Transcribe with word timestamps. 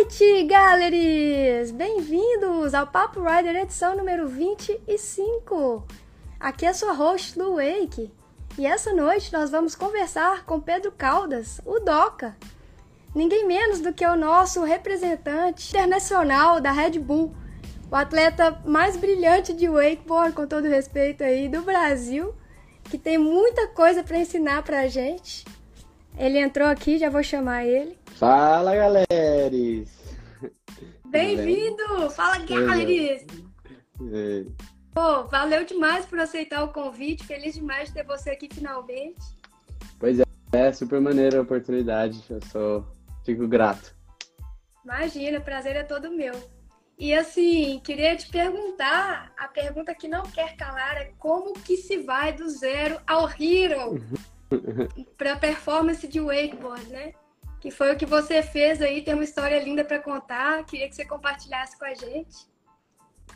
noite, 0.00 0.44
galeries! 0.44 1.70
Bem-vindos 1.72 2.72
ao 2.72 2.86
Papo 2.86 3.20
Rider 3.20 3.54
edição 3.54 3.94
número 3.94 4.26
25. 4.26 5.86
Aqui 6.38 6.64
é 6.64 6.72
sua 6.72 6.94
host, 6.94 7.38
Lu 7.38 7.56
Wake, 7.56 8.10
e 8.56 8.64
essa 8.64 8.94
noite 8.94 9.30
nós 9.30 9.50
vamos 9.50 9.74
conversar 9.74 10.46
com 10.46 10.58
Pedro 10.58 10.90
Caldas, 10.90 11.60
o 11.66 11.80
Doca. 11.80 12.34
Ninguém 13.14 13.46
menos 13.46 13.80
do 13.80 13.92
que 13.92 14.06
o 14.06 14.16
nosso 14.16 14.64
representante 14.64 15.68
internacional 15.68 16.62
da 16.62 16.72
Red 16.72 16.98
Bull, 16.98 17.34
o 17.90 17.94
atleta 17.94 18.58
mais 18.64 18.96
brilhante 18.96 19.52
de 19.52 19.68
wakeboard, 19.68 20.32
com 20.32 20.46
todo 20.46 20.66
respeito 20.66 21.22
aí, 21.22 21.46
do 21.46 21.60
Brasil, 21.60 22.34
que 22.84 22.96
tem 22.96 23.18
muita 23.18 23.66
coisa 23.66 24.02
para 24.02 24.16
ensinar 24.16 24.62
pra 24.62 24.88
gente. 24.88 25.44
Ele 26.16 26.38
entrou 26.38 26.68
aqui, 26.68 26.96
já 26.96 27.10
vou 27.10 27.22
chamar 27.22 27.66
ele. 27.66 27.98
Fala, 28.16 28.74
galeres! 28.74 29.99
Bem-vindo! 31.06 32.10
Fala, 32.10 32.38
galeres! 32.38 33.26
É. 34.12 34.44
Pô, 34.92 35.24
valeu 35.24 35.64
demais 35.64 36.04
por 36.06 36.18
aceitar 36.18 36.64
o 36.64 36.72
convite. 36.72 37.26
Feliz 37.26 37.54
demais 37.54 37.88
de 37.88 37.94
ter 37.94 38.04
você 38.04 38.30
aqui 38.30 38.48
finalmente. 38.52 39.20
Pois 39.98 40.18
é, 40.18 40.24
é 40.52 40.72
super 40.72 41.00
maneira 41.00 41.38
a 41.38 41.42
oportunidade. 41.42 42.24
Eu 42.28 42.40
sou, 42.50 42.86
fico 43.24 43.46
grato. 43.46 43.94
Imagina, 44.84 45.40
prazer 45.40 45.76
é 45.76 45.82
todo 45.82 46.10
meu. 46.10 46.34
E 46.98 47.14
assim, 47.14 47.80
queria 47.82 48.14
te 48.16 48.28
perguntar, 48.28 49.32
a 49.38 49.48
pergunta 49.48 49.94
que 49.94 50.06
não 50.06 50.22
quer 50.22 50.56
calar 50.56 50.96
é 50.98 51.12
como 51.18 51.54
que 51.54 51.76
se 51.76 51.98
vai 51.98 52.32
do 52.32 52.48
zero 52.50 53.00
ao 53.06 53.26
hero 53.26 54.02
para 55.16 55.36
performance 55.36 56.06
de 56.06 56.20
wakeboard, 56.20 56.86
né? 56.88 57.12
Que 57.60 57.70
foi 57.70 57.92
o 57.92 57.96
que 57.96 58.06
você 58.06 58.42
fez 58.42 58.80
aí, 58.80 59.02
tem 59.02 59.14
uma 59.14 59.24
história 59.24 59.62
linda 59.62 59.84
para 59.84 59.98
contar. 59.98 60.64
Queria 60.64 60.88
que 60.88 60.94
você 60.94 61.04
compartilhasse 61.04 61.78
com 61.78 61.84
a 61.84 61.94
gente. 61.94 62.48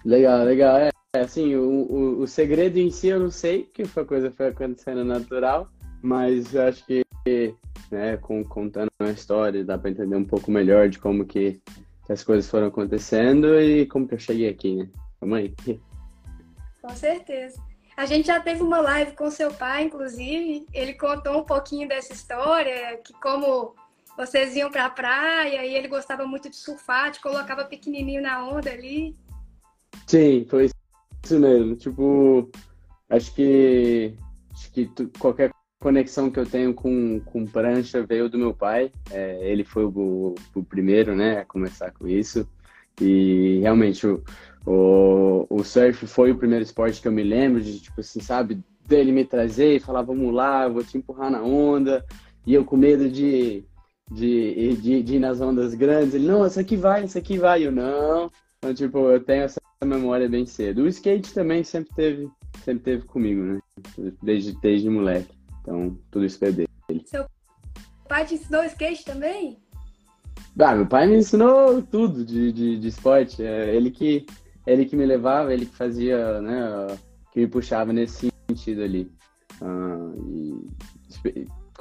Legal, 0.05 0.45
legal. 0.45 0.79
É, 0.79 0.91
assim, 1.21 1.55
o, 1.55 1.63
o, 1.63 2.21
o 2.21 2.27
segredo 2.27 2.79
em 2.79 2.91
si 2.91 3.09
eu 3.09 3.21
não 3.21 3.31
sei, 3.31 3.65
que 3.65 3.85
foi 3.85 4.05
coisa 4.05 4.31
foi 4.31 4.49
acontecendo 4.49 5.05
natural, 5.05 5.69
mas 6.03 6.55
eu 6.55 6.63
acho 6.63 6.85
que, 6.87 7.05
né, 7.91 8.17
com, 8.17 8.43
contando 8.45 8.91
a 8.99 9.11
história, 9.11 9.65
dá 9.65 9.79
para 9.79 9.91
entender 9.91 10.17
um 10.17 10.25
pouco 10.25 10.51
melhor 10.51 10.89
de 10.89 10.99
como 10.99 11.25
que, 11.25 11.61
que 12.07 12.13
as 12.13 12.25
coisas 12.25 12.51
foram 12.51 12.67
acontecendo 12.67 13.61
e 13.61 13.87
como 13.87 14.09
que 14.09 14.15
eu 14.15 14.19
cheguei 14.19 14.49
aqui, 14.49 14.75
né? 14.75 14.89
Vamos 15.21 15.39
aí. 15.39 15.55
Com 16.83 16.91
certeza. 16.91 17.63
A 17.97 18.07
gente 18.07 18.27
já 18.27 18.41
teve 18.41 18.61
uma 18.61 18.81
live 18.81 19.13
com 19.13 19.31
seu 19.31 19.53
pai, 19.55 19.85
inclusive. 19.85 20.67
Ele 20.73 20.95
contou 20.95 21.39
um 21.39 21.45
pouquinho 21.45 21.89
dessa 21.89 22.13
história, 22.13 22.99
que 22.99 23.13
como 23.15 23.75
vocês 24.17 24.55
iam 24.57 24.71
para 24.71 24.87
a 24.87 24.91
praia 24.91 25.65
e 25.65 25.75
ele 25.75 25.89
gostava 25.89 26.27
muito 26.27 26.49
de 26.49 26.57
surfar, 26.57 27.11
te 27.11 27.21
colocava 27.21 27.65
pequenininho 27.65 28.23
na 28.23 28.47
onda 28.47 28.71
ali. 28.71 29.15
Sim, 30.07 30.47
foi 30.49 30.71
isso 31.23 31.41
mesmo. 31.41 31.77
Tipo, 31.77 32.51
acho 33.09 33.35
que 33.35 34.15
acho 34.53 34.73
que 34.73 34.87
tu, 34.87 35.11
qualquer 35.19 35.51
conexão 35.81 36.31
que 36.31 36.39
eu 36.39 36.47
tenho 36.47 36.73
com, 36.73 37.21
com 37.21 37.47
prancha 37.47 38.05
veio 38.07 38.29
do 38.29 38.39
meu 38.39 38.55
pai. 38.55 38.91
É, 39.11 39.51
ele 39.51 39.65
foi 39.65 39.85
o, 39.85 40.35
o, 40.55 40.65
primeiro, 40.65 41.15
né, 41.15 41.41
a 41.41 41.45
começar 41.45 41.91
com 41.91 42.09
isso. 42.09 42.49
E 43.01 43.59
realmente 43.61 44.07
o, 44.07 44.23
o, 44.65 45.47
o 45.51 45.65
surf 45.65 46.07
foi 46.07 46.31
o 46.31 46.39
primeiro 46.39 46.65
esporte 46.65 47.03
que 47.03 47.09
eu 47.09 47.13
me 47.13 47.23
lembro 47.23 47.61
de, 47.61 47.81
tipo 47.81 48.01
assim, 48.01 48.21
sabe, 48.21 48.63
dele 48.87 49.13
me 49.13 49.25
trazer 49.25 49.77
e 49.77 49.81
falar, 49.81 50.03
vamos 50.03 50.33
lá, 50.33 50.69
vou 50.69 50.85
te 50.85 50.97
empurrar 50.97 51.31
na 51.31 51.43
onda. 51.43 52.05
E 52.47 52.55
eu 52.55 52.65
com 52.65 52.77
medo 52.77 53.09
de, 53.11 53.65
de, 54.11 54.77
de, 54.77 55.03
de 55.03 55.17
ir 55.17 55.21
nas 55.21 55.41
ondas 55.41 55.75
grandes. 55.75 56.15
Ele, 56.15 56.27
não, 56.27 56.45
essa 56.45 56.61
aqui 56.61 56.77
vai, 56.77 57.05
essa 57.05 57.19
aqui 57.19 57.39
vai. 57.39 57.67
Eu, 57.67 57.73
não. 57.73 58.31
Então, 58.59 58.75
tipo, 58.75 58.99
eu 59.11 59.21
tenho 59.23 59.45
essa 59.45 59.61
memória 59.85 60.29
bem 60.29 60.47
cedo. 60.47 60.83
O 60.83 60.89
skate 60.89 61.35
também 61.35 61.63
sempre 61.63 61.95
teve, 61.95 62.31
sempre 62.65 62.83
teve 62.83 63.07
comigo, 63.07 63.43
né? 63.43 63.61
Desde, 64.23 64.59
desde 64.61 64.89
moleque. 64.89 65.35
Então, 65.61 65.99
tudo 66.11 66.25
isso 66.25 66.39
foi 66.39 66.53
dele. 66.53 66.69
Seu 67.07 67.27
pai 68.09 68.25
te 68.25 68.35
ensinou 68.35 68.65
skate 68.65 69.05
também? 69.05 69.59
Ah, 70.59 70.75
meu 70.75 70.87
pai 70.87 71.07
me 71.07 71.17
ensinou 71.17 71.83
tudo 71.83 72.25
de, 72.25 72.53
de, 72.53 72.79
de 72.79 72.89
esporte. 72.89 73.43
É 73.43 73.75
ele 73.75 73.91
que 73.91 74.25
ele 74.67 74.87
que 74.87 74.97
me 74.97 75.05
levava, 75.05 75.53
ele 75.53 75.67
que 75.67 75.77
fazia, 75.77 76.41
né, 76.41 76.87
que 77.33 77.41
me 77.41 77.47
puxava 77.47 77.93
nesse 77.93 78.31
sentido 78.49 78.83
ali. 78.83 79.11
Uh, 79.61 80.67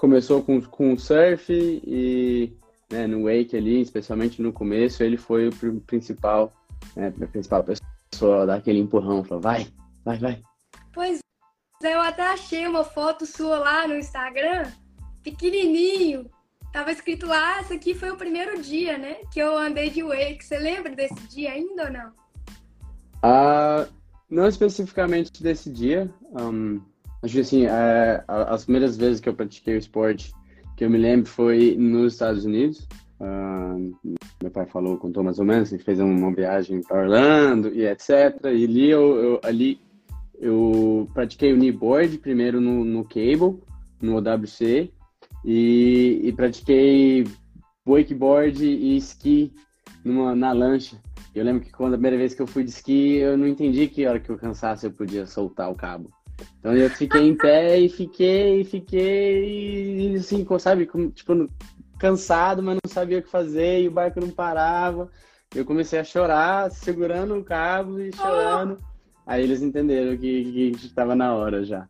começou 0.04 0.44
com, 0.44 0.62
com 0.62 0.98
surf 0.98 1.46
e 1.50 2.52
né, 2.92 3.08
no 3.08 3.24
wake 3.24 3.56
ali, 3.56 3.80
especialmente 3.80 4.42
no 4.42 4.52
começo, 4.52 5.02
ele 5.02 5.16
foi 5.16 5.48
o 5.48 5.80
principal, 5.88 6.54
né, 6.94 7.08
a 7.08 7.28
principal 7.28 7.64
pessoa 7.64 8.46
dar 8.46 8.56
aquele 8.56 8.80
empurrão, 8.80 9.24
falou, 9.24 9.42
vai, 9.42 9.66
vai, 10.04 10.18
vai. 10.18 10.44
Pois 10.92 11.20
é, 11.82 11.94
eu 11.94 12.02
até 12.02 12.24
achei 12.24 12.68
uma 12.68 12.84
foto 12.84 13.26
sua 13.26 13.58
lá 13.60 13.88
no 13.88 13.96
Instagram, 13.96 14.70
pequenininho, 15.24 16.30
tava 16.74 16.92
escrito 16.92 17.26
lá, 17.26 17.62
esse 17.62 17.72
aqui 17.72 17.96
foi 17.96 18.12
o 18.12 18.18
primeiro 18.18 18.62
dia, 18.62 18.98
né, 18.98 19.20
que 19.32 19.40
eu 19.40 19.58
andei 19.58 19.90
de 19.90 20.04
wake, 20.04 20.44
você 20.44 20.60
lembra 20.60 20.94
desse 20.94 21.28
dia 21.30 21.54
ainda 21.54 21.86
ou 21.86 21.92
não? 21.94 22.10
Uh, 23.24 23.90
não 24.30 24.50
especificamente 24.50 25.42
desse 25.42 25.70
dia. 25.70 26.14
Um, 26.34 26.82
acho 27.24 27.34
que 27.34 27.40
assim, 27.40 27.66
é, 27.66 28.24
as 28.28 28.66
primeiras 28.66 28.98
vezes 28.98 29.20
que 29.20 29.30
eu 29.30 29.34
pratiquei 29.34 29.76
o 29.76 29.80
esporte 29.80 30.34
que 30.76 30.84
eu 30.84 30.90
me 30.90 30.98
lembro 30.98 31.30
foi 31.30 31.76
nos 31.78 32.14
Estados 32.14 32.46
Unidos. 32.46 32.88
Uh, 33.20 33.96
meu 34.42 34.52
pai 34.52 34.66
falou, 34.66 34.98
contou 34.98 35.24
mais 35.24 35.40
ou 35.40 35.46
menos, 35.46 35.70
gente 35.70 35.84
fez 35.84 36.00
uma 36.00 36.34
viagem 36.34 36.82
para 36.82 37.02
Orlando 37.02 37.70
e 37.70 37.86
etc. 37.86 38.38
E 38.46 38.66
ali 38.66 38.90
eu, 38.90 39.16
eu, 39.16 39.40
ali 39.44 39.80
eu 40.40 41.08
pratiquei 41.14 41.54
o 41.54 41.58
kneeboard 41.58 42.18
primeiro 42.18 42.60
no, 42.60 42.84
no 42.84 43.04
cable, 43.06 43.62
no 44.02 44.18
OWC, 44.18 44.92
e, 45.46 46.22
e 46.24 46.34
pratiquei 46.34 47.26
wakeboard 47.88 48.66
e 48.66 48.98
esqui 48.98 49.54
numa, 50.04 50.36
na 50.36 50.52
lancha. 50.52 50.98
Eu 51.34 51.46
lembro 51.46 51.64
que 51.64 51.72
quando 51.72 51.94
a 51.94 51.98
primeira 51.98 52.18
vez 52.18 52.34
que 52.34 52.42
eu 52.42 52.48
fui 52.48 52.64
de 52.64 52.72
esqui, 52.72 53.16
eu 53.16 53.38
não 53.38 53.48
entendi 53.48 53.88
que 53.88 54.06
hora 54.06 54.20
que 54.20 54.30
eu 54.30 54.38
cansasse 54.38 54.86
eu 54.86 54.92
podia 54.92 55.26
soltar 55.26 55.72
o 55.72 55.76
cabo. 55.76 56.12
Então 56.60 56.76
eu 56.76 56.90
fiquei 56.90 57.22
em 57.22 57.36
pé 57.36 57.78
e 57.78 57.90
fiquei, 57.90 58.64
fiquei, 58.64 60.16
assim, 60.16 60.46
sabe, 60.60 60.90
tipo, 61.14 61.50
cansado, 62.00 62.64
mas 62.64 62.78
não 62.84 62.92
sabia 62.92 63.20
o 63.20 63.22
que 63.22 63.30
fazer 63.30 63.82
e 63.82 63.88
o 63.88 63.92
barco 63.92 64.20
não 64.20 64.30
parava. 64.30 65.10
Eu 65.54 65.66
comecei 65.66 66.00
a 66.00 66.04
chorar, 66.04 66.72
segurando 66.72 67.36
o 67.38 67.44
cabo 67.44 68.00
e 68.00 68.12
chorando. 68.16 68.80
Aí 69.26 69.44
eles 69.44 69.62
entenderam 69.62 70.18
que, 70.18 70.72
estava 70.84 71.16
na 71.16 71.34
hora 71.36 71.64
já. 71.64 71.88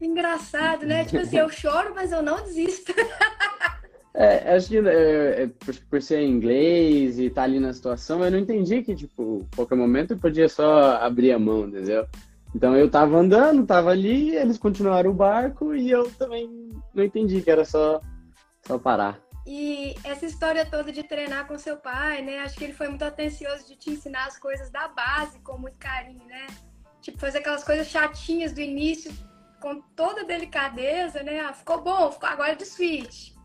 Engraçado, 0.00 0.86
né? 0.86 1.04
Tipo 1.04 1.20
assim, 1.20 1.38
eu 1.38 1.48
choro, 1.48 1.92
mas 1.94 2.12
eu 2.12 2.22
não 2.22 2.42
desisto. 2.42 2.92
É, 4.14 4.56
acho 4.56 4.68
que 4.68 4.78
é, 4.78 5.42
é, 5.42 5.46
por, 5.46 5.74
por, 5.88 6.02
ser 6.02 6.22
inglês 6.22 7.20
e 7.20 7.26
estar 7.26 7.42
tá 7.42 7.44
ali 7.44 7.60
na 7.60 7.72
situação, 7.72 8.24
eu 8.24 8.32
não 8.32 8.38
entendi 8.38 8.82
que, 8.82 8.92
tipo, 8.92 9.46
qualquer 9.54 9.76
momento 9.76 10.14
eu 10.14 10.18
podia 10.18 10.48
só 10.48 10.96
abrir 10.96 11.30
a 11.30 11.38
mão, 11.38 11.68
entendeu? 11.68 12.04
Então 12.54 12.76
eu 12.76 12.90
tava 12.90 13.16
andando, 13.18 13.66
tava 13.66 13.90
ali, 13.90 14.34
eles 14.34 14.58
continuaram 14.58 15.10
o 15.10 15.14
barco 15.14 15.74
e 15.74 15.90
eu 15.90 16.10
também 16.12 16.70
não 16.94 17.04
entendi 17.04 17.42
que 17.42 17.50
era 17.50 17.64
só, 17.64 18.00
só 18.66 18.78
parar. 18.78 19.20
E 19.46 19.94
essa 20.04 20.26
história 20.26 20.66
toda 20.66 20.92
de 20.92 21.02
treinar 21.02 21.46
com 21.46 21.58
seu 21.58 21.76
pai, 21.76 22.22
né? 22.22 22.40
Acho 22.40 22.56
que 22.56 22.64
ele 22.64 22.74
foi 22.74 22.88
muito 22.88 23.04
atencioso 23.04 23.66
de 23.66 23.76
te 23.76 23.90
ensinar 23.90 24.26
as 24.26 24.38
coisas 24.38 24.70
da 24.70 24.88
base 24.88 25.38
com 25.40 25.56
muito 25.58 25.76
carinho, 25.78 26.24
né? 26.26 26.46
Tipo, 27.00 27.18
fazer 27.18 27.38
aquelas 27.38 27.64
coisas 27.64 27.86
chatinhas 27.86 28.52
do 28.52 28.60
início 28.60 29.12
com 29.60 29.80
toda 29.96 30.24
delicadeza, 30.24 31.22
né? 31.22 31.40
Ah, 31.40 31.52
ficou 31.52 31.82
bom, 31.82 32.10
ficou 32.12 32.28
agora 32.28 32.54
de 32.54 32.66
switch 32.66 33.38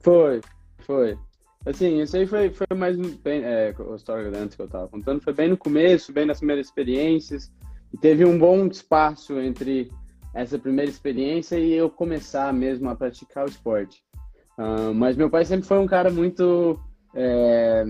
foi, 0.00 0.40
foi. 0.80 1.18
Assim, 1.66 2.00
isso 2.00 2.16
aí 2.16 2.26
foi, 2.26 2.50
foi 2.50 2.66
mais 2.74 2.96
bem, 2.96 3.42
é, 3.44 3.74
a 3.78 3.94
história 3.94 4.30
antes 4.36 4.56
que 4.56 4.62
eu 4.62 4.68
tava 4.68 4.88
contando, 4.88 5.20
foi 5.20 5.32
bem 5.32 5.48
no 5.48 5.58
começo, 5.58 6.12
bem 6.12 6.24
nas 6.24 6.38
primeiras 6.38 6.66
experiências, 6.66 7.52
e 7.92 7.98
teve 7.98 8.24
um 8.24 8.38
bom 8.38 8.66
espaço 8.66 9.38
entre 9.40 9.90
essa 10.34 10.58
primeira 10.58 10.90
experiência 10.90 11.58
e 11.58 11.72
eu 11.72 11.90
começar 11.90 12.52
mesmo 12.52 12.88
a 12.88 12.94
praticar 12.94 13.44
o 13.44 13.48
esporte. 13.48 14.02
Uh, 14.58 14.94
mas 14.94 15.16
meu 15.16 15.30
pai 15.30 15.44
sempre 15.44 15.66
foi 15.66 15.78
um 15.78 15.86
cara 15.86 16.10
muito 16.10 16.78
é, 17.14 17.84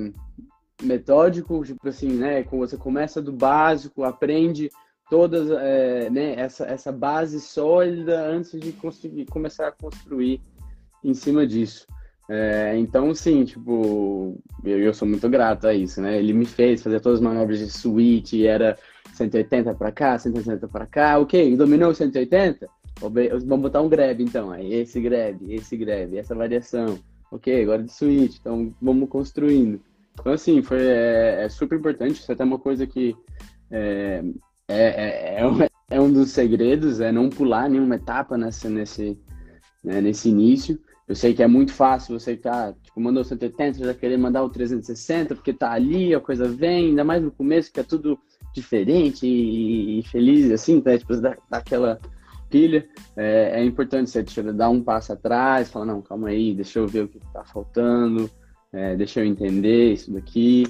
metódico, 0.82 1.64
tipo 1.64 1.88
assim, 1.88 2.12
né? 2.12 2.42
Você 2.44 2.76
começa 2.76 3.20
do 3.20 3.32
básico, 3.32 4.04
aprende 4.04 4.70
todas, 5.10 5.50
é, 5.50 6.08
né? 6.10 6.34
Essa, 6.36 6.64
essa 6.66 6.92
base 6.92 7.40
sólida 7.40 8.24
antes 8.26 8.58
de 8.58 8.72
conseguir 8.72 9.26
começar 9.26 9.68
a 9.68 9.72
construir 9.72 10.40
em 11.04 11.12
cima 11.12 11.46
disso. 11.46 11.86
É, 12.28 12.78
então, 12.78 13.12
sim, 13.12 13.44
tipo, 13.44 14.40
eu, 14.64 14.78
eu, 14.78 14.94
sou 14.94 15.06
muito 15.06 15.28
grato 15.28 15.66
a 15.66 15.74
isso, 15.74 16.00
né? 16.00 16.16
Ele 16.16 16.32
me 16.32 16.46
fez 16.46 16.80
fazer 16.80 17.00
todas 17.00 17.18
as 17.18 17.24
manobras 17.24 17.58
de 17.58 17.68
switch, 17.68 18.34
era 18.34 18.78
180 19.20 19.74
para 19.74 19.92
cá, 19.92 20.18
180 20.18 20.68
para 20.68 20.86
cá, 20.86 21.18
ok, 21.18 21.56
dominou 21.56 21.94
180? 21.94 22.66
Vamos 23.00 23.60
botar 23.60 23.82
um 23.82 23.88
grab, 23.88 24.22
então, 24.22 24.50
aí 24.50 24.74
esse 24.74 25.00
grab, 25.00 25.38
esse 25.52 25.76
grab, 25.76 26.16
essa 26.16 26.34
variação, 26.34 26.98
ok, 27.30 27.62
agora 27.62 27.82
de 27.82 27.92
switch, 27.92 28.36
então 28.40 28.74
vamos 28.80 29.08
construindo. 29.08 29.80
Então, 30.18 30.32
assim, 30.32 30.62
foi, 30.62 30.82
é, 30.82 31.44
é 31.44 31.48
super 31.48 31.78
importante. 31.78 32.20
Isso 32.20 32.30
é 32.30 32.34
até 32.34 32.44
uma 32.44 32.58
coisa 32.58 32.86
que 32.86 33.16
é, 33.70 34.22
é, 34.68 35.36
é, 35.38 35.40
é, 35.40 35.46
um, 35.46 35.58
é 35.90 36.00
um 36.00 36.12
dos 36.12 36.30
segredos, 36.30 37.00
é 37.00 37.12
não 37.12 37.30
pular 37.30 37.68
nenhuma 37.68 37.96
etapa 37.96 38.36
nessa, 38.36 38.68
nesse, 38.68 39.18
né, 39.82 40.00
nesse 40.00 40.28
início. 40.28 40.78
Eu 41.08 41.14
sei 41.16 41.34
que 41.34 41.42
é 41.42 41.46
muito 41.46 41.72
fácil 41.72 42.18
você 42.18 42.36
tá, 42.36 42.72
tipo, 42.82 43.00
mandou 43.00 43.24
180, 43.24 43.78
já 43.84 43.94
querer 43.94 44.16
mandar 44.16 44.44
o 44.44 44.50
360, 44.50 45.34
porque 45.34 45.52
tá 45.52 45.72
ali, 45.72 46.14
a 46.14 46.20
coisa 46.20 46.46
vem, 46.46 46.90
ainda 46.90 47.02
mais 47.02 47.22
no 47.22 47.30
começo, 47.30 47.72
que 47.72 47.80
é 47.80 47.82
tudo 47.82 48.18
diferente 48.52 49.26
e, 49.26 50.02
feliz, 50.04 50.50
assim, 50.50 50.80
tá? 50.80 50.96
Tipo, 50.96 51.16
dá, 51.16 51.36
dá 51.48 51.58
aquela 51.58 52.00
pilha. 52.48 52.86
É, 53.16 53.60
é, 53.60 53.64
importante 53.64 54.10
você 54.10 54.42
dar 54.52 54.68
um 54.68 54.82
passo 54.82 55.12
atrás, 55.12 55.70
falar, 55.70 55.86
não, 55.86 56.02
calma 56.02 56.28
aí, 56.28 56.54
deixa 56.54 56.78
eu 56.78 56.86
ver 56.86 57.04
o 57.04 57.08
que 57.08 57.20
tá 57.32 57.44
faltando, 57.44 58.30
é, 58.72 58.96
deixa 58.96 59.20
eu 59.20 59.26
entender 59.26 59.92
isso 59.92 60.12
daqui 60.12 60.66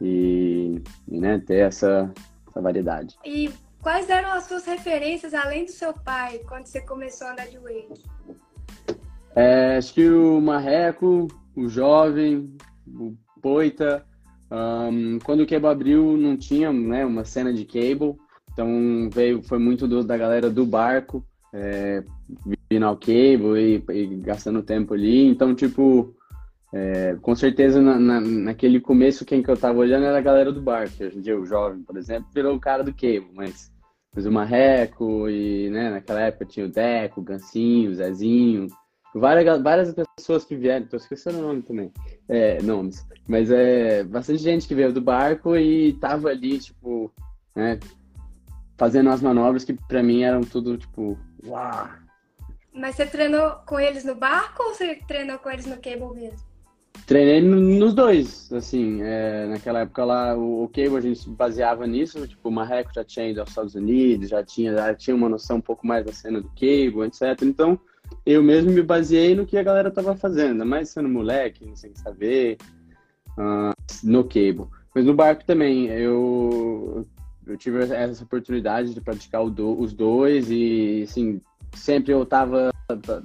e, 0.00 0.80
e 1.08 1.20
né, 1.20 1.42
ter 1.44 1.66
essa, 1.66 2.12
essa 2.48 2.60
variedade. 2.60 3.16
E 3.24 3.50
quais 3.82 4.08
eram 4.08 4.32
as 4.32 4.44
suas 4.44 4.64
referências, 4.64 5.34
além 5.34 5.64
do 5.64 5.72
seu 5.72 5.92
pai, 5.92 6.40
quando 6.46 6.66
você 6.66 6.80
começou 6.80 7.26
a 7.26 7.32
andar 7.32 7.48
de 7.48 7.58
wake? 7.58 8.02
É, 9.34 9.76
acho 9.76 9.92
que 9.92 10.08
o 10.08 10.40
Marreco, 10.40 11.28
o 11.54 11.68
Jovem, 11.68 12.56
o 12.88 13.14
Poita. 13.42 14.04
Um, 14.50 15.18
quando 15.24 15.40
o 15.40 15.46
Cable 15.46 15.66
abriu, 15.66 16.16
não 16.16 16.36
tinha 16.36 16.72
né, 16.72 17.04
uma 17.04 17.24
cena 17.24 17.52
de 17.52 17.64
cable. 17.64 18.14
Então 18.52 19.10
veio, 19.12 19.42
foi 19.42 19.58
muito 19.58 19.86
do, 19.86 20.02
da 20.02 20.16
galera 20.16 20.48
do 20.48 20.64
barco, 20.64 21.24
é, 21.52 22.02
vindo 22.70 22.86
ao 22.86 22.96
cable 22.96 23.58
e, 23.58 23.92
e, 23.92 24.06
gastando 24.16 24.62
tempo 24.62 24.94
ali. 24.94 25.26
Então, 25.26 25.54
tipo, 25.54 26.14
é, 26.72 27.16
com 27.20 27.34
certeza 27.34 27.82
na, 27.82 27.98
na, 27.98 28.20
naquele 28.20 28.80
começo 28.80 29.26
quem 29.26 29.42
que 29.42 29.50
eu 29.50 29.56
tava 29.56 29.78
olhando 29.78 30.06
era 30.06 30.18
a 30.18 30.22
galera 30.22 30.50
do 30.50 30.62
barco. 30.62 31.04
Hoje 31.04 31.18
em 31.18 31.20
dia 31.20 31.38
o 31.38 31.44
jovem, 31.44 31.82
por 31.82 31.96
exemplo, 31.98 32.30
virou 32.34 32.56
o 32.56 32.60
cara 32.60 32.82
do 32.82 32.94
cable, 32.94 33.28
mas, 33.34 33.70
mas 34.14 34.24
o 34.24 34.32
Marreco 34.32 35.28
e 35.28 35.68
né, 35.68 35.90
naquela 35.90 36.22
época 36.22 36.46
tinha 36.46 36.64
o 36.64 36.70
Deco, 36.70 37.20
o 37.20 37.24
Gancinho, 37.24 37.90
o 37.90 37.94
Zezinho 37.94 38.68
várias, 39.18 39.62
várias 39.62 39.94
pessoas 40.16 40.44
que 40.44 40.56
vieram, 40.56 40.86
tô 40.86 40.96
esquecendo 40.96 41.38
o 41.38 41.42
nome 41.42 41.62
também, 41.62 41.92
é, 42.28 42.60
nomes, 42.62 43.06
mas 43.26 43.50
é 43.50 44.04
bastante 44.04 44.42
gente 44.42 44.68
que 44.68 44.74
veio 44.74 44.92
do 44.92 45.00
barco 45.00 45.56
e 45.56 45.94
tava 45.94 46.28
ali, 46.28 46.58
tipo, 46.58 47.12
né, 47.54 47.78
fazendo 48.76 49.10
as 49.10 49.22
manobras 49.22 49.64
que 49.64 49.72
para 49.72 50.02
mim 50.02 50.22
eram 50.22 50.42
tudo, 50.42 50.76
tipo, 50.76 51.18
uau. 51.44 51.88
Mas 52.72 52.96
você 52.96 53.06
treinou 53.06 53.52
com 53.66 53.80
eles 53.80 54.04
no 54.04 54.14
barco 54.14 54.62
ou 54.62 54.74
você 54.74 54.96
treinou 55.08 55.38
com 55.38 55.50
eles 55.50 55.64
no 55.64 55.76
cable 55.76 56.14
mesmo? 56.14 56.44
Treinei 57.06 57.40
nos 57.40 57.94
dois, 57.94 58.52
assim, 58.52 59.00
é, 59.02 59.46
naquela 59.46 59.80
época 59.80 60.04
lá, 60.04 60.36
o, 60.36 60.64
o 60.64 60.68
cable 60.68 60.96
a 60.96 61.00
gente 61.00 61.28
baseava 61.30 61.86
nisso, 61.86 62.26
tipo, 62.26 62.48
o 62.48 62.52
Marreco 62.52 62.92
já 62.92 63.04
tinha 63.04 63.28
ido 63.28 63.40
aos 63.40 63.50
Estados 63.50 63.74
Unidos, 63.74 64.28
já 64.28 64.42
tinha, 64.42 64.74
já 64.74 64.94
tinha 64.94 65.14
uma 65.14 65.28
noção 65.28 65.58
um 65.58 65.60
pouco 65.60 65.86
mais 65.86 66.04
da 66.04 66.12
cena 66.12 66.40
do 66.40 66.48
cable, 66.48 67.06
etc, 67.06 67.42
então 67.42 67.78
eu 68.26 68.42
mesmo 68.42 68.72
me 68.72 68.82
baseei 68.82 69.36
no 69.36 69.46
que 69.46 69.56
a 69.56 69.62
galera 69.62 69.88
tava 69.88 70.16
fazendo, 70.16 70.66
mais 70.66 70.90
sendo 70.90 71.08
moleque, 71.08 71.70
sem 71.76 71.94
saber, 71.94 72.58
uh, 73.38 73.72
no 74.02 74.24
cable. 74.24 74.66
Mas 74.92 75.04
no 75.04 75.14
barco 75.14 75.44
também, 75.44 75.86
eu, 75.86 77.06
eu 77.46 77.56
tive 77.56 77.84
essa 77.84 78.24
oportunidade 78.24 78.92
de 78.92 79.00
praticar 79.00 79.48
do, 79.48 79.78
os 79.80 79.92
dois 79.92 80.50
e, 80.50 81.04
assim, 81.08 81.40
sempre 81.72 82.12
eu 82.12 82.26
tava, 82.26 82.70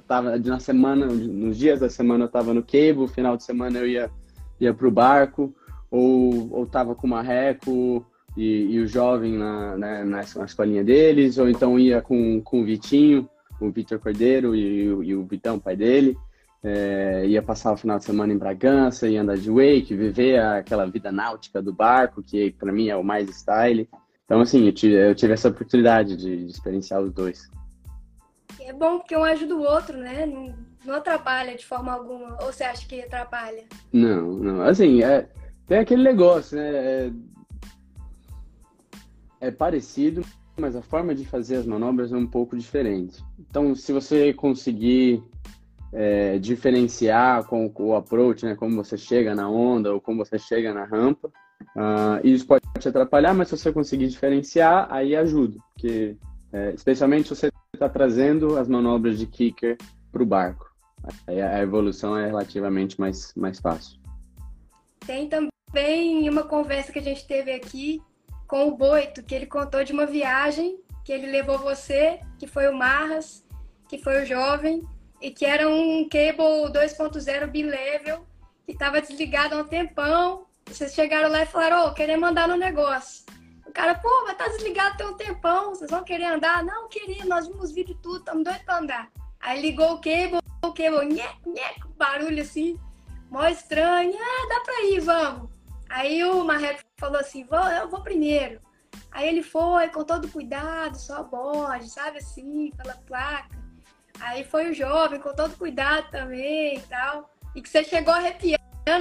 tava 0.06 0.38
na 0.38 0.60
semana, 0.60 1.06
nos 1.06 1.58
dias 1.58 1.80
da 1.80 1.90
semana 1.90 2.24
eu 2.24 2.28
tava 2.28 2.54
no 2.54 2.62
cable, 2.62 3.08
final 3.08 3.36
de 3.36 3.42
semana 3.42 3.80
eu 3.80 3.88
ia, 3.88 4.10
ia 4.60 4.72
pro 4.72 4.90
barco, 4.90 5.52
ou, 5.90 6.48
ou 6.52 6.64
tava 6.64 6.94
com 6.94 7.08
o 7.08 7.10
Marreco 7.10 8.06
e, 8.36 8.74
e 8.74 8.78
o 8.78 8.86
jovem 8.86 9.32
na, 9.32 9.76
né, 9.76 10.04
na, 10.04 10.22
na 10.36 10.44
escolinha 10.44 10.84
deles, 10.84 11.38
ou 11.38 11.48
então 11.48 11.76
ia 11.76 12.00
com, 12.00 12.40
com 12.40 12.60
o 12.60 12.64
Vitinho, 12.64 13.28
o 13.66 13.70
Vitor 13.70 13.98
Cordeiro 13.98 14.54
e, 14.54 14.84
e, 14.84 15.14
o 15.14 15.24
Vitão, 15.24 15.58
pai 15.58 15.76
dele. 15.76 16.16
É, 16.64 17.26
ia 17.26 17.42
passar 17.42 17.72
o 17.72 17.76
final 17.76 17.98
de 17.98 18.04
semana 18.04 18.32
em 18.32 18.38
Bragança, 18.38 19.08
ia 19.08 19.22
andar 19.22 19.36
de 19.36 19.50
wake, 19.50 19.96
viver 19.96 20.40
aquela 20.40 20.86
vida 20.86 21.10
náutica 21.10 21.60
do 21.60 21.72
barco, 21.72 22.22
que 22.22 22.52
para 22.52 22.72
mim 22.72 22.88
é 22.88 22.96
o 22.96 23.02
mais 23.02 23.28
style. 23.30 23.88
Então, 24.24 24.40
assim, 24.40 24.66
eu 24.66 24.72
tive, 24.72 24.94
eu 24.94 25.14
tive 25.14 25.32
essa 25.32 25.48
oportunidade 25.48 26.16
de, 26.16 26.44
de, 26.44 26.50
experienciar 26.50 27.02
os 27.02 27.12
dois. 27.12 27.50
É 28.60 28.72
bom 28.72 28.98
porque 28.98 29.16
um 29.16 29.24
ajuda 29.24 29.56
o 29.56 29.62
outro, 29.62 29.96
né? 29.98 30.24
Não, 30.24 30.54
não 30.84 30.94
atrapalha 30.94 31.56
de 31.56 31.66
forma 31.66 31.92
alguma. 31.92 32.38
Ou 32.42 32.52
você 32.52 32.62
acha 32.62 32.86
que 32.86 33.02
atrapalha? 33.02 33.64
Não, 33.92 34.32
não. 34.34 34.62
Assim, 34.62 35.02
é, 35.02 35.28
tem 35.66 35.78
aquele 35.78 36.04
negócio, 36.04 36.56
né? 36.56 36.70
É, 36.70 37.10
é 39.40 39.50
parecido, 39.50 40.24
mas 40.62 40.76
a 40.76 40.80
forma 40.80 41.12
de 41.12 41.24
fazer 41.24 41.56
as 41.56 41.66
manobras 41.66 42.12
é 42.12 42.16
um 42.16 42.26
pouco 42.26 42.56
diferente. 42.56 43.20
Então, 43.36 43.74
se 43.74 43.92
você 43.92 44.32
conseguir 44.32 45.20
é, 45.92 46.38
diferenciar 46.38 47.44
com, 47.48 47.68
com, 47.68 47.88
o 47.88 47.96
approach, 47.96 48.44
né, 48.44 48.54
como 48.54 48.76
você 48.76 48.96
chega 48.96 49.34
na 49.34 49.50
onda 49.50 49.92
ou 49.92 50.00
como 50.00 50.24
você 50.24 50.38
chega 50.38 50.72
na 50.72 50.84
rampa, 50.84 51.26
uh, 51.76 52.24
isso 52.24 52.46
pode 52.46 52.62
te 52.78 52.88
atrapalhar, 52.88 53.34
mas 53.34 53.48
se 53.48 53.58
você 53.58 53.72
conseguir 53.72 54.06
diferenciar, 54.06 54.86
aí 54.88 55.16
ajuda, 55.16 55.58
porque 55.74 56.16
é, 56.52 56.72
especialmente 56.74 57.28
se 57.28 57.34
você 57.34 57.52
está 57.74 57.88
trazendo 57.88 58.56
as 58.56 58.68
manobras 58.68 59.18
de 59.18 59.26
kicker 59.26 59.76
para 60.12 60.22
o 60.22 60.26
barco, 60.26 60.70
aí 61.26 61.42
a 61.42 61.60
evolução 61.60 62.16
é 62.16 62.26
relativamente 62.26 63.00
mais, 63.00 63.34
mais 63.34 63.58
fácil. 63.58 63.98
Tem 65.04 65.28
também 65.28 66.30
uma 66.30 66.44
conversa 66.44 66.92
que 66.92 67.00
a 67.00 67.02
gente 67.02 67.26
teve 67.26 67.52
aqui 67.52 68.00
com 68.52 68.68
o 68.68 68.76
Boito, 68.76 69.22
que 69.22 69.34
ele 69.34 69.46
contou 69.46 69.82
de 69.82 69.94
uma 69.94 70.04
viagem 70.04 70.78
que 71.06 71.10
ele 71.10 71.26
levou 71.26 71.58
você, 71.58 72.20
que 72.38 72.46
foi 72.46 72.68
o 72.68 72.76
Marras, 72.76 73.42
que 73.88 73.96
foi 73.96 74.22
o 74.22 74.26
Jovem, 74.26 74.86
e 75.22 75.30
que 75.30 75.46
era 75.46 75.66
um 75.66 76.06
cable 76.06 76.70
2.0 76.70 77.46
bilevel, 77.46 78.26
que 78.66 78.72
estava 78.72 79.00
desligado 79.00 79.54
há 79.54 79.62
um 79.62 79.64
tempão. 79.64 80.44
Vocês 80.66 80.92
chegaram 80.92 81.30
lá 81.30 81.44
e 81.44 81.46
falaram, 81.46 81.86
ô, 81.86 81.86
oh, 81.86 81.94
querer 81.94 82.18
mandar 82.18 82.46
no 82.46 82.54
negócio. 82.54 83.24
O 83.66 83.72
cara, 83.72 83.94
pô, 83.94 84.24
mas 84.26 84.36
tá 84.36 84.46
desligado 84.48 84.98
tem 84.98 85.06
um 85.06 85.16
tempão, 85.16 85.70
vocês 85.70 85.90
vão 85.90 86.04
querer 86.04 86.26
andar? 86.26 86.62
Não, 86.62 86.90
queria, 86.90 87.24
nós 87.24 87.48
vimos 87.48 87.72
vídeo 87.72 87.98
tudo, 88.02 88.18
estamos 88.18 88.44
doidos 88.44 88.64
pra 88.64 88.80
andar. 88.80 89.10
Aí 89.40 89.62
ligou 89.62 89.94
o 89.94 89.98
cable, 89.98 90.40
o 90.62 90.72
cable, 90.74 91.06
nhec, 91.06 91.38
nhec, 91.48 91.80
barulho 91.96 92.42
assim, 92.42 92.78
mó 93.30 93.46
estranho, 93.46 94.14
ah, 94.14 94.48
dá 94.50 94.60
pra 94.60 94.84
ir, 94.90 95.00
vamos. 95.00 95.51
Aí 95.92 96.24
o 96.24 96.42
Marreco 96.42 96.80
falou 96.96 97.20
assim: 97.20 97.44
vou, 97.44 97.60
eu 97.60 97.88
vou 97.88 98.00
primeiro. 98.00 98.60
Aí 99.10 99.28
ele 99.28 99.42
foi 99.42 99.88
com 99.88 100.02
todo 100.04 100.26
cuidado, 100.28 100.96
só 100.96 101.22
bode, 101.22 101.88
sabe 101.90 102.18
assim, 102.18 102.70
pela 102.76 102.94
placa. 102.94 103.56
Aí 104.18 104.42
foi 104.42 104.70
o 104.70 104.74
jovem 104.74 105.20
com 105.20 105.34
todo 105.34 105.56
cuidado 105.56 106.10
também 106.10 106.78
e 106.78 106.80
tal. 106.80 107.30
E 107.54 107.60
que 107.60 107.68
você 107.68 107.84
chegou 107.84 108.14
arrepiando, 108.14 108.58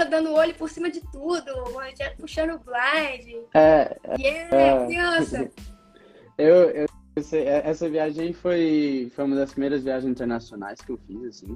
dando 0.09 0.33
olho 0.33 0.53
por 0.55 0.69
cima 0.69 0.91
de 0.91 0.99
tudo, 1.11 1.51
puxando 2.19 2.55
o 2.55 2.59
blind. 2.59 3.45
É. 3.53 3.97
Yeah, 4.19 4.55
é, 4.55 4.85
criança! 4.85 5.51
Eu, 6.37 6.71
eu, 6.71 6.87
essa 7.15 7.87
viagem 7.87 8.33
foi, 8.33 9.11
foi 9.13 9.25
uma 9.25 9.35
das 9.35 9.51
primeiras 9.51 9.83
viagens 9.83 10.09
internacionais 10.09 10.81
que 10.81 10.91
eu 10.91 10.97
fiz, 11.05 11.23
assim. 11.25 11.55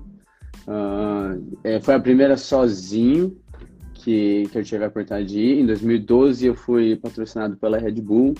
Uh, 0.67 1.81
foi 1.81 1.95
a 1.95 1.99
primeira 1.99 2.37
sozinho 2.37 3.35
que, 4.05 4.47
que 4.51 4.57
eu 4.59 4.63
tive 4.63 4.83
a 4.83 4.87
oportunidade 4.87 5.33
de 5.33 5.39
ir. 5.39 5.59
Em 5.59 5.65
2012 5.65 6.45
eu 6.45 6.53
fui 6.53 6.95
patrocinado 6.95 7.57
pela 7.57 7.79
Red 7.79 7.93
Bull. 7.93 8.35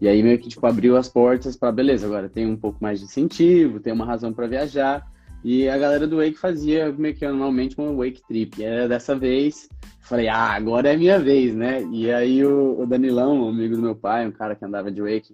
E 0.00 0.06
aí 0.06 0.22
meio 0.22 0.38
que 0.38 0.48
tipo 0.48 0.64
abriu 0.66 0.96
as 0.96 1.08
portas 1.08 1.56
para 1.56 1.72
beleza, 1.72 2.06
agora 2.06 2.28
tem 2.28 2.46
um 2.46 2.56
pouco 2.56 2.78
mais 2.80 3.00
de 3.00 3.06
incentivo, 3.06 3.80
tem 3.80 3.92
uma 3.92 4.04
razão 4.04 4.32
para 4.32 4.46
viajar. 4.46 5.04
E 5.42 5.68
a 5.68 5.78
galera 5.78 6.06
do 6.06 6.18
Wake 6.18 6.38
fazia 6.38 6.92
meio 6.92 7.14
que 7.14 7.24
anualmente 7.24 7.76
uma 7.78 7.92
Wake 7.92 8.22
Trip. 8.28 8.60
E 8.60 8.64
era 8.64 8.86
dessa 8.86 9.16
vez, 9.16 9.68
falei, 10.02 10.28
ah, 10.28 10.52
agora 10.52 10.92
é 10.92 10.96
minha 10.96 11.18
vez, 11.18 11.54
né? 11.54 11.82
E 11.90 12.12
aí 12.12 12.44
o, 12.44 12.80
o 12.80 12.86
Danilão, 12.86 13.44
um 13.44 13.48
amigo 13.48 13.76
do 13.76 13.82
meu 13.82 13.96
pai, 13.96 14.26
um 14.26 14.32
cara 14.32 14.54
que 14.54 14.64
andava 14.64 14.90
de 14.90 15.00
Wake 15.00 15.32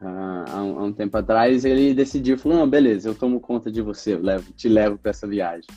uh, 0.00 0.44
há, 0.48 0.62
um, 0.62 0.78
há, 0.78 0.84
um, 0.84 0.92
tempo 0.92 1.16
atrás, 1.16 1.64
ele 1.64 1.92
decidiu, 1.92 2.38
falou, 2.38 2.58
não, 2.58 2.68
beleza, 2.68 3.08
eu 3.08 3.14
tomo 3.14 3.38
conta 3.38 3.70
de 3.70 3.82
você, 3.82 4.16
levo, 4.16 4.50
te 4.52 4.68
levo 4.68 4.96
para 4.96 5.10
essa 5.10 5.26
viagem. 5.26 5.68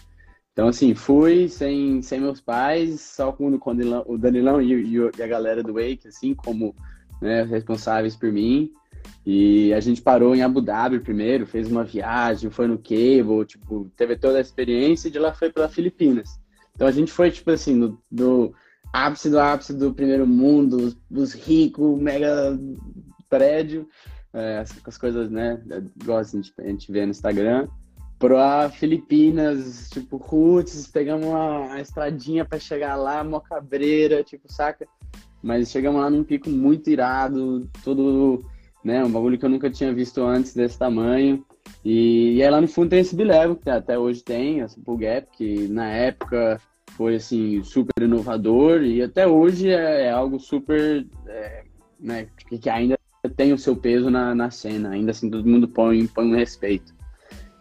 Então, 0.53 0.67
assim, 0.67 0.93
fui 0.93 1.49
sem, 1.49 2.01
sem 2.03 2.19
meus 2.19 2.39
pais, 2.39 3.01
só 3.01 3.31
com 3.31 3.47
o 3.47 4.17
Danilão 4.19 4.61
e, 4.61 5.09
e 5.17 5.21
a 5.21 5.27
galera 5.27 5.63
do 5.63 5.73
Wake, 5.73 6.07
assim, 6.07 6.35
como 6.35 6.75
né, 7.19 7.43
responsáveis 7.43 8.15
por 8.15 8.31
mim. 8.31 8.71
E 9.25 9.73
a 9.73 9.79
gente 9.79 10.01
parou 10.01 10.35
em 10.35 10.43
Abu 10.43 10.61
Dhabi 10.61 10.99
primeiro, 10.99 11.47
fez 11.47 11.69
uma 11.69 11.83
viagem, 11.83 12.51
foi 12.51 12.67
no 12.67 12.77
Cable, 12.77 13.45
tipo, 13.47 13.91
teve 13.97 14.15
toda 14.15 14.37
a 14.37 14.41
experiência 14.41 15.07
e 15.07 15.11
de 15.11 15.17
lá 15.17 15.33
foi 15.33 15.51
para 15.51 15.67
Filipinas. 15.67 16.39
Então 16.75 16.87
a 16.87 16.91
gente 16.91 17.11
foi, 17.11 17.31
tipo 17.31 17.49
assim, 17.49 17.73
no, 17.73 17.99
do 18.11 18.53
ápice 18.93 19.31
do 19.31 19.39
ápice 19.39 19.73
do 19.73 19.91
primeiro 19.91 20.27
mundo, 20.27 20.95
dos 21.09 21.33
ricos, 21.33 21.99
mega 21.99 22.57
prédio, 23.27 23.89
é, 24.31 24.59
as, 24.59 24.77
as 24.85 24.97
coisas, 24.99 25.31
né, 25.31 25.59
igual 25.99 26.19
a 26.19 26.23
gente, 26.23 26.53
a 26.59 26.67
gente 26.67 26.91
vê 26.91 27.05
no 27.05 27.11
Instagram 27.11 27.67
pra 28.23 28.69
Filipinas, 28.69 29.89
tipo, 29.89 30.15
Roots, 30.15 30.87
pegamos 30.87 31.27
uma, 31.27 31.59
uma 31.59 31.81
estradinha 31.81 32.45
para 32.45 32.57
chegar 32.57 32.95
lá, 32.95 33.21
Mocabreira, 33.21 34.23
tipo, 34.23 34.49
saca? 34.49 34.87
Mas 35.41 35.69
chegamos 35.69 35.99
lá 35.99 36.09
num 36.09 36.23
pico 36.23 36.49
muito 36.49 36.89
irado, 36.89 37.69
todo, 37.83 38.41
né, 38.81 39.03
um 39.03 39.11
bagulho 39.11 39.37
que 39.37 39.43
eu 39.43 39.49
nunca 39.49 39.69
tinha 39.69 39.93
visto 39.93 40.23
antes 40.23 40.53
desse 40.53 40.79
tamanho. 40.79 41.45
E, 41.83 42.35
e 42.35 42.43
aí 42.43 42.49
lá 42.49 42.61
no 42.61 42.67
fundo 42.69 42.91
tem 42.91 42.99
esse 42.99 43.13
Bilevo, 43.13 43.57
que 43.57 43.69
até 43.69 43.99
hoje 43.99 44.23
tem, 44.23 44.61
essa 44.61 44.79
Pull 44.79 44.99
Gap, 44.99 45.27
que 45.35 45.67
na 45.67 45.89
época 45.89 46.61
foi, 46.91 47.15
assim, 47.15 47.61
super 47.61 48.01
inovador 48.01 48.83
e 48.83 49.01
até 49.01 49.27
hoje 49.27 49.69
é, 49.69 50.05
é 50.05 50.11
algo 50.11 50.39
super, 50.39 51.05
é, 51.27 51.63
né, 51.99 52.27
que 52.47 52.69
ainda 52.69 52.97
tem 53.35 53.51
o 53.51 53.57
seu 53.57 53.75
peso 53.75 54.09
na, 54.09 54.33
na 54.33 54.49
cena, 54.49 54.91
ainda 54.91 55.11
assim 55.11 55.29
todo 55.29 55.45
mundo 55.45 55.67
põe, 55.67 56.07
põe 56.07 56.25
um 56.25 56.37
respeito. 56.37 57.02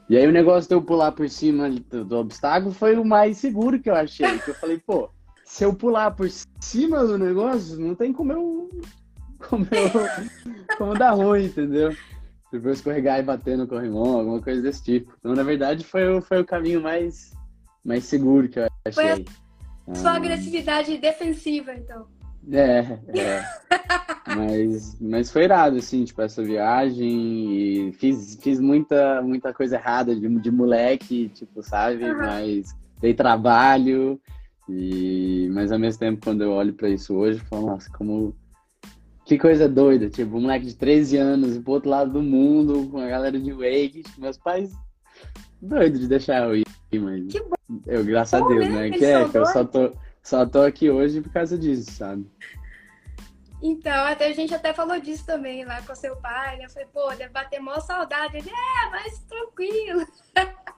E 0.09 0.17
aí 0.17 0.27
o 0.27 0.33
negócio 0.33 0.69
de 0.69 0.75
eu 0.75 0.83
pular 0.83 1.13
por 1.13 1.29
cima 1.29 1.71
do, 1.71 2.05
do 2.05 2.17
obstáculo 2.17 2.73
foi 2.73 2.97
o 2.97 3.05
mais 3.05 3.39
seguro 3.39 3.81
que 3.81 3.89
eu 3.89 3.95
achei, 3.95 4.39
que 4.39 4.51
eu 4.51 4.55
falei, 4.55 4.79
pô, 4.79 5.09
se 5.45 5.65
eu 5.65 5.75
pular 5.75 6.11
por 6.13 6.29
cima 6.61 7.05
do 7.05 7.19
negócio, 7.19 7.79
não 7.79 7.95
tem 7.95 8.13
como 8.13 8.33
eu. 8.33 8.71
Como, 9.51 9.67
eu, 9.73 10.77
como 10.79 10.95
dar 10.95 11.11
ruim, 11.11 11.47
entendeu? 11.47 11.93
Depois 12.53 12.79
escorregar 12.79 13.19
e 13.19 13.25
bater 13.25 13.59
no 13.59 13.67
corrimão, 13.67 14.21
alguma 14.21 14.41
coisa 14.41 14.63
desse 14.63 14.85
tipo. 14.85 15.13
Então, 15.19 15.35
na 15.35 15.43
verdade, 15.43 15.83
foi, 15.83 16.09
o, 16.09 16.23
foi 16.23 16.43
o 16.43 16.45
caminho 16.45 16.81
mais, 16.81 17.33
mais 17.85 18.05
seguro 18.05 18.49
que 18.49 18.61
eu 18.61 18.69
achei. 18.87 18.93
Foi 18.93 19.25
a 19.91 19.95
sua 19.97 20.13
ah, 20.13 20.17
agressividade 20.17 20.97
defensiva, 20.97 21.75
então. 21.75 22.07
É, 22.51 22.99
é. 23.09 23.45
mas, 24.35 25.01
mas 25.01 25.31
foi 25.31 25.45
irado, 25.45 25.77
assim, 25.77 26.05
tipo, 26.05 26.21
essa 26.23 26.43
viagem. 26.43 27.89
E 27.89 27.93
fiz, 27.93 28.39
fiz 28.41 28.59
muita, 28.61 29.23
muita 29.23 29.53
coisa 29.53 29.77
errada 29.77 30.15
de, 30.15 30.29
de 30.41 30.51
moleque, 30.51 31.29
tipo, 31.29 31.63
sabe? 31.63 32.05
Uhum. 32.05 32.19
Mas 32.19 32.75
dei 33.01 33.15
trabalho. 33.15 34.21
E, 34.69 35.49
mas 35.53 35.73
ao 35.73 35.79
mesmo 35.79 36.01
tempo, 36.01 36.25
quando 36.25 36.43
eu 36.43 36.53
olho 36.53 36.73
para 36.73 36.89
isso 36.89 37.15
hoje, 37.15 37.39
eu 37.39 37.47
falo, 37.47 37.67
nossa, 37.67 37.91
como. 37.91 38.35
Que 39.25 39.39
coisa 39.39 39.69
doida, 39.69 40.11
tipo, 40.11 40.37
um 40.37 40.41
moleque 40.41 40.67
de 40.67 40.75
13 40.75 41.17
anos, 41.17 41.59
pro 41.59 41.75
outro 41.75 41.89
lado 41.89 42.13
do 42.13 42.23
mundo, 42.23 42.89
com 42.91 42.99
a 42.99 43.07
galera 43.07 43.39
de 43.39 43.53
Wake, 43.53 44.03
tipo, 44.03 44.21
meus 44.21 44.37
pais 44.37 44.73
doido 45.63 45.99
de 45.99 46.09
deixar 46.09 46.49
eu 46.49 46.57
ir, 46.57 46.65
mas. 47.01 47.27
Que 47.33 47.41
bom. 47.41 47.81
Eu, 47.87 48.05
graças 48.05 48.41
bom, 48.41 48.47
a 48.47 48.49
Deus, 48.49 48.69
né? 48.69 48.91
Que 48.91 49.05
é, 49.05 49.29
que 49.29 49.39
eu 49.39 49.47
só 49.47 49.65
tô, 49.65 49.93
só 50.23 50.47
tô 50.47 50.63
aqui 50.63 50.89
hoje 50.91 51.21
por 51.21 51.33
causa 51.33 51.59
disso, 51.59 51.91
sabe? 51.93 52.27
Então, 53.63 54.05
até 54.07 54.27
a 54.27 54.33
gente 54.33 54.55
até 54.55 54.75
falou 54.75 54.99
disso 55.01 55.25
também 55.25 55.65
lá 55.65 55.81
com 55.83 55.95
seu 55.95 56.17
pai, 56.17 56.57
né? 56.57 56.65
Eu 56.65 56.71
falei, 56.71 56.89
pô, 56.93 57.09
deve 57.11 57.33
bater 57.33 57.61
mó 57.61 57.79
saudade. 57.79 58.37
Ele, 58.37 58.51
é, 58.51 58.91
mas 58.91 59.19
tranquilo. 59.21 60.07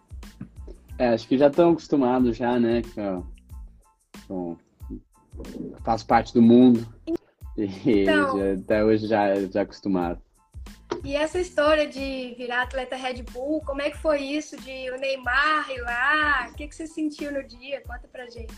É, 0.96 1.08
acho 1.08 1.26
que 1.26 1.36
já 1.36 1.48
estão 1.48 1.72
acostumados 1.72 2.36
já, 2.36 2.56
né? 2.56 2.80
Bom, 4.28 4.56
faço 5.84 6.06
parte 6.06 6.32
do 6.32 6.40
mundo. 6.40 6.86
Então, 7.58 8.38
e 8.38 8.54
já, 8.54 8.62
até 8.62 8.84
hoje 8.84 9.08
já, 9.08 9.34
já 9.46 9.62
acostumado. 9.62 10.22
E 11.02 11.16
essa 11.16 11.38
história 11.38 11.86
de 11.86 12.34
virar 12.38 12.62
atleta 12.62 12.96
Red 12.96 13.24
Bull, 13.24 13.60
como 13.62 13.82
é 13.82 13.90
que 13.90 13.98
foi 13.98 14.22
isso 14.22 14.56
de 14.56 14.90
o 14.90 14.98
Neymar 14.98 15.68
ir 15.70 15.80
lá? 15.82 16.48
O 16.50 16.54
que, 16.54 16.68
que 16.68 16.74
você 16.74 16.86
sentiu 16.86 17.32
no 17.32 17.42
dia? 17.42 17.82
Conta 17.82 18.08
pra 18.08 18.26
gente. 18.26 18.54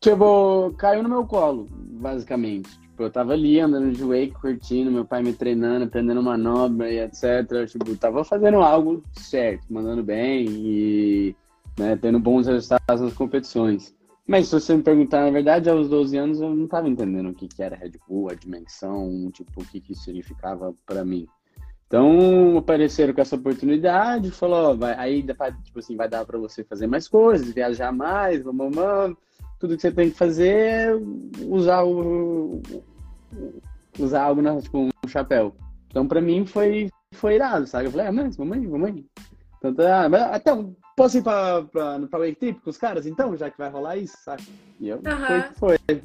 Tipo, 0.00 0.72
caiu 0.78 1.02
no 1.02 1.08
meu 1.08 1.26
colo, 1.26 1.68
basicamente. 1.70 2.70
Tipo, 2.80 3.02
eu 3.04 3.10
tava 3.10 3.32
ali 3.32 3.58
andando 3.58 3.92
de 3.92 4.02
wake, 4.02 4.40
curtindo, 4.40 4.90
meu 4.90 5.04
pai 5.04 5.22
me 5.22 5.32
treinando, 5.32 5.84
aprendendo 5.84 6.22
manobra 6.22 6.90
e 6.90 7.00
etc. 7.00 7.66
Tipo, 7.68 7.96
tava 7.96 8.24
fazendo 8.24 8.58
algo 8.58 9.02
certo, 9.12 9.64
mandando 9.70 10.02
bem 10.02 10.46
e 10.48 11.36
né, 11.78 11.96
tendo 11.96 12.18
bons 12.18 12.46
resultados 12.46 13.00
nas 13.00 13.12
competições. 13.12 13.94
Mas 14.26 14.48
se 14.48 14.52
você 14.52 14.76
me 14.76 14.82
perguntar, 14.82 15.24
na 15.24 15.30
verdade, 15.30 15.70
aos 15.70 15.88
12 15.88 16.16
anos 16.16 16.40
eu 16.40 16.54
não 16.54 16.66
estava 16.66 16.88
entendendo 16.88 17.30
o 17.30 17.34
que, 17.34 17.48
que 17.48 17.62
era 17.62 17.74
Red 17.74 17.92
Bull, 18.06 18.30
a 18.30 18.34
dimensão, 18.34 19.30
tipo, 19.32 19.62
o 19.62 19.64
que, 19.64 19.80
que 19.80 19.94
significava 19.94 20.74
para 20.84 21.04
mim. 21.04 21.26
Então, 21.86 22.58
apareceram 22.58 23.14
com 23.14 23.22
essa 23.22 23.36
oportunidade, 23.36 24.30
falou, 24.30 24.76
vai, 24.76 24.92
aí 24.94 25.22
tipo 25.22 25.78
assim, 25.78 25.96
vai 25.96 26.06
dar 26.06 26.26
para 26.26 26.38
você 26.38 26.62
fazer 26.62 26.86
mais 26.86 27.08
coisas, 27.08 27.50
viajar 27.50 27.90
mais, 27.90 28.44
mamãe, 28.44 29.16
tudo 29.58 29.76
que 29.76 29.82
você 29.82 29.92
tem 29.92 30.10
que 30.10 30.16
fazer 30.16 30.48
é 30.48 30.88
usar 31.46 31.82
o 31.84 32.62
usar 33.98 34.22
algo 34.24 34.42
na, 34.42 34.60
tipo 34.60 34.78
um 34.78 35.08
chapéu. 35.08 35.54
Então, 35.88 36.06
para 36.06 36.20
mim 36.20 36.46
foi 36.46 36.90
foi 37.12 37.34
irado, 37.34 37.66
sabe? 37.66 37.86
Eu 37.86 37.90
falei, 37.90 38.06
ah, 38.06 38.12
mas 38.12 38.36
mamãe, 38.36 38.60
mamãe. 38.66 39.04
Então, 39.58 39.74
tá, 39.74 40.06
até 40.32 40.52
um 40.54 40.74
Posso 40.98 41.16
ir 41.16 41.22
pra, 41.22 41.62
pra, 41.62 42.00
pra 42.08 42.18
Wake 42.18 42.34
Trip 42.34 42.60
com 42.60 42.70
os 42.70 42.76
caras, 42.76 43.06
então, 43.06 43.36
já 43.36 43.48
que 43.48 43.56
vai 43.56 43.70
rolar 43.70 43.96
isso, 43.96 44.16
sabe? 44.24 44.42
E 44.80 44.88
eu, 44.88 44.96
uhum. 44.96 45.54
foi, 45.56 45.76
foi. 45.86 46.02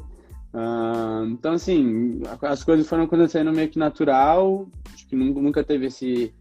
Uh, 0.54 1.26
então, 1.32 1.54
assim, 1.54 2.22
as 2.44 2.64
coisas 2.64 2.88
foram 2.88 3.06
acontecendo 3.06 3.52
meio 3.52 3.70
que 3.70 3.80
natural. 3.80 4.68
Acho 4.94 5.08
que 5.08 5.16
nunca, 5.16 5.42
nunca 5.42 5.64
teve 5.64 5.88
esse. 5.88 6.32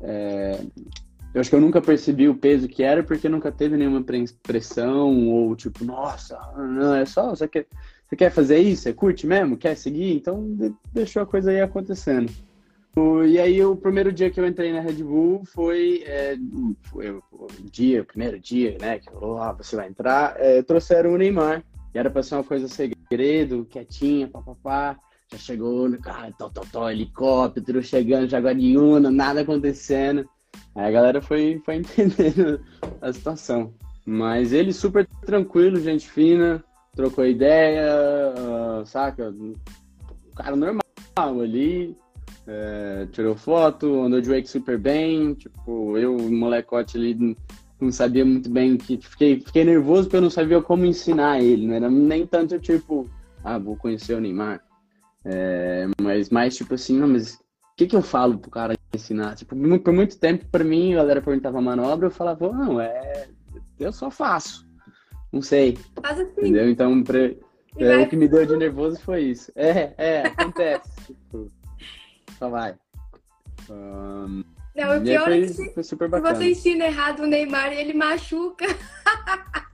É... 0.00 0.58
Eu 1.32 1.40
acho 1.40 1.50
que 1.50 1.56
eu 1.56 1.60
nunca 1.60 1.80
percebi 1.80 2.28
o 2.28 2.34
peso 2.34 2.68
que 2.68 2.82
era, 2.82 3.02
porque 3.02 3.28
nunca 3.28 3.52
teve 3.52 3.76
nenhuma 3.76 4.04
pressão, 4.42 5.28
ou 5.28 5.54
tipo, 5.54 5.84
nossa, 5.84 6.36
não, 6.56 6.94
é 6.94 7.06
só, 7.06 7.30
você 7.30 7.46
quer, 7.46 7.66
você 8.08 8.16
quer 8.16 8.30
fazer 8.30 8.58
isso? 8.58 8.82
Você 8.82 8.92
curte 8.92 9.26
mesmo? 9.26 9.56
Quer 9.56 9.76
seguir? 9.76 10.16
Então, 10.16 10.44
deixou 10.92 11.22
a 11.22 11.26
coisa 11.26 11.50
aí 11.52 11.60
acontecendo. 11.60 12.32
E 13.28 13.38
aí 13.38 13.64
o 13.64 13.76
primeiro 13.76 14.12
dia 14.12 14.30
que 14.30 14.40
eu 14.40 14.46
entrei 14.46 14.72
na 14.72 14.80
Red 14.80 15.04
Bull 15.04 15.44
foi, 15.44 16.02
é, 16.04 16.36
foi 16.90 17.10
o 17.10 17.22
dia, 17.70 18.02
o 18.02 18.04
primeiro 18.04 18.38
dia, 18.40 18.76
né? 18.80 18.98
Que 18.98 19.10
falou, 19.10 19.38
ah, 19.38 19.52
você 19.52 19.76
vai 19.76 19.88
entrar. 19.88 20.34
É, 20.38 20.60
trouxeram 20.62 21.12
o 21.12 21.16
Neymar. 21.16 21.62
E 21.94 21.98
era 21.98 22.10
pra 22.10 22.22
ser 22.22 22.34
uma 22.34 22.44
coisa 22.44 22.66
segredo, 22.66 23.64
quietinha, 23.70 24.26
papapá. 24.26 24.98
Já 25.30 25.38
chegou 25.38 25.88
no 25.88 25.98
carro, 25.98 26.34
tó, 26.36 26.48
tó, 26.48 26.62
tó, 26.72 26.90
helicóptero 26.90 27.80
chegando, 27.80 28.28
Jaguariúna, 28.28 29.10
nada 29.10 29.42
acontecendo. 29.42 30.28
Aí 30.74 30.86
a 30.86 30.90
galera 30.90 31.22
foi, 31.22 31.60
foi 31.64 31.76
entendendo 31.76 32.60
a 33.00 33.12
situação. 33.12 33.72
Mas 34.06 34.52
ele 34.52 34.72
super 34.72 35.06
tranquilo, 35.24 35.80
gente 35.80 36.08
fina, 36.08 36.64
trocou 36.94 37.26
ideia, 37.26 37.84
uh, 38.34 38.86
saca? 38.86 39.34
Cara 40.34 40.56
normal 40.56 40.82
ali, 41.16 41.96
é, 42.46 43.06
tirou 43.12 43.36
foto, 43.36 44.02
andou 44.02 44.20
de 44.20 44.30
wake 44.30 44.48
super 44.48 44.78
bem. 44.78 45.34
Tipo, 45.34 45.96
eu, 45.98 46.16
molecote 46.18 46.96
ali, 46.96 47.36
não 47.80 47.92
sabia 47.92 48.24
muito 48.24 48.50
bem 48.50 48.76
que. 48.76 48.98
Fiquei, 48.98 49.40
fiquei 49.40 49.64
nervoso 49.64 50.04
porque 50.04 50.16
eu 50.16 50.22
não 50.22 50.30
sabia 50.30 50.60
como 50.60 50.84
ensinar 50.84 51.42
ele. 51.42 51.66
Não 51.66 51.74
era 51.74 51.90
nem 51.90 52.26
tanto 52.26 52.58
tipo, 52.58 53.08
ah, 53.44 53.58
vou 53.58 53.76
conhecer 53.76 54.14
o 54.14 54.20
Neymar. 54.20 54.62
É, 55.24 55.86
mas 56.00 56.30
mais 56.30 56.56
tipo 56.56 56.74
assim, 56.74 56.98
não, 56.98 57.08
mas 57.08 57.34
o 57.34 57.38
que, 57.76 57.86
que 57.86 57.96
eu 57.96 58.02
falo 58.02 58.38
pro 58.38 58.50
cara 58.50 58.74
ensinar? 58.96 59.34
Tipo, 59.36 59.56
por 59.80 59.92
muito 59.92 60.18
tempo, 60.18 60.46
pra 60.46 60.64
mim, 60.64 60.94
a 60.94 60.98
galera 60.98 61.22
perguntava 61.22 61.58
a 61.58 61.62
manobra, 61.62 62.06
eu 62.06 62.10
falava, 62.10 62.52
não, 62.52 62.80
é. 62.80 63.28
Eu 63.78 63.92
só 63.92 64.10
faço. 64.10 64.68
Não 65.32 65.42
sei. 65.42 65.78
Faz 66.02 66.18
assim. 66.18 66.40
Entendeu? 66.40 66.68
Então, 66.68 67.02
pra, 67.02 67.18
é, 67.78 67.98
o 67.98 68.08
que 68.08 68.16
me 68.16 68.28
deu 68.28 68.44
de 68.44 68.56
nervoso 68.56 69.00
foi 69.00 69.22
isso. 69.22 69.52
É, 69.54 69.92
é, 69.96 70.26
acontece. 70.36 70.90
tipo, 71.06 71.50
só 72.38 72.48
vai. 72.48 72.74
Um, 73.68 74.42
não, 74.74 74.98
o 74.98 75.02
pior 75.02 75.24
foi, 75.24 75.38
é 75.38 75.40
que 75.42 75.48
se, 75.48 75.82
se, 75.82 75.96
você 75.96 76.50
ensina 76.50 76.86
errado 76.86 77.20
o 77.20 77.26
Neymar 77.26 77.72
ele 77.72 77.92
machuca. 77.92 78.66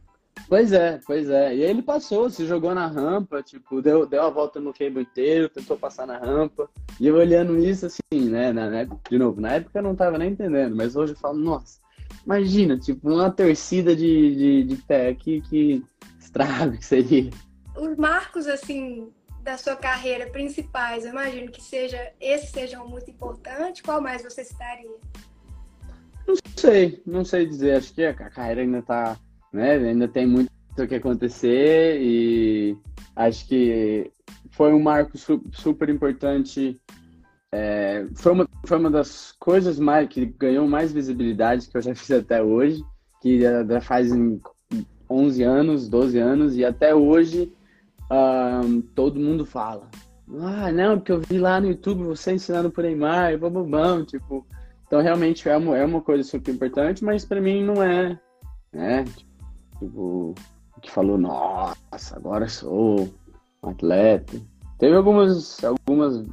Pois 0.49 0.73
é, 0.73 1.00
pois 1.05 1.29
é. 1.29 1.57
E 1.57 1.65
aí 1.65 1.71
ele 1.71 1.83
passou, 1.83 2.31
se 2.31 2.47
jogou 2.47 2.75
na 2.75 2.87
rampa, 2.87 3.43
tipo, 3.43 3.83
deu, 3.83 4.07
deu 4.07 4.23
a 4.23 4.31
volta 4.31 4.61
no 4.61 4.73
cable 4.73 5.03
inteiro, 5.03 5.49
tentou 5.49 5.76
passar 5.76 6.07
na 6.07 6.19
rampa. 6.19 6.71
E 7.00 7.07
eu 7.07 7.17
olhando 7.17 7.59
isso 7.59 7.87
assim, 7.87 8.29
né, 8.29 8.53
na, 8.53 8.71
na, 8.71 8.85
de 8.85 9.19
novo, 9.19 9.41
na 9.41 9.55
época 9.55 9.79
eu 9.79 9.83
não 9.83 9.97
tava 9.97 10.19
nem 10.19 10.31
entendendo, 10.31 10.76
mas 10.76 10.95
hoje 10.95 11.15
eu 11.15 11.19
falo, 11.19 11.38
nossa, 11.38 11.81
imagina, 12.25 12.79
tipo, 12.79 13.09
uma 13.11 13.31
torcida 13.31 13.95
de, 13.97 14.37
de, 14.37 14.65
de 14.65 14.76
pé 14.83 15.09
aqui 15.09 15.41
que 15.41 15.85
estrago 16.21 16.76
que 16.79 16.87
seria. 16.87 17.31
Os 17.76 17.97
marcos, 17.97 18.47
assim, 18.47 19.11
da 19.43 19.57
sua 19.57 19.76
carreira 19.76 20.31
principais, 20.31 21.05
eu 21.05 21.11
imagino 21.11 21.50
que 21.50 21.62
seja 21.62 22.12
esses 22.21 22.50
sejam 22.50 22.88
muito 22.88 23.11
importantes. 23.11 23.83
Qual 23.83 24.00
mais 24.00 24.23
você 24.23 24.45
citaria? 24.45 24.91
Não 26.26 26.35
sei, 26.57 27.03
não 27.07 27.25
sei 27.25 27.47
dizer. 27.47 27.76
Acho 27.76 27.95
que 27.95 28.03
a 28.03 28.15
carreira 28.15 28.62
ainda 28.62 28.83
tá, 28.83 29.17
né? 29.56 29.75
Ainda 29.76 30.06
tem 30.06 30.26
muito 30.26 30.50
o 30.78 30.86
que 30.86 30.94
acontecer 30.94 31.98
e 32.00 32.76
acho 33.16 33.48
que 33.48 34.10
foi 34.50 34.72
um 34.72 34.82
marco 34.82 35.16
super 35.52 35.88
importante. 35.88 36.80
É, 37.52 38.06
foi, 38.14 38.32
uma, 38.32 38.48
foi 38.66 38.78
uma 38.78 38.90
das 38.90 39.32
coisas 39.32 39.78
mais 39.78 40.08
que 40.08 40.26
ganhou 40.26 40.68
mais 40.68 40.92
visibilidade 40.92 41.68
que 41.68 41.76
eu 41.76 41.82
já 41.82 41.94
fiz 41.96 42.10
até 42.10 42.42
hoje, 42.42 42.84
que 43.22 43.40
já 43.40 43.80
faz 43.80 44.12
11 45.08 45.42
anos, 45.42 45.88
12 45.88 46.18
anos, 46.18 46.56
e 46.56 46.64
até 46.64 46.94
hoje 46.94 47.52
um, 48.10 48.80
todo 48.80 49.18
mundo 49.18 49.46
fala. 49.46 49.88
Ah, 50.40 50.72
não, 50.72 50.98
porque 50.98 51.12
eu 51.12 51.20
vi 51.20 51.38
lá 51.38 51.60
no 51.60 51.68
YouTube 51.68 52.02
você 52.02 52.32
ensinando 52.32 52.70
por 52.70 52.84
Neymar, 52.84 53.38
bababam, 53.38 54.04
tipo. 54.04 54.46
Então, 54.86 55.00
realmente 55.00 55.48
é 55.48 55.56
uma, 55.56 55.76
é 55.76 55.84
uma 55.84 56.00
coisa 56.00 56.22
super 56.22 56.54
importante, 56.54 57.04
mas 57.04 57.25
para 57.25 57.40
mim 57.40 57.64
não 57.64 57.82
é, 57.82 58.18
né? 58.72 59.04
Tipo, 59.78 60.35
que 60.80 60.90
falou, 60.90 61.18
nossa, 61.18 62.16
agora 62.16 62.49
sou 62.49 63.09
um 63.62 63.68
atleta. 63.68 64.40
Teve 64.78 64.95
algumas, 64.95 65.62
algumas, 65.64 66.25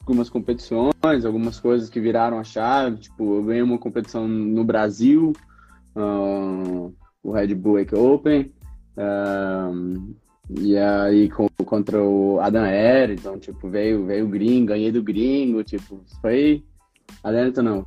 algumas 0.00 0.30
competições, 0.30 1.24
algumas 1.24 1.60
coisas 1.60 1.90
que 1.90 2.00
viraram 2.00 2.38
a 2.38 2.44
chave. 2.44 2.98
Tipo, 2.98 3.36
eu 3.36 3.44
ganhei 3.44 3.62
uma 3.62 3.78
competição 3.78 4.26
no 4.26 4.64
Brasil, 4.64 5.32
uh, 5.96 6.94
o 7.22 7.32
Red 7.32 7.54
Bull 7.54 7.78
Wake 7.78 7.94
Open. 7.94 8.52
Uh, 8.96 10.14
e 10.58 10.76
aí 10.76 11.30
com, 11.30 11.46
contra 11.64 12.02
o 12.02 12.40
Adam 12.40 12.64
Air, 12.64 13.12
então, 13.12 13.38
tipo, 13.38 13.68
veio, 13.68 14.04
veio 14.04 14.26
o 14.26 14.28
gringo, 14.28 14.68
ganhei 14.68 14.90
do 14.90 15.02
gringo, 15.02 15.62
tipo, 15.62 16.00
foi. 16.20 16.64
Ayrton 17.22 17.62
não. 17.62 17.86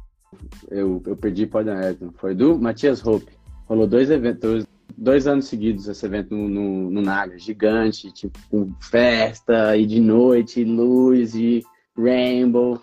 Eu, 0.70 1.02
eu 1.06 1.16
perdi 1.16 1.46
para 1.46 1.62
Adam 1.62 1.78
Ayrton. 1.78 2.12
Foi 2.18 2.34
do 2.36 2.58
Matias 2.58 3.06
Hope. 3.06 3.32
Rolou 3.68 3.88
dois 3.88 4.10
eventos, 4.10 4.66
dois 4.98 5.28
anos 5.28 5.46
seguidos 5.46 5.88
esse 5.88 6.06
evento 6.06 6.36
no, 6.36 6.48
no, 6.48 6.90
no 6.90 7.02
Naga, 7.02 7.38
gigante, 7.38 8.12
tipo, 8.12 8.38
com 8.50 8.74
festa, 8.80 9.76
e 9.78 9.86
de 9.86 10.00
noite, 10.00 10.62
e 10.62 10.64
luz, 10.64 11.36
e 11.36 11.64
rainbow. 11.98 12.82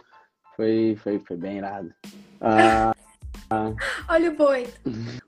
Foi, 0.56 0.96
foi, 1.02 1.18
foi 1.18 1.36
bem 1.36 1.58
irado. 1.58 1.92
Ah, 2.40 2.94
ah. 3.50 3.72
Olha 4.08 4.30
o 4.30 4.36
boi. 4.36 4.66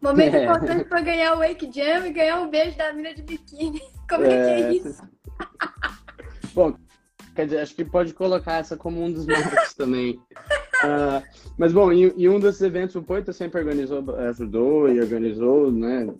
Momento 0.00 0.34
é. 0.36 0.44
importante 0.44 0.84
para 0.84 1.00
ganhar 1.00 1.34
o 1.34 1.38
Wake 1.38 1.70
Jam 1.72 2.06
e 2.06 2.12
ganhar 2.12 2.40
um 2.40 2.48
beijo 2.48 2.76
da 2.76 2.92
mina 2.92 3.14
de 3.14 3.22
biquíni. 3.22 3.80
Como 4.08 4.24
é, 4.24 4.28
que 4.28 4.34
é, 4.34 4.60
é 4.60 4.72
isso? 4.74 5.02
Bom, 6.54 6.74
quer 7.34 7.46
dizer, 7.46 7.60
acho 7.60 7.74
que 7.74 7.84
pode 7.84 8.12
colocar 8.12 8.58
essa 8.58 8.76
como 8.76 9.02
um 9.02 9.10
dos 9.10 9.26
marcos 9.26 9.74
também. 9.74 10.20
Uh, 10.84 11.22
mas 11.56 11.72
bom, 11.72 11.92
em, 11.92 12.28
um 12.28 12.40
desses 12.40 12.62
eventos 12.62 12.96
o 12.96 13.02
Poita 13.02 13.32
sempre 13.32 13.60
organizou, 13.60 14.04
ajudou 14.16 14.88
e 14.88 15.00
organizou, 15.00 15.70
né, 15.70 16.12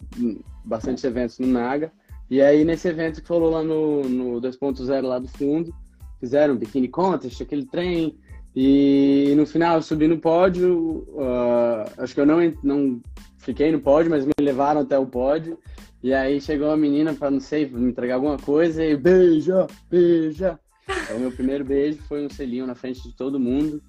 bastante 0.65 1.07
eventos 1.07 1.39
no 1.39 1.47
Naga. 1.47 1.93
E 2.31 2.41
aí 2.41 2.65
nesse 2.65 2.89
evento 2.89 3.21
que 3.21 3.29
falou 3.29 3.51
lá 3.51 3.63
no, 3.63 4.03
no 4.03 4.41
2.0 4.41 5.03
lá 5.03 5.19
do 5.19 5.29
fundo, 5.29 5.75
fizeram 6.21 6.55
um 6.55 6.59
biquíni 6.59 6.89
contest, 6.89 7.41
aquele 7.43 7.67
trem, 7.67 8.17
e 8.55 9.33
no 9.37 9.47
final 9.47 9.77
eu 9.77 9.83
subi 9.83 10.07
no 10.07 10.19
pódio, 10.19 11.07
uh, 11.15 11.91
acho 11.99 12.15
que 12.15 12.21
eu 12.21 12.27
não, 12.27 12.53
não 12.63 13.01
fiquei 13.39 13.73
no 13.73 13.81
pódio, 13.81 14.11
mas 14.11 14.27
me 14.27 14.33
levaram 14.41 14.83
até 14.83 14.99
o 14.99 15.07
pódio. 15.07 15.59
E 16.03 16.13
aí 16.13 16.41
chegou 16.41 16.69
uma 16.69 16.77
menina 16.77 17.15
para 17.15 17.31
não 17.31 17.41
sei, 17.41 17.67
me 17.67 17.89
entregar 17.89 18.17
alguma 18.17 18.37
coisa 18.37 18.85
e 18.85 18.97
beija, 18.97 19.67
beija. 19.89 20.59
Então, 21.05 21.19
meu 21.19 21.31
primeiro 21.31 21.65
beijo 21.65 22.03
foi 22.03 22.27
um 22.27 22.29
selinho 22.29 22.67
na 22.67 22.75
frente 22.75 23.03
de 23.03 23.15
todo 23.15 23.39
mundo, 23.41 23.81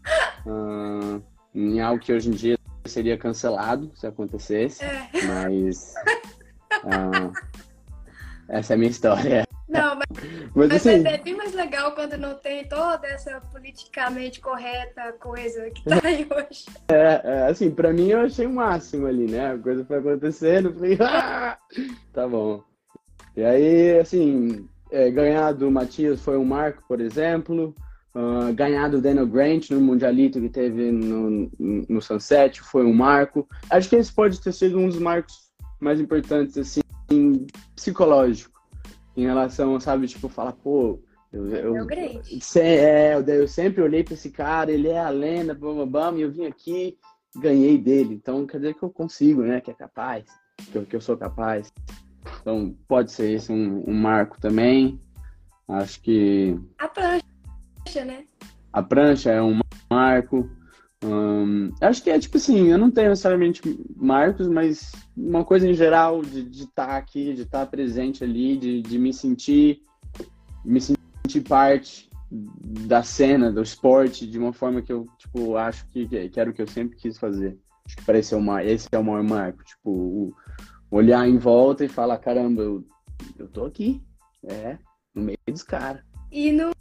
uh, 0.45 1.23
em 1.53 1.81
algo 1.81 2.01
que 2.01 2.13
hoje 2.13 2.29
em 2.29 2.33
dia 2.33 2.57
seria 2.85 3.17
cancelado 3.17 3.91
se 3.95 4.05
acontecesse, 4.05 4.83
é. 4.83 5.09
mas 5.25 5.93
uh, 6.83 7.31
essa 8.49 8.73
é 8.73 8.75
a 8.75 8.77
minha 8.77 8.91
história. 8.91 9.47
Não, 9.67 9.95
mas, 9.95 10.05
mas, 10.53 10.69
mas 10.69 10.73
assim, 10.73 11.07
é 11.07 11.17
bem 11.17 11.35
mais 11.35 11.53
legal 11.53 11.93
quando 11.93 12.17
não 12.17 12.35
tem 12.35 12.67
toda 12.67 13.07
essa 13.07 13.41
politicamente 13.51 14.41
correta 14.41 15.13
coisa 15.13 15.69
que 15.71 15.83
tá 15.83 16.01
aí 16.03 16.27
hoje. 16.29 16.65
É, 16.89 17.21
é 17.23 17.47
assim, 17.47 17.71
pra 17.71 17.93
mim 17.93 18.09
eu 18.09 18.21
achei 18.21 18.45
o 18.45 18.53
máximo 18.53 19.07
ali, 19.07 19.29
né? 19.29 19.53
A 19.53 19.57
coisa 19.57 19.85
foi 19.85 19.97
acontecendo, 19.97 20.69
eu 20.69 20.73
falei, 20.73 20.97
ah, 21.01 21.57
tá 22.11 22.27
bom. 22.27 22.63
E 23.35 23.43
aí, 23.43 23.99
assim, 23.99 24.67
é, 24.91 25.09
ganhar 25.09 25.53
do 25.53 25.71
Matias 25.71 26.21
foi 26.21 26.37
um 26.37 26.45
marco, 26.45 26.83
por 26.87 27.01
exemplo. 27.01 27.75
Uh, 28.15 28.53
ganhar 28.53 28.89
do 28.89 29.01
Daniel 29.01 29.25
Grant 29.25 29.71
no 29.71 29.81
Mundialito 29.81 30.39
que 30.39 30.47
teve 30.47 30.91
no, 30.91 31.49
no 31.57 32.01
Sunset 32.01 32.61
foi 32.61 32.85
um 32.85 32.93
marco. 32.93 33.47
Acho 33.69 33.89
que 33.89 33.95
esse 33.95 34.13
pode 34.13 34.39
ter 34.39 34.51
sido 34.51 34.77
um 34.77 34.87
dos 34.87 34.99
marcos 34.99 35.33
mais 35.79 35.99
importantes, 35.99 36.57
assim, 36.57 36.81
psicológico 37.75 38.53
em 39.15 39.25
relação, 39.25 39.79
sabe, 39.79 40.07
tipo, 40.07 40.27
falar, 40.27 40.53
pô, 40.53 40.99
eu, 41.31 41.49
eu, 41.49 41.75
eu, 41.75 41.87
é, 42.57 43.15
eu, 43.15 43.47
sempre 43.47 43.81
olhei 43.81 44.03
para 44.03 44.13
esse 44.13 44.29
cara, 44.29 44.71
ele 44.71 44.87
é 44.87 44.99
a 44.99 45.09
lenda, 45.09 45.53
bam, 45.53 45.87
bam, 45.87 46.15
e 46.15 46.21
eu 46.21 46.31
vim 46.31 46.45
aqui, 46.45 46.97
ganhei 47.35 47.77
dele. 47.77 48.13
Então, 48.13 48.45
quer 48.45 48.57
dizer 48.57 48.75
que 48.75 48.83
eu 48.83 48.89
consigo, 48.89 49.41
né? 49.41 49.59
Que 49.59 49.71
é 49.71 49.73
capaz, 49.73 50.25
que 50.71 50.77
eu, 50.77 50.85
que 50.85 50.95
eu 50.95 51.01
sou 51.01 51.17
capaz. 51.17 51.73
Então, 52.41 52.75
pode 52.87 53.11
ser 53.11 53.31
esse 53.31 53.51
um, 53.51 53.83
um 53.87 53.93
marco 53.93 54.39
também. 54.39 54.99
Acho 55.67 56.01
que. 56.01 56.59
A 56.77 56.87
prancha, 57.83 58.05
né? 58.05 58.25
A 58.71 58.81
prancha 58.81 59.31
é 59.31 59.41
um 59.41 59.59
marco. 59.89 60.49
Acho 61.81 62.01
que 62.01 62.09
é 62.09 62.17
tipo 62.17 62.37
assim, 62.37 62.67
eu 62.67 62.77
não 62.77 62.89
tenho 62.89 63.09
necessariamente 63.09 63.61
marcos, 63.95 64.47
mas 64.47 64.91
uma 65.15 65.43
coisa 65.43 65.67
em 65.67 65.73
geral 65.73 66.21
de 66.21 66.63
estar 66.63 66.87
tá 66.87 66.97
aqui, 66.97 67.33
de 67.33 67.41
estar 67.41 67.59
tá 67.59 67.65
presente 67.65 68.23
ali, 68.23 68.57
de, 68.57 68.81
de 68.81 68.97
me 68.97 69.13
sentir, 69.13 69.81
me 70.63 70.79
sentir 70.79 71.41
parte 71.41 72.09
da 72.31 73.03
cena, 73.03 73.51
do 73.51 73.61
esporte, 73.61 74.25
de 74.25 74.39
uma 74.39 74.53
forma 74.53 74.81
que 74.81 74.91
eu, 74.91 75.07
tipo, 75.17 75.57
acho 75.57 75.85
que, 75.89 76.07
que 76.29 76.39
era 76.39 76.49
o 76.49 76.53
que 76.53 76.61
eu 76.61 76.67
sempre 76.67 76.97
quis 76.97 77.17
fazer. 77.17 77.59
Acho 77.85 77.97
que 77.97 78.05
parece 78.05 78.33
uma, 78.33 78.63
esse 78.63 78.87
é 78.91 78.97
o 78.97 79.03
maior 79.03 79.23
marco, 79.23 79.63
tipo, 79.63 79.91
o, 79.91 80.35
olhar 80.89 81.27
em 81.27 81.37
volta 81.37 81.83
e 81.83 81.89
falar, 81.89 82.17
caramba, 82.17 82.61
eu, 82.61 82.83
eu 83.37 83.47
tô 83.49 83.65
aqui, 83.65 84.01
é, 84.45 84.77
no 85.13 85.21
meio 85.21 85.37
dos 85.45 85.63
caras. 85.63 86.01
E 86.31 86.51
no 86.51 86.71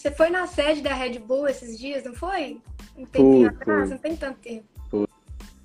você 0.00 0.10
foi 0.10 0.30
na 0.30 0.46
sede 0.46 0.80
da 0.80 0.94
Red 0.94 1.18
Bull 1.18 1.46
esses 1.46 1.78
dias, 1.78 2.04
não 2.04 2.14
foi? 2.14 2.58
Um 2.96 3.04
tempinho 3.04 3.48
atrás? 3.48 3.80
Foi. 3.82 3.90
Não 3.90 3.98
tem 3.98 4.16
tanto 4.16 4.38
tempo. 4.38 4.64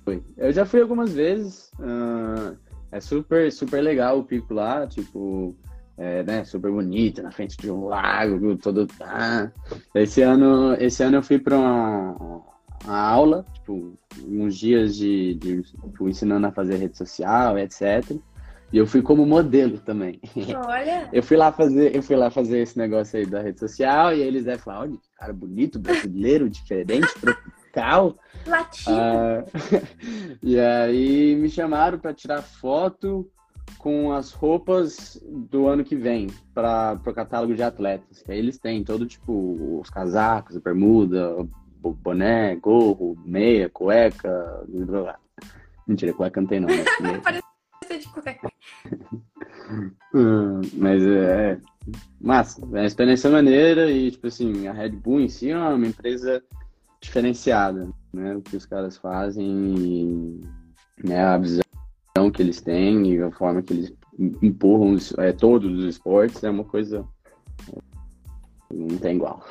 Foi. 0.04 0.22
Eu 0.36 0.52
já 0.52 0.66
fui 0.66 0.82
algumas 0.82 1.14
vezes. 1.14 1.70
Uh, 1.80 2.54
é 2.92 3.00
super, 3.00 3.50
super 3.50 3.80
legal 3.80 4.18
o 4.18 4.24
pico 4.24 4.52
lá, 4.52 4.86
tipo, 4.86 5.56
é, 5.96 6.22
né, 6.22 6.44
super 6.44 6.70
bonito, 6.70 7.22
na 7.22 7.32
frente 7.32 7.56
de 7.56 7.70
um 7.70 7.86
lago, 7.86 8.56
todo. 8.58 8.86
Ah. 9.00 9.50
Esse 9.94 10.20
ano, 10.20 10.74
esse 10.74 11.02
ano 11.02 11.16
eu 11.16 11.22
fui 11.22 11.38
para 11.38 11.56
uma, 11.56 12.42
uma, 12.84 12.98
aula, 12.98 13.46
tipo, 13.54 13.94
uns 14.22 14.58
dias 14.58 14.96
de, 14.96 15.34
de 15.34 15.62
tipo, 15.62 16.10
ensinando 16.10 16.46
a 16.46 16.52
fazer 16.52 16.76
rede 16.76 16.98
social, 16.98 17.58
etc. 17.58 18.04
E 18.76 18.78
eu 18.78 18.86
fui 18.86 19.00
como 19.00 19.24
modelo 19.24 19.78
também. 19.78 20.20
Olha! 20.66 21.08
Eu 21.10 21.22
fui 21.22 21.34
lá 21.34 21.50
fazer, 21.50 21.96
eu 21.96 22.02
fui 22.02 22.14
lá 22.14 22.30
fazer 22.30 22.58
esse 22.58 22.76
negócio 22.76 23.18
aí 23.18 23.24
da 23.24 23.40
rede 23.40 23.58
social 23.58 24.14
e 24.14 24.20
aí 24.20 24.28
eles 24.28 24.44
devem 24.44 24.60
falar, 24.60 24.80
olha, 24.80 24.98
cara 25.16 25.32
bonito, 25.32 25.78
brasileiro, 25.78 26.50
diferente, 26.50 27.08
tropical. 27.18 28.18
Latino. 28.46 28.94
Ah, 28.94 29.44
e 30.42 30.60
aí 30.60 31.34
me 31.36 31.48
chamaram 31.48 31.98
para 31.98 32.12
tirar 32.12 32.42
foto 32.42 33.26
com 33.78 34.12
as 34.12 34.32
roupas 34.32 35.18
do 35.26 35.66
ano 35.66 35.82
que 35.82 35.96
vem 35.96 36.26
para 36.52 37.00
o 37.02 37.14
catálogo 37.14 37.54
de 37.54 37.62
atletas. 37.62 38.20
Que 38.20 38.32
aí 38.32 38.38
eles 38.38 38.58
têm 38.58 38.84
todo 38.84 39.06
tipo 39.06 39.80
os 39.80 39.88
casacos, 39.88 40.54
a 40.54 40.60
bermuda, 40.60 41.34
boné, 41.80 42.54
gorro, 42.56 43.16
meia, 43.24 43.70
cueca, 43.70 44.66
Mentira, 45.86 46.12
cueca 46.12 46.42
não 46.42 46.48
tem 46.48 46.60
não. 46.60 46.68
Mas 47.24 47.40
de 47.98 48.08
cueca. 48.08 48.55
mas 50.74 51.02
é. 51.02 51.60
Massa, 52.20 52.60
é 52.62 52.64
uma 52.64 52.86
experiência 52.86 53.30
maneira 53.30 53.90
e, 53.90 54.10
tipo 54.10 54.26
assim, 54.26 54.66
a 54.66 54.72
Red 54.72 54.90
Bull 54.90 55.20
em 55.20 55.28
si 55.28 55.50
é 55.50 55.56
uma 55.56 55.86
empresa 55.86 56.42
diferenciada, 57.00 57.88
né? 58.12 58.34
O 58.34 58.42
que 58.42 58.56
os 58.56 58.66
caras 58.66 58.96
fazem 58.96 59.74
e 59.78 60.40
né, 61.04 61.20
a 61.24 61.38
visão 61.38 61.62
que 62.32 62.42
eles 62.42 62.60
têm 62.60 63.12
e 63.12 63.22
a 63.22 63.30
forma 63.30 63.62
que 63.62 63.72
eles 63.72 63.94
empurram 64.42 64.96
é, 65.18 65.32
todos 65.32 65.78
os 65.78 65.84
esportes 65.84 66.42
é 66.42 66.50
uma 66.50 66.64
coisa 66.64 67.06
não 68.72 68.98
tem 68.98 69.16
igual. 69.16 69.44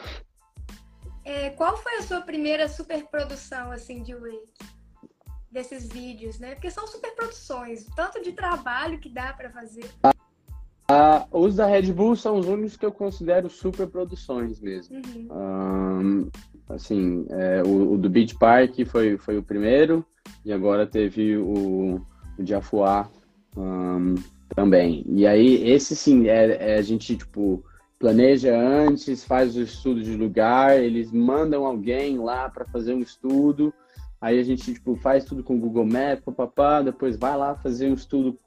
É, 1.23 1.49
qual 1.51 1.77
foi 1.77 1.97
a 1.97 2.01
sua 2.01 2.21
primeira 2.21 2.67
superprodução 2.67 3.71
assim 3.71 4.03
de 4.03 4.13
Wake? 4.13 4.53
Desses 5.55 5.87
vídeos, 5.87 6.37
né? 6.37 6.53
Porque 6.53 6.69
são 6.69 6.85
super 6.85 7.15
produções, 7.15 7.87
tanto 7.95 8.21
de 8.21 8.33
trabalho 8.33 8.99
que 8.99 9.09
dá 9.09 9.31
para 9.31 9.49
fazer. 9.49 9.85
Ah, 10.87 11.25
os 11.31 11.55
da 11.55 11.65
Red 11.65 11.93
Bull 11.93 12.15
são 12.15 12.37
os 12.37 12.45
únicos 12.45 12.77
que 12.77 12.85
eu 12.85 12.91
considero 12.91 13.49
super 13.49 13.87
produções 13.87 14.59
mesmo. 14.59 14.97
Uhum. 14.97 15.27
Um, 15.31 16.29
assim, 16.69 17.25
é, 17.29 17.63
o, 17.63 17.93
o, 17.93 17.97
do 17.97 18.09
Beach 18.09 18.35
Park 18.37 18.75
foi, 18.85 19.17
foi 19.17 19.37
o 19.37 19.43
primeiro, 19.43 20.05
e 20.43 20.51
agora 20.51 20.85
teve 20.85 21.37
o, 21.37 22.05
o 22.37 22.43
de 22.43 22.53
Afuá 22.53 23.09
um, 23.57 24.15
também. 24.53 25.03
E 25.07 25.25
aí, 25.25 25.67
esse 25.67 25.95
sim, 25.95 26.27
é, 26.27 26.73
é, 26.73 26.77
a 26.77 26.81
gente, 26.81 27.15
tipo, 27.15 27.63
planeja 27.97 28.55
antes, 28.55 29.23
faz 29.23 29.55
o 29.55 29.61
estudo 29.61 30.03
de 30.03 30.15
lugar, 30.15 30.77
eles 30.83 31.11
mandam 31.11 31.65
alguém 31.65 32.19
lá 32.19 32.49
para 32.49 32.65
fazer 32.65 32.93
um 32.93 33.01
estudo, 33.01 33.73
Aí 34.21 34.39
a 34.39 34.43
gente 34.43 34.73
tipo, 34.73 34.95
faz 34.95 35.25
tudo 35.25 35.43
com 35.43 35.55
o 35.55 35.59
Google 35.59 35.85
Maps, 35.85 36.23
papapá, 36.23 36.81
depois 36.81 37.17
vai 37.17 37.37
lá 37.37 37.55
fazer 37.55 37.89
um 37.89 37.93
estudo 37.93 38.37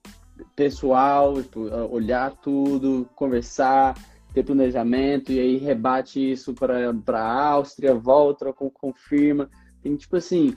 pessoal, 0.57 1.43
tipo, 1.43 1.61
olhar 1.91 2.33
tudo, 2.37 3.09
conversar, 3.15 3.95
ter 4.33 4.45
planejamento, 4.45 5.33
e 5.33 5.41
aí 5.41 5.57
rebate 5.57 6.33
isso 6.33 6.55
para 6.55 7.21
a 7.21 7.43
Áustria, 7.49 7.95
volta, 7.95 8.53
confirma. 8.53 9.49
Tem, 9.83 9.97
tipo 9.97 10.17
assim, 10.17 10.55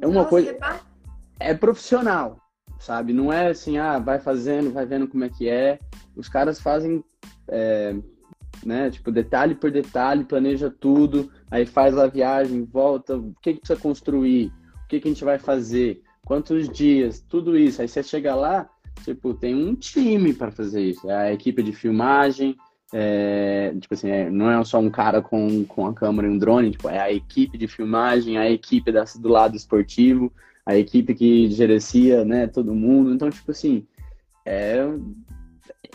é 0.00 0.06
uma 0.06 0.16
Nossa, 0.16 0.30
coisa. 0.30 0.56
É 1.38 1.54
profissional, 1.54 2.38
sabe? 2.78 3.12
Não 3.12 3.32
é 3.32 3.48
assim, 3.48 3.78
ah, 3.78 3.98
vai 3.98 4.18
fazendo, 4.18 4.72
vai 4.72 4.86
vendo 4.86 5.08
como 5.08 5.24
é 5.24 5.28
que 5.28 5.48
é. 5.48 5.78
Os 6.16 6.28
caras 6.28 6.60
fazem, 6.60 7.04
é, 7.48 7.94
né, 8.64 8.90
tipo, 8.90 9.10
detalhe 9.10 9.54
por 9.54 9.70
detalhe, 9.70 10.24
planeja 10.24 10.70
tudo, 10.70 11.30
aí 11.50 11.66
faz 11.66 11.96
a 11.98 12.06
viagem, 12.06 12.64
volta, 12.64 13.16
o 13.16 13.34
que 13.42 13.54
que 13.54 13.60
precisa 13.60 13.80
construir, 13.80 14.52
o 14.84 14.88
que 14.88 15.00
que 15.00 15.08
a 15.08 15.10
gente 15.10 15.24
vai 15.24 15.38
fazer, 15.38 16.02
quantos 16.24 16.68
dias, 16.68 17.24
tudo 17.28 17.56
isso. 17.56 17.82
Aí 17.82 17.88
você 17.88 18.02
chega 18.02 18.34
lá, 18.34 18.68
tipo, 19.04 19.34
tem 19.34 19.54
um 19.54 19.74
time 19.74 20.32
para 20.32 20.50
fazer 20.50 20.82
isso. 20.82 21.10
É 21.10 21.28
a 21.28 21.32
equipe 21.32 21.62
de 21.62 21.72
filmagem, 21.72 22.56
é, 22.92 23.74
tipo 23.78 23.94
assim, 23.94 24.10
é, 24.10 24.30
não 24.30 24.50
é 24.50 24.64
só 24.64 24.78
um 24.78 24.90
cara 24.90 25.22
com, 25.22 25.64
com 25.64 25.86
a 25.86 25.94
câmera 25.94 26.28
e 26.28 26.30
um 26.30 26.38
drone, 26.38 26.70
tipo, 26.70 26.88
é 26.88 26.98
a 26.98 27.12
equipe 27.12 27.56
de 27.56 27.68
filmagem, 27.68 28.36
a 28.36 28.50
equipe 28.50 28.90
da, 28.90 29.04
do 29.18 29.28
lado 29.28 29.56
esportivo, 29.56 30.32
a 30.66 30.76
equipe 30.76 31.14
que 31.14 31.50
gerencia, 31.50 32.24
né, 32.24 32.46
todo 32.46 32.74
mundo. 32.74 33.12
Então, 33.12 33.30
tipo 33.30 33.50
assim, 33.50 33.86
é, 34.44 34.78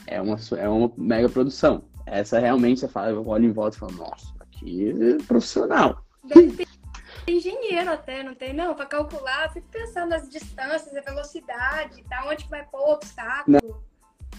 é, 0.07 0.21
uma, 0.21 0.37
é 0.57 0.67
uma 0.67 0.91
mega 0.97 1.29
produção. 1.29 1.83
Essa 2.05 2.39
realmente 2.39 2.79
você 2.79 2.87
fala, 2.87 3.09
eu 3.09 3.27
olho 3.27 3.45
em 3.45 3.51
volta 3.51 3.75
e 3.75 3.79
falo, 3.79 3.93
nossa, 3.93 4.34
aqui 4.55 4.89
é 4.89 5.23
profissional. 5.23 6.03
Deve 6.23 6.65
engenheiro 7.27 7.91
até, 7.91 8.23
não 8.23 8.35
tem? 8.35 8.53
Não, 8.53 8.75
para 8.75 8.85
calcular, 8.85 9.51
fico 9.51 9.67
pensando 9.71 10.09
nas 10.09 10.29
distâncias, 10.29 10.95
a 10.95 11.01
velocidade, 11.01 12.03
tá? 12.03 12.23
Onde 12.27 12.43
que 12.43 12.49
vai 12.49 12.63
pôr 12.65 12.79
o 12.79 12.93
obstáculo. 12.93 13.83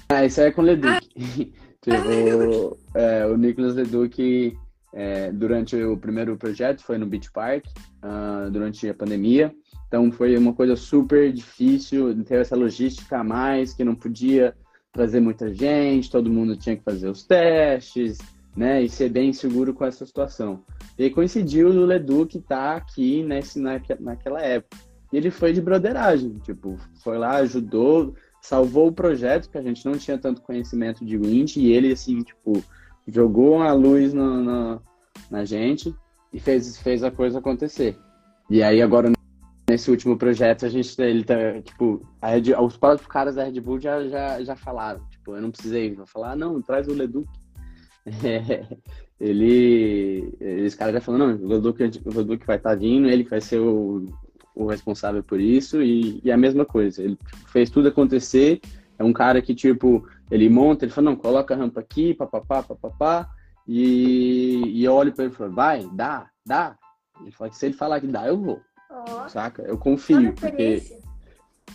Ah, 0.09 0.24
isso 0.24 0.40
aí 0.40 0.48
é 0.48 0.52
com 0.52 0.62
o 0.62 0.64
Leduc. 0.64 1.09
tipo, 1.83 2.79
é, 2.94 3.26
o 3.26 3.37
Nicolas 3.37 3.74
Leduc, 3.74 4.57
é, 4.92 5.33
durante 5.33 5.76
o 5.76 5.96
primeiro 5.96 6.37
projeto, 6.37 6.83
foi 6.83 6.96
no 6.96 7.07
Beach 7.07 7.31
Park, 7.33 7.66
ah, 8.02 8.48
durante 8.50 8.88
a 8.88 8.94
pandemia. 8.94 9.52
Então 9.88 10.11
foi 10.12 10.37
uma 10.37 10.52
coisa 10.52 10.76
super 10.76 11.33
difícil, 11.33 12.24
ter 12.24 12.40
essa 12.40 12.57
logística 12.57 13.18
a 13.18 13.24
mais, 13.24 13.72
que 13.72 13.85
não 13.85 13.94
podia 13.94 14.55
trazer 14.92 15.20
muita 15.20 15.52
gente, 15.52 16.11
todo 16.11 16.31
mundo 16.31 16.57
tinha 16.57 16.76
que 16.76 16.83
fazer 16.83 17.09
os 17.09 17.24
testes, 17.24 18.18
né? 18.57 18.83
E 18.83 18.88
ser 18.88 19.11
bem 19.11 19.33
seguro 19.33 19.75
com 19.75 19.85
essa 19.85 20.07
situação. 20.07 20.62
E 20.99 21.11
coincidiu 21.11 21.69
o 21.69 21.85
Leduc 21.85 22.38
estar 22.38 22.77
aqui 22.77 23.23
nesse, 23.23 23.61
naque- 23.61 24.01
naquela 24.01 24.40
época. 24.40 24.79
E 25.12 25.16
ele 25.16 25.31
foi 25.31 25.53
de 25.53 25.61
broderagem, 25.61 26.35
tipo, 26.42 26.77
foi 27.03 27.16
lá, 27.16 27.37
ajudou, 27.37 28.14
salvou 28.40 28.88
o 28.88 28.92
projeto, 28.92 29.49
que 29.49 29.59
a 29.59 29.62
gente 29.62 29.85
não 29.85 29.92
tinha 29.92 30.19
tanto 30.19 30.42
conhecimento 30.42 31.05
de 31.05 31.16
Wind, 31.16 31.57
e 31.57 31.71
ele, 31.71 31.92
assim, 31.92 32.23
tipo, 32.23 32.64
jogou 33.07 33.62
a 33.62 33.73
luz 33.73 34.12
na, 34.12 34.42
na, 34.42 34.81
na 35.31 35.45
gente 35.45 35.95
e 36.33 36.40
fez, 36.40 36.79
fez 36.79 37.05
a 37.05 37.11
coisa 37.11 37.38
acontecer. 37.38 37.97
E 38.51 38.62
aí, 38.62 38.83
agora, 38.83 39.12
nesse 39.69 39.90
último 39.90 40.16
projeto, 40.16 40.66
a 40.66 40.69
gente, 40.69 41.01
ele 41.01 41.23
tá, 41.23 41.61
tipo, 41.62 42.01
a 42.21 42.31
Red, 42.31 42.55
os 42.61 42.77
próprios 42.77 43.07
caras 43.07 43.37
da 43.37 43.45
Red 43.45 43.61
Bull 43.61 43.79
já, 43.81 44.09
já, 44.09 44.42
já 44.42 44.57
falaram, 44.57 45.05
tipo, 45.11 45.37
eu 45.37 45.42
não 45.42 45.51
precisei 45.51 45.95
vou 45.95 46.07
falar, 46.07 46.33
ah, 46.33 46.37
não, 46.37 46.61
traz 46.61 46.88
o 46.88 46.95
Leduc. 46.95 47.29
ele, 49.21 50.33
esse 50.40 50.77
cara 50.77 50.92
já 50.92 51.01
falou, 51.01 51.19
não, 51.19 51.35
o 51.35 51.47
o 51.47 51.49
Leduc 51.49 52.47
vai 52.47 52.57
estar 52.57 52.75
vindo, 52.77 53.09
ele 53.09 53.25
que 53.25 53.31
vai 53.31 53.40
ser 53.40 53.59
o, 53.59 54.07
o 54.55 54.66
responsável 54.66 55.23
por 55.23 55.40
isso, 55.40 55.83
e, 55.83 56.21
e 56.25 56.31
a 56.31 56.37
mesma 56.37 56.64
coisa, 56.64 57.03
ele 57.03 57.19
fez 57.49 57.69
tudo 57.69 57.88
acontecer, 57.88 58.61
é 58.99 59.05
um 59.05 59.12
cara 59.12 59.42
que, 59.42 59.55
tipo, 59.55 60.09
ele 60.31 60.49
monta, 60.49 60.85
ele 60.85 60.92
fala, 60.92 61.11
não, 61.11 61.16
coloca 61.16 61.55
a 61.55 61.57
rampa 61.57 61.81
aqui, 61.81 62.14
papapá, 62.14 62.62
papapá, 62.62 63.29
e, 63.66 64.62
e 64.66 64.85
eu 64.85 64.95
olho 64.95 65.12
pra 65.12 65.25
ele 65.25 65.35
e 65.35 65.37
falo, 65.37 65.53
vai, 65.53 65.88
dá, 65.92 66.31
dá. 66.47 66.77
Ele 67.21 67.33
fala 67.33 67.51
que 67.51 67.57
se 67.57 67.66
ele 67.66 67.75
falar 67.75 68.01
que 68.01 68.07
dá, 68.07 68.27
eu 68.27 68.38
vou, 68.38 68.61
Ó, 68.90 69.29
saca? 69.29 69.62
Eu 69.62 69.77
confio, 69.77 70.33
porque, 70.35 71.01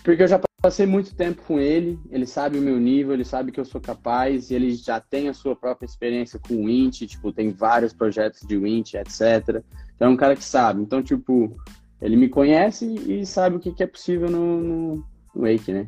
porque 0.03 0.23
eu 0.23 0.27
já 0.27 0.39
passei 0.61 0.85
muito 0.85 1.15
tempo 1.15 1.41
com 1.41 1.59
ele, 1.59 1.99
ele 2.11 2.27
sabe 2.27 2.59
o 2.59 2.61
meu 2.61 2.79
nível, 2.79 3.13
ele 3.13 3.25
sabe 3.25 3.51
que 3.51 3.59
eu 3.59 3.65
sou 3.65 3.81
capaz, 3.81 4.51
e 4.51 4.53
ele 4.53 4.75
já 4.75 4.99
tem 4.99 5.27
a 5.27 5.33
sua 5.33 5.55
própria 5.55 5.87
experiência 5.87 6.39
com 6.39 6.53
o 6.53 6.65
Wint, 6.65 7.07
tipo, 7.07 7.33
tem 7.33 7.49
vários 7.49 7.93
projetos 7.93 8.41
de 8.47 8.55
Wint, 8.57 8.93
etc. 8.93 9.63
Então 9.95 10.09
é 10.09 10.11
um 10.11 10.17
cara 10.17 10.35
que 10.35 10.43
sabe. 10.43 10.81
Então, 10.81 11.01
tipo, 11.01 11.57
ele 11.99 12.15
me 12.15 12.29
conhece 12.29 12.85
e 12.85 13.25
sabe 13.25 13.55
o 13.55 13.59
que, 13.59 13.71
que 13.71 13.81
é 13.81 13.87
possível 13.87 14.29
no, 14.29 14.61
no, 14.61 14.95
no 15.33 15.41
Wake, 15.41 15.73
né? 15.73 15.87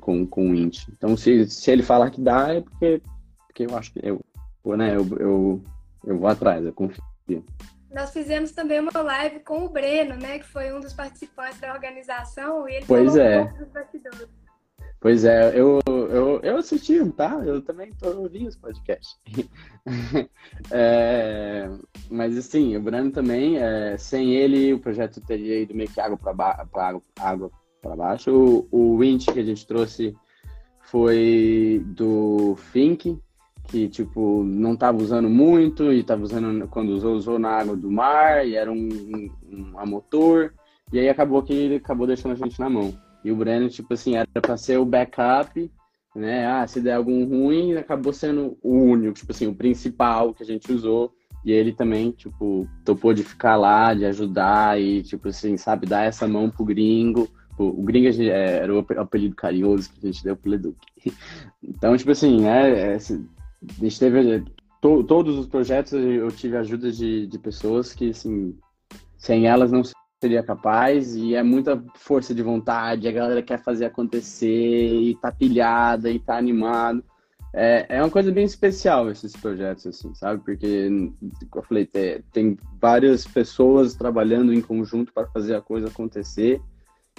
Com, 0.00 0.24
com 0.26 0.48
o 0.48 0.52
Wint. 0.52 0.86
Então, 0.88 1.16
se, 1.16 1.46
se 1.50 1.70
ele 1.70 1.82
falar 1.82 2.10
que 2.10 2.20
dá, 2.20 2.54
é 2.54 2.60
porque, 2.60 3.02
porque 3.46 3.66
eu 3.66 3.76
acho 3.76 3.92
que 3.92 4.00
eu, 4.02 4.24
né, 4.76 4.96
eu, 4.96 5.06
eu, 5.18 5.64
eu 6.06 6.18
vou 6.18 6.28
atrás, 6.28 6.64
eu 6.64 6.72
confio. 6.72 7.02
Nós 7.92 8.10
fizemos 8.12 8.52
também 8.52 8.78
uma 8.78 9.02
live 9.02 9.40
com 9.40 9.64
o 9.64 9.68
Breno, 9.68 10.16
né? 10.16 10.38
Que 10.38 10.46
foi 10.46 10.72
um 10.72 10.80
dos 10.80 10.92
participantes 10.92 11.60
da 11.60 11.72
organização, 11.72 12.68
e 12.68 12.76
ele 12.76 12.84
Pois 12.86 13.12
falou 13.12 13.26
é. 13.26 13.40
um 13.40 13.46
pouco 13.46 13.64
dos 13.64 13.72
bastidores. 13.72 14.28
Pois 15.00 15.24
é, 15.24 15.58
eu, 15.58 15.80
eu, 15.86 16.40
eu 16.42 16.56
assisti, 16.58 17.02
tá? 17.12 17.40
Eu 17.44 17.62
também 17.62 17.90
tô 17.94 18.10
ouvindo 18.18 18.48
os 18.48 18.56
podcasts. 18.56 19.18
É, 20.70 21.68
mas 22.10 22.36
assim, 22.36 22.76
o 22.76 22.82
Breno 22.82 23.10
também, 23.10 23.56
é, 23.56 23.96
sem 23.96 24.34
ele, 24.34 24.74
o 24.74 24.78
projeto 24.78 25.20
teria 25.22 25.60
ido 25.60 25.74
meio 25.74 25.90
que 25.90 26.00
água 26.00 26.18
para 26.18 26.32
ba 26.34 26.66
água, 26.76 27.02
água 27.18 27.50
baixo. 27.96 28.30
O, 28.30 28.68
o 28.70 28.96
Winch 28.98 29.32
que 29.32 29.40
a 29.40 29.44
gente 29.44 29.66
trouxe 29.66 30.14
foi 30.82 31.82
do 31.86 32.56
Fink, 32.70 33.18
que 33.70 33.88
tipo, 33.88 34.42
não 34.42 34.74
tava 34.76 34.98
usando 34.98 35.30
muito 35.30 35.92
e 35.92 36.02
tava 36.02 36.22
usando, 36.24 36.66
quando 36.68 36.90
usou, 36.90 37.14
usou 37.14 37.38
na 37.38 37.50
água 37.50 37.76
do 37.76 37.90
mar 37.90 38.46
e 38.46 38.56
era 38.56 38.70
um, 38.70 38.88
um, 38.88 39.30
um 39.52 39.78
a 39.78 39.86
motor. 39.86 40.52
E 40.92 40.98
aí 40.98 41.08
acabou 41.08 41.42
que 41.42 41.52
ele 41.52 41.76
acabou 41.76 42.06
deixando 42.06 42.32
a 42.32 42.34
gente 42.34 42.58
na 42.58 42.68
mão. 42.68 42.92
E 43.24 43.30
o 43.30 43.36
Breno, 43.36 43.68
tipo 43.68 43.94
assim, 43.94 44.16
era 44.16 44.26
para 44.42 44.56
ser 44.56 44.78
o 44.78 44.84
backup, 44.84 45.70
né? 46.16 46.46
Ah, 46.46 46.66
se 46.66 46.80
der 46.80 46.94
algum 46.94 47.24
ruim, 47.24 47.74
acabou 47.74 48.12
sendo 48.12 48.58
o 48.62 48.74
único, 48.74 49.14
tipo 49.14 49.30
assim, 49.30 49.46
o 49.46 49.54
principal 49.54 50.34
que 50.34 50.42
a 50.42 50.46
gente 50.46 50.72
usou. 50.72 51.12
E 51.44 51.52
ele 51.52 51.72
também, 51.72 52.10
tipo, 52.10 52.68
topou 52.84 53.14
de 53.14 53.22
ficar 53.22 53.56
lá, 53.56 53.94
de 53.94 54.04
ajudar 54.04 54.80
e, 54.80 55.02
tipo 55.02 55.28
assim, 55.28 55.56
sabe, 55.56 55.86
dar 55.86 56.04
essa 56.04 56.26
mão 56.26 56.50
pro 56.50 56.64
gringo. 56.64 57.28
O 57.56 57.82
gringo 57.82 58.08
é, 58.22 58.56
era 58.58 58.74
o 58.74 58.78
apelido 58.98 59.36
carinhoso 59.36 59.90
que 59.92 60.06
a 60.06 60.10
gente 60.10 60.24
deu 60.24 60.36
pro 60.36 60.50
Leduc. 60.50 60.76
Então, 61.62 61.94
tipo 61.94 62.10
assim, 62.10 62.46
é, 62.46 62.94
é, 62.94 62.98
se- 62.98 63.22
a 63.68 63.84
gente 63.84 63.98
teve 63.98 64.44
to- 64.80 65.04
todos 65.04 65.38
os 65.38 65.46
projetos, 65.46 65.92
eu 65.92 66.28
tive 66.30 66.56
ajuda 66.56 66.90
de, 66.90 67.26
de 67.26 67.38
pessoas 67.38 67.92
que, 67.92 68.10
assim, 68.10 68.56
sem 69.18 69.46
elas 69.46 69.70
não 69.70 69.82
seria 70.22 70.42
capaz 70.42 71.14
e 71.14 71.34
é 71.34 71.42
muita 71.42 71.82
força 71.94 72.34
de 72.34 72.42
vontade, 72.42 73.08
a 73.08 73.12
galera 73.12 73.42
quer 73.42 73.62
fazer 73.62 73.86
acontecer 73.86 74.92
e 74.92 75.14
tá 75.16 75.32
pilhada 75.32 76.10
e 76.10 76.18
tá 76.18 76.36
animado. 76.36 77.02
É, 77.52 77.86
é 77.88 78.02
uma 78.02 78.10
coisa 78.10 78.30
bem 78.30 78.44
especial 78.44 79.10
esses 79.10 79.34
projetos, 79.34 79.86
assim, 79.86 80.14
sabe? 80.14 80.42
Porque, 80.44 80.88
como 81.50 81.64
eu 81.64 81.68
falei, 81.68 81.84
tem, 81.84 82.22
tem 82.32 82.58
várias 82.80 83.26
pessoas 83.26 83.94
trabalhando 83.94 84.54
em 84.54 84.60
conjunto 84.60 85.12
para 85.12 85.26
fazer 85.26 85.56
a 85.56 85.60
coisa 85.60 85.88
acontecer 85.88 86.60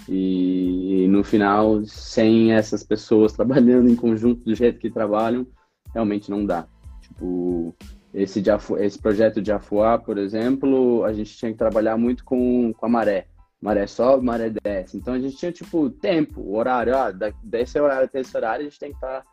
e, 0.08 1.06
no 1.10 1.24
final, 1.24 1.84
sem 1.86 2.54
essas 2.54 2.82
pessoas 2.84 3.34
trabalhando 3.36 3.90
em 3.90 3.96
conjunto 3.96 4.46
do 4.46 4.56
jeito 4.56 4.80
que 4.80 4.90
trabalham, 4.90 5.46
realmente 5.94 6.30
não 6.30 6.46
dá. 6.46 6.66
Tipo, 7.02 7.76
esse, 8.14 8.42
de 8.42 8.52
Afu- 8.52 8.78
esse 8.78 9.00
projeto 9.00 9.42
de 9.42 9.52
Afuá, 9.52 9.98
por 9.98 10.18
exemplo, 10.18 11.04
a 11.04 11.14
gente 11.14 11.36
tinha 11.36 11.52
que 11.52 11.58
trabalhar 11.58 11.98
muito 11.98 12.24
com, 12.24 12.74
com 12.74 12.86
a 12.86 12.90
maré. 12.90 13.28
Maré 13.62 13.86
sobe, 13.86 14.26
maré 14.26 14.52
desce. 14.64 14.98
Então 14.98 15.14
a 15.14 15.20
gente 15.20 15.38
tinha, 15.38 15.52
tipo, 15.52 15.90
tempo, 15.90 16.56
horário. 16.56 16.96
Ah, 16.98 17.12
desse 17.44 17.80
horário 17.80 18.06
até 18.06 18.22
esse 18.22 18.36
horário, 18.36 18.62
a 18.66 18.70
gente 18.70 18.80
tem 18.80 18.90
que 18.90 18.96
estar. 18.96 19.24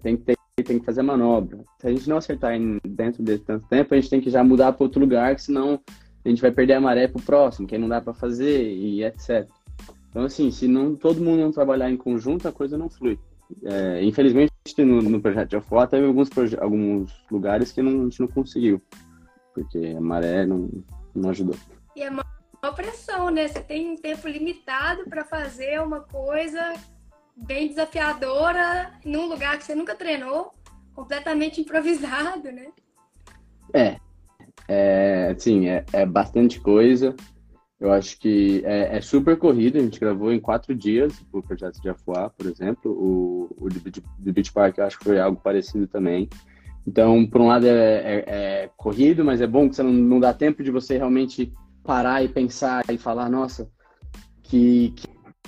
tem, 0.00 0.16
que 0.16 0.22
ter, 0.22 0.36
tem 0.64 0.78
que 0.78 0.84
fazer 0.84 1.02
manobra. 1.02 1.58
Se 1.80 1.88
a 1.88 1.90
gente 1.90 2.08
não 2.08 2.18
acertar 2.18 2.54
em, 2.54 2.78
dentro 2.86 3.22
desse 3.22 3.42
tanto 3.42 3.66
tempo, 3.68 3.92
a 3.92 3.96
gente 3.96 4.10
tem 4.10 4.20
que 4.20 4.30
já 4.30 4.44
mudar 4.44 4.72
para 4.72 4.84
outro 4.84 5.00
lugar, 5.00 5.34
que 5.34 5.42
senão 5.42 5.80
a 6.24 6.28
gente 6.28 6.40
vai 6.40 6.52
perder 6.52 6.74
a 6.74 6.80
maré 6.80 7.08
pro 7.08 7.20
próximo, 7.20 7.66
que 7.66 7.76
não 7.76 7.88
dá 7.88 8.00
para 8.00 8.14
fazer 8.14 8.62
e 8.62 9.02
etc. 9.02 9.48
Então, 10.10 10.22
assim, 10.22 10.50
se 10.52 10.68
não, 10.68 10.94
todo 10.94 11.20
mundo 11.20 11.40
não 11.40 11.50
trabalhar 11.50 11.90
em 11.90 11.96
conjunto, 11.96 12.46
a 12.46 12.52
coisa 12.52 12.78
não 12.78 12.88
flui. 12.88 13.18
É, 13.64 14.04
infelizmente, 14.04 14.52
no, 14.78 15.02
no 15.02 15.20
projeto 15.20 15.50
de 15.50 15.56
Afuá, 15.56 15.86
teve 15.86 16.06
alguns, 16.06 16.28
alguns 16.60 17.12
lugares 17.30 17.72
que 17.72 17.82
não, 17.82 18.00
a 18.00 18.04
gente 18.04 18.20
não 18.20 18.28
conseguiu, 18.28 18.80
porque 19.54 19.94
a 19.96 20.00
maré 20.00 20.46
não, 20.46 20.70
não 21.14 21.30
ajudou. 21.30 21.56
E 21.94 22.02
é 22.02 22.10
uma 22.10 22.24
pressão, 22.74 23.30
né? 23.30 23.48
Você 23.48 23.60
tem 23.60 23.90
um 23.90 23.96
tempo 23.96 24.28
limitado 24.28 25.04
para 25.08 25.24
fazer 25.24 25.80
uma 25.82 26.00
coisa 26.00 26.74
bem 27.36 27.68
desafiadora 27.68 28.92
num 29.04 29.26
lugar 29.26 29.58
que 29.58 29.64
você 29.64 29.74
nunca 29.74 29.94
treinou, 29.94 30.52
completamente 30.94 31.60
improvisado, 31.60 32.52
né? 32.52 32.68
É, 33.74 33.96
é 34.68 35.34
assim, 35.36 35.68
é, 35.68 35.84
é 35.92 36.06
bastante 36.06 36.60
coisa. 36.60 37.14
Eu 37.82 37.90
acho 37.90 38.16
que 38.20 38.62
é, 38.64 38.96
é 38.96 39.00
super 39.00 39.36
corrido. 39.36 39.76
A 39.76 39.80
gente 39.80 39.98
gravou 39.98 40.32
em 40.32 40.38
quatro 40.38 40.72
dias 40.72 41.20
o 41.32 41.42
projeto 41.42 41.82
de 41.82 41.88
Afuá, 41.88 42.30
por 42.30 42.46
exemplo. 42.46 42.92
O, 42.92 43.48
o 43.58 43.68
Beach- 43.68 44.00
do 44.20 44.32
Beach 44.32 44.52
Park 44.52 44.78
eu 44.78 44.84
acho 44.84 44.96
que 45.00 45.04
foi 45.04 45.18
algo 45.18 45.40
parecido 45.42 45.88
também. 45.88 46.28
Então, 46.86 47.26
por 47.26 47.40
um 47.40 47.48
lado 47.48 47.66
é, 47.66 47.70
é- 47.70 48.24
é 48.26 48.70
corrido, 48.76 49.24
mas 49.24 49.40
é 49.40 49.48
bom 49.48 49.68
que 49.68 49.74
você 49.74 49.82
não, 49.82 49.90
não 49.92 50.20
dá 50.20 50.32
tempo 50.32 50.62
de 50.62 50.70
você 50.70 50.96
realmente 50.96 51.52
parar 51.82 52.22
e 52.22 52.28
pensar 52.28 52.84
e 52.88 52.96
falar, 52.96 53.28
nossa, 53.28 53.68
que, 54.44 54.94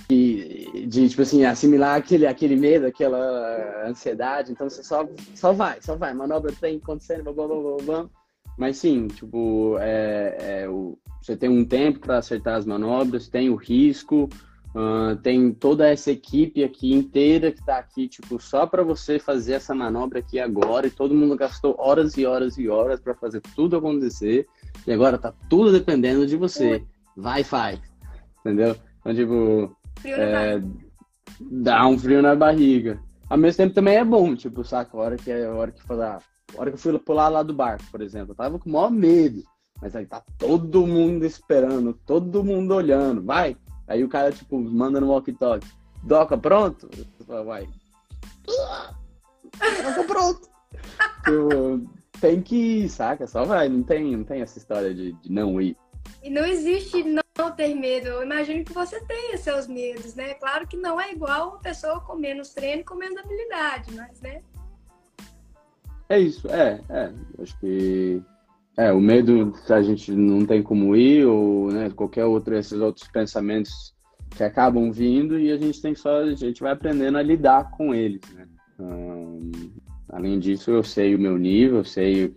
que 0.09 0.87
de 0.88 1.09
tipo 1.09 1.23
assim 1.23 1.44
assimilar 1.44 1.94
aquele 1.97 2.27
aquele 2.27 2.57
medo, 2.57 2.87
aquela 2.87 3.87
ansiedade. 3.87 4.51
Então 4.51 4.68
você 4.68 4.83
só 4.83 5.09
só 5.37 5.53
vai, 5.53 5.81
só 5.81 5.94
vai. 5.94 6.12
Manobra 6.12 6.53
tem 6.61 6.79
acontecendo, 6.79 7.23
blá, 7.23 7.33
blá, 7.33 7.47
blá, 7.47 7.77
blá. 7.85 8.11
Mas 8.59 8.77
sim, 8.79 9.07
tipo, 9.07 9.77
é, 9.79 10.62
é 10.62 10.68
o, 10.68 10.99
você 11.24 11.34
tem 11.34 11.48
um 11.48 11.64
tempo 11.64 12.00
para 12.00 12.18
acertar 12.18 12.56
as 12.56 12.66
manobras, 12.66 13.28
tem 13.28 13.48
o 13.48 13.54
risco, 13.54 14.28
uh, 14.74 15.16
tem 15.22 15.54
toda 15.54 15.88
essa 15.88 16.10
equipe 16.10 16.62
aqui 16.62 16.92
inteira 16.92 17.50
que 17.50 17.60
está 17.60 17.78
aqui, 17.78 18.06
tipo, 18.06 18.38
só 18.38 18.66
para 18.66 18.82
você 18.82 19.18
fazer 19.18 19.54
essa 19.54 19.74
manobra 19.74 20.18
aqui 20.18 20.38
agora. 20.38 20.87
E 20.87 20.90
todo 20.90 21.14
mundo 21.14 21.34
gastou 21.34 21.76
horas 21.78 22.18
e 22.18 22.26
horas 22.26 22.58
e 22.58 22.68
horas 22.68 23.00
para 23.00 23.14
fazer 23.14 23.40
tudo 23.56 23.74
acontecer. 23.74 24.46
E 24.87 24.92
agora 24.92 25.16
tá 25.16 25.32
tudo 25.48 25.72
dependendo 25.72 26.26
de 26.26 26.37
você. 26.37 26.84
Vai 27.16 27.40
e 27.40 27.44
faz. 27.44 27.80
Entendeu? 28.40 28.76
Então, 29.00 29.14
tipo, 29.14 29.74
é, 30.04 30.62
dá 31.40 31.87
um 31.87 31.98
frio 31.98 32.20
na 32.20 32.37
barriga. 32.37 33.00
Ao 33.30 33.38
mesmo 33.38 33.56
tempo 33.56 33.74
também 33.74 33.96
é 33.96 34.04
bom, 34.04 34.37
tipo, 34.37 34.62
saca? 34.62 34.94
A 34.94 35.00
hora 35.00 35.16
que, 35.16 35.32
a 35.32 35.54
hora 35.54 35.72
que 35.72 35.82
falar, 35.82 36.20
a 36.54 36.60
hora 36.60 36.70
que 36.70 36.76
eu 36.76 36.78
fui 36.78 36.98
pular 36.98 37.30
lá 37.30 37.42
do 37.42 37.54
barco, 37.54 37.84
por 37.90 38.02
exemplo, 38.02 38.32
eu 38.32 38.37
tava 38.37 38.58
com 38.58 38.68
o 38.68 38.72
maior 38.74 38.90
medo. 38.90 39.42
Mas 39.85 39.94
aí 39.94 40.07
tá 40.07 40.23
todo 40.38 40.87
mundo 40.87 41.27
esperando, 41.27 41.92
todo 42.07 42.42
mundo 42.42 42.75
olhando, 42.75 43.23
vai. 43.23 43.55
Aí 43.87 44.03
o 44.03 44.09
cara, 44.09 44.33
tipo, 44.33 44.59
manda 44.59 44.99
no 44.99 45.09
walkie-talkie. 45.09 45.70
Doca, 46.03 46.38
pronto? 46.38 46.88
Falo, 47.27 47.44
vai. 47.44 47.68
Doca, 48.49 50.05
pronto. 50.05 50.49
tipo, 51.23 51.87
tem 52.18 52.40
que 52.40 52.57
ir, 52.57 52.88
saca? 52.88 53.27
Só 53.27 53.44
vai, 53.44 53.68
não 53.68 53.83
tem, 53.83 54.16
não 54.16 54.25
tem 54.25 54.40
essa 54.40 54.57
história 54.57 54.94
de, 54.94 55.12
de 55.12 55.31
não 55.31 55.61
ir. 55.61 55.77
E 56.23 56.31
não 56.31 56.47
existe 56.47 57.05
não 57.05 57.51
ter 57.55 57.75
medo. 57.75 58.09
Eu 58.09 58.23
imagino 58.23 58.64
que 58.64 58.73
você 58.73 58.99
tenha 59.05 59.37
seus 59.37 59.66
medos, 59.66 60.14
né? 60.14 60.33
Claro 60.33 60.66
que 60.66 60.79
não 60.79 60.99
é 60.99 61.12
igual 61.12 61.51
uma 61.51 61.59
pessoa 61.59 62.01
com 62.01 62.16
menos 62.16 62.55
treino 62.55 62.81
e 62.81 62.85
com 62.85 62.94
menos 62.94 63.18
habilidade, 63.18 63.94
mas, 63.94 64.18
né? 64.23 64.40
É 66.09 66.18
isso, 66.18 66.49
é, 66.49 66.81
é. 66.88 67.12
Acho 67.38 67.61
que 67.61 68.23
é, 68.76 68.92
o 68.92 69.00
medo 69.00 69.52
a 69.68 69.82
gente 69.82 70.10
não 70.12 70.44
tem 70.44 70.62
como 70.62 70.96
ir, 70.96 71.24
ou 71.24 71.70
né, 71.70 71.90
qualquer 71.90 72.24
outro, 72.24 72.56
esses 72.56 72.80
outros 72.80 73.08
pensamentos 73.08 73.94
que 74.30 74.42
acabam 74.42 74.90
vindo 74.90 75.38
e 75.38 75.52
a 75.52 75.56
gente 75.56 75.80
tem 75.80 75.94
só, 75.94 76.22
a 76.22 76.34
gente 76.34 76.60
vai 76.60 76.72
aprendendo 76.72 77.16
a 77.18 77.22
lidar 77.22 77.70
com 77.70 77.94
eles, 77.94 78.20
né? 78.34 78.48
Hum, 78.80 79.52
além 80.08 80.40
disso, 80.40 80.72
eu 80.72 80.82
sei 80.82 81.14
o 81.14 81.18
meu 81.18 81.38
nível, 81.38 81.84
sei, 81.84 82.34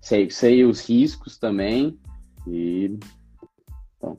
sei, 0.00 0.28
sei 0.28 0.64
os 0.64 0.88
riscos 0.88 1.38
também 1.38 1.96
e 2.48 2.98
bom, 4.00 4.16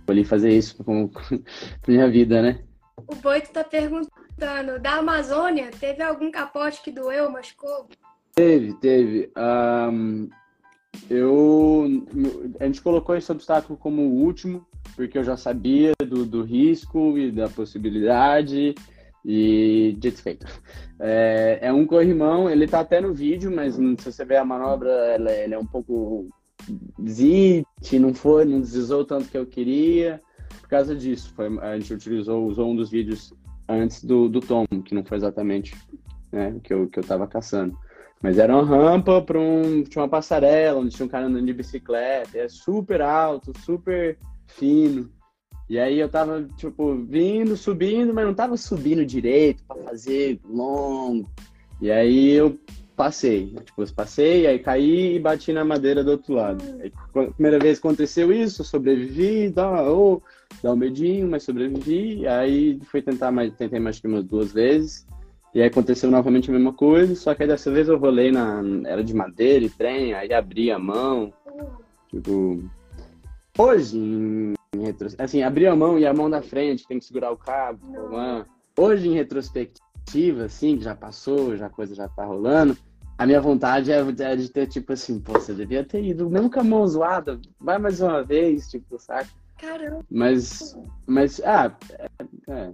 escolhi 0.00 0.24
fazer 0.24 0.50
isso 0.50 0.82
com, 0.82 1.08
com 1.08 1.42
minha 1.86 2.10
vida, 2.10 2.42
né? 2.42 2.64
O 3.06 3.14
Boito 3.14 3.52
tá 3.52 3.62
perguntando, 3.62 4.80
da 4.80 4.94
Amazônia, 4.94 5.70
teve 5.70 6.02
algum 6.02 6.32
capote 6.32 6.82
que 6.82 6.90
doeu, 6.90 7.30
machucou? 7.30 7.88
Teve, 8.34 8.72
teve. 8.74 9.32
Um, 9.36 10.28
eu, 11.10 11.86
a 12.60 12.64
gente 12.64 12.82
colocou 12.82 13.16
esse 13.16 13.30
obstáculo 13.30 13.78
como 13.78 14.02
o 14.02 14.22
último, 14.24 14.66
porque 14.94 15.18
eu 15.18 15.24
já 15.24 15.36
sabia 15.36 15.92
do, 16.06 16.24
do 16.24 16.42
risco 16.42 17.16
e 17.18 17.30
da 17.30 17.48
possibilidade 17.48 18.74
e 19.24 19.94
dito 19.98 20.22
feito. 20.22 20.46
É, 21.00 21.58
é, 21.62 21.72
um 21.72 21.86
corrimão, 21.86 22.50
ele 22.50 22.66
tá 22.66 22.80
até 22.80 23.00
no 23.00 23.14
vídeo, 23.14 23.50
mas 23.54 23.74
se 23.74 24.12
você 24.12 24.24
ver 24.24 24.36
a 24.36 24.44
manobra, 24.44 24.90
ela, 24.90 25.30
ela 25.30 25.54
é 25.54 25.58
um 25.58 25.66
pouco 25.66 26.28
zit, 27.08 27.98
não 27.98 28.12
foi, 28.12 28.44
não 28.44 28.60
deslizou 28.60 29.04
tanto 29.04 29.28
que 29.28 29.38
eu 29.38 29.46
queria. 29.46 30.20
Por 30.60 30.68
causa 30.68 30.94
disso, 30.96 31.32
foi, 31.34 31.46
a 31.60 31.78
gente 31.78 31.94
utilizou, 31.94 32.46
usou 32.46 32.70
um 32.70 32.76
dos 32.76 32.90
vídeos 32.90 33.32
antes 33.68 34.02
do, 34.04 34.28
do 34.28 34.40
Tom, 34.40 34.66
que 34.84 34.94
não 34.94 35.04
foi 35.04 35.18
exatamente 35.18 35.76
né, 36.32 36.58
que 36.62 36.72
eu, 36.72 36.88
que 36.88 36.98
eu 36.98 37.04
tava 37.04 37.26
caçando. 37.26 37.76
Mas 38.22 38.38
era 38.38 38.54
uma 38.54 38.64
rampa 38.64 39.22
para 39.22 39.38
um. 39.38 39.82
Tinha 39.84 40.02
uma 40.02 40.08
passarela 40.08 40.80
onde 40.80 40.94
tinha 40.94 41.06
um 41.06 41.08
cara 41.08 41.26
andando 41.26 41.46
de 41.46 41.52
bicicleta. 41.52 42.38
É 42.38 42.48
super 42.48 43.00
alto, 43.00 43.52
super 43.64 44.18
fino. 44.46 45.10
E 45.68 45.78
aí 45.78 45.98
eu 45.98 46.08
tava, 46.08 46.48
tipo, 46.56 46.94
vindo, 47.04 47.56
subindo, 47.56 48.14
mas 48.14 48.24
não 48.24 48.34
tava 48.34 48.56
subindo 48.56 49.04
direito 49.04 49.62
para 49.64 49.82
fazer 49.82 50.40
longo. 50.44 51.28
E 51.80 51.90
aí 51.90 52.30
eu 52.30 52.58
passei. 52.96 53.54
Tipo, 53.64 53.82
eu 53.82 53.88
passei, 53.94 54.46
aí 54.46 54.58
caí 54.58 55.14
e 55.14 55.20
bati 55.20 55.52
na 55.52 55.64
madeira 55.64 56.02
do 56.02 56.12
outro 56.12 56.34
lado. 56.34 56.64
Aí, 56.80 56.90
primeira 57.34 57.58
vez 57.58 57.78
que 57.78 57.86
aconteceu 57.86 58.32
isso, 58.32 58.64
sobrevivi, 58.64 59.50
dá, 59.50 59.88
oh, 59.88 60.22
dá 60.62 60.72
um 60.72 60.76
medinho, 60.76 61.28
mas 61.28 61.44
sobrevivi. 61.44 62.26
Aí 62.26 62.80
fui 62.90 63.02
tentar 63.02 63.30
mais, 63.30 63.54
tentei 63.54 63.78
mais 63.78 64.00
que 64.00 64.08
umas 64.08 64.24
duas 64.24 64.52
vezes. 64.52 65.06
E 65.54 65.60
aí 65.60 65.68
aconteceu 65.68 66.10
novamente 66.10 66.50
a 66.50 66.52
mesma 66.52 66.72
coisa, 66.72 67.14
só 67.14 67.34
que 67.34 67.42
aí 67.42 67.48
dessa 67.48 67.70
vez 67.70 67.88
eu 67.88 67.98
rolei 67.98 68.30
na. 68.30 68.62
Era 68.86 69.02
de 69.02 69.14
madeira 69.14 69.64
e 69.64 69.70
trem, 69.70 70.14
aí 70.14 70.32
abri 70.32 70.70
a 70.70 70.78
mão. 70.78 71.32
Tipo. 72.08 72.62
Hoje, 73.56 73.98
em, 73.98 74.54
em 74.74 74.82
retro... 74.82 75.08
assim, 75.18 75.42
abri 75.42 75.66
a 75.66 75.74
mão 75.74 75.98
e 75.98 76.06
a 76.06 76.14
mão 76.14 76.30
da 76.30 76.40
frente, 76.40 76.86
tem 76.86 76.98
que 76.98 77.04
segurar 77.04 77.32
o 77.32 77.36
cabo. 77.36 77.80
Hoje, 78.78 79.08
em 79.08 79.14
retrospectiva, 79.14 80.44
assim, 80.44 80.76
que 80.76 80.84
já 80.84 80.94
passou, 80.94 81.56
já 81.56 81.66
a 81.66 81.70
coisa 81.70 81.92
já 81.94 82.08
tá 82.08 82.24
rolando, 82.24 82.76
a 83.18 83.26
minha 83.26 83.40
vontade 83.40 83.90
é, 83.90 83.98
é 83.98 84.36
de 84.36 84.48
ter, 84.48 84.68
tipo 84.68 84.92
assim, 84.92 85.18
pô, 85.18 85.32
você 85.32 85.52
devia 85.52 85.82
ter 85.82 86.04
ido, 86.04 86.30
mesmo 86.30 86.48
com 86.48 86.60
a 86.60 86.64
mão 86.64 86.86
zoada, 86.86 87.40
vai 87.60 87.76
mais 87.76 88.00
uma 88.00 88.22
vez, 88.22 88.70
tipo, 88.70 88.96
saca? 88.96 89.28
Caramba! 89.60 90.04
Mas, 90.08 90.78
mas, 91.04 91.40
ah, 91.44 91.76
é, 91.98 92.08
é, 92.48 92.70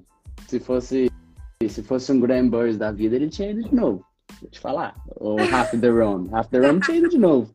se 0.46 0.60
fosse 0.60 1.10
se 1.68 1.82
fosse 1.82 2.10
um 2.12 2.20
Graham 2.20 2.48
Burns 2.48 2.76
da 2.76 2.90
vida, 2.92 3.16
ele 3.16 3.28
tinha 3.28 3.50
ido 3.50 3.62
de 3.62 3.74
novo. 3.74 4.04
Vou 4.40 4.50
te 4.50 4.58
falar. 4.60 4.94
Ou 5.16 5.38
Half 5.38 5.72
the 5.80 5.88
Run. 5.88 6.28
Half 6.32 6.48
the 6.48 6.58
Run 6.58 6.80
tinha 6.80 6.98
ido 6.98 7.08
de 7.08 7.18
novo. 7.18 7.52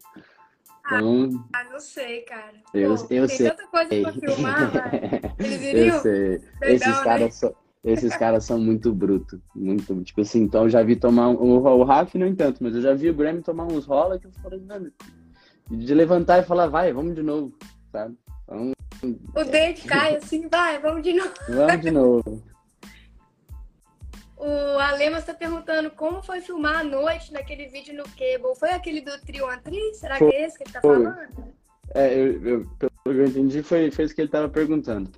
Então, 0.86 1.30
ah, 1.54 1.64
não 1.66 1.80
sei, 1.80 2.22
cara. 2.22 2.54
Eu, 2.74 2.96
Pô, 2.96 3.08
eu 3.12 3.28
tem 3.28 3.38
sei. 3.38 3.50
tanta 3.52 3.68
coisa 3.68 3.90
pra 4.02 4.14
filmar. 4.34 4.72
Eles 5.40 5.94
Eu 5.94 6.00
sei. 6.00 6.42
esses 6.64 6.88
né? 6.88 7.04
caras 7.04 7.36
são. 7.36 7.56
Esses 7.82 8.16
caras 8.18 8.44
são 8.44 8.60
muito 8.60 8.94
brutos, 8.94 9.40
muito, 9.56 10.04
tipo 10.04 10.20
assim, 10.20 10.42
então 10.42 10.64
eu 10.64 10.70
já 10.70 10.84
vi 10.84 10.98
tomar, 10.98 11.30
o, 11.30 11.64
o 11.64 11.84
Raf 11.86 12.14
não 12.18 12.28
entanto, 12.28 12.58
mas 12.62 12.76
eu 12.76 12.82
já 12.82 12.94
vi 12.94 13.10
o 13.10 13.14
Grammy 13.14 13.42
tomar 13.42 13.64
uns 13.68 13.86
rola 13.86 14.20
que 14.20 14.28
eu 14.28 14.32
falei, 14.44 14.60
mano, 14.60 14.92
de 15.72 15.94
levantar 15.94 16.40
e 16.40 16.44
falar, 16.44 16.68
vai, 16.68 16.92
vamos 16.92 17.16
de 17.16 17.24
novo, 17.24 17.54
sabe? 17.90 18.18
Então, 18.44 18.74
O 19.34 19.44
dente 19.46 19.88
cai 19.88 20.18
assim, 20.18 20.50
vai, 20.50 20.78
vamos 20.80 21.02
de 21.04 21.14
novo. 21.14 21.32
vamos 21.48 21.80
de 21.82 21.90
novo. 21.92 22.44
O 24.40 24.80
Alemas 24.80 25.26
tá 25.26 25.34
perguntando 25.34 25.92
como 25.92 26.24
foi 26.24 26.40
filmar 26.40 26.80
à 26.80 26.84
noite 26.84 27.34
naquele 27.34 27.68
vídeo 27.68 27.94
no 27.94 28.04
Cable. 28.04 28.56
Foi 28.58 28.70
aquele 28.72 29.02
do 29.02 29.12
trio 29.20 29.46
atriz? 29.46 29.98
Será 29.98 30.18
que 30.18 30.24
é 30.24 30.46
esse 30.46 30.58
que 30.58 30.64
ele 30.64 30.72
tá 30.72 30.80
Foi. 30.80 31.04
falando? 31.04 31.54
É, 31.94 32.14
eu, 32.18 32.48
eu, 32.48 32.66
pelo 32.80 32.92
que 33.04 33.10
eu 33.10 33.26
entendi, 33.26 33.62
foi, 33.62 33.92
foi 33.92 34.06
isso 34.06 34.16
que 34.16 34.22
ele 34.22 34.30
tava 34.30 34.48
perguntando. 34.48 35.12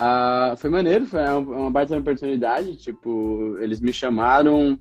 Ah, 0.00 0.54
foi 0.56 0.70
maneiro, 0.70 1.04
foi 1.06 1.20
uma, 1.20 1.38
uma 1.38 1.70
baita 1.70 1.94
oportunidade. 1.94 2.76
Tipo, 2.76 3.58
eles 3.60 3.80
me 3.80 3.92
chamaram, 3.92 4.78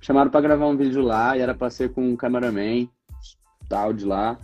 chamaram 0.00 0.30
para 0.30 0.40
gravar 0.40 0.66
um 0.66 0.76
vídeo 0.76 1.02
lá 1.02 1.36
e 1.36 1.40
era 1.40 1.54
pra 1.54 1.68
ser 1.68 1.92
com 1.92 2.02
um 2.02 2.16
cameraman 2.16 2.88
tal 3.68 3.92
de 3.92 4.06
lá. 4.06 4.38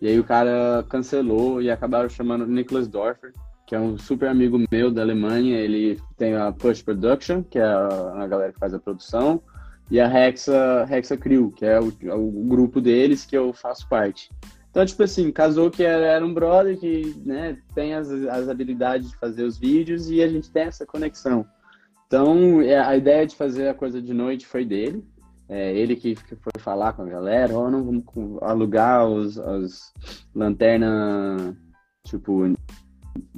E 0.00 0.08
aí 0.08 0.18
o 0.18 0.24
cara 0.24 0.86
cancelou 0.88 1.60
e 1.60 1.70
acabaram 1.70 2.08
chamando 2.08 2.42
o 2.42 2.46
Nicholas 2.46 2.88
Dorfer, 2.88 3.34
que 3.66 3.74
é 3.74 3.80
um 3.80 3.98
super 3.98 4.28
amigo 4.28 4.58
meu 4.70 4.90
da 4.90 5.02
Alemanha. 5.02 5.58
Ele 5.58 6.00
tem 6.16 6.34
a 6.36 6.52
Push 6.52 6.82
Production, 6.82 7.42
que 7.42 7.58
é 7.58 7.64
a, 7.64 8.26
galera 8.28 8.52
que 8.52 8.58
faz 8.58 8.72
a 8.72 8.78
produção, 8.78 9.42
e 9.90 10.00
a 10.00 10.06
Hexa, 10.06 10.86
Hexa 10.88 11.16
Crew, 11.16 11.50
que 11.50 11.66
é 11.66 11.80
o, 11.80 11.88
o 11.88 12.44
grupo 12.46 12.80
deles 12.80 13.26
que 13.26 13.36
eu 13.36 13.52
faço 13.52 13.88
parte. 13.88 14.30
Então, 14.70 14.84
tipo 14.84 15.02
assim, 15.02 15.32
casou 15.32 15.70
que 15.70 15.82
era, 15.82 16.04
era 16.04 16.24
um 16.24 16.34
brother 16.34 16.78
que 16.78 17.14
né, 17.24 17.56
tem 17.74 17.94
as, 17.94 18.10
as 18.10 18.48
habilidades 18.48 19.10
de 19.10 19.16
fazer 19.16 19.42
os 19.42 19.58
vídeos 19.58 20.10
e 20.10 20.22
a 20.22 20.28
gente 20.28 20.50
tem 20.50 20.64
essa 20.64 20.84
conexão. 20.84 21.46
Então, 22.06 22.60
é, 22.62 22.78
a 22.78 22.96
ideia 22.96 23.26
de 23.26 23.34
fazer 23.34 23.68
a 23.68 23.74
coisa 23.74 24.00
de 24.00 24.14
noite 24.14 24.46
foi 24.46 24.64
dele. 24.64 25.04
É, 25.48 25.74
ele 25.74 25.96
que, 25.96 26.14
que 26.14 26.36
foi 26.36 26.52
falar 26.58 26.92
com 26.92 27.02
a 27.02 27.06
galera, 27.06 27.54
ó, 27.54 27.70
não 27.70 27.84
vamos 27.84 28.04
alugar 28.42 29.06
os, 29.06 29.38
as 29.38 29.92
lanternas, 30.34 31.54
tipo, 32.04 32.44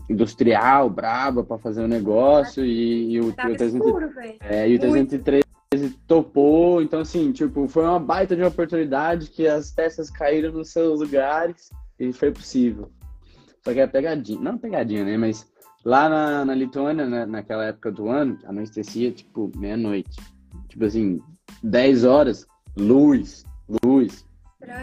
industrial, 0.09 0.88
braba, 0.88 1.44
para 1.44 1.59
fazer 1.59 1.83
o 1.83 1.88
negócio 1.88 2.64
e, 2.64 3.12
e 3.12 3.21
o, 3.21 3.33
Tava 3.33 3.53
o 3.53 3.57
300 3.57 3.87
escuro, 3.87 4.11
velho. 4.11 4.37
é, 4.40 4.68
e 4.68 4.77
o 4.77 4.87
Muito. 4.87 5.18
313 5.18 5.44
topou, 6.07 6.81
então 6.81 7.01
assim, 7.01 7.31
tipo, 7.31 7.68
foi 7.68 7.85
uma 7.85 8.01
baita 8.01 8.35
de 8.35 8.42
uma 8.42 8.49
oportunidade 8.49 9.29
que 9.29 9.47
as 9.47 9.71
peças 9.71 10.11
caíram 10.11 10.53
nos 10.53 10.71
seus 10.71 11.01
lugares 11.01 11.71
e 12.01 12.12
foi 12.12 12.31
possível. 12.31 12.90
Só 13.62 13.73
que 13.75 13.81
é 13.81 13.87
pegadinha, 13.87 14.40
não 14.40 14.57
pegadinha, 14.57 15.05
né? 15.05 15.16
Mas 15.18 15.47
lá 15.85 16.09
na, 16.09 16.44
na 16.44 16.55
Lituânia, 16.55 17.07
né, 17.07 17.27
naquela 17.27 17.66
época 17.66 17.92
do 17.92 18.09
ano, 18.09 18.38
anoitecia, 18.44 19.12
tipo, 19.12 19.53
meia-noite. 19.57 20.18
Tipo 20.68 20.87
assim, 20.87 21.21
10 21.62 22.05
horas, 22.05 22.47
luz, 22.77 23.44
luz. 23.85 24.27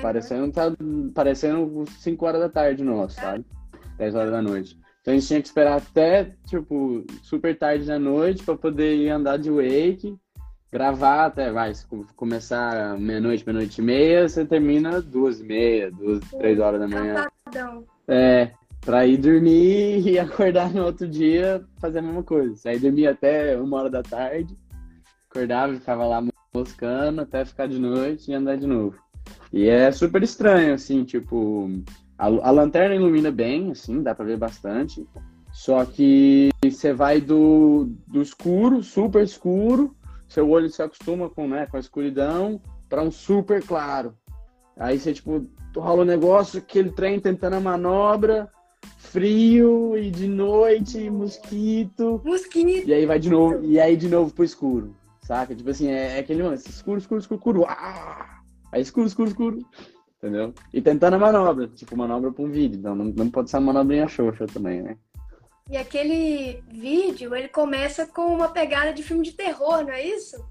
Parecendo, 0.01 0.51
tá, 0.51 0.71
parecendo 1.13 1.83
5 1.99 2.25
horas 2.25 2.41
da 2.41 2.49
tarde 2.49 2.83
nosso, 2.83 3.15
sabe? 3.15 3.43
10 3.97 4.15
horas 4.15 4.31
da 4.31 4.41
noite. 4.41 4.79
Então 5.05 5.13
a 5.13 5.17
gente 5.17 5.27
tinha 5.27 5.39
que 5.39 5.47
esperar 5.47 5.77
até, 5.77 6.31
tipo, 6.47 7.05
super 7.21 7.55
tarde 7.55 7.85
da 7.85 7.99
noite 7.99 8.43
para 8.43 8.57
poder 8.57 8.95
ir 8.95 9.11
andar 9.11 9.37
de 9.37 9.51
wake, 9.51 10.17
gravar 10.71 11.25
até, 11.25 11.51
vai, 11.51 11.71
começar 12.15 12.97
meia-noite, 12.97 13.45
meia-noite 13.45 13.81
e 13.81 13.83
meia, 13.83 14.27
você 14.27 14.43
termina 14.43 14.99
duas 15.03 15.39
e 15.39 15.43
meia, 15.43 15.91
duas, 15.91 16.21
três 16.39 16.59
horas 16.59 16.79
da 16.79 16.87
manhã. 16.87 17.27
É, 18.07 18.49
pra 18.81 19.05
ir 19.05 19.17
dormir 19.17 20.01
e 20.09 20.17
acordar 20.17 20.73
no 20.73 20.83
outro 20.83 21.07
dia, 21.07 21.63
fazer 21.77 21.99
a 21.99 22.01
mesma 22.01 22.23
coisa. 22.23 22.67
Aí 22.67 22.79
dormia 22.79 23.11
até 23.11 23.55
uma 23.61 23.77
hora 23.77 23.91
da 23.91 24.01
tarde, 24.01 24.57
acordava 25.29 25.71
e 25.71 25.79
ficava 25.79 26.07
lá 26.07 26.23
moscando 26.51 27.21
até 27.21 27.45
ficar 27.45 27.67
de 27.67 27.77
noite 27.77 28.31
e 28.31 28.33
andar 28.33 28.57
de 28.57 28.65
novo. 28.65 28.97
E 29.53 29.69
é 29.69 29.91
super 29.91 30.23
estranho, 30.23 30.73
assim, 30.73 31.03
tipo, 31.03 31.69
a, 32.17 32.25
a 32.25 32.51
lanterna 32.51 32.95
ilumina 32.95 33.31
bem, 33.31 33.71
assim, 33.71 34.01
dá 34.01 34.15
pra 34.15 34.25
ver 34.25 34.37
bastante. 34.37 35.05
Só 35.51 35.85
que 35.85 36.49
você 36.63 36.93
vai 36.93 37.21
do, 37.21 37.89
do 38.07 38.21
escuro, 38.21 38.83
super 38.83 39.23
escuro, 39.23 39.95
seu 40.27 40.49
olho 40.49 40.69
se 40.69 40.81
acostuma 40.81 41.29
com, 41.29 41.47
né, 41.47 41.65
com 41.65 41.77
a 41.77 41.79
escuridão, 41.79 42.59
para 42.89 43.01
um 43.01 43.11
super 43.11 43.63
claro. 43.63 44.13
Aí 44.77 44.99
você, 44.99 45.13
tipo, 45.13 45.45
rola 45.75 45.99
o 45.99 46.03
um 46.03 46.05
negócio, 46.05 46.59
aquele 46.59 46.91
trem 46.91 47.19
tentando 47.19 47.55
a 47.55 47.61
manobra, 47.61 48.51
frio 48.97 49.97
e 49.97 50.11
de 50.11 50.27
noite, 50.27 51.09
mosquito. 51.09 52.21
Mosquito. 52.25 52.87
E 52.87 52.93
aí 52.93 53.05
vai 53.05 53.19
de 53.19 53.29
novo, 53.29 53.63
e 53.63 53.79
aí 53.79 53.95
de 53.95 54.09
novo 54.09 54.33
pro 54.33 54.43
escuro, 54.43 54.93
saca? 55.21 55.55
Tipo 55.55 55.69
assim, 55.69 55.87
é, 55.87 56.17
é 56.17 56.19
aquele 56.19 56.43
lance, 56.43 56.69
escuro, 56.69 56.99
escuro, 56.99 57.21
escuro, 57.21 57.39
escuro. 57.39 57.65
Ah! 57.65 58.41
Aí 58.73 58.81
escuro, 58.81 59.07
escuro, 59.07 59.29
escuro. 59.29 59.59
Entendeu? 60.25 60.55
E 60.73 60.81
tentando 60.81 61.13
a 61.13 61.19
manobra, 61.19 61.67
tipo, 61.67 61.95
manobra 61.95 62.31
pra 62.31 62.43
um 62.43 62.49
vídeo. 62.49 62.79
Então 62.79 62.95
não, 62.95 63.05
não 63.05 63.29
pode 63.29 63.51
ser 63.51 63.57
uma 63.57 63.71
manobrinha 63.71 64.07
xoxa 64.07 64.47
também, 64.47 64.81
né? 64.81 64.97
E 65.69 65.77
aquele 65.77 66.63
vídeo, 66.67 67.35
ele 67.35 67.47
começa 67.47 68.07
com 68.07 68.33
uma 68.33 68.47
pegada 68.47 68.91
de 68.91 69.03
filme 69.03 69.23
de 69.23 69.33
terror, 69.33 69.83
não 69.83 69.91
é 69.91 70.03
isso? 70.03 70.43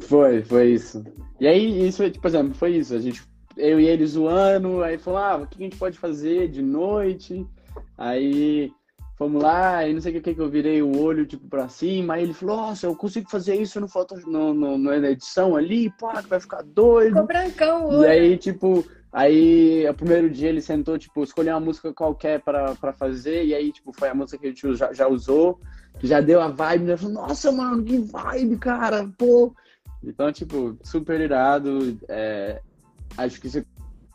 Foi, 0.00 0.42
foi 0.42 0.72
isso. 0.72 1.02
E 1.40 1.46
aí, 1.46 1.88
isso, 1.88 2.04
tipo, 2.04 2.20
por 2.20 2.28
exemplo, 2.28 2.54
foi 2.54 2.76
isso. 2.76 2.94
A 2.94 2.98
gente, 2.98 3.22
eu 3.56 3.80
e 3.80 3.86
ele 3.86 4.06
zoando, 4.06 4.82
aí 4.82 4.98
falou, 4.98 5.20
ah, 5.20 5.36
o 5.36 5.46
que 5.46 5.56
a 5.58 5.64
gente 5.64 5.78
pode 5.78 5.98
fazer 5.98 6.48
de 6.48 6.60
noite? 6.60 7.46
Aí 7.96 8.70
fomos 9.16 9.42
lá, 9.42 9.86
e 9.86 9.94
não 9.94 10.00
sei 10.00 10.16
o 10.16 10.22
que 10.22 10.34
que 10.34 10.40
eu 10.40 10.50
virei 10.50 10.82
o 10.82 11.00
olho, 11.00 11.26
tipo, 11.26 11.48
pra 11.48 11.68
cima, 11.68 12.14
aí 12.14 12.24
ele 12.24 12.34
falou, 12.34 12.56
nossa, 12.56 12.86
eu 12.86 12.96
consigo 12.96 13.30
fazer 13.30 13.54
isso 13.54 13.80
no 13.80 13.88
foto, 13.88 14.16
no, 14.26 14.52
no, 14.52 14.76
na 14.76 15.10
edição 15.10 15.56
ali, 15.56 15.90
pá, 15.90 16.22
que 16.22 16.28
vai 16.28 16.40
ficar 16.40 16.62
doido. 16.62 17.10
Ficou 17.10 17.26
brancão 17.26 17.84
o 17.84 17.88
olho. 17.90 18.02
E 18.02 18.06
aí, 18.06 18.36
tipo, 18.36 18.84
aí, 19.12 19.88
o 19.88 19.94
primeiro 19.94 20.28
dia 20.28 20.48
ele 20.48 20.60
sentou, 20.60 20.98
tipo, 20.98 21.22
escolheu 21.22 21.54
uma 21.54 21.60
música 21.60 21.92
qualquer 21.92 22.40
pra, 22.42 22.74
pra 22.74 22.92
fazer, 22.92 23.44
e 23.44 23.54
aí, 23.54 23.70
tipo, 23.70 23.92
foi 23.92 24.08
a 24.08 24.14
música 24.14 24.38
que 24.38 24.46
a 24.46 24.50
gente 24.50 24.74
já, 24.74 24.92
já 24.92 25.06
usou, 25.06 25.60
que 25.98 26.06
já 26.06 26.20
deu 26.20 26.40
a 26.40 26.48
vibe, 26.48 26.84
né? 26.84 26.96
Falou, 26.96 27.14
nossa, 27.14 27.52
mano, 27.52 27.84
que 27.84 27.98
vibe, 27.98 28.56
cara, 28.56 29.08
pô. 29.16 29.54
Então, 30.02 30.32
tipo, 30.32 30.76
super 30.82 31.20
irado, 31.20 31.96
é, 32.08 32.60
acho 33.16 33.40
que 33.40 33.48
você 33.48 33.64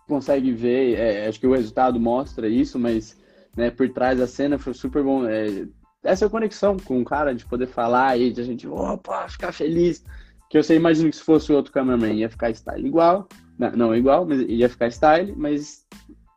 consegue 0.07 0.51
ver, 0.51 0.99
é, 0.99 1.27
acho 1.27 1.39
que 1.39 1.47
o 1.47 1.53
resultado 1.53 1.99
mostra 1.99 2.49
isso, 2.49 2.77
mas 2.77 3.17
né, 3.59 3.69
por 3.69 3.89
trás 3.89 4.17
da 4.17 4.25
cena 4.25 4.57
foi 4.57 4.73
super 4.73 5.03
bom. 5.03 5.27
É, 5.27 5.67
essa 6.01 6.29
conexão 6.29 6.77
com 6.77 7.01
o 7.01 7.05
cara, 7.05 7.35
de 7.35 7.45
poder 7.45 7.67
falar 7.67 8.17
e 8.17 8.31
de 8.31 8.39
a 8.39 8.43
gente, 8.43 8.65
opa, 8.65 9.27
ficar 9.27 9.51
feliz. 9.51 10.03
Que 10.49 10.57
eu 10.57 10.63
sei, 10.63 10.77
imagino 10.77 11.09
que 11.09 11.17
se 11.17 11.23
fosse 11.23 11.51
outro 11.51 11.73
cameraman 11.73 12.13
ia 12.13 12.29
ficar 12.29 12.49
style 12.51 12.87
igual. 12.87 13.27
Não, 13.57 13.71
não 13.71 13.95
igual, 13.95 14.25
mas 14.25 14.39
ia 14.47 14.69
ficar 14.69 14.89
style, 14.89 15.35
mas 15.35 15.85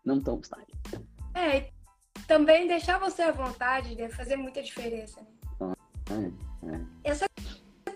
não 0.05 0.21
tão 0.21 0.41
style. 0.43 0.67
É, 1.35 1.71
também 2.27 2.67
deixar 2.67 2.99
você 2.99 3.23
à 3.23 3.31
vontade 3.31 3.95
deve 3.95 4.13
fazer 4.13 4.37
muita 4.37 4.61
diferença. 4.61 5.21
Né? 5.61 6.33
É, 6.65 6.75
é. 6.75 6.81
Essa 7.05 7.27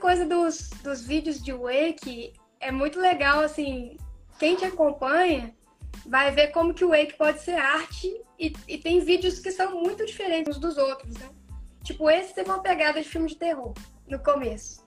coisa 0.01 0.25
dos, 0.25 0.71
dos 0.85 1.05
vídeos 1.05 1.43
de 1.43 1.53
Wake 1.53 2.33
é 2.61 2.71
muito 2.71 3.01
legal, 3.01 3.41
assim, 3.41 3.97
quem 4.39 4.55
te 4.55 4.65
acompanha 4.65 5.53
vai 6.05 6.31
ver 6.31 6.49
como 6.49 6.75
que 6.75 6.85
o 6.85 6.91
Wake 6.91 7.15
pode 7.17 7.41
ser 7.41 7.57
arte 7.57 8.21
e, 8.39 8.53
e 8.69 8.79
tem 8.79 9.01
vídeos 9.01 9.39
que 9.39 9.51
são 9.51 9.81
muito 9.81 10.05
diferentes 10.05 10.57
uns 10.57 10.61
dos 10.61 10.77
outros, 10.77 11.15
né? 11.17 11.29
Tipo, 11.83 12.11
esse 12.11 12.35
teve 12.35 12.51
uma 12.51 12.61
pegada 12.63 13.01
de 13.01 13.09
filme 13.09 13.29
de 13.29 13.37
terror 13.37 13.73
no 14.09 14.19
começo. 14.19 14.85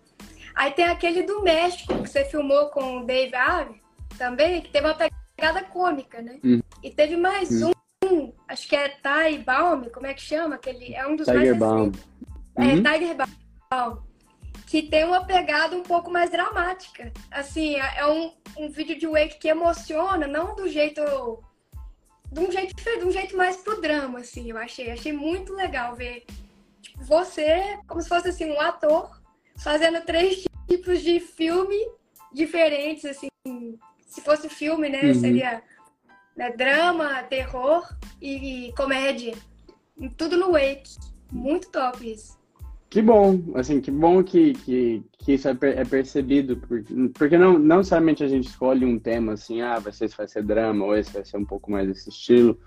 Aí 0.55 0.71
tem 0.71 0.85
aquele 0.85 1.23
do 1.23 1.41
México 1.41 2.01
que 2.01 2.09
você 2.09 2.25
filmou 2.25 2.67
com 2.69 2.99
o 2.99 3.05
Dave 3.05 3.33
Ave 3.35 3.81
também, 4.17 4.61
que 4.61 4.69
teve 4.69 4.85
uma 4.87 4.95
pegada 4.95 5.63
cômica, 5.63 6.21
né? 6.21 6.39
Hum. 6.43 6.59
E 6.83 6.91
teve 6.91 7.15
mais 7.15 7.49
Hum. 7.61 7.71
um, 8.05 8.33
acho 8.47 8.67
que 8.67 8.75
é 8.75 8.89
Ty 8.89 9.37
Baum, 9.45 9.83
como 9.89 10.07
é 10.07 10.13
que 10.13 10.21
chama? 10.21 10.55
Aquele, 10.55 10.93
é 10.93 11.07
um 11.07 11.15
dos 11.15 11.25
Tiger 11.25 11.41
mais 11.45 11.57
Baum. 11.57 11.77
recentes. 11.85 12.07
Uhum. 12.57 12.65
É, 12.65 12.97
Tiger 12.99 13.15
Baum. 13.71 13.97
Que 14.69 14.83
tem 14.83 15.03
uma 15.03 15.25
pegada 15.25 15.75
um 15.75 15.81
pouco 15.81 16.11
mais 16.11 16.29
dramática. 16.29 17.11
Assim, 17.31 17.75
é 17.75 17.97
é 17.97 18.07
um, 18.07 18.31
um 18.55 18.69
vídeo 18.69 18.99
de 18.99 19.07
Wake 19.07 19.39
que 19.39 19.47
emociona, 19.47 20.27
não 20.27 20.55
do 20.55 20.69
jeito. 20.69 21.01
De 22.31 22.39
um 22.39 22.51
jeito, 22.51 22.75
de 22.75 23.03
um 23.03 23.11
jeito 23.11 23.35
mais 23.35 23.57
pro 23.57 23.81
drama, 23.81 24.19
assim, 24.19 24.51
eu 24.51 24.57
achei. 24.57 24.91
Achei 24.91 25.11
muito 25.11 25.53
legal 25.53 25.95
ver 25.95 26.23
tipo, 26.81 27.03
você, 27.03 27.79
como 27.87 27.99
se 27.99 28.07
fosse 28.07 28.29
assim, 28.29 28.51
um 28.51 28.61
ator, 28.61 29.19
fazendo 29.57 30.05
três 30.05 30.45
tipos 30.67 31.01
de 31.01 31.19
filme 31.19 31.75
diferentes, 32.31 33.05
assim. 33.05 33.27
Se 34.05 34.21
fosse 34.21 34.47
filme, 34.49 34.87
né? 34.87 35.01
Uhum. 35.01 35.13
Seria 35.15 35.63
né, 36.37 36.51
drama, 36.51 37.23
terror 37.23 37.91
e, 38.21 38.67
e 38.67 38.73
comédia. 38.73 39.35
Tudo 40.15 40.37
no 40.37 40.51
Wake. 40.51 40.95
Muito 41.31 41.71
top 41.71 42.11
isso. 42.11 42.38
Que 42.89 43.03
bom, 43.03 43.39
assim, 43.53 43.79
que 43.79 43.91
bom 43.91 44.23
que, 44.23 44.53
que, 44.53 45.03
que 45.19 45.33
isso 45.33 45.47
é, 45.47 45.55
é 45.61 45.85
percebido, 45.85 46.57
porque, 46.57 46.93
porque 47.13 47.37
não, 47.37 47.59
não 47.59 47.77
necessariamente 47.77 48.23
a 48.23 48.27
gente 48.27 48.47
escolhe 48.47 48.83
um 48.83 48.97
tema 48.97 49.33
assim, 49.33 49.61
ah, 49.61 49.77
vai 49.77 49.93
ser, 49.93 50.09
vai 50.09 50.27
ser 50.27 50.41
drama, 50.41 50.85
ou 50.85 50.97
esse 50.97 51.13
vai 51.13 51.23
ser 51.23 51.37
um 51.37 51.45
pouco 51.45 51.69
mais 51.69 51.87
desse 51.87 52.09
estilo, 52.09 52.57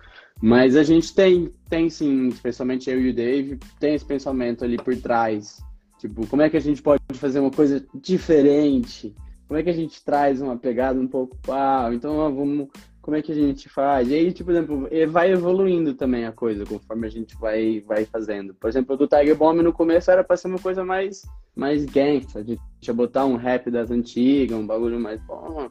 mas 0.40 0.76
a 0.76 0.84
gente 0.84 1.12
tem, 1.12 1.50
tem 1.68 1.90
sim, 1.90 2.28
especialmente 2.28 2.88
eu 2.88 3.00
e 3.00 3.10
o 3.10 3.14
Dave, 3.14 3.58
tem 3.80 3.94
esse 3.94 4.04
pensamento 4.04 4.64
ali 4.64 4.76
por 4.76 4.96
trás, 4.96 5.60
tipo, 5.98 6.24
como 6.28 6.42
é 6.42 6.48
que 6.48 6.56
a 6.56 6.60
gente 6.60 6.80
pode 6.80 7.02
fazer 7.14 7.40
uma 7.40 7.50
coisa 7.50 7.84
diferente, 7.92 9.12
como 9.48 9.58
é 9.58 9.62
que 9.64 9.70
a 9.70 9.74
gente 9.74 10.04
traz 10.04 10.40
uma 10.40 10.56
pegada 10.56 11.00
um 11.00 11.08
pouco, 11.08 11.36
ah, 11.50 11.90
então 11.92 12.32
vamos, 12.32 12.68
como 13.02 13.16
é 13.16 13.20
que 13.22 13.32
a 13.32 13.34
gente 13.34 13.68
faz? 13.68 14.08
E 14.08 14.14
aí, 14.14 14.32
tipo, 14.32 14.46
por 14.46 14.52
exemplo, 14.52 14.88
vai 15.10 15.32
evoluindo 15.32 15.92
também 15.92 16.24
a 16.24 16.30
coisa 16.32 16.64
conforme 16.64 17.06
a 17.06 17.10
gente 17.10 17.36
vai, 17.36 17.80
vai 17.80 18.04
fazendo. 18.04 18.54
Por 18.54 18.70
exemplo, 18.70 18.96
do 18.96 19.08
Tiger 19.08 19.36
Bomb 19.36 19.60
no 19.60 19.72
começo 19.72 20.10
era 20.10 20.22
pra 20.22 20.36
ser 20.36 20.46
uma 20.46 20.58
coisa 20.58 20.84
mais, 20.84 21.22
mais 21.54 21.84
gangsta. 21.84 22.38
A 22.38 22.42
gente 22.44 22.60
ia 22.86 22.94
botar 22.94 23.26
um 23.26 23.34
rap 23.36 23.70
das 23.70 23.90
antigas, 23.90 24.56
um 24.56 24.66
bagulho 24.66 25.00
mais 25.00 25.20
bom. 25.22 25.68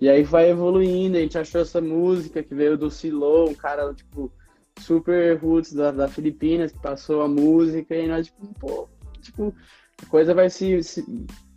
E 0.00 0.08
aí 0.08 0.22
vai 0.22 0.48
evoluindo, 0.50 1.16
a 1.16 1.20
gente 1.20 1.36
achou 1.36 1.60
essa 1.60 1.80
música 1.80 2.42
que 2.44 2.54
veio 2.54 2.78
do 2.78 2.88
Silo, 2.88 3.50
um 3.50 3.54
cara, 3.54 3.92
tipo, 3.92 4.32
super 4.78 5.36
roots 5.36 5.72
da, 5.72 5.90
da 5.90 6.06
Filipinas, 6.06 6.70
que 6.70 6.78
passou 6.78 7.22
a 7.22 7.28
música, 7.28 7.96
e 7.96 8.06
nós, 8.06 8.26
tipo, 8.26 8.54
pô, 8.60 8.88
tipo, 9.20 9.52
a 10.00 10.06
coisa 10.06 10.32
vai 10.32 10.48
se, 10.48 10.80
se- 10.84 11.04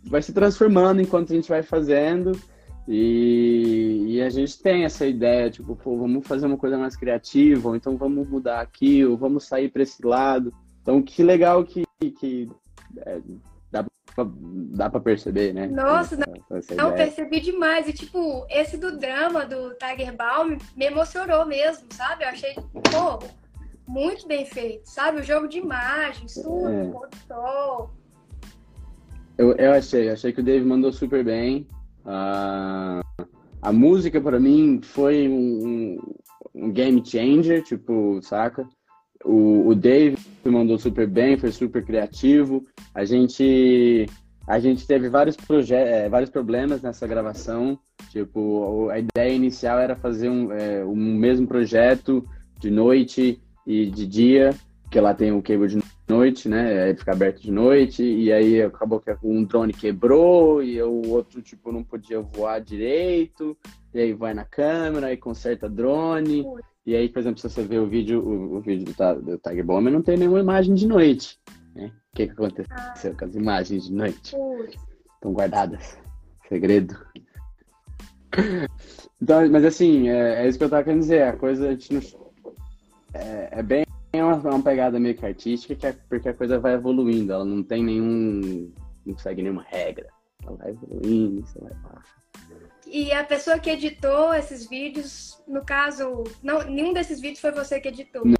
vai 0.02 0.20
se 0.20 0.32
transformando 0.32 1.00
enquanto 1.00 1.32
a 1.32 1.36
gente 1.36 1.48
vai 1.48 1.62
fazendo. 1.62 2.32
E, 2.88 4.04
e 4.08 4.22
a 4.22 4.28
gente 4.28 4.60
tem 4.60 4.84
essa 4.84 5.06
ideia, 5.06 5.50
tipo, 5.50 5.76
pô, 5.76 5.96
vamos 5.96 6.26
fazer 6.26 6.46
uma 6.46 6.56
coisa 6.56 6.76
mais 6.76 6.96
criativa, 6.96 7.68
ou 7.68 7.76
então 7.76 7.96
vamos 7.96 8.28
mudar 8.28 8.60
aqui, 8.60 9.04
ou 9.04 9.16
vamos 9.16 9.44
sair 9.44 9.70
para 9.70 9.82
esse 9.82 10.04
lado. 10.04 10.52
Então, 10.82 11.00
que 11.00 11.22
legal 11.22 11.64
que, 11.64 11.84
que 12.18 12.50
é, 12.98 13.20
dá, 13.70 13.84
pra, 14.14 14.26
dá 14.26 14.90
pra 14.90 15.00
perceber, 15.00 15.52
né? 15.52 15.68
Nossa, 15.68 16.16
essa, 16.16 16.56
essa 16.58 16.74
Não, 16.74 16.92
percebi 16.92 17.40
demais. 17.40 17.86
E, 17.88 17.92
tipo, 17.92 18.44
esse 18.50 18.76
do 18.76 18.98
drama 18.98 19.46
do 19.46 19.74
Tiger 19.74 20.16
Baum 20.16 20.58
me 20.76 20.84
emocionou 20.84 21.46
mesmo, 21.46 21.86
sabe? 21.92 22.24
Eu 22.24 22.28
achei, 22.30 22.54
pô, 22.54 23.24
muito 23.86 24.26
bem 24.26 24.44
feito, 24.44 24.88
sabe? 24.88 25.20
O 25.20 25.22
jogo 25.22 25.46
de 25.46 25.58
imagens, 25.58 26.34
tudo, 26.34 26.68
É. 26.68 26.90
sol. 27.28 27.90
Eu, 29.38 29.52
eu 29.52 29.72
achei, 29.72 30.10
achei 30.10 30.32
que 30.32 30.40
o 30.40 30.44
Dave 30.44 30.64
mandou 30.64 30.92
super 30.92 31.24
bem. 31.24 31.66
Ah, 32.04 33.00
a 33.60 33.72
música 33.72 34.20
para 34.20 34.40
mim 34.40 34.80
foi 34.82 35.28
um, 35.28 35.98
um- 36.54 36.70
game 36.72 37.02
changer, 37.04 37.62
tipo, 37.62 38.20
saca? 38.22 38.66
O, 39.24 39.68
o 39.68 39.74
Dave 39.74 40.16
mandou 40.44 40.78
super 40.78 41.06
bem, 41.08 41.36
foi 41.38 41.52
super 41.52 41.84
criativo. 41.84 42.62
A 42.94 43.04
gente 43.04 44.06
a 44.48 44.58
gente 44.58 44.84
teve 44.86 45.08
vários 45.08 45.36
proje 45.36 45.72
eh, 45.74 46.08
vários 46.08 46.28
problemas 46.30 46.82
nessa 46.82 47.06
gravação. 47.06 47.78
Tipo, 48.10 48.88
a 48.90 48.98
ideia 48.98 49.32
inicial 49.32 49.78
era 49.78 49.94
fazer 49.96 50.28
um, 50.28 50.50
eh, 50.52 50.84
um 50.84 50.96
mesmo 50.96 51.46
projeto 51.46 52.26
de 52.58 52.70
noite 52.70 53.40
e 53.66 53.86
de 53.86 54.06
dia, 54.06 54.50
porque 54.82 55.00
lá 55.00 55.14
tem 55.14 55.32
o 55.32 55.40
cable 55.40 55.68
de 55.68 55.81
noite, 56.12 56.48
né? 56.48 56.88
Ele 56.88 56.98
fica 56.98 57.12
aberto 57.12 57.40
de 57.40 57.50
noite, 57.50 58.02
e 58.02 58.32
aí 58.32 58.62
acabou 58.62 59.00
que 59.00 59.10
um 59.22 59.44
drone 59.44 59.72
quebrou, 59.72 60.62
e 60.62 60.80
o 60.82 61.08
outro, 61.08 61.40
tipo, 61.40 61.72
não 61.72 61.82
podia 61.82 62.20
voar 62.20 62.60
direito, 62.60 63.56
e 63.94 64.00
aí 64.00 64.12
vai 64.12 64.34
na 64.34 64.44
câmera 64.44 65.12
e 65.12 65.16
conserta 65.16 65.68
drone. 65.68 66.44
E 66.84 66.94
aí, 66.94 67.08
por 67.08 67.20
exemplo, 67.20 67.40
se 67.40 67.48
você 67.48 67.62
ver 67.62 67.78
o 67.78 67.86
vídeo, 67.86 68.20
o, 68.20 68.56
o 68.56 68.60
vídeo 68.60 68.84
do, 68.84 69.22
do 69.22 69.38
Tiger 69.38 69.64
Bomber, 69.64 69.92
não 69.92 70.02
tem 70.02 70.18
nenhuma 70.18 70.40
imagem 70.40 70.74
de 70.74 70.86
noite. 70.86 71.38
Né? 71.74 71.90
O 72.12 72.16
que, 72.16 72.26
que 72.26 72.32
aconteceu 72.32 73.16
com 73.16 73.24
as 73.24 73.34
imagens 73.34 73.84
de 73.84 73.92
noite? 73.94 74.36
Estão 75.14 75.32
guardadas. 75.32 75.96
Segredo. 76.48 76.96
Então, 79.20 79.48
mas 79.50 79.64
assim, 79.64 80.08
é, 80.08 80.42
é, 80.42 80.48
isso 80.48 80.58
que 80.58 80.64
eu 80.64 80.68
tava 80.68 80.82
querendo 80.82 81.00
dizer. 81.00 81.22
A 81.22 81.36
coisa 81.36 81.68
a 81.68 81.70
gente 81.70 81.94
não, 81.94 82.00
é, 83.14 83.48
é 83.52 83.62
bem 83.62 83.84
uma, 84.20 84.34
uma, 84.34 84.62
pegada 84.62 85.00
meio 85.00 85.14
que 85.14 85.24
artística, 85.24 85.74
que 85.74 85.86
é, 85.86 85.96
porque 86.08 86.28
a 86.28 86.34
coisa 86.34 86.58
vai 86.58 86.74
evoluindo. 86.74 87.32
Ela 87.32 87.44
não 87.44 87.62
tem 87.62 87.82
nenhum. 87.82 88.70
não 89.06 89.16
segue 89.16 89.42
nenhuma 89.42 89.62
regra. 89.62 90.08
Ela 90.44 90.56
vai 90.56 90.70
evoluindo, 90.70 91.46
você 91.46 91.58
vai 91.60 91.72
lá. 91.84 92.02
E 92.86 93.10
a 93.12 93.24
pessoa 93.24 93.58
que 93.58 93.70
editou 93.70 94.34
esses 94.34 94.68
vídeos, 94.68 95.42
no 95.48 95.64
caso, 95.64 96.24
não, 96.42 96.62
nenhum 96.64 96.92
desses 96.92 97.20
vídeos 97.20 97.40
foi 97.40 97.52
você 97.52 97.80
que 97.80 97.88
editou. 97.88 98.22
Não. 98.24 98.36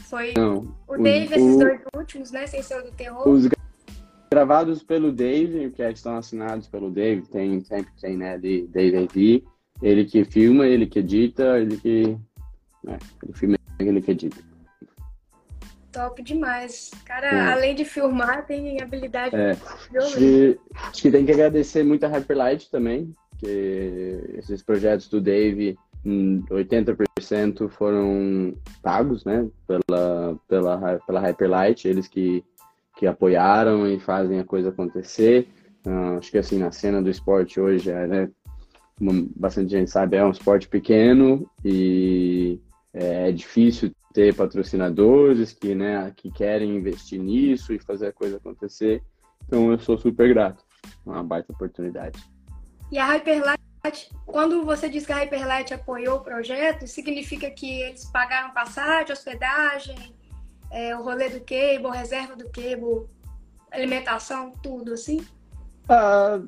Foi 0.00 0.34
não. 0.36 0.74
o 0.88 1.00
Dave, 1.00 1.34
esses 1.34 1.54
o, 1.54 1.58
dois 1.58 1.80
últimos, 1.96 2.32
né? 2.32 2.46
Sem 2.46 2.62
ser 2.62 2.80
o 2.80 2.82
do 2.82 2.90
terror. 2.90 3.28
Os 3.28 3.48
gravados 4.32 4.82
pelo 4.82 5.12
Dave, 5.12 5.70
que 5.70 5.82
estão 5.82 6.16
assinados 6.16 6.66
pelo 6.66 6.90
Dave, 6.90 7.22
tem, 7.28 7.62
sempre 7.62 7.92
tem, 8.00 8.16
né? 8.16 8.36
De 8.38 8.66
Dave 8.66 8.96
AV. 8.96 9.44
Ele 9.80 10.04
que 10.04 10.24
filma, 10.24 10.66
ele 10.66 10.86
que 10.86 10.98
edita, 10.98 11.58
ele 11.58 11.76
que. 11.76 12.16
Né, 12.82 12.98
ele 13.22 13.32
filma, 13.32 13.56
ele 13.78 14.02
que 14.02 14.10
edita. 14.10 14.51
Top 15.92 16.22
demais. 16.22 16.90
Cara, 17.04 17.26
é. 17.26 17.52
além 17.52 17.74
de 17.74 17.84
filmar, 17.84 18.46
tem 18.46 18.80
habilidade 18.80 19.36
é. 19.36 19.50
Acho 19.50 20.16
que, 20.16 20.58
acho 20.74 21.02
que 21.02 21.10
tem 21.10 21.26
que 21.26 21.32
agradecer 21.32 21.84
muito 21.84 22.04
a 22.04 22.08
Hyperlight 22.08 22.70
também, 22.70 23.14
que 23.38 24.36
esses 24.38 24.62
projetos 24.62 25.08
do 25.08 25.20
Dave, 25.20 25.76
80% 26.04 27.68
foram 27.68 28.54
pagos, 28.82 29.24
né, 29.24 29.46
pela, 29.66 30.36
pela, 30.48 31.00
pela 31.06 31.20
Hyperlight, 31.20 31.86
eles 31.86 32.08
que, 32.08 32.42
que 32.96 33.06
apoiaram 33.06 33.86
e 33.86 34.00
fazem 34.00 34.40
a 34.40 34.44
coisa 34.44 34.70
acontecer. 34.70 35.46
Uh, 35.86 36.18
acho 36.18 36.30
que 36.30 36.38
assim, 36.38 36.58
na 36.58 36.72
cena 36.72 37.02
do 37.02 37.10
esporte 37.10 37.60
hoje, 37.60 37.90
é, 37.90 38.06
né, 38.06 38.30
bastante 39.36 39.70
gente 39.70 39.90
sabe, 39.90 40.16
é 40.16 40.24
um 40.24 40.30
esporte 40.30 40.68
pequeno 40.68 41.48
e 41.64 42.60
é 42.94 43.32
difícil 43.32 43.92
ter 44.12 44.34
patrocinadores 44.34 45.52
que, 45.52 45.74
né, 45.74 46.12
que 46.16 46.30
querem 46.30 46.76
investir 46.76 47.20
nisso 47.20 47.72
e 47.72 47.78
fazer 47.78 48.08
a 48.08 48.12
coisa 48.12 48.36
acontecer. 48.36 49.02
Então 49.46 49.70
eu 49.70 49.78
sou 49.78 49.98
super 49.98 50.28
grato. 50.28 50.64
Uma 51.04 51.22
baita 51.22 51.52
oportunidade. 51.52 52.18
E 52.90 52.98
a 52.98 53.06
Hyperlight, 53.06 54.10
quando 54.26 54.64
você 54.64 54.88
diz 54.88 55.06
que 55.06 55.12
a 55.12 55.16
Hyperlight 55.16 55.72
apoiou 55.72 56.18
o 56.18 56.22
projeto, 56.22 56.86
significa 56.86 57.50
que 57.50 57.80
eles 57.82 58.04
pagaram 58.10 58.52
passagem, 58.52 59.12
hospedagem, 59.12 59.96
é, 60.70 60.96
o 60.96 61.02
rolê 61.02 61.28
do 61.28 61.40
cable, 61.40 61.96
reserva 61.96 62.36
do 62.36 62.50
cable, 62.50 63.06
alimentação, 63.70 64.52
tudo 64.62 64.92
assim? 64.92 65.24
Ah, 65.88 66.40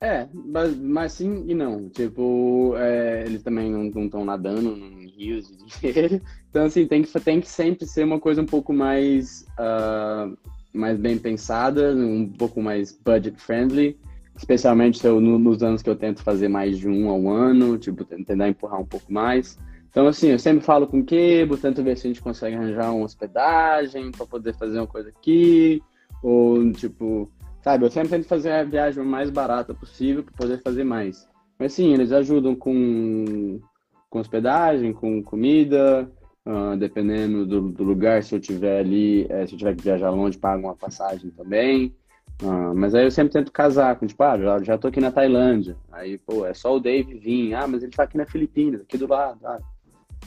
é, 0.00 0.28
mas, 0.32 0.76
mas, 0.76 1.12
sim 1.12 1.44
e 1.48 1.54
não. 1.54 1.88
Tipo, 1.88 2.74
é, 2.76 3.24
eles 3.24 3.42
também 3.42 3.70
não 3.70 4.04
estão 4.04 4.24
nadando 4.24 4.76
em 4.76 5.06
rios 5.08 5.48
de 5.48 5.66
dinheiro. 5.80 6.22
Então, 6.50 6.64
assim, 6.64 6.86
tem 6.86 7.02
que, 7.02 7.20
tem 7.20 7.40
que 7.40 7.48
sempre 7.48 7.86
ser 7.86 8.04
uma 8.04 8.18
coisa 8.18 8.42
um 8.42 8.46
pouco 8.46 8.72
mais, 8.72 9.46
uh, 9.58 10.36
mais 10.72 10.98
bem 10.98 11.18
pensada, 11.18 11.94
um 11.94 12.28
pouco 12.28 12.62
mais 12.62 12.92
budget 13.04 13.40
friendly 13.40 13.98
especialmente 14.38 15.04
eu, 15.04 15.20
nos 15.20 15.62
anos 15.64 15.82
que 15.82 15.90
eu 15.90 15.96
tento 15.96 16.22
fazer 16.22 16.48
mais 16.48 16.78
de 16.78 16.88
um 16.88 17.10
ao 17.10 17.28
ano, 17.28 17.76
tipo, 17.76 18.04
tentar 18.04 18.48
empurrar 18.48 18.80
um 18.80 18.86
pouco 18.86 19.12
mais. 19.12 19.58
Então, 19.90 20.06
assim, 20.06 20.28
eu 20.28 20.38
sempre 20.38 20.64
falo 20.64 20.86
com 20.86 21.00
o 21.00 21.04
Kebo, 21.04 21.56
tento 21.56 21.82
ver 21.82 21.98
se 21.98 22.06
a 22.06 22.10
gente 22.10 22.22
consegue 22.22 22.54
arranjar 22.54 22.92
uma 22.92 23.04
hospedagem 23.04 24.12
para 24.12 24.24
poder 24.24 24.54
fazer 24.54 24.78
uma 24.78 24.86
coisa 24.86 25.08
aqui, 25.08 25.82
ou, 26.22 26.70
tipo, 26.72 27.28
sabe, 27.62 27.84
eu 27.84 27.90
sempre 27.90 28.10
tento 28.10 28.28
fazer 28.28 28.52
a 28.52 28.62
viagem 28.62 29.04
mais 29.04 29.28
barata 29.28 29.74
possível 29.74 30.22
para 30.22 30.34
poder 30.34 30.62
fazer 30.62 30.84
mais. 30.84 31.28
Mas, 31.58 31.72
sim, 31.72 31.92
eles 31.92 32.12
ajudam 32.12 32.54
com, 32.54 33.60
com 34.08 34.20
hospedagem, 34.20 34.92
com 34.92 35.20
comida, 35.20 36.08
uh, 36.48 36.76
dependendo 36.76 37.44
do, 37.44 37.60
do, 37.70 37.84
lugar, 37.84 38.22
se 38.22 38.34
eu 38.34 38.40
tiver 38.40 38.80
ali, 38.80 39.26
é, 39.28 39.46
se 39.46 39.52
eu 39.52 39.58
tiver 39.58 39.76
que 39.76 39.82
viajar 39.82 40.10
longe, 40.10 40.38
pago 40.38 40.66
uma 40.66 40.74
passagem 40.74 41.30
também. 41.30 41.94
Ah, 42.42 42.72
mas 42.74 42.94
aí 42.94 43.04
eu 43.04 43.10
sempre 43.10 43.32
tento 43.32 43.50
casar 43.50 43.96
com, 43.96 44.06
tipo, 44.06 44.22
ah, 44.22 44.38
já, 44.38 44.62
já 44.62 44.78
tô 44.78 44.88
aqui 44.88 45.00
na 45.00 45.10
Tailândia. 45.10 45.76
Aí, 45.90 46.18
pô, 46.18 46.46
é 46.46 46.54
só 46.54 46.74
o 46.74 46.80
Dave 46.80 47.18
vir. 47.18 47.54
Ah, 47.54 47.66
mas 47.66 47.82
ele 47.82 47.92
tá 47.92 48.04
aqui 48.04 48.16
na 48.16 48.26
Filipinas, 48.26 48.80
aqui 48.80 48.96
do 48.96 49.08
lado. 49.08 49.38
Ah, 49.44 49.58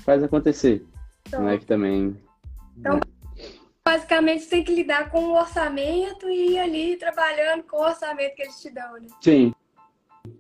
faz 0.04 0.22
acontecer. 0.22 0.86
Então, 1.28 1.42
não 1.42 1.50
é 1.50 1.58
que 1.58 1.66
também. 1.66 2.16
Então, 2.78 2.96
né? 2.96 3.02
basicamente, 3.84 4.44
você 4.44 4.50
tem 4.50 4.64
que 4.64 4.76
lidar 4.76 5.10
com 5.10 5.20
o 5.20 5.38
orçamento 5.38 6.30
e 6.30 6.54
ir 6.54 6.60
ali 6.60 6.98
trabalhando 6.98 7.64
com 7.64 7.78
o 7.78 7.86
orçamento 7.86 8.36
que 8.36 8.42
eles 8.42 8.62
te 8.62 8.70
dão, 8.70 8.94
né? 8.94 9.08
Sim, 9.22 9.54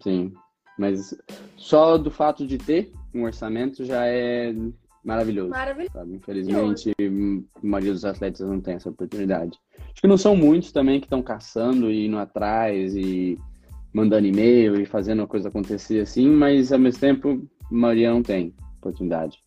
sim. 0.02 0.34
Mas 0.78 1.16
só 1.56 1.98
do 1.98 2.12
fato 2.12 2.46
de 2.46 2.58
ter 2.58 2.92
um 3.14 3.24
orçamento 3.24 3.86
já 3.86 4.06
é 4.06 4.54
maravilhoso. 5.04 5.50
Maravilhoso. 5.50 5.94
Sabe? 5.94 6.16
Infelizmente, 6.16 6.92
a 7.00 7.66
maioria 7.66 7.94
dos 7.94 8.06
atletas 8.06 8.42
não 8.42 8.62
tem 8.62 8.76
essa 8.76 8.90
oportunidade. 8.90 9.58
Acho 9.80 10.02
que 10.02 10.08
não 10.08 10.18
são 10.18 10.36
muitos 10.36 10.72
também 10.72 11.00
que 11.00 11.06
estão 11.06 11.22
caçando 11.22 11.92
e 11.92 12.06
indo 12.06 12.18
atrás 12.18 12.96
e 12.96 13.38
mandando 13.94 14.28
e-mail 14.28 14.80
e 14.80 14.86
fazendo 14.86 15.22
a 15.22 15.28
coisa 15.28 15.50
acontecer 15.50 16.00
assim, 16.00 16.30
mas 16.30 16.72
ao 16.72 16.80
mesmo 16.80 17.00
tempo, 17.00 17.48
a 17.64 17.74
maioria 17.74 18.12
não 18.12 18.24
tem 18.24 18.56
oportunidade. 18.78 19.44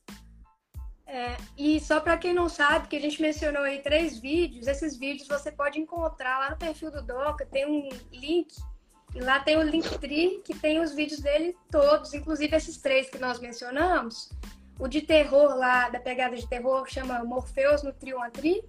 É, 1.07 1.37
e 1.57 1.79
só 1.81 2.01
para 2.01 2.19
quem 2.19 2.35
não 2.35 2.49
sabe, 2.49 2.89
que 2.89 2.97
a 2.97 3.01
gente 3.01 3.23
mencionou 3.23 3.63
aí 3.63 3.79
três 3.79 4.19
vídeos, 4.19 4.67
esses 4.67 4.99
vídeos 4.99 5.29
você 5.29 5.53
pode 5.53 5.79
encontrar 5.79 6.41
lá 6.41 6.51
no 6.51 6.57
perfil 6.57 6.91
do 6.91 7.03
Doca, 7.03 7.47
tem 7.47 7.67
um 7.67 7.89
link, 8.13 8.49
e 9.15 9.21
lá 9.21 9.39
tem 9.39 9.57
o 9.57 9.63
Linktree, 9.63 10.43
que 10.45 10.59
tem 10.59 10.81
os 10.81 10.93
vídeos 10.93 11.21
dele 11.21 11.57
todos, 11.71 12.13
inclusive 12.13 12.57
esses 12.57 12.79
três 12.79 13.09
que 13.09 13.19
nós 13.19 13.39
mencionamos. 13.39 14.29
O 14.79 14.89
de 14.89 15.03
terror 15.03 15.55
lá, 15.57 15.89
da 15.89 16.01
pegada 16.01 16.37
de 16.37 16.49
terror, 16.49 16.87
chama 16.89 17.25
Morpheus 17.25 17.83
no 17.83 17.93
Trio 17.93 18.19
Tri. 18.33 18.63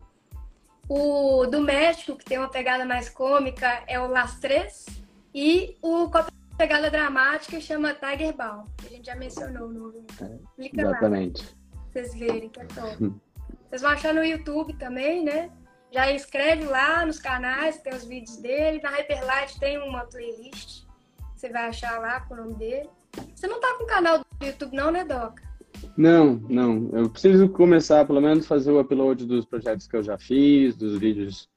O 0.88 1.48
do 1.48 1.62
México, 1.62 2.16
que 2.16 2.26
tem 2.26 2.38
uma 2.38 2.50
pegada 2.50 2.86
mais 2.86 3.10
cômica, 3.10 3.84
é 3.88 4.00
o 4.00 4.08
Las 4.08 4.40
Três. 4.40 4.86
E 5.34 5.78
o 5.82 6.10
com 6.10 6.20
a 6.20 6.28
pegada 6.58 6.90
dramática 6.90 7.60
chama 7.60 7.94
Tiger 7.94 8.36
Ball, 8.36 8.66
que 8.78 8.88
a 8.88 8.90
gente 8.90 9.06
já 9.06 9.16
mencionou 9.16 9.68
no 9.68 9.92
Clica 10.56 10.82
Exatamente. 10.82 11.44
Lá, 11.44 11.82
vocês 11.92 12.16
verem 12.16 12.50
que 12.50 12.60
é 12.60 12.66
top. 12.66 13.14
Vocês 13.70 13.82
vão 13.82 13.92
achar 13.92 14.14
no 14.14 14.24
YouTube 14.24 14.74
também, 14.76 15.24
né? 15.24 15.50
Já 15.92 16.12
escreve 16.12 16.66
lá 16.66 17.06
nos 17.06 17.20
canais, 17.20 17.78
tem 17.78 17.94
os 17.94 18.06
vídeos 18.06 18.38
dele. 18.38 18.82
Na 18.82 18.90
Hyperlight 18.90 19.60
tem 19.60 19.78
uma 19.78 20.06
playlist. 20.06 20.84
Você 21.36 21.50
vai 21.50 21.68
achar 21.68 22.00
lá 22.00 22.22
com 22.22 22.34
o 22.34 22.38
nome 22.38 22.56
dele. 22.56 22.90
Você 23.34 23.48
não 23.48 23.60
tá 23.60 23.76
com 23.78 23.84
o 23.84 23.88
canal 23.88 24.20
do 24.20 24.46
YouTube, 24.46 24.76
não, 24.76 24.92
né, 24.92 25.04
Doca? 25.04 25.45
Não, 25.98 26.42
não. 26.50 26.90
Eu 26.94 27.10
preciso 27.10 27.50
começar, 27.50 28.06
pelo 28.06 28.22
menos, 28.22 28.46
fazer 28.46 28.72
o 28.72 28.80
upload 28.80 29.26
dos 29.26 29.46
projetos 29.46 29.88
que 29.88 29.96
eu 29.96 30.04
já 30.04 30.18
fiz, 30.18 30.76
dos 30.76 30.98
vídeos 30.98 31.50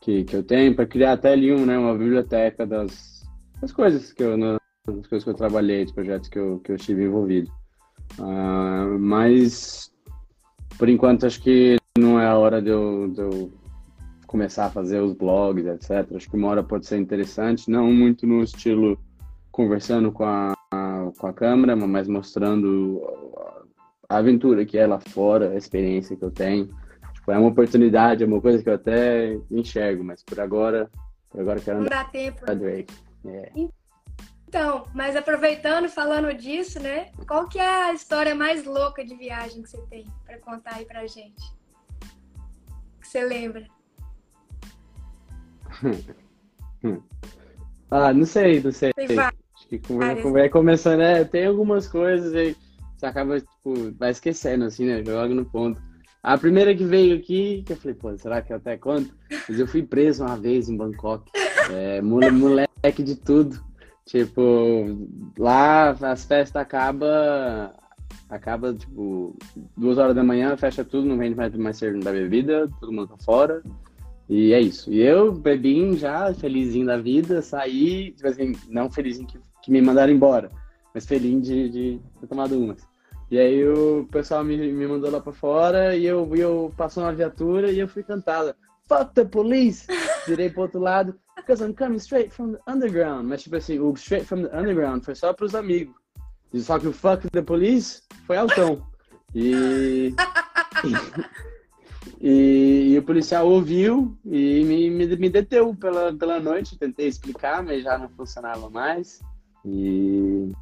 que, 0.00 0.24
que 0.24 0.36
eu 0.36 0.42
tenho, 0.42 0.74
para 0.74 0.86
criar 0.86 1.12
até 1.12 1.32
ali 1.32 1.52
um, 1.52 1.64
né, 1.64 1.78
uma 1.78 1.96
biblioteca 1.96 2.66
das, 2.66 3.24
das 3.60 3.72
coisas 3.72 4.12
que 4.12 4.22
eu, 4.22 4.36
das 4.38 5.06
coisas 5.06 5.24
que 5.24 5.30
eu 5.30 5.34
trabalhei, 5.34 5.84
dos 5.84 5.94
projetos 5.94 6.28
que 6.28 6.38
eu, 6.38 6.60
que 6.60 6.72
eu 6.72 6.76
estive 6.76 7.04
envolvido. 7.04 7.50
Uh, 8.18 8.98
mas, 8.98 9.90
por 10.78 10.88
enquanto, 10.88 11.26
acho 11.26 11.42
que 11.42 11.76
não 11.98 12.20
é 12.20 12.26
a 12.26 12.36
hora 12.36 12.60
de 12.60 12.70
eu, 12.70 13.08
de 13.08 13.20
eu 13.20 13.52
começar 14.26 14.66
a 14.66 14.70
fazer 14.70 15.00
os 15.00 15.14
blogs, 15.14 15.66
etc. 15.66 16.14
Acho 16.14 16.28
que 16.28 16.36
uma 16.36 16.48
hora 16.48 16.62
pode 16.62 16.86
ser 16.86 16.98
interessante, 16.98 17.70
não 17.70 17.90
muito 17.92 18.26
no 18.26 18.42
estilo 18.42 18.98
conversando 19.50 20.12
com 20.12 20.24
a, 20.24 20.54
com 21.18 21.26
a 21.26 21.32
câmera, 21.32 21.74
mas 21.74 22.06
mostrando 22.06 23.02
a 24.08 24.16
aventura 24.16 24.64
que 24.64 24.78
é 24.78 24.86
lá 24.86 25.00
fora, 25.00 25.50
a 25.50 25.56
experiência 25.56 26.16
que 26.16 26.24
eu 26.24 26.30
tenho. 26.30 26.66
Tipo, 27.14 27.32
é 27.32 27.38
uma 27.38 27.48
oportunidade, 27.48 28.22
é 28.22 28.26
uma 28.26 28.40
coisa 28.40 28.62
que 28.62 28.68
eu 28.68 28.74
até 28.74 29.36
enxergo, 29.50 30.04
mas 30.04 30.22
por 30.22 30.40
agora, 30.40 30.90
por 31.30 31.40
agora 31.40 31.60
quero 31.60 31.80
Não 31.80 31.86
dá 31.86 32.04
tempo. 32.04 32.40
Pra 32.40 32.54
Drake. 32.54 32.94
É. 33.26 33.50
Então, 34.48 34.84
mas 34.94 35.16
aproveitando, 35.16 35.88
falando 35.88 36.32
disso, 36.32 36.80
né? 36.80 37.10
Qual 37.26 37.48
que 37.48 37.58
é 37.58 37.84
a 37.88 37.92
história 37.92 38.34
mais 38.34 38.64
louca 38.64 39.04
de 39.04 39.16
viagem 39.16 39.62
que 39.62 39.68
você 39.68 39.78
tem 39.90 40.06
para 40.24 40.38
contar 40.38 40.76
aí 40.76 40.84
pra 40.84 41.06
gente? 41.06 41.52
Que 43.00 43.08
você 43.08 43.24
lembra? 43.24 43.66
ah, 47.90 48.12
não 48.12 48.24
sei, 48.24 48.62
não 48.62 48.70
sei. 48.70 48.92
Acho 48.96 49.68
que 49.68 49.80
vai 50.30 50.48
começando, 50.48 51.00
né? 51.00 51.24
Tem 51.24 51.46
algumas 51.46 51.88
coisas 51.88 52.32
aí 52.34 52.56
você 52.96 53.06
acaba, 53.06 53.38
tipo, 53.38 53.92
vai 53.98 54.10
esquecendo, 54.10 54.64
assim, 54.64 54.86
né? 54.86 55.04
Joga 55.04 55.34
no 55.34 55.44
ponto. 55.44 55.80
A 56.22 56.36
primeira 56.36 56.74
que 56.74 56.84
veio 56.84 57.16
aqui, 57.16 57.62
que 57.64 57.72
eu 57.72 57.76
falei, 57.76 57.94
pô, 57.94 58.16
será 58.18 58.42
que 58.42 58.52
eu 58.52 58.56
até 58.56 58.76
conto? 58.76 59.14
Mas 59.48 59.60
eu 59.60 59.66
fui 59.66 59.82
preso 59.82 60.24
uma 60.24 60.36
vez 60.36 60.68
em 60.68 60.76
Bangkok. 60.76 61.30
É, 61.70 62.00
moleque 62.00 63.02
de 63.02 63.14
tudo. 63.14 63.64
Tipo, 64.04 65.08
lá 65.38 65.90
as 65.90 66.24
festas 66.24 66.60
acabam. 66.60 67.70
Acaba, 68.28 68.74
tipo, 68.74 69.36
duas 69.76 69.98
horas 69.98 70.16
da 70.16 70.24
manhã, 70.24 70.56
fecha 70.56 70.84
tudo, 70.84 71.06
não 71.06 71.16
vende 71.16 71.36
mais, 71.36 71.54
mais 71.54 71.76
cedo 71.76 72.00
da 72.00 72.10
bebida, 72.10 72.68
todo 72.80 72.92
mundo 72.92 73.08
tá 73.08 73.16
fora. 73.24 73.62
E 74.28 74.52
é 74.52 74.60
isso. 74.60 74.92
E 74.92 75.00
eu 75.00 75.32
bebi 75.32 75.96
já, 75.96 76.34
felizinho 76.34 76.86
da 76.86 76.96
vida, 76.96 77.40
saí, 77.40 78.10
tipo 78.12 78.26
assim, 78.26 78.52
não 78.68 78.90
felizinho 78.90 79.28
que, 79.28 79.38
que 79.62 79.70
me 79.70 79.80
mandaram 79.80 80.12
embora, 80.12 80.50
mas 80.96 81.04
feliz 81.04 81.42
de, 81.42 81.68
de 81.68 82.00
ter 82.18 82.26
tomado 82.26 82.58
umas. 82.58 82.88
E 83.30 83.38
aí 83.38 83.68
o 83.68 84.08
pessoal 84.10 84.42
me, 84.42 84.56
me 84.56 84.86
mandou 84.86 85.10
lá 85.10 85.20
pra 85.20 85.30
fora 85.30 85.94
e 85.94 86.06
eu, 86.06 86.34
eu 86.34 86.72
passou 86.74 87.02
uma 87.02 87.12
viatura 87.12 87.70
e 87.70 87.78
eu 87.78 87.86
fui 87.86 88.02
cantada. 88.02 88.56
Fuck 88.88 89.12
the 89.12 89.26
police! 89.26 89.86
Virei 90.26 90.48
pro 90.48 90.62
outro 90.62 90.80
lado, 90.80 91.14
because 91.36 91.62
I'm 91.62 91.74
coming 91.74 91.98
straight 91.98 92.30
from 92.30 92.52
the 92.52 92.60
underground. 92.66 93.26
Mas 93.26 93.42
tipo 93.42 93.56
assim, 93.56 93.78
o 93.78 93.92
straight 93.92 94.26
from 94.26 94.44
the 94.44 94.58
underground 94.58 95.04
foi 95.04 95.14
só 95.14 95.34
pros 95.34 95.54
amigos. 95.54 95.94
E 96.54 96.62
só 96.62 96.78
que 96.78 96.88
o 96.88 96.92
fuck 96.94 97.28
the 97.28 97.42
police 97.42 98.00
foi 98.26 98.38
altão. 98.38 98.82
E. 99.34 100.14
E, 102.18 102.92
e, 102.94 102.98
o 102.98 103.02
policial 103.02 103.46
ouviu 103.46 104.16
e 104.24 104.64
me, 104.64 104.88
me, 104.88 105.16
me, 105.16 105.28
deteu 105.28 105.74
pela, 105.74 106.14
pela 106.14 106.40
noite. 106.40 106.78
Tentei 106.78 107.06
explicar, 107.08 107.62
mas 107.62 107.82
já 107.82 107.98
não 107.98 108.08
funcionava 108.08 108.70
mais. 108.70 109.20
E, 109.62 110.52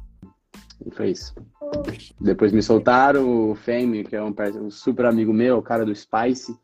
e 0.85 0.91
foi 0.91 1.11
isso. 1.11 1.33
Depois 2.19 2.51
me 2.51 2.61
soltaram 2.61 3.51
o 3.51 3.55
Fame, 3.55 4.03
que 4.03 4.15
é 4.15 4.21
um, 4.21 4.33
um, 4.61 4.69
super 4.69 5.05
amigo 5.05 5.33
meu, 5.33 5.57
o 5.57 5.63
cara 5.63 5.85
do 5.85 5.95
Spice, 5.95 6.55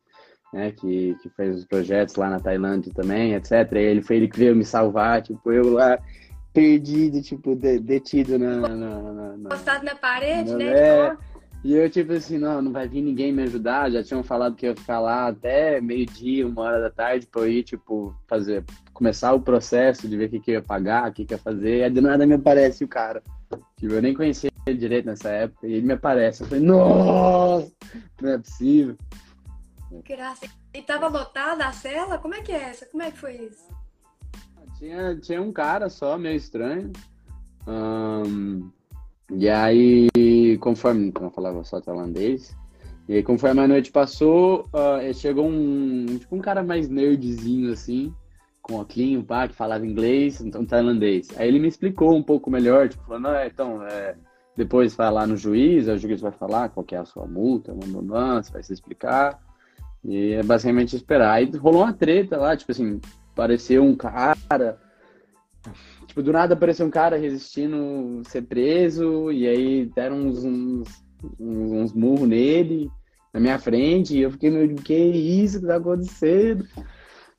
né, 0.54 0.72
que, 0.72 1.16
que 1.22 1.30
fez 1.30 1.58
os 1.58 1.66
projetos 1.66 2.16
lá 2.16 2.30
na 2.30 2.40
Tailândia 2.40 2.92
também, 2.94 3.34
etc. 3.34 3.52
E 3.74 3.78
ele 3.80 4.02
foi 4.02 4.18
ele 4.18 4.28
que 4.28 4.38
veio 4.38 4.56
me 4.56 4.64
salvar, 4.64 5.22
tipo, 5.22 5.52
eu 5.52 5.74
lá 5.74 5.98
perdido, 6.54 7.22
tipo, 7.22 7.56
de, 7.56 7.80
detido 7.80 8.38
na, 8.38 8.68
na, 8.68 9.38
na, 9.38 9.50
Postado 9.50 9.86
na 9.86 9.96
parede, 9.96 10.52
na, 10.52 10.58
né? 10.58 10.66
É, 10.66 11.18
e 11.64 11.74
eu, 11.74 11.90
tipo 11.90 12.12
assim, 12.12 12.38
não, 12.38 12.62
não 12.62 12.72
vai 12.72 12.88
vir 12.88 13.02
ninguém 13.02 13.32
me 13.32 13.44
ajudar. 13.44 13.92
Já 13.92 14.04
tinham 14.04 14.24
falado 14.24 14.56
que 14.56 14.66
eu 14.66 14.72
ia 14.72 14.76
ficar 14.76 15.00
lá 15.00 15.28
até 15.28 15.80
meio-dia, 15.80 16.46
uma 16.46 16.64
hora 16.64 16.82
da 16.82 16.90
tarde, 16.90 17.28
pra 17.28 17.42
eu 17.42 17.50
ir, 17.50 17.64
tipo, 17.64 18.14
fazer, 18.28 18.64
começar 18.94 19.34
o 19.34 19.42
processo 19.42 20.08
de 20.08 20.18
ver 20.18 20.26
o 20.26 20.30
que, 20.30 20.40
que 20.40 20.52
eu 20.52 20.56
ia 20.56 20.62
pagar, 20.62 21.10
o 21.10 21.14
que, 21.14 21.24
que 21.24 21.34
ia 21.34 21.38
fazer. 21.38 21.78
E 21.78 21.84
aí, 21.84 21.90
de 21.90 22.02
nada 22.02 22.26
me 22.26 22.34
aparece 22.34 22.84
o 22.84 22.88
cara. 22.88 23.24
Tipo, 23.78 23.94
eu 23.94 24.02
nem 24.02 24.14
conhecia 24.14 24.52
ele 24.66 24.78
direito 24.78 25.06
nessa 25.06 25.30
época. 25.30 25.68
E 25.68 25.74
ele 25.74 25.88
me 25.88 25.94
aparece. 25.94 26.44
Eu 26.44 26.48
falei, 26.48 26.64
nossa, 26.64 27.72
não 28.22 28.30
é 28.30 28.38
possível. 28.38 28.96
Graça. 30.08 30.46
E 30.74 30.82
tava 30.82 31.08
lotada 31.08 31.66
a 31.66 31.72
cela? 31.74 32.18
Como 32.18 32.34
é 32.34 32.42
que 32.42 32.52
é 32.52 32.70
essa? 32.70 32.86
Como 32.86 33.04
é 33.04 33.12
que 33.12 33.18
foi 33.18 33.36
isso? 33.36 33.68
Tinha, 34.78 35.16
tinha 35.18 35.42
um 35.42 35.52
cara 35.52 35.90
só, 35.90 36.18
meio 36.18 36.38
estranho. 36.38 36.92
Um, 37.68 38.72
e 39.32 39.50
aí, 39.50 40.58
conforme. 40.60 41.12
Não 41.20 41.30
falava 41.30 41.64
só 41.64 41.82
tailandês. 41.82 42.56
E 43.08 43.16
aí, 43.16 43.24
conforme 43.24 43.62
a 43.62 43.68
noite 43.68 43.92
passou, 43.92 44.70
uh, 44.74 45.14
chegou 45.14 45.48
um. 45.48 46.06
Tipo, 46.06 46.36
um 46.36 46.40
cara 46.40 46.64
mais 46.64 46.88
nerdzinho 46.90 47.72
assim, 47.72 48.14
com 48.62 48.76
óculos, 48.76 49.26
pá, 49.26 49.48
que 49.48 49.56
falava 49.56 49.86
inglês, 49.86 50.42
então 50.42 50.66
tailandês. 50.66 51.30
Aí 51.38 51.48
ele 51.48 51.60
me 51.60 51.68
explicou 51.68 52.16
um 52.16 52.24
pouco 52.24 52.50
melhor, 52.50 52.90
tipo, 52.90 53.04
falando, 53.06 53.28
ah, 53.28 53.48
então, 53.48 53.84
é, 53.86 54.16
depois 54.56 54.96
vai 54.96 55.12
lá 55.12 55.26
no 55.26 55.36
juiz, 55.36 55.88
o 55.88 55.98
juiz 55.98 56.22
vai 56.22 56.32
falar 56.32 56.70
qual 56.70 56.86
é 56.92 56.98
a 56.98 57.06
sua 57.06 57.26
multa, 57.26 57.74
blá, 57.74 58.42
você 58.42 58.52
vai 58.52 58.64
se 58.64 58.74
explicar. 58.74 59.40
E 60.04 60.34
é 60.34 60.44
basicamente 60.44 60.96
esperar. 60.96 61.34
Aí 61.34 61.46
rolou 61.58 61.84
uma 61.84 61.94
treta 61.94 62.38
lá, 62.38 62.58
tipo 62.58 62.72
assim, 62.72 63.00
apareceu 63.34 63.84
um 63.84 63.96
cara 63.96 64.36
Tipo, 66.08 66.24
do 66.24 66.34
nada 66.34 66.56
apareceu 66.56 66.86
um 66.86 66.90
cara 66.90 67.18
resistindo 67.18 68.22
ser 68.28 68.42
preso, 68.42 69.32
e 69.32 69.48
aí 69.48 69.86
deram 69.96 70.18
uns, 70.18 70.44
uns, 70.44 71.04
uns, 71.40 71.72
uns 71.72 71.94
murros 71.94 72.28
nele, 72.28 72.90
na 73.34 73.40
minha 73.40 73.58
frente, 73.60 74.18
e 74.18 74.22
eu 74.22 74.32
fiquei 74.32 74.50
meio, 74.50 74.76
que 74.76 74.94
isso 74.94 75.62
que 75.62 75.68
tá 75.68 75.78
acontecendo? 75.78 76.68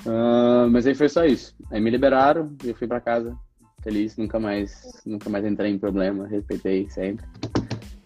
Uh, 0.07 0.69
mas 0.71 0.87
aí 0.87 0.95
foi 0.95 1.09
só 1.09 1.25
isso. 1.25 1.55
Aí 1.71 1.81
me 1.81 1.91
liberaram 1.91 2.57
e 2.65 2.69
eu 2.69 2.75
fui 2.75 2.87
para 2.87 3.01
casa 3.01 3.37
feliz, 3.83 4.17
nunca 4.17 4.39
mais, 4.39 5.03
nunca 5.05 5.29
mais 5.29 5.45
entrei 5.45 5.73
em 5.73 5.79
problema, 5.79 6.27
respeitei 6.27 6.89
sempre. 6.89 7.27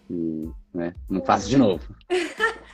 E, 0.09 0.49
né, 0.73 0.93
não 1.09 1.21
faço 1.21 1.49
de 1.49 1.57
novo. 1.57 1.83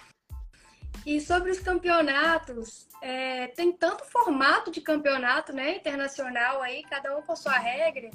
E 1.05 1.19
sobre 1.19 1.51
os 1.51 1.59
campeonatos, 1.59 2.87
é, 3.01 3.47
tem 3.47 3.73
tanto 3.73 4.05
formato 4.05 4.71
de 4.71 4.79
campeonato 4.79 5.51
né, 5.51 5.75
internacional 5.75 6.61
aí, 6.61 6.81
cada 6.83 7.17
um 7.17 7.21
com 7.21 7.35
sua 7.35 7.57
regra. 7.57 8.09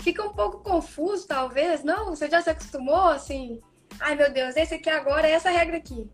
Fica 0.00 0.24
um 0.24 0.32
pouco 0.32 0.58
confuso, 0.58 1.26
talvez, 1.26 1.84
não? 1.84 2.06
Você 2.06 2.28
já 2.28 2.42
se 2.42 2.50
acostumou, 2.50 3.08
assim? 3.10 3.60
Ai, 4.00 4.16
meu 4.16 4.32
Deus, 4.32 4.56
esse 4.56 4.74
aqui 4.74 4.90
agora 4.90 5.28
é 5.28 5.32
essa 5.32 5.50
regra 5.50 5.76
aqui. 5.76 6.10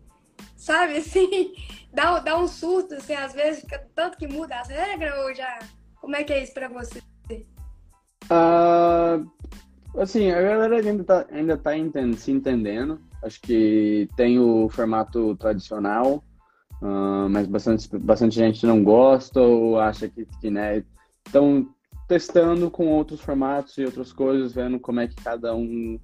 Sabe, 0.55 0.97
assim, 1.01 1.55
dá, 1.93 2.19
dá 2.19 2.37
um 2.37 2.47
susto, 2.47 2.95
assim, 2.95 3.13
às 3.13 3.33
vezes, 3.33 3.65
tanto 3.95 4.17
que 4.17 4.27
muda 4.27 4.59
as 4.59 4.67
regras, 4.67 5.13
ou 5.19 5.33
já... 5.35 5.59
Como 6.01 6.15
é 6.15 6.23
que 6.23 6.33
é 6.33 6.43
isso 6.43 6.53
pra 6.53 6.67
você? 6.67 7.01
Uh, 8.25 9.29
assim, 9.97 10.31
a 10.31 10.41
galera 10.41 10.75
ainda 10.77 11.03
tá, 11.03 11.25
ainda 11.31 11.57
tá 11.57 11.71
se 12.17 12.31
entendendo. 12.31 12.99
Acho 13.23 13.39
que 13.41 14.09
tem 14.17 14.37
o 14.37 14.67
formato 14.69 15.35
tradicional, 15.37 16.21
uh, 16.81 17.29
mas 17.29 17.47
bastante, 17.47 17.87
bastante 17.97 18.35
gente 18.35 18.65
não 18.65 18.83
gosta 18.83 19.39
ou 19.39 19.79
acha 19.79 20.09
que, 20.09 20.25
que 20.41 20.49
né, 20.49 20.83
estão 21.25 21.69
testando 22.05 22.69
com 22.69 22.87
outros 22.87 23.21
formatos 23.21 23.77
e 23.77 23.85
outras 23.85 24.11
coisas, 24.11 24.51
vendo 24.51 24.77
como 24.77 24.99
é 24.99 25.07
que 25.07 25.15
cada 25.15 25.55
um, 25.55 25.97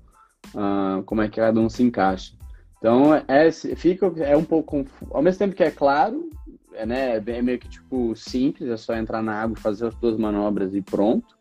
uh, 0.56 1.04
como 1.04 1.22
é 1.22 1.28
que 1.28 1.42
cada 1.42 1.60
um 1.60 1.70
se 1.70 1.84
encaixa. 1.84 2.39
Então, 2.80 3.14
é, 3.28 3.52
fica, 3.52 4.12
é 4.18 4.36
um 4.36 4.44
pouco, 4.44 4.86
ao 5.12 5.22
mesmo 5.22 5.38
tempo 5.38 5.56
que 5.56 5.64
é 5.64 5.70
claro, 5.70 6.30
é, 6.74 6.86
né, 6.86 7.18
é 7.18 7.42
meio 7.42 7.60
que 7.60 7.68
tipo 7.68 8.16
simples, 8.16 8.70
é 8.70 8.78
só 8.78 8.96
entrar 8.96 9.22
na 9.22 9.34
água, 9.34 9.58
fazer 9.58 9.88
as 9.88 9.96
duas 9.96 10.18
manobras 10.18 10.74
e 10.74 10.82
pronto. 10.82 11.38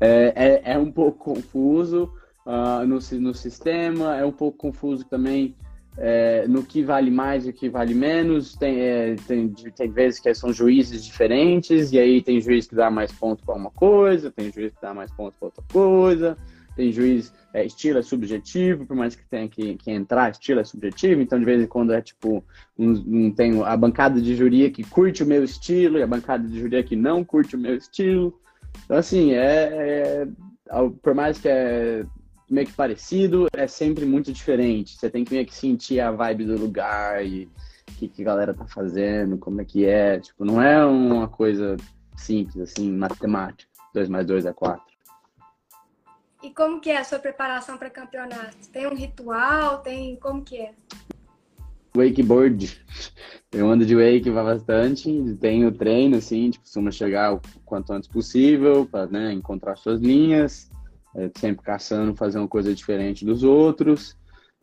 É, 0.00 0.32
é, 0.34 0.72
é 0.74 0.78
um 0.78 0.90
pouco 0.90 1.34
confuso, 1.34 2.12
uh, 2.44 2.86
no, 2.86 2.98
no 3.20 3.34
sistema, 3.34 4.16
é 4.16 4.24
um 4.24 4.32
pouco 4.32 4.58
confuso 4.58 5.04
também 5.04 5.54
é, 5.98 6.46
no 6.46 6.62
que 6.62 6.82
vale 6.82 7.10
mais 7.10 7.46
e 7.46 7.50
o 7.50 7.52
que 7.52 7.68
vale 7.68 7.94
menos. 7.94 8.54
Tem, 8.54 8.80
é, 8.80 9.16
tem, 9.26 9.48
tem 9.48 9.90
vezes 9.90 10.20
que 10.20 10.32
são 10.34 10.52
juízes 10.52 11.04
diferentes, 11.04 11.92
e 11.92 11.98
aí 11.98 12.22
tem 12.22 12.40
juiz 12.40 12.66
que 12.66 12.74
dá 12.74 12.90
mais 12.90 13.12
ponto 13.12 13.44
para 13.44 13.54
uma 13.54 13.70
coisa, 13.70 14.30
tem 14.30 14.52
juiz 14.52 14.72
que 14.74 14.82
dá 14.82 14.92
mais 14.92 15.10
ponto 15.10 15.34
para 15.38 15.46
outra 15.46 15.64
coisa, 15.72 16.36
tem 16.76 16.92
juiz, 16.92 17.32
é, 17.54 17.64
estilo 17.64 17.98
é 17.98 18.02
subjetivo, 18.02 18.86
por 18.86 18.94
mais 18.94 19.16
que 19.16 19.24
tenha 19.24 19.48
que, 19.48 19.76
que 19.76 19.90
entrar, 19.90 20.30
estilo 20.30 20.60
é 20.60 20.64
subjetivo, 20.64 21.22
então 21.22 21.38
de 21.38 21.44
vez 21.44 21.62
em 21.62 21.66
quando 21.66 21.92
é 21.92 22.02
tipo, 22.02 22.44
um, 22.78 22.92
um, 22.92 23.32
tem 23.32 23.62
a 23.64 23.76
bancada 23.76 24.20
de 24.20 24.36
juria 24.36 24.70
que 24.70 24.84
curte 24.84 25.22
o 25.22 25.26
meu 25.26 25.42
estilo 25.42 25.98
e 25.98 26.02
a 26.02 26.06
bancada 26.06 26.46
de 26.46 26.60
juria 26.60 26.82
que 26.82 26.94
não 26.94 27.24
curte 27.24 27.56
o 27.56 27.58
meu 27.58 27.74
estilo. 27.74 28.38
Então, 28.84 28.98
assim, 28.98 29.32
é, 29.32 30.22
é 30.22 30.28
por 31.02 31.14
mais 31.14 31.38
que 31.38 31.48
é 31.48 32.04
meio 32.48 32.66
que 32.66 32.72
parecido, 32.72 33.46
é 33.54 33.66
sempre 33.66 34.04
muito 34.04 34.32
diferente. 34.32 34.96
Você 34.96 35.10
tem 35.10 35.24
que 35.24 35.32
meio 35.32 35.46
que 35.46 35.54
sentir 35.54 36.00
a 36.00 36.10
vibe 36.10 36.44
do 36.44 36.58
lugar 36.58 37.24
e 37.24 37.48
o 37.88 37.92
que, 37.94 38.08
que 38.08 38.22
a 38.22 38.26
galera 38.26 38.54
tá 38.54 38.66
fazendo, 38.66 39.38
como 39.38 39.60
é 39.60 39.64
que 39.64 39.86
é. 39.86 40.20
Tipo, 40.20 40.44
não 40.44 40.60
é 40.60 40.84
uma 40.84 41.26
coisa 41.26 41.76
simples, 42.16 42.58
assim, 42.58 42.92
matemática. 42.92 43.70
2 43.94 44.08
mais 44.08 44.26
2 44.26 44.46
é 44.46 44.52
4. 44.52 44.95
E 46.46 46.50
como 46.50 46.80
que 46.80 46.90
é 46.90 46.98
a 46.98 47.02
sua 47.02 47.18
preparação 47.18 47.76
para 47.76 47.90
campeonato? 47.90 48.68
Tem 48.72 48.86
um 48.86 48.94
ritual? 48.94 49.78
Tem 49.78 50.14
como 50.14 50.44
que 50.44 50.56
é? 50.58 50.74
Wakeboard. 51.96 52.80
Eu 53.50 53.68
ando 53.68 53.84
de 53.84 53.96
wake 53.96 54.30
bastante, 54.30 55.10
tenho 55.40 55.72
treino, 55.72 56.16
assim, 56.16 56.50
tipo, 56.50 56.62
costuma 56.62 56.92
chegar 56.92 57.34
o 57.34 57.40
quanto 57.64 57.92
antes 57.92 58.08
possível 58.08 58.86
para 58.86 59.08
né, 59.08 59.32
encontrar 59.32 59.76
suas 59.76 60.00
linhas 60.00 60.70
é, 61.16 61.28
sempre 61.36 61.64
caçando 61.64 62.14
fazer 62.14 62.38
uma 62.38 62.46
coisa 62.46 62.72
diferente 62.72 63.24
dos 63.24 63.42
outros 63.42 64.16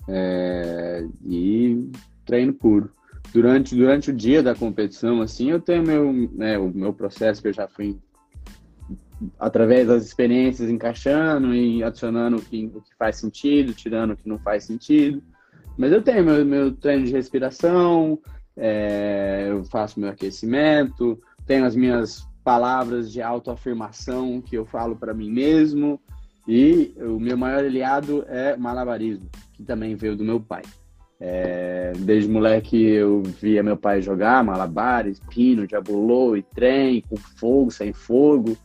é, 0.08 1.06
e 1.26 1.92
treino 2.24 2.54
puro. 2.54 2.94
Durante, 3.34 3.76
durante 3.76 4.10
o 4.10 4.14
dia 4.14 4.42
da 4.42 4.56
competição, 4.56 5.22
assim, 5.22 5.52
eu 5.52 5.60
tenho 5.60 5.84
meu, 5.84 6.14
né, 6.32 6.58
o 6.58 6.70
meu 6.70 6.94
processo 6.94 7.42
que 7.42 7.50
eu 7.50 7.54
já 7.54 7.68
fui 7.68 8.00
através 9.40 9.88
das 9.88 10.06
experiências 10.06 10.70
encaixando 10.70 11.54
e 11.54 11.84
adicionando 11.84 12.38
o 12.38 12.42
que, 12.42 12.72
o 12.74 12.82
que 12.82 12.96
faz 12.98 13.18
sentido, 13.18 13.74
tirando 13.74 14.12
o 14.12 14.18
que 14.18 14.28
não 14.28 14.40
faz 14.40 14.66
sentido. 14.66 15.22
Mas 15.78 15.92
eu 15.92 16.02
tenho 16.02 16.24
meu, 16.24 16.46
meu 16.46 16.72
treino 16.72 17.06
de 17.06 17.12
respiração, 17.12 18.20
é, 18.56 19.48
eu 19.50 19.64
faço 19.66 20.00
meu 20.00 20.10
aquecimento, 20.10 21.20
tenho 21.46 21.66
as 21.66 21.76
minhas 21.76 22.28
palavras 22.44 23.12
de 23.12 23.22
autoafirmação 23.22 24.42
que 24.42 24.56
eu 24.56 24.66
falo 24.66 24.96
para 24.96 25.14
mim 25.14 25.32
mesmo. 25.32 26.00
E 26.48 26.94
o 26.98 27.20
meu 27.20 27.38
maior 27.38 27.64
aliado 27.64 28.26
é 28.28 28.58
malabarismo, 28.58 29.30
que 29.54 29.64
também 29.64 29.96
veio 29.96 30.16
do 30.16 30.26
meu 30.26 30.42
pai. 30.42 30.62
É, 31.20 31.94
desde 32.00 32.30
moleque 32.30 32.76
eu 32.76 33.24
via 33.24 33.64
meu 33.64 33.78
pai 33.78 34.02
jogar 34.02 34.44
malabares, 34.44 35.22
pino, 35.30 35.66
jabulô 35.70 36.36
e 36.36 36.44
trem, 36.44 37.02
com 37.02 37.16
fogo, 37.16 37.72
sem 37.72 37.94
fogo. 37.94 38.58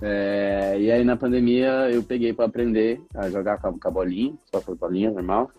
É, 0.00 0.76
e 0.78 0.90
aí 0.90 1.02
na 1.04 1.16
pandemia 1.16 1.90
eu 1.90 2.02
peguei 2.02 2.32
para 2.32 2.46
aprender 2.46 3.00
a 3.14 3.28
jogar 3.28 3.58
com 3.58 3.68
a 3.82 3.90
bolinha, 3.90 4.34
só 4.50 4.60
com 4.60 4.72
a 4.72 4.76
bolinha 4.76 5.10
normal. 5.10 5.50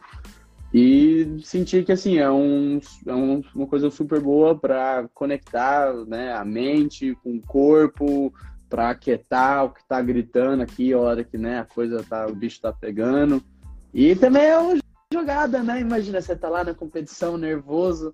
E 0.73 1.39
senti 1.43 1.83
que 1.83 1.91
assim 1.91 2.17
é, 2.17 2.29
um, 2.29 2.79
é 3.05 3.13
um, 3.13 3.41
uma 3.55 3.65
coisa 3.65 3.89
super 3.89 4.21
boa 4.21 4.55
para 4.55 5.09
conectar 5.13 5.93
né, 6.05 6.31
a 6.33 6.45
mente 6.45 7.17
com 7.23 7.35
o 7.35 7.41
corpo, 7.41 8.31
para 8.69 8.91
aquietar 8.91 9.65
o 9.65 9.71
que 9.71 9.81
está 9.81 9.99
gritando 9.99 10.61
aqui, 10.61 10.93
a 10.93 10.99
hora 10.99 11.23
que 11.23 11.37
né, 11.37 11.59
a 11.59 11.65
coisa 11.65 12.03
tá, 12.07 12.27
o 12.27 12.35
bicho 12.35 12.57
está 12.57 12.71
pegando. 12.71 13.43
E 13.91 14.15
também 14.15 14.43
é 14.43 14.57
uma 14.59 14.77
jogada, 15.11 15.63
né? 15.63 15.81
Imagina, 15.81 16.21
você 16.21 16.35
tá 16.35 16.47
lá 16.47 16.63
na 16.63 16.75
competição, 16.75 17.35
nervoso, 17.35 18.13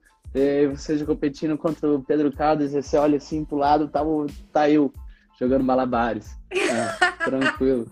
você 0.71 1.03
competindo 1.05 1.57
contra 1.57 1.91
o 1.91 2.01
Pedro 2.01 2.31
Caldas, 2.31 2.73
e 2.73 2.81
você 2.81 2.97
olha 2.97 3.17
assim 3.17 3.43
pro 3.43 3.57
lado, 3.57 3.89
tá, 3.89 4.01
tá 4.53 4.69
eu 4.69 4.93
jogando 5.39 5.63
malabares. 5.63 6.37
É, 6.51 7.05
tranquilo. 7.25 7.85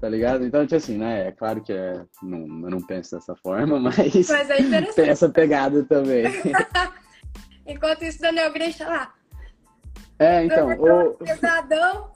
Tá 0.00 0.08
ligado? 0.08 0.44
Então, 0.44 0.64
tipo 0.64 0.76
assim, 0.76 0.96
né? 0.96 1.28
É 1.28 1.32
claro 1.32 1.60
que 1.60 1.72
é, 1.72 2.04
não, 2.22 2.40
eu 2.40 2.70
não 2.70 2.80
penso 2.80 3.16
dessa 3.16 3.34
forma, 3.34 3.78
mas, 3.80 3.96
mas 4.28 4.50
é 4.50 4.82
tem 4.92 5.08
essa 5.08 5.28
pegada 5.28 5.82
também. 5.84 6.24
Enquanto 7.66 8.02
isso, 8.02 8.20
Daniel 8.20 8.52
Green 8.52 8.72
tá 8.72 8.88
lá. 8.88 9.14
É, 10.18 10.44
então. 10.44 10.68
O, 10.70 11.14
pesadão. 11.14 12.10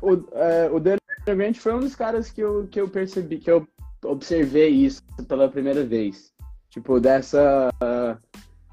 o, 0.00 0.12
é, 0.32 0.70
o 0.70 0.80
Daniel 0.80 1.00
Grant 1.26 1.56
foi 1.56 1.74
um 1.74 1.80
dos 1.80 1.94
caras 1.94 2.30
que 2.30 2.40
eu, 2.40 2.66
que 2.68 2.80
eu 2.80 2.88
percebi, 2.88 3.38
que 3.38 3.50
eu 3.50 3.66
observei 4.04 4.70
isso 4.70 5.02
pela 5.28 5.48
primeira 5.48 5.84
vez. 5.84 6.32
Tipo, 6.70 6.98
dessa. 6.98 7.72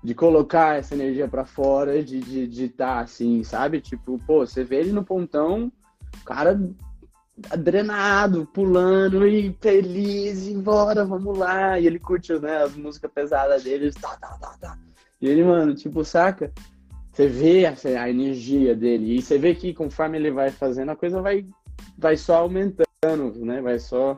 De 0.03 0.15
colocar 0.15 0.77
essa 0.77 0.95
energia 0.95 1.27
para 1.27 1.45
fora, 1.45 2.01
de 2.01 2.17
estar 2.17 2.29
de, 2.29 2.47
de 2.47 2.69
tá 2.69 2.99
assim, 2.99 3.43
sabe? 3.43 3.81
Tipo, 3.81 4.19
pô, 4.25 4.45
você 4.45 4.63
vê 4.63 4.77
ele 4.77 4.91
no 4.91 5.03
pontão, 5.03 5.71
cara 6.25 6.59
adrenado, 7.49 8.45
pulando 8.53 9.25
e 9.25 9.55
feliz, 9.61 10.47
embora, 10.47 11.05
vamos 11.05 11.37
lá. 11.37 11.79
E 11.79 11.87
ele 11.87 11.99
curte, 11.99 12.33
né, 12.39 12.63
as 12.63 12.75
músicas 12.75 13.11
pesadas 13.11 13.63
dele, 13.63 13.91
tá, 13.93 14.17
tá, 14.17 14.37
tá, 14.39 14.55
tá. 14.59 14.77
E 15.21 15.27
ele, 15.27 15.43
mano, 15.43 15.75
tipo, 15.75 16.03
saca? 16.03 16.51
Você 17.11 17.27
vê 17.27 17.65
a, 17.65 17.75
a, 18.01 18.09
energia 18.09 18.75
dele 18.75 19.17
e 19.17 19.21
você 19.21 19.37
vê 19.37 19.53
que 19.53 19.73
conforme 19.73 20.17
ele 20.17 20.31
vai 20.31 20.51
fazendo, 20.51 20.91
a 20.91 20.95
coisa 20.95 21.21
vai, 21.21 21.45
vai 21.97 22.15
só 22.15 22.35
aumentando, 22.37 23.45
né? 23.45 23.61
Vai 23.61 23.79
só 23.79 24.17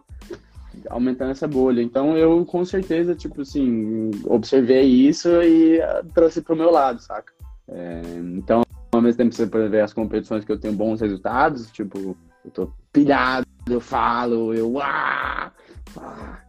aumentando 0.89 1.31
essa 1.31 1.47
bolha. 1.47 1.81
Então 1.81 2.17
eu 2.17 2.45
com 2.45 2.63
certeza, 2.65 3.15
tipo 3.15 3.41
assim, 3.41 4.11
observei 4.25 4.83
isso 4.83 5.29
e 5.41 5.79
uh, 5.79 6.05
trouxe 6.13 6.41
pro 6.41 6.55
meu 6.55 6.71
lado, 6.71 7.01
saca? 7.01 7.33
É, 7.67 8.01
então, 8.35 8.63
ao 8.91 9.01
mesmo 9.01 9.17
tempo 9.17 9.33
você 9.33 9.47
pode 9.47 9.69
ver 9.69 9.81
as 9.81 9.93
competições 9.93 10.43
que 10.43 10.51
eu 10.51 10.59
tenho 10.59 10.73
bons 10.73 10.99
resultados, 10.99 11.71
tipo, 11.71 12.17
eu 12.43 12.51
tô 12.51 12.71
pilhado, 12.91 13.45
eu 13.69 13.79
falo, 13.79 14.53
eu 14.53 14.81
ah, 14.81 15.51
ah, 15.97 16.39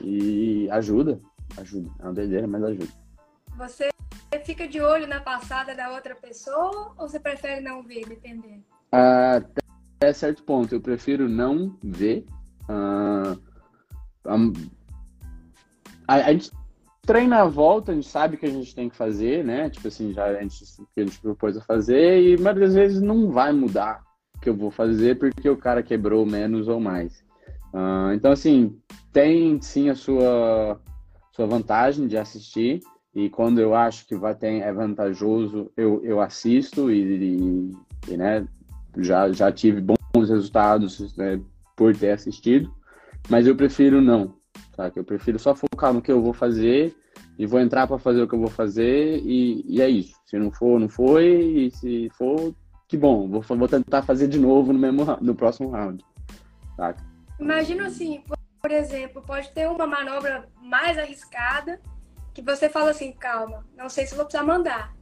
e 0.00 0.68
ajuda, 0.70 1.20
ajuda. 1.56 1.90
É 2.00 2.02
uma 2.02 2.12
doideira, 2.12 2.46
mas 2.46 2.62
ajuda. 2.64 2.88
Você 3.56 3.88
fica 4.44 4.66
de 4.66 4.80
olho 4.80 5.06
na 5.06 5.20
passada 5.20 5.74
da 5.74 5.92
outra 5.92 6.14
pessoa 6.14 6.92
ou 6.98 7.08
você 7.08 7.20
prefere 7.20 7.60
não 7.60 7.82
ver, 7.82 8.04
dependendo? 8.06 8.64
Ah, 8.90 9.40
até 9.98 10.12
certo 10.12 10.42
ponto, 10.42 10.74
eu 10.74 10.80
prefiro 10.80 11.28
não 11.28 11.76
ver. 11.82 12.26
Uh, 12.68 13.38
a, 14.26 16.14
a, 16.14 16.32
gente 16.32 16.50
treina 17.02 17.42
a 17.42 17.46
volta, 17.46 17.92
a 17.92 17.94
gente 17.94 18.08
sabe 18.08 18.36
que 18.36 18.46
a 18.46 18.50
gente 18.50 18.74
tem 18.74 18.88
que 18.88 18.96
fazer, 18.96 19.44
né? 19.44 19.70
Tipo 19.70 19.88
assim, 19.88 20.12
já 20.12 20.24
a 20.24 20.42
gente, 20.42 20.64
que 20.94 21.00
a 21.00 21.04
gente 21.04 21.20
propôs 21.20 21.56
a 21.56 21.60
fazer, 21.60 22.22
e 22.22 22.36
muitas 22.36 22.74
vezes 22.74 23.00
não 23.00 23.30
vai 23.30 23.52
mudar 23.52 24.02
o 24.36 24.40
que 24.40 24.48
eu 24.48 24.56
vou 24.56 24.70
fazer 24.70 25.18
porque 25.18 25.48
o 25.48 25.56
cara 25.56 25.82
quebrou 25.82 26.24
menos 26.24 26.68
ou 26.68 26.80
mais. 26.80 27.22
Uh, 27.72 28.12
então, 28.14 28.32
assim, 28.32 28.78
tem 29.12 29.60
sim 29.60 29.88
a 29.88 29.94
sua, 29.94 30.80
sua 31.32 31.46
vantagem 31.46 32.06
de 32.06 32.16
assistir, 32.16 32.80
e 33.14 33.28
quando 33.28 33.60
eu 33.60 33.74
acho 33.74 34.06
que 34.06 34.16
vai 34.16 34.34
ter, 34.34 34.60
é 34.60 34.72
vantajoso, 34.72 35.70
eu, 35.76 36.02
eu 36.04 36.20
assisto 36.20 36.90
e, 36.90 37.00
e, 37.00 37.70
e 38.08 38.16
né, 38.16 38.46
já, 38.98 39.30
já 39.32 39.52
tive 39.52 39.80
bons 39.80 40.28
resultados 40.28 41.16
né, 41.16 41.40
por 41.76 41.96
ter 41.96 42.10
assistido 42.10 42.72
mas 43.28 43.46
eu 43.46 43.56
prefiro 43.56 44.00
não, 44.00 44.36
sabe? 44.76 44.98
Eu 44.98 45.04
prefiro 45.04 45.38
só 45.38 45.54
focar 45.54 45.92
no 45.92 46.02
que 46.02 46.12
eu 46.12 46.22
vou 46.22 46.32
fazer 46.32 46.94
e 47.38 47.46
vou 47.46 47.60
entrar 47.60 47.86
para 47.86 47.98
fazer 47.98 48.22
o 48.22 48.28
que 48.28 48.34
eu 48.34 48.40
vou 48.40 48.50
fazer 48.50 49.20
e, 49.24 49.64
e, 49.66 49.82
é 49.82 49.88
isso. 49.88 50.14
Se 50.26 50.38
não 50.38 50.50
for, 50.50 50.78
não 50.78 50.88
foi, 50.88 51.26
e 51.26 51.70
se 51.70 52.08
for, 52.10 52.54
que 52.88 52.96
bom, 52.96 53.28
vou, 53.28 53.42
vou 53.42 53.68
tentar 53.68 54.02
fazer 54.02 54.28
de 54.28 54.38
novo 54.38 54.72
no, 54.72 54.78
mesmo, 54.78 55.04
no 55.20 55.34
próximo 55.34 55.70
round, 55.70 56.04
saca? 56.76 57.02
Imagina 57.38 57.86
assim, 57.86 58.22
por 58.60 58.70
exemplo, 58.70 59.22
pode 59.22 59.50
ter 59.52 59.68
uma 59.68 59.86
manobra 59.86 60.48
mais 60.62 60.96
arriscada 60.98 61.80
que 62.32 62.42
você 62.42 62.68
fala 62.68 62.90
assim, 62.90 63.12
calma, 63.12 63.64
não 63.76 63.88
sei 63.88 64.06
se 64.06 64.14
vou 64.14 64.24
precisar 64.24 64.44
mandar, 64.44 64.94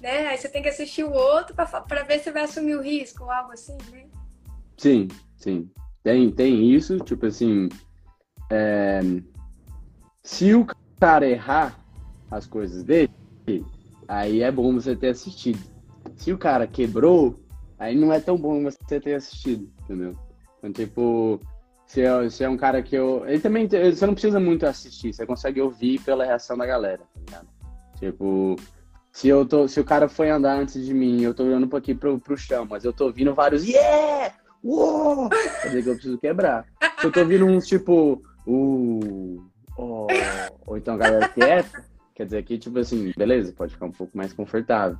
né? 0.00 0.28
Aí 0.28 0.38
você 0.38 0.48
tem 0.48 0.62
que 0.62 0.68
assistir 0.68 1.04
o 1.04 1.12
outro 1.12 1.54
para 1.54 2.02
ver 2.04 2.20
se 2.20 2.30
vai 2.30 2.44
assumir 2.44 2.74
o 2.74 2.82
risco 2.82 3.24
ou 3.24 3.30
algo 3.30 3.52
assim, 3.52 3.76
né? 3.90 4.06
Sim, 4.76 5.08
sim. 5.36 5.70
Tem, 6.02 6.30
tem 6.30 6.70
isso, 6.72 6.98
tipo 6.98 7.26
assim, 7.26 7.68
é, 8.50 9.00
se 10.22 10.54
o 10.54 10.66
cara 10.98 11.28
errar 11.28 11.78
as 12.30 12.46
coisas 12.46 12.82
dele, 12.82 13.10
aí 14.08 14.42
é 14.42 14.50
bom 14.50 14.74
você 14.74 14.96
ter 14.96 15.08
assistido. 15.08 15.60
Se 16.16 16.32
o 16.32 16.38
cara 16.38 16.66
quebrou, 16.66 17.38
aí 17.78 17.96
não 17.96 18.12
é 18.12 18.20
tão 18.20 18.36
bom 18.36 18.62
você 18.62 19.00
ter 19.00 19.14
assistido, 19.14 19.70
entendeu? 19.82 20.16
Então, 20.58 20.72
tipo, 20.72 21.40
se 21.86 22.02
é, 22.02 22.30
se 22.30 22.44
é 22.44 22.48
um 22.48 22.56
cara 22.56 22.82
que 22.82 22.94
eu. 22.94 23.26
Ele 23.26 23.40
também. 23.40 23.66
Você 23.66 24.06
não 24.06 24.14
precisa 24.14 24.38
muito 24.38 24.64
assistir, 24.64 25.12
você 25.12 25.26
consegue 25.26 25.60
ouvir 25.60 26.00
pela 26.02 26.24
reação 26.24 26.56
da 26.56 26.64
galera, 26.64 27.02
tá 27.02 27.20
ligado? 27.20 27.48
Tipo, 27.98 28.56
se 29.12 29.28
eu 29.28 29.44
tô. 29.44 29.66
Se 29.66 29.80
o 29.80 29.84
cara 29.84 30.08
foi 30.08 30.30
andar 30.30 30.58
antes 30.58 30.84
de 30.84 30.94
mim, 30.94 31.22
eu 31.22 31.34
tô 31.34 31.44
olhando 31.44 31.66
um 31.66 31.68
pouquinho 31.68 31.98
pro, 31.98 32.20
pro 32.20 32.36
chão, 32.36 32.66
mas 32.68 32.84
eu 32.84 32.92
tô 32.92 33.06
ouvindo 33.06 33.34
vários. 33.34 33.64
Yeah! 33.64 34.34
Uou! 34.62 35.28
Quer 35.28 35.68
dizer 35.68 35.82
que 35.82 35.88
eu 35.88 35.94
preciso 35.94 36.18
quebrar. 36.18 36.66
Se 36.98 37.06
eu 37.06 37.12
tô 37.12 37.20
ouvindo 37.20 37.46
uns 37.46 37.66
tipo. 37.66 38.22
Uh, 38.46 39.42
oh, 39.76 40.06
ou 40.66 40.76
então 40.76 40.94
a 40.94 40.98
galera 40.98 41.28
quieta, 41.28 41.84
quer 42.14 42.24
dizer 42.24 42.42
que, 42.44 42.58
tipo 42.58 42.78
assim, 42.78 43.12
beleza, 43.16 43.52
pode 43.52 43.72
ficar 43.72 43.86
um 43.86 43.92
pouco 43.92 44.16
mais 44.16 44.32
confortável. 44.32 44.98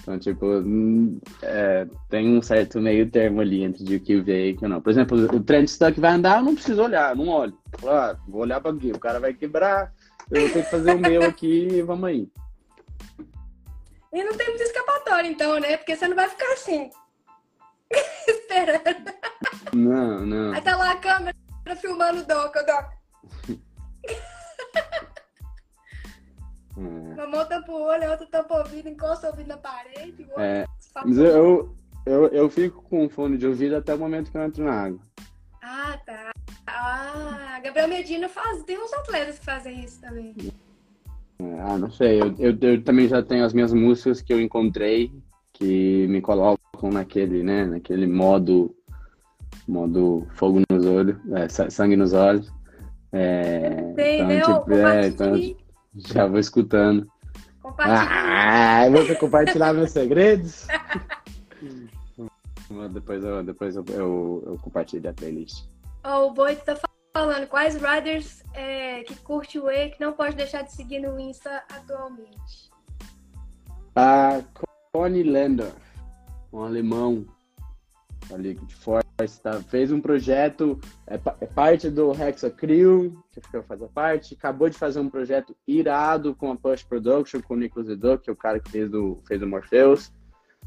Então, 0.00 0.18
tipo, 0.18 0.46
hum, 0.46 1.20
é, 1.42 1.86
tem 2.08 2.36
um 2.36 2.40
certo 2.40 2.80
meio 2.80 3.10
termo 3.10 3.40
ali 3.40 3.62
entre 3.62 3.94
o 3.94 4.00
que 4.00 4.20
ver 4.20 4.50
e 4.50 4.56
que 4.56 4.66
não. 4.66 4.80
Por 4.80 4.90
exemplo, 4.90 5.18
o 5.18 5.42
Trent 5.42 5.68
Stuck 5.68 6.00
vai 6.00 6.12
andar, 6.12 6.38
eu 6.38 6.44
não 6.44 6.54
preciso 6.54 6.82
olhar, 6.82 7.14
não 7.14 7.28
olho. 7.28 7.56
Ah, 7.84 8.16
vou 8.26 8.42
olhar 8.42 8.60
para 8.60 8.72
aqui, 8.72 8.90
o 8.90 8.98
cara 8.98 9.20
vai 9.20 9.34
quebrar, 9.34 9.92
eu 10.30 10.40
vou 10.40 10.50
ter 10.50 10.64
que 10.64 10.70
fazer 10.70 10.94
o 10.94 10.98
meu 10.98 11.22
aqui 11.24 11.68
e 11.68 11.82
vamos 11.82 12.04
aí. 12.04 12.28
E 14.12 14.24
não 14.24 14.34
tem 14.36 14.48
muito 14.48 14.62
escapatória, 14.62 15.28
então, 15.28 15.58
né? 15.60 15.76
Porque 15.76 15.94
você 15.94 16.08
não 16.08 16.16
vai 16.16 16.28
ficar 16.28 16.52
assim. 16.52 16.90
Esperando. 18.52 19.12
Não, 19.72 20.26
não. 20.26 20.52
Aí 20.52 20.60
tá 20.60 20.76
lá 20.76 20.92
a 20.92 20.96
câmera 20.96 21.34
filmando 21.80 22.20
o 22.20 22.26
Doc, 22.26 22.54
o 22.54 22.66
Doc. 22.66 22.92
É. 26.74 27.14
Uma 27.14 27.26
mão 27.26 27.46
tampa 27.46 27.72
o 27.72 27.82
olho, 27.82 28.08
a 28.08 28.10
outra 28.12 28.26
tampa 28.26 28.54
o 28.54 28.58
ouvido, 28.58 28.88
encosta 28.88 29.26
o 29.26 29.30
ouvido 29.30 29.48
na 29.48 29.56
parede. 29.56 30.26
É, 30.38 30.64
mas 31.04 31.18
eu, 31.18 31.74
eu, 32.06 32.26
eu 32.28 32.50
fico 32.50 32.82
com 32.82 33.08
fone 33.08 33.36
de 33.36 33.46
ouvido 33.46 33.76
até 33.76 33.94
o 33.94 33.98
momento 33.98 34.30
que 34.30 34.36
eu 34.36 34.42
entro 34.42 34.64
na 34.64 34.84
água. 34.84 35.00
Ah, 35.62 35.98
tá. 36.04 36.32
Ah, 36.66 37.60
Gabriel 37.62 37.88
Medina 37.88 38.28
faz. 38.28 38.62
Tem 38.64 38.78
uns 38.78 38.92
atletas 38.92 39.38
que 39.38 39.44
fazem 39.44 39.84
isso 39.84 40.00
também. 40.00 40.34
É, 41.38 41.60
ah, 41.60 41.78
não 41.78 41.90
sei. 41.90 42.20
Eu, 42.20 42.34
eu, 42.38 42.58
eu, 42.60 42.82
também 42.82 43.06
já 43.06 43.22
tenho 43.22 43.44
as 43.44 43.52
minhas 43.52 43.72
músicas 43.72 44.22
que 44.22 44.32
eu 44.32 44.40
encontrei 44.40 45.12
que 45.62 46.08
me 46.08 46.20
colocam 46.20 46.90
naquele, 46.90 47.44
né, 47.44 47.64
naquele 47.64 48.04
modo, 48.04 48.74
modo 49.68 50.26
fogo 50.34 50.60
nos 50.68 50.84
olhos, 50.84 51.16
é, 51.32 51.48
sangue 51.70 51.94
nos 51.94 52.12
olhos. 52.12 52.52
É, 53.12 53.92
Sei, 53.94 54.16
então, 54.16 54.26
né? 54.26 54.40
tipo, 54.40 54.72
é, 54.72 55.06
então, 55.06 55.56
já 55.94 56.26
vou 56.26 56.40
escutando. 56.40 57.06
Ah, 57.78 58.88
você 58.90 59.14
compartilhar 59.14 59.72
meus 59.72 59.92
segredos? 59.92 60.66
depois 62.92 63.22
eu, 63.22 63.44
depois 63.44 63.76
eu, 63.76 63.84
eu, 63.90 64.42
eu 64.46 64.58
compartilho 64.62 65.08
a 65.08 65.12
playlist. 65.12 65.64
Oh, 66.04 66.26
o 66.26 66.32
Boi 66.32 66.56
tá 66.56 66.76
falando 67.14 67.46
quais 67.46 67.76
riders 67.76 68.42
é, 68.52 69.04
que 69.04 69.14
curte 69.20 69.60
o 69.60 69.70
E 69.70 69.90
que 69.90 70.00
não 70.00 70.12
pode 70.12 70.34
deixar 70.34 70.62
de 70.62 70.72
seguir 70.72 70.98
no 70.98 71.20
Insta 71.20 71.62
atualmente. 71.70 72.72
Ah, 73.94 74.40
Conny 74.94 75.22
Lander, 75.22 75.72
um 76.52 76.60
alemão. 76.60 77.24
a 78.30 78.36
Liquid 78.36 78.70
Force, 78.72 79.40
tá, 79.42 79.54
fez 79.62 79.90
um 79.90 80.02
projeto, 80.02 80.78
é, 81.06 81.14
é 81.40 81.46
parte 81.46 81.88
do 81.88 82.12
Hexa 82.12 82.50
que 82.50 83.56
eu 83.56 83.62
fazer 83.62 83.88
parte, 83.88 84.34
acabou 84.34 84.68
de 84.68 84.76
fazer 84.76 85.00
um 85.00 85.08
projeto 85.08 85.56
irado 85.66 86.34
com 86.34 86.52
a 86.52 86.56
Push 86.56 86.82
Production, 86.82 87.40
com 87.40 87.54
o 87.54 87.56
Nicholas 87.56 87.88
Edu, 87.88 88.18
que 88.18 88.28
é 88.28 88.32
o 88.34 88.36
cara 88.36 88.60
que 88.60 88.70
fez 88.70 88.92
o, 88.92 89.16
fez 89.26 89.40
o 89.40 89.46
Morpheus. 89.46 90.12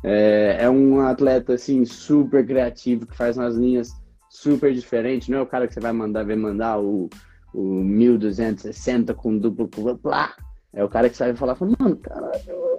É, 0.04 0.58
é 0.62 0.70
um 0.72 1.02
atleta, 1.02 1.54
assim, 1.54 1.86
super 1.86 2.44
criativo, 2.44 3.06
que 3.06 3.16
faz 3.16 3.38
umas 3.38 3.56
linhas 3.56 3.94
super 4.28 4.74
diferentes, 4.74 5.30
não 5.30 5.38
é 5.38 5.42
o 5.42 5.48
cara 5.48 5.68
que 5.68 5.74
você 5.76 5.80
vai 5.80 5.94
mandar, 5.94 6.24
ver 6.24 6.36
mandar 6.36 6.80
o, 6.80 7.12
o 7.54 7.62
1260 7.62 9.14
com 9.14 9.38
duplo, 9.38 9.70
blá, 10.02 10.36
é 10.74 10.84
o 10.84 10.90
cara 10.90 11.12
que 11.12 11.16
sabe 11.16 11.38
falar, 11.38 11.56
mano, 11.80 11.96
caralho, 11.98 12.75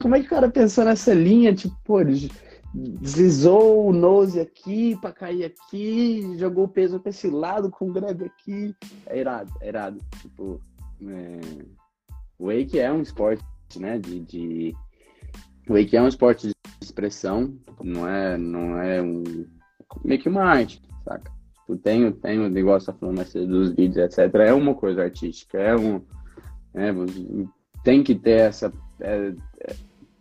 como 0.00 0.16
é 0.16 0.20
que 0.20 0.26
o 0.26 0.30
cara 0.30 0.50
pensou 0.50 0.84
nessa 0.84 1.12
linha, 1.12 1.54
tipo, 1.54 1.76
pô, 1.84 1.98
deslizou 2.74 3.86
o 3.86 3.92
nose 3.92 4.40
aqui 4.40 4.96
para 5.00 5.12
cair 5.12 5.44
aqui, 5.44 6.36
jogou 6.38 6.64
o 6.64 6.68
peso 6.68 6.98
para 6.98 7.10
esse 7.10 7.28
lado 7.28 7.70
com 7.70 7.88
o 7.88 7.92
grab 7.92 8.24
aqui. 8.24 8.74
É 9.06 9.18
irado, 9.18 9.52
é 9.60 9.68
irado. 9.68 9.98
Tipo, 10.20 10.60
é... 11.02 11.40
wake 12.38 12.78
é 12.78 12.90
um 12.92 13.02
esporte, 13.02 13.44
né? 13.78 13.98
De, 13.98 14.20
de... 14.20 14.74
Wake 15.68 15.96
é 15.96 16.02
um 16.02 16.08
esporte 16.08 16.48
de 16.48 16.54
expressão, 16.80 17.54
não 17.82 18.08
é, 18.08 18.36
não 18.36 18.78
é 18.80 19.02
um 19.02 19.22
meio 20.04 20.20
que 20.20 20.28
uma 20.28 20.44
arte, 20.44 20.80
saca? 21.04 21.30
Tipo, 21.70 21.76
tenho, 21.76 22.12
tenho, 22.12 22.58
igual 22.58 22.80
você 22.80 22.86
tá 22.86 22.94
falando 22.94 23.24
dos 23.46 23.72
vídeos, 23.74 23.96
etc. 23.98 24.34
É 24.34 24.52
uma 24.52 24.74
coisa 24.74 25.02
artística, 25.02 25.58
é 25.58 25.76
um. 25.76 26.00
É, 26.74 26.90
tem 27.84 28.02
que 28.02 28.14
ter 28.14 28.40
essa. 28.40 28.72
É, 29.00 29.32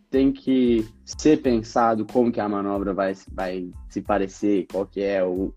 tem 0.10 0.32
que 0.32 0.88
ser 1.06 1.42
pensado 1.42 2.06
como 2.06 2.32
que 2.32 2.40
a 2.40 2.50
manobra 2.50 2.94
vai, 2.94 3.14
vai 3.32 3.70
se 3.90 4.02
parecer, 4.02 4.66
qual 4.72 4.86
que 4.86 5.02
é 5.02 5.24
o, 5.24 5.54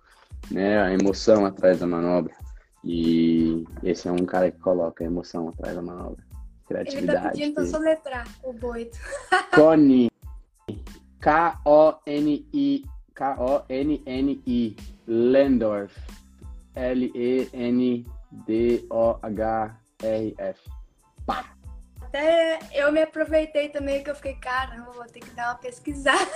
né, 0.51 0.81
a 0.81 0.93
emoção 0.93 1.47
atrás 1.47 1.81
da 1.81 1.87
manobra. 1.87 2.35
E 2.85 3.65
esse 3.83 4.09
é 4.09 4.13
um 4.13 4.25
cara 4.27 4.51
que 4.51 4.59
coloca 4.59 5.05
a 5.05 5.07
emoção 5.07 5.49
atrás 5.49 5.75
da 5.75 5.83
manobra. 5.83 6.23
Criatividade. 6.67 7.17
Ele 7.17 7.23
tá 7.23 7.31
pedindo 7.31 7.55
pra 7.55 7.67
soletrar 7.67 8.27
o 8.43 8.53
boito. 8.53 8.99
Coni. 9.55 10.11
K-O-N-I. 11.21 12.85
K-O-N-N-I. 13.15 14.77
Lendorf. 15.07 15.97
L-E-N-D-O-H-R-F. 16.75 17.51
Pá! 21.27 21.62
Até 22.13 22.59
eu 22.75 22.93
me 22.93 23.01
aproveitei 23.01 23.71
também 23.71 24.05
que 24.05 24.11
eu 24.11 24.15
fiquei, 24.15 24.35
caramba, 24.35 24.93
vou 24.93 25.07
ter 25.07 25.21
que 25.21 25.31
dar 25.31 25.49
uma 25.49 25.55
pesquisada. 25.55 26.21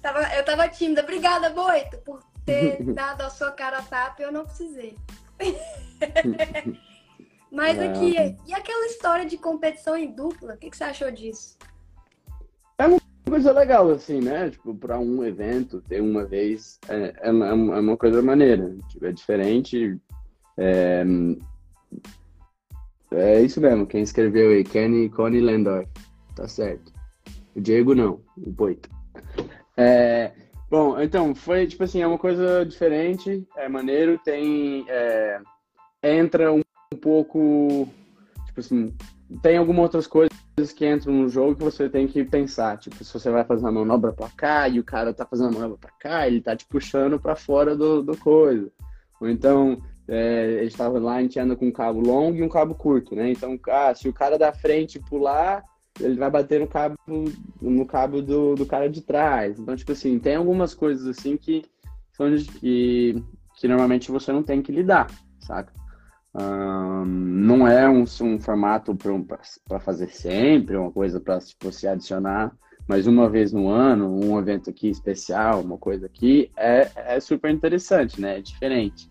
tava, 0.00 0.22
eu 0.34 0.44
tava 0.44 0.68
tímida. 0.68 1.02
Obrigada, 1.02 1.50
Boito, 1.50 1.98
por 1.98 2.22
ter 2.44 2.80
dado 2.94 3.22
a 3.22 3.30
sua 3.30 3.50
cara 3.50 3.78
a 3.78 3.82
tapa 3.82 4.22
eu 4.22 4.30
não 4.30 4.44
precisei. 4.44 4.96
Mas 7.50 7.78
aqui, 7.78 8.16
ah. 8.18 8.34
e 8.46 8.54
aquela 8.54 8.86
história 8.86 9.26
de 9.26 9.36
competição 9.36 9.96
em 9.96 10.12
dupla? 10.12 10.54
O 10.54 10.56
que, 10.56 10.70
que 10.70 10.76
você 10.76 10.84
achou 10.84 11.10
disso? 11.10 11.58
É 12.78 12.86
uma 12.86 13.00
coisa 13.28 13.52
legal, 13.52 13.90
assim, 13.90 14.20
né? 14.20 14.50
Tipo, 14.50 14.74
pra 14.74 14.98
um 14.98 15.24
evento, 15.24 15.80
ter 15.80 16.00
uma 16.00 16.24
vez, 16.24 16.78
é, 16.88 17.14
é, 17.22 17.30
uma, 17.30 17.48
é 17.48 17.80
uma 17.80 17.96
coisa 17.96 18.22
maneira. 18.22 18.76
Tipo, 18.88 19.06
é 19.06 19.12
diferente. 19.12 19.98
É, 20.58 21.04
é 23.12 23.40
isso 23.40 23.60
mesmo, 23.60 23.86
quem 23.86 24.02
escreveu 24.02 24.50
aí, 24.50 24.64
Kenny 24.64 25.08
Connie 25.08 25.40
Landor. 25.40 25.86
Tá 26.34 26.46
certo. 26.48 26.92
O 27.54 27.60
Diego 27.60 27.94
não, 27.94 28.20
o 28.36 28.52
Poito. 28.52 28.88
É, 29.76 30.32
bom, 30.70 31.00
então, 31.00 31.34
foi 31.34 31.66
tipo 31.66 31.84
assim, 31.84 32.02
é 32.02 32.06
uma 32.06 32.18
coisa 32.18 32.64
diferente, 32.64 33.46
é 33.56 33.68
maneiro, 33.68 34.20
tem. 34.24 34.84
É, 34.88 35.40
entra 36.02 36.52
um, 36.52 36.60
um 36.92 36.96
pouco. 36.96 37.88
Tipo 38.46 38.60
assim, 38.60 38.94
tem 39.42 39.56
algumas 39.56 39.84
outras 39.84 40.06
coisas 40.06 40.36
que 40.74 40.86
entram 40.86 41.12
no 41.12 41.28
jogo 41.28 41.56
que 41.56 41.64
você 41.64 41.88
tem 41.88 42.06
que 42.06 42.24
pensar. 42.24 42.78
Tipo, 42.78 43.02
se 43.02 43.12
você 43.12 43.30
vai 43.30 43.44
fazer 43.44 43.62
uma 43.62 43.72
manobra 43.72 44.12
pra 44.12 44.28
cá 44.28 44.68
e 44.68 44.78
o 44.78 44.84
cara 44.84 45.12
tá 45.12 45.26
fazendo 45.26 45.48
a 45.48 45.52
manobra 45.52 45.78
pra 45.78 45.92
cá, 45.98 46.26
ele 46.26 46.40
tá 46.40 46.56
te 46.56 46.66
puxando 46.66 47.18
pra 47.20 47.36
fora 47.36 47.76
do, 47.76 48.02
do 48.02 48.16
coisa. 48.16 48.70
Ou 49.20 49.28
então, 49.28 49.82
é, 50.08 50.58
ele 50.58 50.66
estava 50.66 50.98
lá, 50.98 51.16
a 51.16 51.22
gente 51.22 51.38
anda 51.38 51.56
com 51.56 51.66
um 51.66 51.72
cabo 51.72 52.00
longo 52.00 52.36
e 52.36 52.42
um 52.42 52.48
cabo 52.48 52.74
curto, 52.74 53.14
né? 53.14 53.30
Então, 53.30 53.58
ah, 53.68 53.94
se 53.94 54.08
o 54.08 54.12
cara 54.12 54.38
da 54.38 54.52
frente 54.52 55.00
pular, 55.00 55.64
ele 56.00 56.14
vai 56.14 56.30
bater 56.30 56.60
no 56.60 56.66
cabo, 56.66 56.96
no 57.60 57.86
cabo 57.86 58.22
do, 58.22 58.54
do 58.54 58.66
cara 58.66 58.88
de 58.88 59.00
trás. 59.00 59.58
Então, 59.58 59.74
tipo 59.74 59.92
assim, 59.92 60.18
tem 60.18 60.36
algumas 60.36 60.74
coisas 60.74 61.06
assim 61.06 61.36
que 61.36 61.64
são 62.12 62.34
que, 62.60 63.22
que 63.56 63.68
normalmente 63.68 64.10
você 64.10 64.32
não 64.32 64.42
tem 64.42 64.62
que 64.62 64.72
lidar, 64.72 65.08
saca? 65.40 65.72
Um, 66.34 67.04
não 67.04 67.66
é 67.66 67.88
um, 67.88 68.04
um 68.22 68.38
formato 68.38 68.94
para 69.66 69.80
fazer 69.80 70.08
sempre, 70.08 70.76
uma 70.76 70.92
coisa 70.92 71.18
para 71.18 71.38
você 71.60 71.88
adicionar, 71.88 72.54
mas 72.86 73.06
uma 73.06 73.28
vez 73.28 73.52
no 73.52 73.68
ano, 73.68 74.20
um 74.22 74.38
evento 74.38 74.70
aqui 74.70 74.88
especial, 74.88 75.62
uma 75.62 75.78
coisa 75.78 76.06
aqui, 76.06 76.50
é, 76.56 76.90
é 76.94 77.20
super 77.20 77.50
interessante, 77.50 78.20
né? 78.20 78.38
É 78.38 78.40
diferente. 78.40 79.10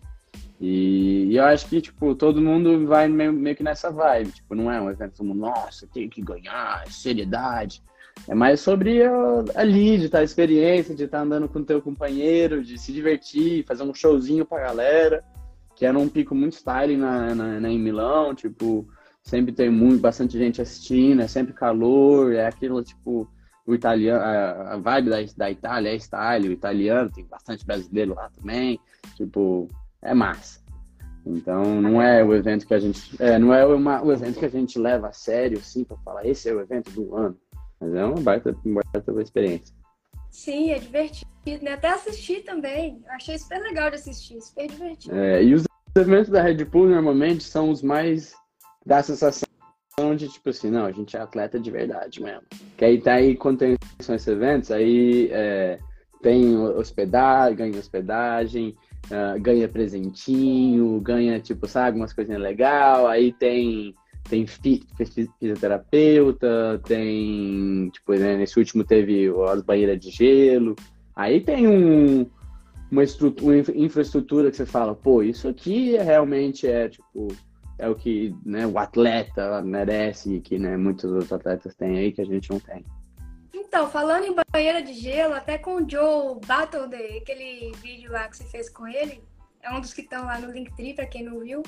E, 0.60 1.26
e, 1.30 1.36
eu 1.36 1.44
acho 1.44 1.68
que, 1.68 1.80
tipo, 1.80 2.14
todo 2.14 2.40
mundo 2.40 2.86
vai 2.86 3.08
meio, 3.08 3.32
meio 3.32 3.56
que 3.56 3.62
nessa 3.62 3.90
vibe. 3.90 4.32
Tipo, 4.32 4.54
não 4.54 4.70
é 4.70 4.80
um 4.80 4.90
evento 4.90 5.18
como, 5.18 5.34
nossa, 5.34 5.86
tem 5.86 6.08
que 6.08 6.22
ganhar, 6.22 6.86
seriedade. 6.88 7.82
É 8.26 8.34
mais 8.34 8.60
sobre 8.60 9.02
a, 9.04 9.64
de 9.64 10.04
estar 10.06 10.18
tá, 10.18 10.18
a 10.20 10.24
experiência, 10.24 10.94
de 10.94 11.04
estar 11.04 11.18
tá 11.18 11.24
andando 11.24 11.48
com 11.48 11.58
o 11.58 11.64
teu 11.64 11.82
companheiro, 11.82 12.64
de 12.64 12.78
se 12.78 12.92
divertir, 12.92 13.64
fazer 13.66 13.82
um 13.82 13.92
showzinho 13.92 14.46
pra 14.46 14.60
galera. 14.60 15.22
Que 15.74 15.84
era 15.84 15.98
um 15.98 16.08
pico 16.08 16.34
muito 16.34 16.54
style 16.54 16.96
na, 16.96 17.34
na, 17.34 17.60
na 17.60 17.68
em 17.68 17.78
Milão, 17.78 18.34
tipo, 18.34 18.88
sempre 19.22 19.52
tem 19.52 19.68
muito, 19.68 20.00
bastante 20.00 20.38
gente 20.38 20.62
assistindo, 20.62 21.20
é 21.20 21.28
sempre 21.28 21.52
calor, 21.52 22.32
é 22.32 22.46
aquilo, 22.46 22.82
tipo, 22.82 23.28
o 23.66 23.74
italiano, 23.74 24.22
a, 24.22 24.74
a 24.74 24.76
vibe 24.78 25.10
da, 25.10 25.16
da 25.36 25.50
Itália 25.50 25.90
é 25.90 25.96
style, 25.96 26.48
o 26.48 26.52
italiano, 26.52 27.10
tem 27.10 27.26
bastante 27.26 27.66
brasileiro 27.66 28.14
lá 28.14 28.30
também, 28.30 28.80
tipo, 29.16 29.68
é 30.06 30.14
massa. 30.14 30.60
Então 31.26 31.80
não 31.80 32.00
é 32.00 32.22
o 32.22 32.32
evento 32.34 32.66
que 32.66 32.74
a 32.74 32.78
gente. 32.78 33.20
É, 33.20 33.38
não 33.38 33.52
é 33.52 33.66
uma, 33.66 34.02
o 34.02 34.12
evento 34.12 34.38
que 34.38 34.44
a 34.44 34.50
gente 34.50 34.78
leva 34.78 35.08
a 35.08 35.12
sério, 35.12 35.58
assim, 35.58 35.82
para 35.82 35.96
falar, 35.98 36.24
esse 36.24 36.48
é 36.48 36.54
o 36.54 36.60
evento 36.60 36.90
do 36.92 37.14
ano. 37.16 37.36
Mas 37.80 37.94
é 37.94 38.04
uma 38.04 38.20
baita, 38.20 38.56
uma 38.64 38.80
baita 38.92 39.22
experiência. 39.22 39.74
Sim, 40.30 40.70
é 40.70 40.78
divertido, 40.78 41.64
né? 41.64 41.72
Até 41.72 41.88
assistir 41.88 42.44
também. 42.44 43.02
Achei 43.08 43.38
super 43.38 43.60
legal 43.60 43.90
de 43.90 43.96
assistir, 43.96 44.40
super 44.40 44.68
divertido. 44.68 45.16
É, 45.16 45.42
e 45.42 45.54
os 45.54 45.64
eventos 45.96 46.30
da 46.30 46.42
Red 46.42 46.64
Bull 46.64 46.88
normalmente 46.88 47.42
são 47.42 47.70
os 47.70 47.82
mais 47.82 48.34
da 48.84 49.02
sensação 49.02 49.46
de 50.14 50.28
tipo 50.28 50.50
assim, 50.50 50.70
não, 50.70 50.84
a 50.84 50.92
gente 50.92 51.16
é 51.16 51.20
atleta 51.20 51.58
de 51.58 51.70
verdade 51.70 52.22
mesmo. 52.22 52.42
Que 52.76 52.84
aí 52.84 53.00
tá 53.00 53.14
aí, 53.14 53.34
quando 53.34 53.58
tem 53.58 53.76
esses 53.98 54.26
eventos, 54.28 54.70
aí 54.70 55.28
é, 55.32 55.78
tem 56.22 56.56
hospedagem, 56.56 57.56
ganha 57.56 57.78
hospedagem, 57.78 58.76
uh, 59.10 59.40
ganha 59.40 59.68
presentinho, 59.68 61.00
ganha, 61.00 61.40
tipo, 61.40 61.66
sabe, 61.66 61.98
umas 61.98 62.12
coisinhas 62.12 62.40
legais, 62.40 63.04
aí 63.06 63.32
tem 63.32 63.94
tem 64.28 64.44
fisioterapeuta, 64.44 66.80
tem, 66.84 67.88
tipo, 67.90 68.12
né, 68.14 68.36
nesse 68.36 68.58
último 68.58 68.82
teve 68.82 69.30
as 69.48 69.62
banheiras 69.62 70.00
de 70.00 70.10
gelo, 70.10 70.74
aí 71.14 71.40
tem 71.40 71.68
um, 71.68 72.26
uma, 72.90 73.02
uma 73.42 73.56
infraestrutura 73.76 74.50
que 74.50 74.56
você 74.56 74.66
fala, 74.66 74.94
pô, 74.94 75.22
isso 75.22 75.48
aqui 75.48 75.96
é, 75.96 76.02
realmente 76.02 76.66
é, 76.66 76.88
tipo, 76.88 77.28
é 77.78 77.88
o 77.88 77.94
que 77.94 78.34
né, 78.44 78.66
o 78.66 78.78
atleta 78.78 79.62
merece, 79.62 80.40
que 80.40 80.58
né, 80.58 80.76
muitos 80.76 81.10
outros 81.10 81.32
atletas 81.32 81.74
têm 81.74 81.98
aí 81.98 82.12
que 82.12 82.20
a 82.20 82.26
gente 82.26 82.50
não 82.50 82.58
tem. 82.58 82.84
Então, 83.76 83.90
falando 83.90 84.24
em 84.24 84.34
banheira 84.54 84.80
de 84.80 84.94
gelo, 84.94 85.34
até 85.34 85.58
com 85.58 85.74
o 85.74 85.86
Joe 85.86 86.40
Battle 86.46 86.84
aquele 87.20 87.72
vídeo 87.82 88.10
lá 88.10 88.26
que 88.26 88.38
você 88.38 88.44
fez 88.44 88.70
com 88.70 88.88
ele, 88.88 89.22
é 89.60 89.70
um 89.70 89.82
dos 89.82 89.92
que 89.92 90.00
estão 90.00 90.24
lá 90.24 90.40
no 90.40 90.50
Linktree, 90.50 90.94
pra 90.94 91.04
quem 91.04 91.22
não 91.22 91.40
viu. 91.40 91.62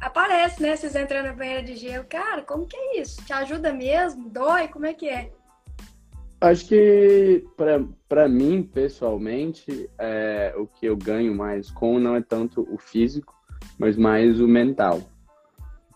Aparece, 0.00 0.60
né? 0.60 0.74
Vocês 0.74 0.96
entrando 0.96 1.26
na 1.26 1.32
banheira 1.32 1.62
de 1.62 1.76
gelo. 1.76 2.04
Cara, 2.08 2.42
como 2.42 2.66
que 2.66 2.76
é 2.76 3.00
isso? 3.00 3.24
Te 3.24 3.32
ajuda 3.32 3.72
mesmo? 3.72 4.28
Dói? 4.28 4.66
Como 4.66 4.84
é 4.84 4.92
que 4.92 5.08
é? 5.08 5.30
Acho 6.40 6.66
que, 6.66 7.46
para 8.08 8.28
mim, 8.28 8.64
pessoalmente, 8.64 9.88
é, 9.96 10.52
o 10.56 10.66
que 10.66 10.86
eu 10.86 10.96
ganho 10.96 11.36
mais 11.36 11.70
com 11.70 12.00
não 12.00 12.16
é 12.16 12.20
tanto 12.20 12.66
o 12.68 12.78
físico, 12.78 13.32
mas 13.78 13.96
mais 13.96 14.40
o 14.40 14.48
mental. 14.48 15.02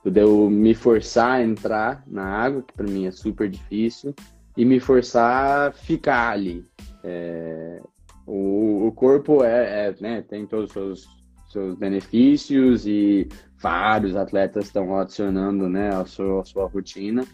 Poder 0.05 0.25
me 0.25 0.73
forçar 0.73 1.41
a 1.41 1.43
entrar 1.43 2.05
na 2.07 2.25
água, 2.25 2.63
que 2.63 2.75
para 2.75 2.87
mim 2.87 3.07
é 3.07 3.11
super 3.11 3.51
difícil, 3.51 4.15
e 4.57 4.65
me 4.65 4.81
forçar 4.81 5.69
a 5.69 5.73
ficar 5.73 6.31
ali. 6.31 6.65
É, 7.05 7.81
o, 8.27 8.87
o, 8.87 8.93
corpo 8.93 9.43
é, 9.43 9.89
é, 9.89 9.95
né, 10.01 10.23
tem 10.23 10.47
todos 10.47 10.67
os 10.67 10.73
seus, 10.73 11.09
seus 11.51 11.75
benefícios 11.77 12.87
e 12.87 13.29
vários 13.59 14.17
atletas 14.17 14.67
estão 14.67 14.97
adicionando 14.99 15.69
né, 15.69 15.95
a, 15.95 16.05
sua, 16.05 16.43
a 16.43 16.45
sua 16.45 16.67
rotina. 16.67 17.25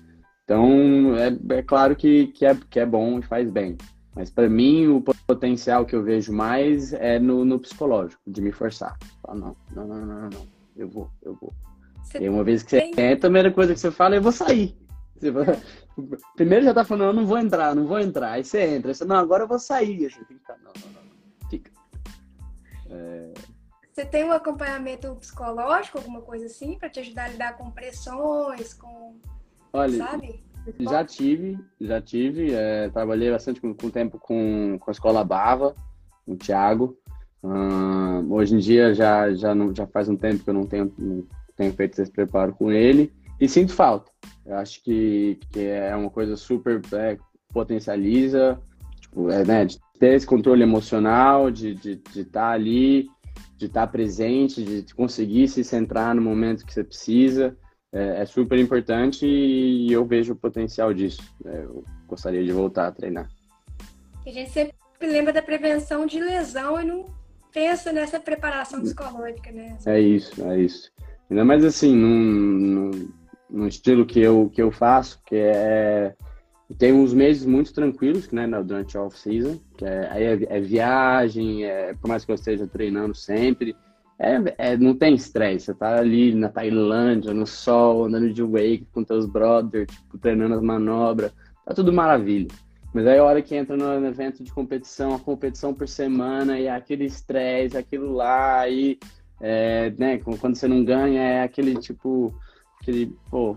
Então, 0.45 1.15
é, 1.17 1.57
é 1.59 1.63
claro 1.63 1.95
que, 1.95 2.29
que, 2.29 2.47
é, 2.47 2.57
que 2.71 2.81
é 2.81 2.87
bom 2.87 3.19
e 3.19 3.23
faz 3.23 3.51
bem. 3.51 3.77
Mas 4.15 4.31
para 4.31 4.49
mim, 4.49 4.89
o 4.89 5.03
potencial 5.27 5.85
que 5.85 5.95
eu 5.95 6.03
vejo 6.03 6.33
mais 6.33 6.93
é 6.93 7.19
no, 7.19 7.45
no 7.45 7.59
psicológico, 7.59 8.21
de 8.27 8.41
me 8.41 8.51
forçar. 8.51 8.97
Falar, 9.23 9.39
não, 9.39 9.57
não, 9.75 9.87
não, 9.87 10.07
não, 10.07 10.31
não, 10.31 10.47
eu 10.77 10.89
vou, 10.89 11.11
eu 11.23 11.35
vou. 11.41 11.53
Você 12.03 12.25
e 12.25 12.29
uma 12.29 12.43
vez 12.43 12.63
que 12.63 12.71
você 12.71 12.91
entra, 12.97 13.13
a 13.13 13.17
primeira 13.19 13.53
coisa 13.53 13.75
que 13.75 13.81
você 13.81 13.91
fala 13.91 14.15
é 14.15 14.19
eu 14.19 14.23
vou 14.23 14.33
sair. 14.33 14.77
Você 15.17 15.31
Primeiro 16.37 16.65
já 16.65 16.75
tá 16.75 16.85
falando, 16.85 17.09
eu 17.09 17.13
não 17.13 17.27
vou 17.27 17.39
entrar, 17.39 17.75
não 17.75 17.87
vou 17.87 17.99
entrar. 17.99 18.33
Aí 18.33 18.45
você 18.45 18.61
entra, 18.63 18.95
você, 18.95 19.05
não, 19.05 19.17
agora 19.17 19.45
eu 19.45 19.49
vou 19.49 19.59
sair. 19.59 20.09
Fica, 20.11 20.57
não, 20.63 20.73
não, 20.81 20.93
não, 20.93 21.49
fica. 21.51 21.71
É... 22.91 23.33
Você 23.93 24.05
tem 24.05 24.25
um 24.25 24.33
acompanhamento 24.33 25.15
psicológico, 25.17 25.99
alguma 25.99 26.21
coisa 26.21 26.47
assim, 26.47 26.79
para 26.79 26.89
te 26.89 27.01
ajudar 27.01 27.25
a 27.25 27.29
lidar 27.29 27.57
com 27.57 27.71
pressões, 27.71 28.73
com. 28.75 29.17
Olha, 29.73 29.99
sabe? 29.99 30.45
já 30.79 31.05
tive, 31.05 31.59
já 31.81 32.01
tive. 32.01 32.53
É, 32.53 32.89
trabalhei 32.91 33.31
bastante 33.31 33.61
com, 33.61 33.75
com 33.75 33.91
tempo 33.91 34.19
com, 34.19 34.79
com 34.79 34.91
a 34.91 34.93
escola 34.93 35.25
Bava, 35.25 35.75
com 36.25 36.33
o 36.33 36.37
Thiago. 36.37 36.97
Uh, 37.43 38.33
hoje 38.35 38.55
em 38.55 38.59
dia 38.59 38.95
já, 38.95 39.33
já, 39.33 39.55
não, 39.55 39.75
já 39.75 39.87
faz 39.87 40.09
um 40.09 40.17
tempo 40.17 40.43
que 40.43 40.51
eu 40.51 40.55
não 40.55 40.67
tenho, 40.67 40.93
não 40.99 41.25
tenho 41.57 41.73
feito 41.73 42.01
esse 42.01 42.11
preparo 42.11 42.53
com 42.53 42.71
ele 42.71 43.13
e 43.41 43.49
sinto 43.49 43.73
falta. 43.73 44.11
Eu 44.45 44.57
acho 44.57 44.83
que, 44.83 45.39
que 45.53 45.61
é 45.61 45.95
uma 45.95 46.11
coisa 46.11 46.37
super 46.37 46.81
é, 46.93 47.17
potencializa, 47.53 48.61
tipo, 49.01 49.31
é, 49.31 49.45
né, 49.45 49.65
de 49.65 49.79
ter 49.99 50.15
esse 50.15 50.27
controle 50.27 50.63
emocional, 50.63 51.51
de 51.51 51.71
estar 51.73 51.83
de, 51.83 51.97
de 51.97 52.25
tá 52.25 52.49
ali, 52.51 53.09
de 53.57 53.67
estar 53.67 53.87
tá 53.87 53.93
presente, 53.93 54.63
de 54.63 54.95
conseguir 54.95 55.49
se 55.49 55.63
centrar 55.65 56.15
no 56.15 56.23
momento 56.23 56.65
que 56.65 56.73
você 56.73 56.85
precisa. 56.85 57.57
É, 57.93 58.23
é 58.23 58.27
super 58.27 58.59
importante 58.59 59.27
e 59.27 59.91
eu 59.91 60.05
vejo 60.05 60.33
o 60.33 60.37
potencial 60.37 60.93
disso. 60.93 61.23
É, 61.45 61.65
eu 61.65 61.85
gostaria 62.07 62.45
de 62.45 62.53
voltar 62.53 62.87
a 62.87 62.93
treinar. 62.93 63.29
A 64.27 64.31
gente 64.31 64.51
sempre 64.51 64.75
lembra 65.01 65.33
da 65.33 65.43
prevenção 65.43 66.07
de 66.07 66.21
lesão 66.21 66.81
e 66.81 66.85
não 66.85 67.07
pensa 67.53 67.93
nessa 67.93 68.21
preparação 68.21 68.81
psicológica, 68.81 69.51
né? 69.51 69.77
É 69.87 69.99
isso, 69.99 70.43
é 70.45 70.61
isso. 70.61 70.93
Ainda 71.31 71.45
mais 71.45 71.65
assim, 71.65 71.95
num, 71.95 72.91
num, 72.91 73.13
no 73.51 73.67
estilo 73.67 74.05
que 74.05 74.21
eu, 74.21 74.51
que 74.51 74.63
eu 74.63 74.71
faço, 74.71 75.21
que 75.25 75.37
é. 75.37 76.15
Tem 76.77 76.93
uns 76.93 77.15
meses 77.15 77.47
muito 77.47 77.73
tranquilos, 77.73 78.31
né, 78.31 78.47
durante 78.63 78.95
a 78.95 79.03
off-season, 79.03 79.59
que 79.79 79.87
é, 79.87 80.07
aí 80.11 80.25
é, 80.25 80.39
é, 80.51 80.61
viagem, 80.61 81.65
é, 81.65 81.95
por 81.95 82.09
mais 82.09 82.27
que 82.27 82.31
eu 82.31 82.35
esteja 82.35 82.67
treinando 82.67 83.15
sempre, 83.15 83.75
é, 84.19 84.35
é 84.59 84.77
não 84.77 84.95
tem 84.95 85.15
estresse, 85.15 85.65
você 85.65 85.75
tá 85.75 85.97
ali 85.97 86.35
na 86.35 86.51
Tailândia, 86.51 87.33
no 87.33 87.47
sol, 87.47 88.05
andando 88.05 88.31
de 88.31 88.43
wake 88.43 88.87
com 88.93 89.03
teus 89.03 89.25
brothers, 89.25 89.91
tipo, 89.91 90.19
treinando 90.19 90.57
as 90.57 90.61
manobras, 90.61 91.33
tá 91.65 91.73
tudo 91.73 91.91
maravilha. 91.91 92.49
Mas 92.93 93.07
aí 93.07 93.19
a 93.19 93.25
hora 93.25 93.41
que 93.41 93.55
entra 93.55 93.75
no 93.75 94.07
evento 94.07 94.45
de 94.45 94.53
competição, 94.53 95.15
a 95.15 95.19
competição 95.19 95.73
por 95.73 95.89
semana, 95.89 96.59
e 96.59 96.67
é 96.67 96.71
aquele 96.71 97.07
estresse, 97.07 97.79
aquilo 97.79 98.13
lá, 98.13 98.69
e 98.69 98.99
é, 99.41 99.91
né, 99.97 100.19
quando 100.19 100.55
você 100.55 100.67
não 100.69 100.85
ganha, 100.85 101.23
é 101.23 101.43
aquele 101.43 101.77
tipo 101.77 102.35
Pô, 103.31 103.55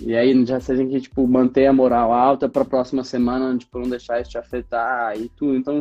e 0.00 0.16
aí 0.16 0.44
já 0.44 0.58
você 0.58 0.76
tem 0.76 0.88
que, 0.88 1.00
tipo, 1.00 1.26
manter 1.28 1.66
a 1.66 1.72
moral 1.72 2.12
alta 2.12 2.48
para 2.48 2.62
a 2.62 2.64
próxima 2.64 3.04
semana, 3.04 3.56
tipo, 3.56 3.78
não 3.78 3.88
deixar 3.88 4.20
isso 4.20 4.30
te 4.30 4.38
afetar 4.38 5.16
e 5.16 5.28
tudo. 5.28 5.56
Então, 5.56 5.80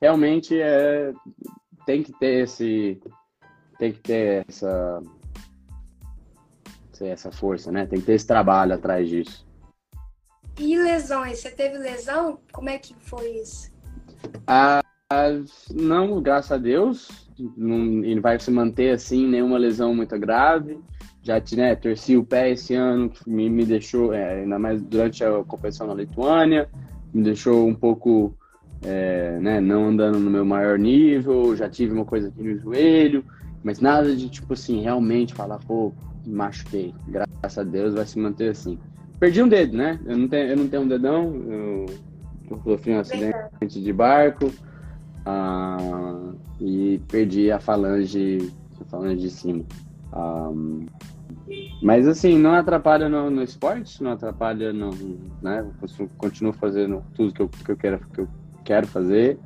realmente, 0.00 0.60
é, 0.60 1.12
tem 1.84 2.02
que 2.02 2.12
ter 2.18 2.42
esse, 2.42 3.00
tem 3.78 3.92
que 3.92 4.00
ter 4.00 4.44
essa, 4.48 5.00
essa 7.00 7.30
força, 7.30 7.70
né? 7.70 7.86
Tem 7.86 8.00
que 8.00 8.06
ter 8.06 8.14
esse 8.14 8.26
trabalho 8.26 8.74
atrás 8.74 9.08
disso. 9.08 9.46
E 10.58 10.76
lesões? 10.76 11.38
Você 11.38 11.50
teve 11.50 11.78
lesão? 11.78 12.40
Como 12.52 12.68
é 12.68 12.76
que 12.76 12.92
foi 12.98 13.36
isso? 13.36 13.70
Ah, 14.48 14.82
não, 15.72 16.20
graças 16.20 16.50
a 16.50 16.56
Deus. 16.56 17.30
Não, 17.56 18.02
ele 18.02 18.20
vai 18.20 18.40
se 18.40 18.50
manter 18.50 18.90
assim, 18.90 19.28
nenhuma 19.28 19.58
lesão 19.58 19.94
muito 19.94 20.18
grave 20.18 20.82
já 21.26 21.42
né, 21.56 21.74
torci 21.74 22.16
o 22.16 22.24
pé 22.24 22.50
esse 22.50 22.72
ano, 22.74 23.10
me, 23.26 23.50
me 23.50 23.64
deixou, 23.64 24.14
é, 24.14 24.42
ainda 24.42 24.60
mais 24.60 24.80
durante 24.80 25.24
a 25.24 25.42
competição 25.42 25.88
na 25.88 25.94
Lituânia, 25.94 26.68
me 27.12 27.20
deixou 27.24 27.66
um 27.66 27.74
pouco, 27.74 28.32
é, 28.84 29.36
né, 29.40 29.60
não 29.60 29.88
andando 29.88 30.20
no 30.20 30.30
meu 30.30 30.44
maior 30.44 30.78
nível, 30.78 31.56
já 31.56 31.68
tive 31.68 31.92
uma 31.92 32.04
coisa 32.04 32.28
aqui 32.28 32.40
no 32.40 32.56
joelho, 32.56 33.24
mas 33.64 33.80
nada 33.80 34.14
de, 34.14 34.28
tipo 34.28 34.52
assim, 34.52 34.82
realmente 34.82 35.34
falar, 35.34 35.58
pô, 35.58 35.92
machuquei, 36.24 36.94
graças 37.08 37.58
a 37.58 37.64
Deus 37.64 37.94
vai 37.94 38.06
se 38.06 38.20
manter 38.20 38.50
assim. 38.50 38.78
Perdi 39.18 39.42
um 39.42 39.48
dedo, 39.48 39.76
né? 39.76 39.98
Eu 40.06 40.16
não 40.16 40.28
tenho, 40.28 40.48
eu 40.50 40.56
não 40.56 40.68
tenho 40.68 40.82
um 40.82 40.88
dedão, 40.88 41.34
eu, 41.48 41.86
sofri 42.62 42.92
um 42.92 43.00
acidente 43.00 43.82
de 43.82 43.92
barco 43.92 44.52
ah, 45.24 46.32
e 46.60 47.00
perdi 47.08 47.50
a 47.50 47.58
falange, 47.58 48.52
a 48.80 48.84
falange 48.84 49.22
de 49.22 49.30
cima. 49.30 49.64
Um, 50.14 50.86
mas 51.82 52.08
assim, 52.08 52.38
não 52.38 52.52
atrapalha 52.52 53.08
no, 53.08 53.30
no 53.30 53.42
esporte, 53.42 54.02
não 54.02 54.12
atrapalha 54.12 54.72
no. 54.72 54.90
Né? 55.42 55.64
Eu 55.98 56.08
continuo 56.16 56.52
fazendo 56.52 57.04
tudo 57.14 57.32
que 57.32 57.42
eu, 57.42 57.48
que 57.48 57.70
eu, 57.70 57.76
quero, 57.76 58.00
que 58.08 58.20
eu 58.20 58.28
quero 58.64 58.86
fazer. 58.86 59.38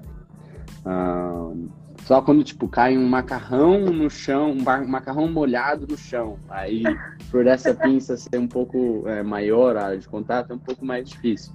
Um, 0.86 1.68
só 2.04 2.22
quando, 2.22 2.42
tipo, 2.42 2.66
cai 2.68 2.96
um 2.96 3.06
macarrão 3.06 3.80
no 3.80 4.08
chão, 4.08 4.52
um, 4.52 4.62
bar, 4.62 4.82
um 4.82 4.88
macarrão 4.88 5.28
molhado 5.30 5.86
no 5.88 5.96
chão. 5.96 6.38
Aí, 6.48 6.82
por 7.30 7.46
essa 7.46 7.74
pinça 7.74 8.16
ser 8.16 8.38
um 8.38 8.48
pouco 8.48 9.04
é, 9.06 9.22
maior, 9.22 9.76
a 9.76 9.86
área 9.86 9.98
de 9.98 10.08
contato, 10.08 10.52
é 10.52 10.54
um 10.54 10.58
pouco 10.58 10.84
mais 10.84 11.08
difícil. 11.08 11.52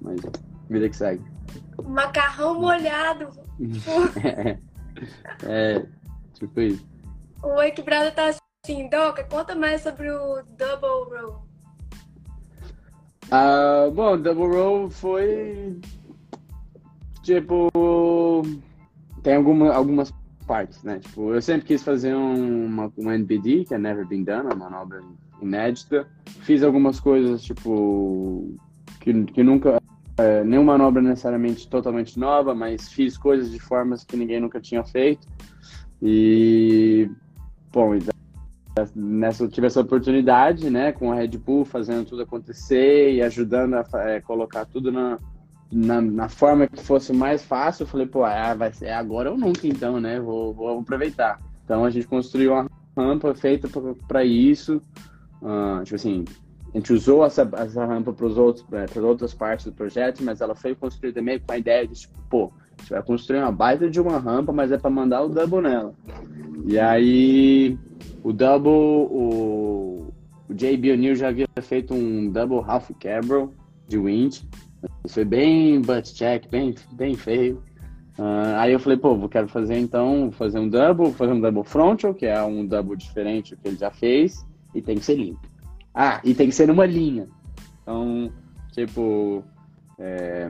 Mas, 0.00 0.20
vida 0.68 0.88
que 0.88 0.96
segue. 0.96 1.22
Macarrão 1.84 2.60
molhado. 2.60 3.28
é, 4.24 4.58
é, 5.44 5.86
tipo 6.34 6.60
isso. 6.60 6.86
O 7.42 7.60
Equilibrado 7.62 8.14
tá 8.14 8.30
Sim, 8.66 8.88
Doca, 8.88 9.22
conta 9.22 9.54
mais 9.54 9.80
sobre 9.80 10.10
o 10.10 10.42
Double 10.58 11.16
Roll. 11.16 11.46
Uh, 13.26 13.92
bom, 13.92 14.20
Double 14.20 14.48
Roll 14.48 14.90
foi 14.90 15.78
tipo 17.22 17.70
tem 19.22 19.36
alguma, 19.36 19.72
algumas 19.72 20.12
partes, 20.48 20.82
né? 20.82 20.98
Tipo, 20.98 21.32
eu 21.32 21.40
sempre 21.40 21.68
quis 21.68 21.84
fazer 21.84 22.16
um, 22.16 22.66
uma, 22.66 22.92
uma 22.96 23.14
NBD, 23.14 23.66
que 23.66 23.74
é 23.74 23.78
Never 23.78 24.04
Been 24.04 24.24
Done, 24.24 24.46
uma 24.46 24.56
manobra 24.56 25.00
inédita. 25.40 26.08
Fiz 26.40 26.64
algumas 26.64 26.98
coisas, 26.98 27.44
tipo, 27.44 28.52
que, 28.98 29.26
que 29.26 29.44
nunca. 29.44 29.80
É, 30.18 30.42
nenhuma 30.42 30.76
manobra 30.76 31.00
necessariamente 31.00 31.68
totalmente 31.68 32.18
nova, 32.18 32.52
mas 32.52 32.88
fiz 32.88 33.16
coisas 33.16 33.48
de 33.48 33.60
formas 33.60 34.02
que 34.02 34.16
ninguém 34.16 34.40
nunca 34.40 34.60
tinha 34.60 34.82
feito. 34.82 35.28
E. 36.02 37.08
Bom, 37.72 37.94
nessa 38.94 39.48
tive 39.48 39.66
essa 39.66 39.80
oportunidade, 39.80 40.68
né, 40.68 40.92
com 40.92 41.10
a 41.10 41.14
Red 41.14 41.38
Bull 41.38 41.64
fazendo 41.64 42.06
tudo 42.06 42.22
acontecer 42.22 43.14
e 43.14 43.22
ajudando 43.22 43.74
a 43.74 43.84
é, 44.02 44.20
colocar 44.20 44.66
tudo 44.66 44.92
na, 44.92 45.18
na, 45.72 46.00
na, 46.00 46.28
forma 46.28 46.66
que 46.66 46.82
fosse 46.82 47.12
mais 47.12 47.42
fácil. 47.42 47.84
Eu 47.84 47.88
falei, 47.88 48.06
pô, 48.06 48.24
ah, 48.24 48.54
vai 48.54 48.72
ser 48.72 48.90
agora 48.90 49.30
ou 49.30 49.38
nunca, 49.38 49.66
então, 49.66 49.98
né? 50.00 50.20
Vou, 50.20 50.52
vou 50.52 50.78
aproveitar. 50.78 51.40
Então 51.64 51.84
a 51.84 51.90
gente 51.90 52.06
construiu 52.06 52.52
uma 52.52 52.68
rampa 52.96 53.34
feita 53.34 53.68
para 54.06 54.24
isso. 54.24 54.80
Uh, 55.40 55.82
tipo 55.84 55.96
assim, 55.96 56.24
a 56.74 56.78
gente 56.78 56.92
usou 56.92 57.24
essa, 57.24 57.48
essa 57.56 57.84
rampa 57.84 58.12
para 58.12 58.26
as 58.26 58.36
outras 58.98 59.32
partes 59.32 59.66
do 59.66 59.72
projeto, 59.72 60.22
mas 60.22 60.40
ela 60.40 60.54
foi 60.54 60.74
construída 60.74 61.22
meio 61.22 61.40
com 61.40 61.52
a 61.52 61.58
ideia 61.58 61.86
de, 61.86 61.94
tipo, 61.94 62.14
pô, 62.28 62.52
a 62.76 62.82
gente 62.82 62.90
vai 62.90 63.02
construir 63.02 63.38
uma 63.38 63.52
baita 63.52 63.88
de 63.88 64.00
uma 64.00 64.18
rampa, 64.18 64.52
mas 64.52 64.70
é 64.70 64.76
para 64.76 64.90
mandar 64.90 65.22
o 65.22 65.28
double 65.28 65.62
nela. 65.62 65.94
E 66.66 66.78
aí 66.78 67.78
o 68.26 68.32
double, 68.32 68.70
o, 68.72 70.12
o 70.48 70.54
JB 70.54 70.90
O'Neill 70.90 71.14
já 71.14 71.28
havia 71.28 71.46
feito 71.62 71.94
um 71.94 72.28
double 72.28 72.58
half 72.66 72.90
cabrel 72.98 73.54
de 73.86 73.96
wind. 73.96 74.40
Foi 75.08 75.24
bem 75.24 75.80
butt 75.80 76.12
check, 76.12 76.50
bem, 76.50 76.74
bem 76.94 77.14
feio. 77.14 77.62
Uh, 78.18 78.56
aí 78.56 78.72
eu 78.72 78.80
falei, 78.80 78.98
pô, 78.98 79.14
eu 79.14 79.28
quero 79.28 79.46
fazer 79.46 79.78
então, 79.78 80.32
fazer 80.32 80.58
um 80.58 80.68
double, 80.68 81.12
fazer 81.12 81.34
um 81.34 81.40
double 81.40 81.62
frontal, 81.62 82.12
que 82.12 82.26
é 82.26 82.42
um 82.42 82.66
double 82.66 82.96
diferente 82.96 83.54
do 83.54 83.62
que 83.62 83.68
ele 83.68 83.76
já 83.76 83.92
fez, 83.92 84.44
e 84.74 84.82
tem 84.82 84.96
que 84.96 85.04
ser 85.04 85.14
limpo. 85.14 85.46
Ah, 85.94 86.20
e 86.24 86.34
tem 86.34 86.48
que 86.48 86.54
ser 86.54 86.66
numa 86.66 86.84
linha. 86.84 87.28
Então, 87.82 88.32
tipo, 88.72 89.44
é, 90.00 90.48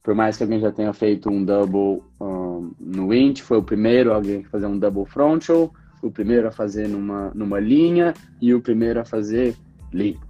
por 0.00 0.14
mais 0.14 0.36
que 0.36 0.44
alguém 0.44 0.60
já 0.60 0.70
tenha 0.70 0.92
feito 0.92 1.28
um 1.28 1.44
double 1.44 2.04
um, 2.20 2.70
no 2.78 3.08
wind, 3.08 3.40
foi 3.40 3.58
o 3.58 3.64
primeiro 3.64 4.12
alguém 4.12 4.44
a 4.44 4.48
fazer 4.48 4.66
um 4.66 4.78
double 4.78 5.06
frontal, 5.06 5.74
o 6.02 6.10
primeiro 6.10 6.48
a 6.48 6.50
fazer 6.50 6.88
numa, 6.88 7.30
numa 7.34 7.60
linha 7.60 8.14
e 8.40 8.54
o 8.54 8.60
primeiro 8.60 9.00
a 9.00 9.04
fazer 9.04 9.56
limpo. 9.92 10.26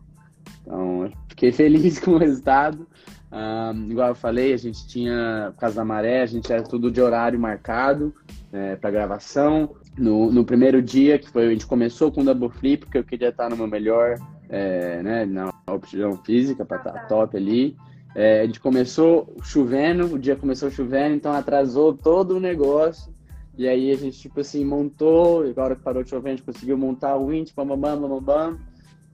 Então, 0.63 1.11
fiquei 1.29 1.53
feliz 1.53 1.99
com 1.99 2.13
o 2.13 2.19
resultado. 2.19 2.87
Um, 3.33 3.91
igual 3.91 4.09
eu 4.09 4.15
falei, 4.15 4.53
a 4.53 4.57
gente 4.57 4.87
tinha, 4.89 5.51
por 5.55 5.61
causa 5.61 5.77
da 5.77 5.85
maré, 5.85 6.23
a 6.23 6.27
gente 6.27 6.53
era 6.53 6.63
tudo 6.63 6.91
de 6.91 7.01
horário 7.01 7.39
marcado 7.39 8.13
é, 8.53 8.77
para 8.77 8.91
gravação. 8.91 9.77
No, 9.97 10.33
no 10.33 10.45
primeiro 10.45 10.83
dia, 10.83 11.19
que 11.19 11.29
foi, 11.31 11.47
a 11.47 11.51
gente 11.51 11.67
começou 11.67 12.11
com 12.11 12.23
o 12.23 12.25
double 12.25 12.51
flip, 12.51 12.87
porque 12.87 12.99
eu 12.99 13.05
queria 13.05 13.29
estar 13.29 13.49
no 13.49 13.57
meu 13.57 13.67
melhor, 13.67 14.17
é, 14.49 15.03
né, 15.03 15.25
na 15.27 15.53
opção 15.69 16.17
física 16.25 16.65
para 16.65 16.79
estar 16.79 16.93
tá 16.93 17.01
top 17.07 17.37
ali. 17.37 17.77
É, 18.15 18.41
a 18.41 18.47
gente 18.47 18.59
começou 18.59 19.33
chovendo, 19.43 20.15
o 20.15 20.19
dia 20.19 20.35
começou 20.35 20.71
chovendo, 20.71 21.15
então 21.15 21.33
atrasou 21.33 21.95
todo 21.95 22.37
o 22.37 22.41
negócio. 22.41 23.13
E 23.57 23.69
aí 23.69 23.91
a 23.91 23.97
gente, 23.97 24.19
tipo 24.19 24.41
assim, 24.41 24.65
montou, 24.65 25.43
agora 25.43 25.77
que 25.77 25.83
parou 25.83 26.03
de 26.03 26.11
chover, 26.11 26.31
a 26.31 26.37
gente 26.37 26.45
conseguiu 26.45 26.79
montar 26.79 27.17
o 27.17 27.27
winch, 27.27 27.53
bam, 27.55 27.67
bam, 27.67 27.79
bam, 27.79 28.01
bam, 28.01 28.23
bam. 28.23 28.59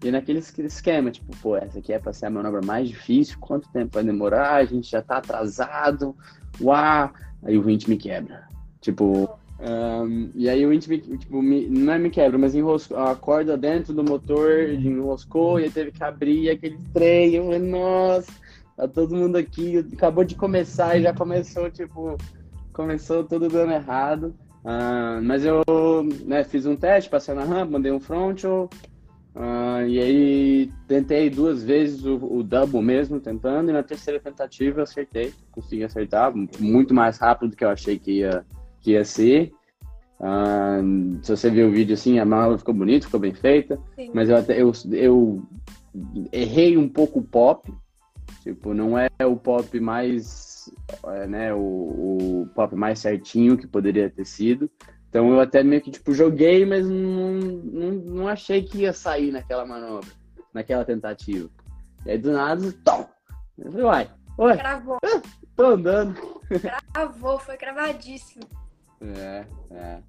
E 0.05 0.11
naquele 0.11 0.39
esquema, 0.39 1.11
tipo, 1.11 1.35
pô, 1.39 1.57
essa 1.57 1.79
aqui 1.79 1.93
é 1.93 1.99
para 1.99 2.13
ser 2.13 2.27
a 2.27 2.31
manobra 2.31 2.61
mais 2.65 2.89
difícil, 2.89 3.39
quanto 3.41 3.71
tempo 3.73 3.95
vai 3.95 4.05
demorar? 4.05 4.57
A 4.57 4.65
gente 4.65 4.91
já 4.91 5.01
tá 5.01 5.17
atrasado, 5.17 6.15
uau! 6.61 7.11
Aí 7.43 7.57
o 7.57 7.63
winch 7.63 7.89
me 7.89 7.97
quebra. 7.97 8.47
Tipo, 8.81 9.39
um, 9.59 10.31
e 10.35 10.51
aí 10.51 10.67
o 10.67 10.69
me, 10.69 10.79
tipo, 10.79 11.41
me, 11.41 11.67
não 11.67 11.95
é 11.95 11.99
me 11.99 12.11
quebra, 12.11 12.37
mas 12.39 12.55
enroscou, 12.55 12.99
a 12.99 13.17
corda 13.17 13.57
dentro 13.57 13.95
do 13.95 14.05
motor 14.05 14.69
enroscou 14.69 15.59
e 15.59 15.71
teve 15.71 15.93
que 15.93 16.05
abrir 16.05 16.51
aquele 16.51 16.79
trem. 16.93 17.35
Eu 17.35 17.45
falei, 17.47 17.59
nossa, 17.59 18.33
tá 18.77 18.87
todo 18.87 19.17
mundo 19.17 19.37
aqui, 19.37 19.79
acabou 19.95 20.25
de 20.25 20.35
começar 20.35 20.99
e 20.99 21.03
já 21.03 21.15
começou, 21.15 21.71
tipo, 21.71 22.19
começou 22.77 23.25
tudo 23.25 23.49
dando 23.49 23.73
errado. 23.73 24.35
Uh, 24.63 25.23
mas 25.23 25.45
eu 25.45 25.63
né, 26.25 26.45
fiz 26.45 26.67
um 26.67 26.77
teste, 26.77 27.09
passei 27.09 27.35
na 27.35 27.45
rampa, 27.45 27.73
mandei 27.73 27.91
um 27.91 27.99
frontal. 27.99 28.69
Uh, 29.35 29.87
e 29.87 29.99
aí 29.99 30.73
tentei 30.87 31.31
duas 31.31 31.63
vezes 31.63 32.05
o, 32.05 32.17
o, 32.17 32.43
double 32.43 32.83
mesmo, 32.83 33.21
tentando, 33.21 33.71
e 33.71 33.73
na 33.73 33.83
terceira 33.83 34.19
tentativa 34.19 34.81
eu 34.81 34.85
acertei, 34.85 35.33
consegui 35.53 35.85
acertar, 35.85 36.33
muito 36.59 36.95
mais 36.95 37.19
rápido 37.19 37.51
do 37.51 37.57
que 37.57 37.65
eu 37.65 37.69
achei 37.69 37.99
que 37.99 38.21
ia, 38.21 38.45
que 38.81 38.93
ia 38.93 39.05
ser. 39.05 39.53
Uh, 40.19 41.19
se 41.23 41.37
você 41.37 41.51
ver 41.51 41.65
o 41.65 41.71
vídeo 41.71 41.95
assim, 41.95 42.19
a 42.19 42.25
mala 42.25 42.59
ficou 42.59 42.75
bonita, 42.75 43.07
ficou 43.07 43.21
bem 43.21 43.35
feita, 43.35 43.79
Sim. 43.95 44.11
mas 44.15 44.31
eu 44.31 44.37
até 44.37 44.61
eu, 44.61 44.73
eu 44.91 45.43
errei 46.33 46.79
um 46.79 46.89
pouco 46.89 47.21
o 47.21 47.25
pop, 47.25 47.71
tipo, 48.43 48.73
não 48.73 48.99
é 48.99 49.09
o 49.27 49.37
pop 49.37 49.79
mais 49.79 50.56
né, 51.29 51.53
o, 51.55 51.59
o 51.59 52.51
pop 52.55 52.75
mais 52.75 52.99
certinho 52.99 53.57
que 53.57 53.67
poderia 53.67 54.11
ter 54.11 54.25
sido. 54.25 54.71
Então 55.09 55.31
eu 55.31 55.41
até 55.41 55.63
meio 55.63 55.81
que 55.81 55.91
tipo 55.91 56.13
joguei, 56.13 56.67
mas 56.67 56.87
não, 56.87 57.33
não, 57.33 57.91
não 57.93 58.29
achei 58.29 58.63
que 58.63 58.79
ia 58.79 58.93
sair 58.93 59.33
naquela 59.33 59.65
manobra, 59.65 60.11
naquela 60.53 60.85
tentativa. 60.85 61.49
E 62.05 62.11
aí 62.11 62.19
do 62.19 62.33
nada, 62.33 62.73
tom! 62.85 63.09
Eu 63.59 63.71
falei, 63.73 63.87
uai, 63.87 64.11
uai, 64.39 64.57
Gravou. 64.57 64.99
Ah, 65.05 65.23
tô 65.57 65.67
andando. 65.67 66.43
Gravou, 66.93 67.39
foi 67.39 67.57
gravadíssimo. 67.57 68.45
É, 69.01 69.45
é. 69.71 70.03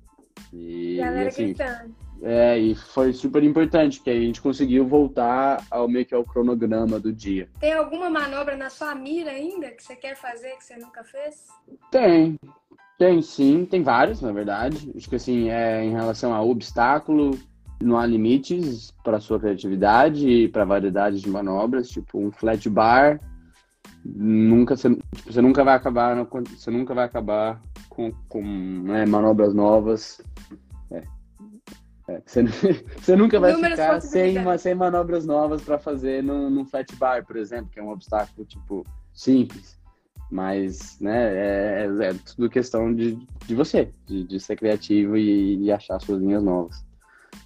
E, 0.53 0.97
Galera 0.97 1.23
e 1.23 1.27
assim, 1.27 1.45
gritando. 1.45 1.95
É, 2.21 2.57
e 2.57 2.73
foi 2.73 3.13
super 3.13 3.43
importante, 3.43 4.01
que 4.01 4.09
a 4.09 4.19
gente 4.19 4.41
conseguiu 4.41 4.87
voltar 4.87 5.63
ao 5.69 5.87
meio 5.87 6.05
que 6.05 6.15
ao 6.15 6.23
cronograma 6.23 6.99
do 6.99 7.13
dia. 7.13 7.47
Tem 7.59 7.73
alguma 7.73 8.09
manobra 8.09 8.55
na 8.55 8.69
sua 8.69 8.95
mira 8.95 9.31
ainda 9.31 9.69
que 9.69 9.83
você 9.83 9.95
quer 9.95 10.15
fazer 10.15 10.57
que 10.57 10.63
você 10.63 10.77
nunca 10.77 11.03
fez? 11.03 11.47
Tem, 11.91 12.39
tem 12.97 13.21
sim, 13.21 13.65
tem 13.65 13.83
vários, 13.83 14.21
na 14.21 14.31
verdade. 14.31 14.91
Acho 14.95 15.09
que 15.09 15.15
assim, 15.15 15.49
é, 15.49 15.83
em 15.83 15.91
relação 15.91 16.33
a 16.33 16.41
obstáculo, 16.41 17.37
não 17.81 17.97
há 17.97 18.05
limites 18.05 18.91
para 19.03 19.19
sua 19.19 19.39
criatividade 19.39 20.27
e 20.27 20.47
para 20.47 20.65
variedade 20.65 21.21
de 21.21 21.29
manobras, 21.29 21.89
tipo 21.89 22.19
um 22.19 22.31
flat 22.31 22.67
bar, 22.69 23.19
nunca 24.15 24.75
você, 24.75 24.89
tipo, 24.89 25.31
você 25.31 25.41
nunca 25.41 25.63
vai 25.63 25.75
acabar, 25.75 26.15
você 26.25 26.71
nunca 26.71 26.93
vai 26.93 27.05
acabar 27.05 27.61
com, 27.89 28.11
com 28.29 28.41
né, 28.41 29.05
manobras 29.05 29.53
novas. 29.53 30.21
É. 30.91 31.03
É, 32.07 32.21
você, 32.25 32.43
você, 33.01 33.15
nunca 33.15 33.39
vai 33.39 33.53
Números 33.53 33.79
ficar 33.79 34.01
sem, 34.01 34.37
uma, 34.37 34.57
sem 34.57 34.73
manobras 34.73 35.25
novas 35.25 35.61
para 35.61 35.77
fazer 35.77 36.23
num, 36.23 36.49
num 36.49 36.65
flat 36.65 36.95
bar, 36.95 37.25
por 37.25 37.35
exemplo, 37.35 37.69
que 37.71 37.79
é 37.79 37.83
um 37.83 37.89
obstáculo 37.89 38.45
tipo 38.45 38.85
simples. 39.13 39.77
Mas, 40.29 40.99
né, 40.99 41.33
é, 41.33 41.87
é, 41.99 42.05
é 42.09 42.13
tudo 42.13 42.49
questão 42.49 42.93
de, 42.93 43.17
de 43.45 43.55
você, 43.55 43.89
de, 44.05 44.25
de 44.25 44.39
ser 44.39 44.57
criativo 44.57 45.15
e, 45.17 45.63
e 45.63 45.71
achar 45.71 45.99
suas 45.99 46.21
linhas 46.21 46.43
novas. 46.43 46.85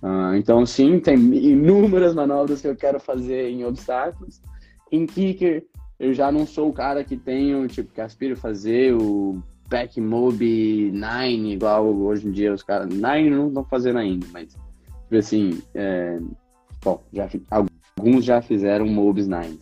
Uh, 0.02 0.36
então, 0.36 0.66
sim, 0.66 1.00
tem 1.00 1.16
inúmeras 1.16 2.16
manobras 2.16 2.62
que 2.62 2.68
eu 2.68 2.76
quero 2.76 3.00
fazer 3.00 3.50
em 3.50 3.64
obstáculos. 3.66 4.42
Em 4.92 5.06
kicker, 5.06 5.66
eu 6.02 6.16
já 6.16 6.32
não 6.32 6.48
sou 6.48 6.70
o 6.70 6.74
cara 6.74 7.04
que 7.04 7.16
tenho, 7.16 7.68
tipo, 7.68 7.94
que 7.94 8.02
aspiro 8.02 8.36
fazer 8.36 8.92
o 8.96 9.40
Pack 9.70 10.02
Mob 10.02 10.92
9, 10.92 11.28
igual 11.54 11.86
hoje 11.86 12.28
em 12.28 12.32
dia 12.32 12.52
os 12.52 12.64
caras. 12.64 12.92
9 12.92 13.30
não 13.30 13.50
estão 13.50 13.64
fazendo 13.64 14.00
ainda, 14.00 14.26
mas, 14.34 14.48
tipo 14.48 15.16
assim, 15.16 15.62
é, 15.76 16.20
bom, 16.84 17.04
já, 17.14 17.30
alguns 17.96 18.26
já 18.26 18.42
fizeram 18.42 18.88
Mobs 18.88 19.28
9, 19.28 19.60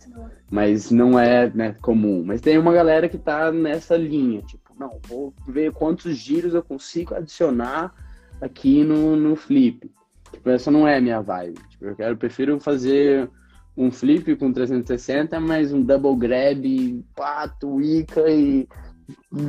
mas 0.50 0.90
não 0.90 1.18
é 1.18 1.50
né, 1.50 1.76
comum. 1.82 2.24
Mas 2.24 2.40
tem 2.40 2.56
uma 2.56 2.72
galera 2.72 3.06
que 3.06 3.18
tá 3.18 3.52
nessa 3.52 3.94
linha, 3.94 4.40
tipo, 4.40 4.74
não, 4.78 4.98
vou 5.08 5.34
ver 5.46 5.72
quantos 5.72 6.16
giros 6.16 6.54
eu 6.54 6.62
consigo 6.62 7.14
adicionar 7.14 7.92
aqui 8.40 8.82
no, 8.82 9.14
no 9.14 9.36
flip. 9.36 9.92
Tipo, 10.32 10.48
essa 10.48 10.70
não 10.70 10.88
é 10.88 10.96
a 10.96 11.02
minha 11.02 11.20
vibe. 11.20 11.60
Tipo, 11.68 11.84
eu 11.84 11.96
quero, 11.96 12.12
eu 12.14 12.16
prefiro 12.16 12.58
fazer 12.58 13.28
um 13.80 13.90
flip 13.90 14.36
com 14.36 14.52
360, 14.52 15.40
mas 15.40 15.72
um 15.72 15.80
double 15.80 16.14
grab, 16.14 17.02
pato, 17.16 17.80
ica 17.80 18.28
e 18.28 18.68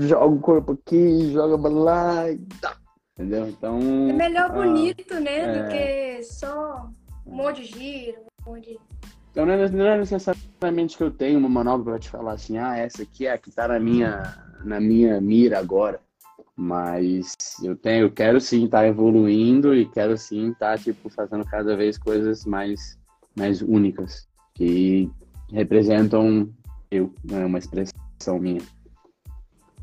joga 0.08 0.34
o 0.34 0.40
corpo 0.40 0.72
aqui, 0.72 1.34
joga 1.34 1.68
lá 1.68 2.32
e 2.32 2.38
tá. 2.62 2.78
Entendeu? 3.14 3.50
Então. 3.50 3.78
É 4.10 4.14
melhor 4.14 4.50
ah, 4.52 4.54
bonito, 4.54 5.20
né? 5.20 5.38
É... 5.38 5.52
Do 5.52 5.70
que 5.70 6.24
só 6.24 6.90
um 7.28 7.36
monte 7.36 7.62
de 7.62 7.78
giro, 7.78 8.20
um 8.48 8.52
monte 8.52 8.70
de. 8.70 8.80
Então 9.32 9.46
não 9.46 9.54
é, 9.54 9.70
não 9.70 9.86
é 9.86 9.98
necessariamente 9.98 10.98
que 10.98 11.04
eu 11.04 11.12
tenho 11.12 11.38
uma 11.38 11.50
manobra 11.50 11.92
para 11.92 12.00
te 12.00 12.10
falar 12.10 12.34
assim, 12.34 12.58
ah, 12.58 12.78
essa 12.78 13.04
aqui 13.04 13.28
é 13.28 13.34
a 13.34 13.38
que 13.38 13.52
tá 13.52 13.68
na 13.68 13.80
minha, 13.80 14.46
na 14.64 14.80
minha 14.80 15.20
mira 15.20 15.60
agora. 15.60 16.00
Mas 16.56 17.34
eu 17.64 17.76
tenho, 17.76 18.06
eu 18.06 18.12
quero 18.12 18.40
sim 18.40 18.66
estar 18.66 18.80
tá 18.80 18.88
evoluindo 18.88 19.74
e 19.74 19.86
quero 19.86 20.18
sim 20.18 20.52
estar 20.52 20.78
tá, 20.78 20.84
tipo 20.84 21.10
fazendo 21.10 21.46
cada 21.46 21.76
vez 21.78 21.98
coisas 21.98 22.46
mais 22.46 23.01
mais 23.36 23.62
únicas 23.62 24.28
que 24.54 25.10
representam 25.52 26.50
eu, 26.90 27.14
é 27.32 27.46
uma 27.46 27.60
expressão 27.60 28.40
minha. 28.40 28.62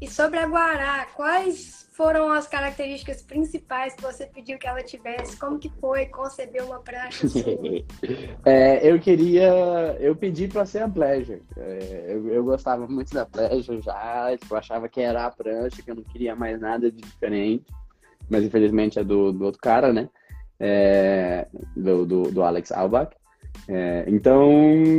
E 0.01 0.09
sobre 0.09 0.39
a 0.39 0.47
Guará, 0.47 1.07
quais 1.17 1.89
foram 1.93 2.31
as 2.31 2.47
características 2.47 3.21
principais 3.23 3.95
que 3.95 4.03
você 4.03 4.25
pediu 4.27 4.57
que 4.57 4.69
ela 4.69 4.81
tivesse? 4.81 5.37
Como 5.37 5.59
que 5.59 5.69
foi 5.81 6.07
conceber 6.07 6.65
uma 6.65 6.79
prancha 6.79 7.27
é, 8.47 8.89
eu 8.89 9.01
queria... 9.01 9.97
Eu 9.99 10.15
pedi 10.15 10.47
para 10.47 10.65
ser 10.65 10.83
a 10.85 10.89
Pleasure. 10.89 11.43
É, 11.57 12.05
eu, 12.11 12.29
eu, 12.29 12.45
gostava 12.45 12.87
muito 12.87 13.13
da 13.13 13.27
Pleasure 13.27 13.81
já. 13.81 14.37
Tipo, 14.39 14.55
eu 14.55 14.59
achava 14.59 14.89
que 14.89 15.01
era 15.01 15.27
a 15.27 15.31
prancha, 15.33 15.83
que 15.83 15.91
eu 15.91 15.97
não 15.97 16.05
queria 16.05 16.37
mais 16.37 16.61
nada 16.61 16.89
de 16.93 17.03
diferente. 17.03 17.65
Mas 18.31 18.45
infelizmente 18.45 19.01
é 19.01 19.03
do, 19.03 19.33
do 19.33 19.47
outro 19.47 19.61
cara, 19.61 19.93
né? 19.93 20.09
É, 20.61 21.49
do, 21.75 22.07
do, 22.07 22.23
do 22.31 22.43
Alex 22.45 22.71
Albach. 22.71 23.17
É, 23.67 24.05
então, 24.07 24.49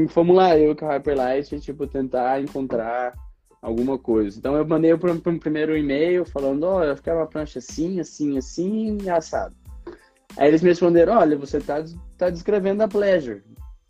fomos 0.09 0.35
lá, 0.35 0.57
eu 0.57 0.75
com 0.75 0.85
a 0.85 0.93
Hyperlight, 0.93 1.59
tipo, 1.59 1.87
tentar 1.87 2.41
encontrar 2.41 3.13
alguma 3.61 3.97
coisa. 3.97 4.37
Então 4.37 4.55
eu 4.55 4.65
mandei 4.65 4.95
para 4.97 5.11
um 5.11 5.39
primeiro 5.39 5.77
e-mail 5.77 6.25
falando, 6.25 6.63
ó, 6.63 6.79
oh, 6.79 6.83
eu 6.83 6.95
quero 6.95 7.17
uma 7.17 7.27
prancha 7.27 7.59
assim, 7.59 7.99
assim, 7.99 8.37
assim, 8.37 9.09
assado. 9.09 9.55
Aí 10.37 10.47
eles 10.47 10.61
me 10.61 10.69
responderam, 10.69 11.17
olha, 11.17 11.37
você 11.37 11.57
está 11.57 11.83
tá 12.17 12.29
descrevendo 12.29 12.83
a 12.83 12.87
Pleasure. 12.87 13.43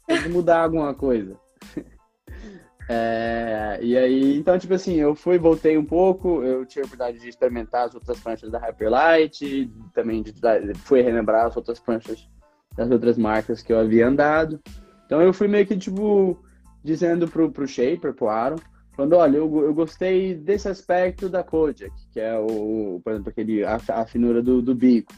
Tem 0.07 0.21
que 0.23 0.29
mudar 0.29 0.63
alguma 0.63 0.93
coisa. 0.93 1.37
é, 2.89 3.79
e 3.81 3.95
aí, 3.95 4.37
então, 4.37 4.57
tipo 4.57 4.73
assim, 4.73 4.95
eu 4.95 5.13
fui, 5.13 5.37
voltei 5.37 5.77
um 5.77 5.85
pouco, 5.85 6.41
eu 6.41 6.65
tive 6.65 6.81
a 6.81 6.85
oportunidade 6.85 7.19
de 7.19 7.29
experimentar 7.29 7.85
as 7.85 7.93
outras 7.93 8.19
pranchas 8.19 8.49
da 8.49 8.59
Hyperlight, 8.59 9.71
também 9.93 10.23
de, 10.23 10.33
fui 10.75 11.01
relembrar 11.01 11.45
as 11.45 11.55
outras 11.55 11.79
pranchas 11.79 12.27
das 12.79 12.91
outras 12.91 13.17
marcas 13.17 13.61
que 13.61 13.73
eu 13.73 13.79
havia 13.79 14.07
andado. 14.07 14.59
Então 15.05 15.21
eu 15.21 15.33
fui 15.33 15.47
meio 15.47 15.67
que, 15.67 15.77
tipo, 15.77 16.37
dizendo 16.83 17.27
pro, 17.27 17.51
pro 17.51 17.67
Shaper, 17.67 18.13
pro 18.13 18.29
Aaron, 18.29 18.57
Falando, 18.99 19.13
olha, 19.13 19.37
eu, 19.37 19.63
eu 19.63 19.73
gostei 19.73 20.35
desse 20.35 20.67
aspecto 20.67 21.29
da 21.29 21.41
Kodiak, 21.41 21.95
que 22.11 22.19
é 22.19 22.37
o, 22.37 22.99
por 23.01 23.13
exemplo, 23.13 23.29
aquele, 23.29 23.63
a, 23.63 23.79
a 23.87 24.05
finura 24.05 24.43
do, 24.43 24.61
do 24.61 24.75
bico. 24.75 25.13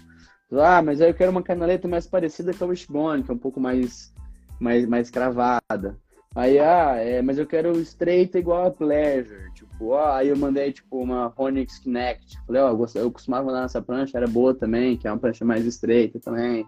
Ah, 0.51 0.84
mas 0.84 1.01
aí 1.01 1.09
eu 1.09 1.16
quero 1.16 1.32
uma 1.32 1.41
canaleta 1.41 1.88
mais 1.88 2.05
parecida 2.05 2.53
com 2.53 2.66
a 2.66 2.68
Wishbone, 2.68 3.24
que 3.24 3.32
é 3.32 3.34
um 3.34 3.39
pouco 3.39 3.59
mais, 3.59 4.14
mais, 4.59 4.86
mais 4.86 5.09
cravada. 5.09 5.97
Aí, 6.36 6.59
ah, 6.59 6.95
é, 6.97 7.24
mas 7.24 7.39
eu 7.39 7.47
quero 7.47 7.72
estreita 7.80 8.38
igual 8.38 8.68
a 8.68 8.72
Pleasure. 8.72 9.51
Tipo, 9.55 9.88
ó, 9.88 10.14
aí 10.14 10.28
eu 10.28 10.38
mandei, 10.38 10.72
tipo, 10.72 11.01
uma 11.01 11.34
Onyx 11.36 11.80
Kinect. 11.80 12.38
Falei, 12.45 12.62
ó, 12.62 12.70
eu, 12.70 12.88
eu 13.01 13.12
costumava 13.12 13.49
andar 13.49 13.64
nessa 13.64 13.82
prancha, 13.82 14.16
era 14.16 14.28
boa 14.28 14.53
também, 14.53 14.95
que 14.95 15.07
é 15.07 15.12
uma 15.12 15.18
prancha 15.18 15.43
mais 15.43 15.66
estreita 15.66 16.20
também. 16.20 16.68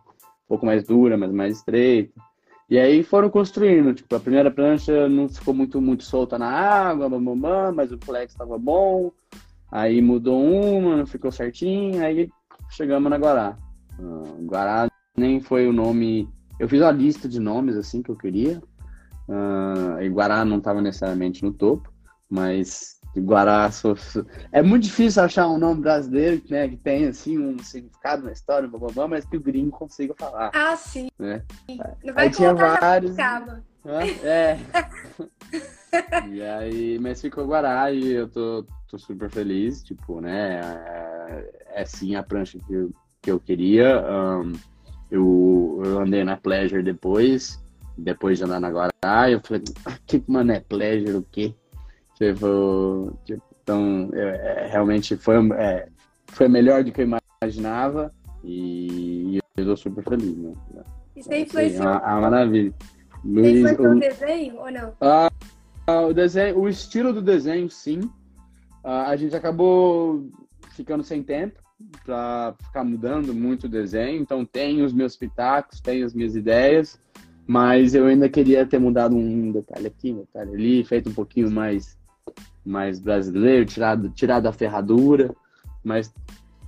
Pouco 0.54 0.66
mais 0.66 0.84
dura, 0.84 1.18
mas 1.18 1.32
mais 1.32 1.58
estreita. 1.58 2.14
E 2.70 2.78
aí 2.78 3.04
foram 3.04 3.30
construindo, 3.30 3.94
tipo, 3.94 4.16
a 4.16 4.20
primeira 4.20 4.52
prancha 4.52 5.10
não 5.10 5.28
ficou 5.28 5.54
muito, 5.54 5.82
muito 5.82 6.04
solta 6.04 6.38
na 6.38 6.48
água, 6.48 7.10
mamamã, 7.10 7.72
mas 7.72 7.92
o 7.92 7.98
flex 7.98 8.34
estava 8.34 8.58
bom. 8.58 9.12
Aí 9.72 10.02
mudou 10.02 10.44
uma, 10.44 10.98
não 10.98 11.06
ficou 11.06 11.32
certinho, 11.32 12.04
aí 12.04 12.30
chegamos 12.70 13.10
na 13.10 13.18
Guará. 13.18 13.58
Uh, 14.00 14.46
Guará 14.46 14.88
nem 15.18 15.42
foi 15.42 15.68
o 15.68 15.74
nome. 15.74 16.30
Eu 16.60 16.70
fiz 16.70 16.82
uma 16.82 16.92
lista 16.92 17.28
de 17.28 17.40
nomes 17.40 17.76
assim 17.76 18.02
que 18.04 18.10
eu 18.10 18.16
queria, 18.16 18.62
Uh, 19.28 20.02
e 20.02 20.10
Guará 20.10 20.44
não 20.44 20.58
estava 20.58 20.82
necessariamente 20.82 21.44
no 21.44 21.54
topo, 21.54 21.92
mas 22.30 22.93
Guará 23.22 23.70
é 24.52 24.62
muito 24.62 24.84
difícil 24.84 25.22
achar 25.22 25.48
um 25.48 25.58
nome 25.58 25.82
brasileiro 25.82 26.42
né, 26.50 26.68
que 26.68 26.78
tem 26.78 27.06
assim 27.06 27.38
um 27.38 27.60
significado 27.60 28.24
na 28.24 28.32
história, 28.32 28.68
blá, 28.68 28.80
blá, 28.80 28.90
blá, 28.92 29.08
mas 29.08 29.26
que 29.26 29.38
o 29.38 29.42
gringo 29.42 29.72
consiga 29.72 30.16
falar. 30.18 30.52
Ah, 30.54 30.76
sim. 30.76 31.10
Né? 31.20 31.44
Não 32.04 32.14
vai 32.14 32.26
aí 32.26 32.32
tinha 32.32 32.54
vários. 32.54 33.16
É. 34.24 34.58
e 36.28 36.42
aí, 36.42 37.00
mas 37.00 37.22
ficou 37.22 37.46
Guará 37.46 37.92
e 37.92 38.14
eu 38.14 38.28
tô, 38.28 38.66
tô 38.90 38.98
super 38.98 39.30
feliz, 39.30 39.84
tipo, 39.84 40.20
né? 40.20 40.62
É, 40.62 41.82
é 41.82 41.86
sim 41.86 42.16
a 42.16 42.24
prancha 42.24 42.58
que 42.66 42.74
eu, 42.74 42.92
que 43.22 43.32
eu 43.32 43.40
queria. 43.40 44.02
Um, 44.02 44.54
eu, 45.12 45.82
eu 45.86 46.00
andei 46.00 46.24
na 46.24 46.38
Pleasure 46.38 46.82
depois, 46.82 47.62
depois 47.98 48.40
de 48.40 48.46
andar 48.46 48.60
na 48.60 48.72
Guará, 48.72 49.30
eu 49.30 49.40
falei, 49.42 49.64
ah, 49.86 49.98
que 50.08 50.24
mano 50.28 50.52
é 50.52 50.60
Pleasure 50.60 51.18
o 51.18 51.28
quê? 51.32 51.54
Tipo, 52.32 53.18
tipo 53.26 53.44
então, 53.64 54.10
é, 54.14 54.66
é, 54.66 54.68
realmente 54.68 55.16
foi, 55.16 55.36
é, 55.54 55.88
foi 56.28 56.48
melhor 56.48 56.84
do 56.84 56.92
que 56.92 57.02
eu 57.02 57.20
imaginava 57.42 58.14
e, 58.44 59.40
eu 59.56 59.66
tô 59.66 59.78
super 59.78 60.04
feliz, 60.04 60.38
né? 60.38 60.54
Isso 61.16 61.32
aí 61.32 61.44
influenciou? 61.44 61.88
Assim, 61.88 62.04
a, 62.04 62.18
a 62.18 62.22
maravilha. 62.22 62.74
Luiz, 63.24 63.60
influenciou 63.60 63.88
o, 63.88 63.96
o 63.96 64.00
desenho 64.00 64.58
ou 64.58 64.72
não? 64.72 64.94
Ah, 65.00 65.30
o, 66.02 66.14
desenho, 66.14 66.60
o 66.60 66.68
estilo 66.68 67.14
do 67.14 67.22
desenho, 67.22 67.70
sim. 67.70 68.02
Ah, 68.84 69.10
a 69.10 69.16
gente 69.16 69.36
acabou 69.36 70.30
ficando 70.72 71.04
sem 71.04 71.24
tempo 71.24 71.62
para 72.06 72.56
ficar 72.64 72.84
mudando 72.84 73.34
muito 73.34 73.66
o 73.66 73.70
desenho, 73.70 74.22
então 74.22 74.44
tem 74.44 74.82
os 74.82 74.92
meus 74.92 75.16
pitacos, 75.16 75.80
tem 75.80 76.04
as 76.04 76.14
minhas 76.14 76.36
ideias, 76.36 77.00
mas 77.46 77.94
eu 77.94 78.08
ainda 78.08 78.28
queria 78.28 78.66
ter 78.66 78.80
mudado 78.80 79.16
um 79.16 79.52
detalhe 79.52 79.88
aqui, 79.88 80.12
um 80.12 80.20
detalhe 80.20 80.54
ali, 80.54 80.84
feito 80.84 81.10
um 81.10 81.14
pouquinho 81.14 81.52
mais 81.52 81.98
mais 82.66 83.00
brasileiro, 83.00 83.66
tirado, 83.66 84.10
tirado 84.10 84.48
a 84.48 84.54
ferradura, 84.54 85.36
mas 85.84 86.14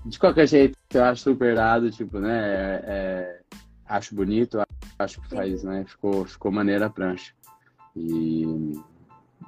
de 0.06 0.20
qualquer 0.20 0.48
jeito 0.48 0.78
eu 0.94 1.04
acho 1.04 1.24
super 1.24 1.56
dado, 1.56 1.90
tipo, 1.90 2.20
né, 2.20 2.38
é, 2.38 2.84
é, 2.86 3.40
acho 3.88 4.14
bonito, 4.16 4.62
acho 5.00 5.22
que 5.22 5.30
faz, 5.30 5.64
né, 5.64 5.86
ficou, 5.88 6.26
ficou 6.26 6.52
maneira 6.52 6.88
a 6.88 6.90
prancha. 6.90 7.34
E, 7.96 8.74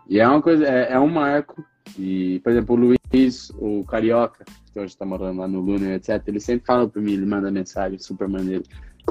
e 0.08 0.20
é 0.20 0.28
uma 0.28 0.42
coisa, 0.42 0.66
é, 0.66 0.94
é 0.94 1.00
um 1.00 1.10
marco, 1.10 1.64
e, 1.98 2.40
por 2.40 2.52
exemplo, 2.52 2.76
o 2.76 2.80
Luiz, 2.80 3.50
o 3.58 3.84
Carioca, 3.86 4.46
que 4.72 4.80
hoje 4.80 4.94
está 4.94 5.06
morando 5.06 5.40
lá 5.40 5.48
no 5.48 5.60
Luna, 5.60 5.96
etc., 5.96 6.22
ele 6.28 6.40
sempre 6.40 6.66
fala 6.66 6.88
para 6.88 7.02
mim, 7.02 7.14
ele 7.14 7.26
manda 7.26 7.52
mensagem 7.52 8.00
super 8.00 8.28
maneiro 8.28 8.64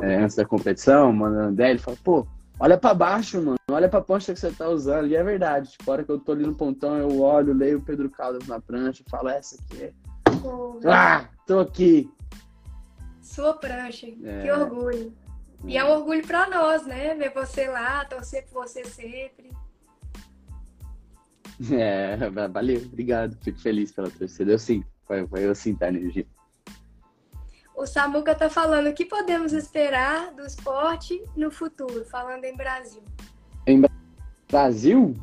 é, 0.02 0.16
antes 0.16 0.36
da 0.36 0.44
competição, 0.44 1.12
mandando 1.12 1.52
ideia, 1.52 1.70
ele 1.70 1.78
fala, 1.78 1.96
pô, 2.02 2.26
olha 2.58 2.78
para 2.78 2.94
baixo, 2.94 3.40
mano, 3.42 3.56
olha 3.70 3.88
pra 3.88 4.00
prancha 4.00 4.32
que 4.32 4.40
você 4.40 4.50
tá 4.50 4.68
usando, 4.68 5.06
e 5.08 5.16
é 5.16 5.22
verdade, 5.22 5.70
tipo, 5.70 5.90
a 5.90 5.94
hora 5.94 6.04
que 6.04 6.10
eu 6.10 6.18
tô 6.18 6.32
ali 6.32 6.46
no 6.46 6.54
pontão, 6.54 6.96
eu 6.96 7.20
olho, 7.20 7.52
leio 7.52 7.78
o 7.78 7.82
Pedro 7.82 8.10
Caldas 8.10 8.46
na 8.46 8.60
prancha, 8.60 9.04
falo, 9.10 9.28
essa 9.28 9.56
aqui 9.56 9.84
é... 9.84 9.92
Pô, 10.42 10.80
ah, 10.84 11.28
tô 11.46 11.60
aqui! 11.60 12.10
Sua 13.20 13.54
prancha, 13.54 14.06
é... 14.24 14.42
que 14.42 14.50
orgulho. 14.50 15.12
E 15.64 15.76
é 15.76 15.84
um 15.84 15.90
orgulho 15.90 16.26
para 16.26 16.48
nós, 16.48 16.86
né? 16.86 17.14
Ver 17.14 17.32
você 17.32 17.66
lá, 17.68 18.04
torcer 18.04 18.44
por 18.46 18.66
você 18.66 18.84
sempre. 18.84 19.50
É, 21.72 22.16
valeu, 22.48 22.82
obrigado. 22.84 23.34
Fico 23.42 23.58
feliz 23.58 23.90
pela 23.90 24.10
torcida. 24.10 24.52
Eu 24.52 24.58
sinto, 24.58 24.86
foi, 25.06 25.26
foi 25.26 25.46
eu 25.46 25.54
sinto 25.54 25.82
a 25.82 25.88
energia. 25.88 26.26
O 27.76 27.84
Samuca 27.84 28.34
tá 28.34 28.48
falando 28.48 28.86
o 28.86 28.94
que 28.94 29.04
podemos 29.04 29.52
esperar 29.52 30.32
do 30.32 30.46
esporte 30.46 31.22
no 31.36 31.50
futuro, 31.50 32.06
falando 32.06 32.42
em 32.44 32.56
Brasil. 32.56 33.02
Em 33.66 33.82
Brasil? 34.50 35.14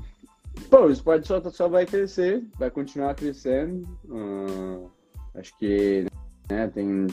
Pô, 0.69 0.85
o 0.85 0.91
esporte 0.91 1.27
só, 1.27 1.41
só 1.49 1.67
vai 1.67 1.87
crescer, 1.87 2.47
vai 2.59 2.69
continuar 2.69 3.15
crescendo. 3.15 3.81
Uh, 4.05 4.87
acho 5.33 5.57
que 5.57 6.05
né, 6.47 6.67
tem, 6.67 7.07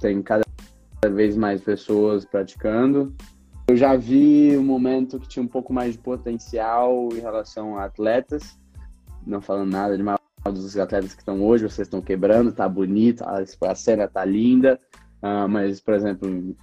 tem 0.00 0.22
cada 0.22 0.42
vez 1.10 1.36
mais 1.36 1.60
pessoas 1.60 2.24
praticando. 2.24 3.14
Eu 3.68 3.76
já 3.76 3.94
vi 3.94 4.56
um 4.56 4.64
momento 4.64 5.20
que 5.20 5.28
tinha 5.28 5.42
um 5.42 5.48
pouco 5.48 5.70
mais 5.70 5.92
de 5.92 5.98
potencial 5.98 7.10
em 7.12 7.20
relação 7.20 7.76
a 7.76 7.84
atletas, 7.84 8.58
não 9.26 9.42
falando 9.42 9.70
nada 9.70 9.98
de 9.98 10.02
mal 10.02 10.21
dos 10.50 10.76
atletas 10.76 11.14
que 11.14 11.20
estão 11.20 11.42
hoje, 11.42 11.64
vocês 11.64 11.86
estão 11.86 12.00
quebrando, 12.00 12.52
tá 12.52 12.68
bonito, 12.68 13.24
a 13.24 13.74
cena 13.74 14.08
tá 14.08 14.24
linda, 14.24 14.78
uh, 15.22 15.48
mas, 15.48 15.80
por 15.80 15.94
exemplo, 15.94 16.54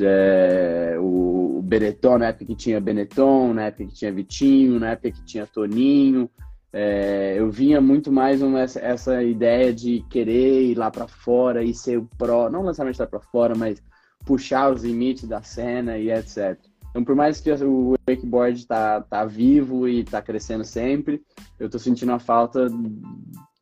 é, 0.00 0.96
o 0.98 1.60
Benetton, 1.62 2.18
na 2.18 2.26
época 2.26 2.44
que 2.44 2.54
tinha 2.54 2.80
Benetton, 2.80 3.54
na 3.54 3.64
época 3.64 3.86
que 3.86 3.94
tinha 3.94 4.12
Vitinho, 4.12 4.78
na 4.78 4.90
época 4.90 5.10
que 5.12 5.24
tinha 5.24 5.46
Toninho, 5.46 6.30
é, 6.72 7.36
eu 7.38 7.50
vinha 7.50 7.80
muito 7.80 8.12
mais 8.12 8.42
uma, 8.42 8.60
essa, 8.60 8.78
essa, 8.80 9.22
ideia 9.22 9.72
de 9.72 10.04
querer 10.10 10.64
ir 10.64 10.74
lá 10.74 10.90
para 10.90 11.08
fora 11.08 11.62
e 11.62 11.72
ser 11.72 11.98
o 11.98 12.08
pró, 12.18 12.50
não 12.50 12.62
necessariamente 12.62 13.00
lá 13.00 13.06
para 13.06 13.20
fora, 13.20 13.54
mas 13.54 13.82
puxar 14.24 14.72
os 14.72 14.84
limites 14.84 15.26
da 15.26 15.42
cena 15.42 15.96
e 15.96 16.10
etc. 16.10 16.58
Então, 16.90 17.04
por 17.04 17.14
mais 17.14 17.40
que 17.40 17.50
o 17.50 17.94
wakeboard 18.08 18.66
tá, 18.66 19.00
tá 19.02 19.24
vivo 19.24 19.88
e 19.88 20.04
tá 20.04 20.22
crescendo 20.22 20.64
sempre, 20.64 21.22
eu 21.58 21.68
tô 21.68 21.78
sentindo 21.78 22.12
a 22.12 22.18
falta 22.18 22.68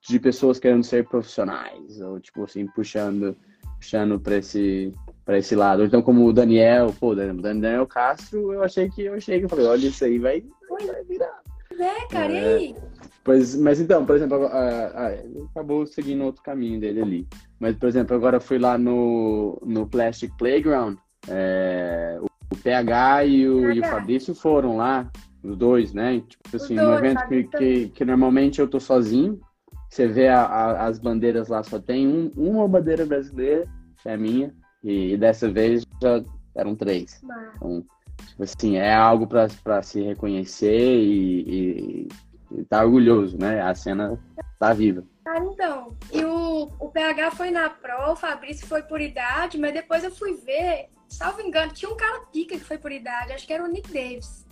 de 0.09 0.21
pessoas 0.21 0.59
querendo 0.59 0.85
ser 0.85 1.07
profissionais, 1.07 2.01
ou 2.01 2.21
tipo 2.21 2.45
assim, 2.45 2.67
puxando, 2.67 3.37
puxando 3.79 4.21
para 4.21 4.37
esse 4.37 4.93
para 5.25 5.39
esse 5.39 5.57
lado. 5.57 5.85
Então, 5.85 6.01
como 6.01 6.25
o 6.25 6.33
Daniel, 6.33 6.95
pô, 7.01 7.13
Daniel 7.13 7.85
Castro, 7.85 8.53
eu 8.53 8.63
achei 8.63 8.89
que 8.89 9.03
eu 9.03 9.15
achei 9.15 9.41
que 9.41 9.47
eu 9.47 9.49
falei, 9.49 9.67
olha 9.67 9.89
isso 9.89 10.05
aí 10.05 10.21
vai, 10.21 10.45
vai 10.71 11.03
virar. 11.03 11.43
É, 11.79 12.07
cara, 12.09 12.33
é, 12.33 12.37
e 12.37 12.55
aí? 12.55 12.77
Pois, 13.25 13.57
mas 13.57 13.81
então, 13.81 14.07
por 14.07 14.15
exemplo, 14.15 14.47
a, 14.47 14.87
a, 14.87 15.09
acabou 15.51 15.85
seguindo 15.85 16.23
outro 16.23 16.45
caminho 16.45 16.79
dele 16.79 17.03
ali. 17.03 17.29
Mas, 17.59 17.77
por 17.77 17.89
exemplo, 17.89 18.15
agora 18.15 18.39
fui 18.39 18.57
lá 18.57 18.79
no, 18.79 19.61
no 19.67 19.85
Plastic 19.85 20.33
Playground. 20.39 20.97
É, 21.29 22.21
o, 22.53 22.57
PH 22.57 23.25
e 23.25 23.49
o, 23.49 23.73
e 23.73 23.81
o 23.81 23.85
Fabrício 23.85 24.35
foram 24.35 24.77
lá, 24.77 25.11
os 25.43 25.57
dois, 25.57 25.93
né? 25.93 26.21
Tipo 26.21 26.57
assim, 26.57 26.75
no 26.75 26.95
evento 26.95 27.27
que, 27.29 27.45
que, 27.45 27.89
que, 27.89 28.05
normalmente 28.05 28.61
eu 28.61 28.69
tô 28.69 28.81
sozinho. 28.81 29.41
Você 29.89 30.07
vê 30.07 30.29
a, 30.29 30.43
a, 30.43 30.87
as 30.87 30.99
bandeiras 30.99 31.49
lá, 31.49 31.63
só 31.63 31.79
tem 31.79 32.07
um, 32.07 32.31
uma 32.37 32.69
bandeira 32.69 33.07
brasileira, 33.07 33.67
que 34.03 34.09
é 34.09 34.15
a 34.15 34.19
minha. 34.19 34.55
E, 34.83 35.13
e 35.13 35.17
dessa 35.17 35.51
vez 35.51 35.87
já 36.03 36.23
eram 36.55 36.75
três. 36.75 37.23
Então, 37.57 37.85
tipo 38.27 38.43
assim, 38.43 38.77
é 38.77 38.95
algo 38.95 39.27
para 39.27 39.83
se 39.83 40.03
reconhecer 40.03 40.99
e, 40.99 42.09
e 42.51 42.65
tá 42.69 42.85
orgulhoso, 42.85 43.39
né? 43.39 43.61
A 43.63 43.75
cena 43.75 44.19
tá 44.59 44.73
viva. 44.73 45.05
Ah, 45.27 45.39
então. 45.39 45.97
E 46.13 46.25
o, 46.25 46.71
o 46.79 46.89
PH 46.91 47.33
foi 47.33 47.51
na 47.51 47.69
Pro, 47.69 48.13
o 48.13 48.17
Fabrício 48.17 48.67
foi 48.67 48.83
por 48.83 49.01
idade, 49.01 49.59
mas 49.59 49.73
depois 49.73 50.05
eu 50.05 50.11
fui 50.11 50.35
ver, 50.35 50.89
salvo 51.09 51.41
engano, 51.41 51.73
tinha 51.73 51.91
um 51.91 51.97
cara 51.97 52.21
pica 52.33 52.57
que 52.57 52.65
foi 52.65 52.79
por 52.79 52.93
idade, 52.93 53.33
acho 53.33 53.47
que 53.47 53.53
era 53.53 53.65
o 53.65 53.69
Nick 53.69 53.93
Davis. 53.93 54.47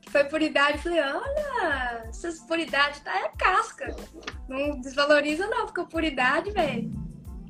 Que 0.00 0.10
foi 0.10 0.24
por 0.24 0.40
idade, 0.40 0.78
falei, 0.78 1.00
olha, 1.00 2.04
essas 2.08 2.40
por 2.40 2.58
idade 2.58 3.00
tá 3.02 3.14
é 3.14 3.30
casca. 3.36 3.94
Não 4.48 4.80
desvaloriza 4.80 5.46
não, 5.46 5.68
ficou 5.68 5.86
por 5.86 6.02
idade, 6.02 6.50
velho. 6.50 6.90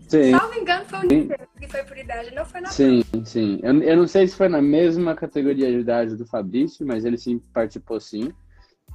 Sim. 0.09 0.31
Salvo 0.31 0.59
engano, 0.59 0.85
foi 0.87 0.99
o 0.99 1.03
Nick 1.03 1.29
Davis 1.29 1.49
que 1.59 1.69
foi 1.69 1.83
por 1.85 1.99
idade, 1.99 2.35
não 2.35 2.45
foi 2.45 2.61
na 2.61 2.69
Sim, 2.69 3.03
sim. 3.25 3.61
Eu, 3.63 3.83
eu 3.83 3.97
não 3.97 4.07
sei 4.07 4.27
se 4.27 4.37
foi 4.37 4.49
na 4.49 4.63
mesma 4.63 5.15
categoria 5.15 5.71
de 5.71 5.79
idade 5.79 6.17
do 6.17 6.27
Fabrício, 6.27 6.87
mas 6.87 7.05
ele 7.05 7.19
sim 7.19 7.39
participou 7.53 8.01
sim. 8.01 8.33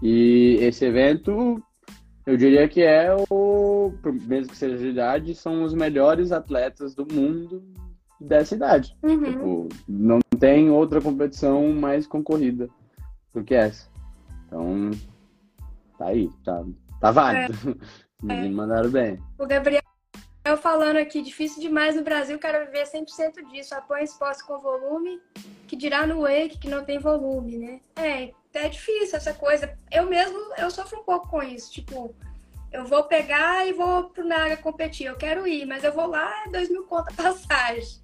E 0.01 0.57
esse 0.59 0.85
evento, 0.85 1.63
eu 2.25 2.35
diria 2.35 2.67
que 2.67 2.81
é 2.81 3.15
o, 3.29 3.93
mesmo 4.27 4.51
que 4.51 4.57
seja 4.57 4.77
de 4.77 4.87
idade, 4.87 5.35
são 5.35 5.63
os 5.63 5.73
melhores 5.73 6.31
atletas 6.31 6.95
do 6.95 7.05
mundo 7.05 7.63
dessa 8.23 8.55
idade. 8.55 8.95
Uhum. 9.03 9.23
Tipo, 9.23 9.69
não 9.87 10.19
tem 10.39 10.69
outra 10.69 11.01
competição 11.01 11.71
mais 11.73 12.07
concorrida 12.07 12.69
do 13.33 13.43
que 13.43 13.53
essa. 13.53 13.87
Então, 14.47 14.91
tá 15.97 16.07
aí, 16.07 16.29
tá, 16.43 16.63
tá 16.99 17.11
válido. 17.11 17.53
É. 17.71 18.23
Me 18.23 18.49
mandaram 18.49 18.89
bem. 18.89 19.19
O 19.37 19.45
Gabriel 19.45 19.83
falando 20.61 20.97
aqui, 20.97 21.21
difícil 21.21 21.61
demais 21.61 21.95
no 21.95 22.03
Brasil, 22.03 22.39
quero 22.39 22.65
viver 22.65 22.85
100% 22.85 23.49
disso. 23.51 23.75
Apoia 23.75 24.03
esporte 24.03 24.45
com 24.45 24.59
volume, 24.59 25.19
que 25.67 25.75
dirá 25.75 26.07
no 26.07 26.21
Wake 26.21 26.57
que 26.57 26.69
não 26.69 26.85
tem 26.85 26.99
volume, 26.99 27.57
né? 27.57 27.79
É, 27.95 28.31
é 28.53 28.69
difícil 28.69 29.17
essa 29.17 29.33
coisa. 29.33 29.77
Eu 29.91 30.05
mesmo, 30.05 30.37
eu 30.57 30.69
sofro 30.71 30.99
um 30.99 31.03
pouco 31.03 31.29
com 31.29 31.43
isso. 31.43 31.71
Tipo, 31.71 32.15
eu 32.71 32.85
vou 32.85 33.03
pegar 33.03 33.67
e 33.67 33.73
vou 33.73 34.09
pro 34.09 34.27
Naga 34.27 34.57
competir. 34.57 35.07
Eu 35.07 35.15
quero 35.15 35.47
ir, 35.47 35.65
mas 35.65 35.83
eu 35.83 35.93
vou 35.93 36.07
lá, 36.07 36.43
é 36.45 36.49
dois 36.49 36.69
mil 36.69 36.83
conta 36.83 37.13
passagem. 37.13 38.02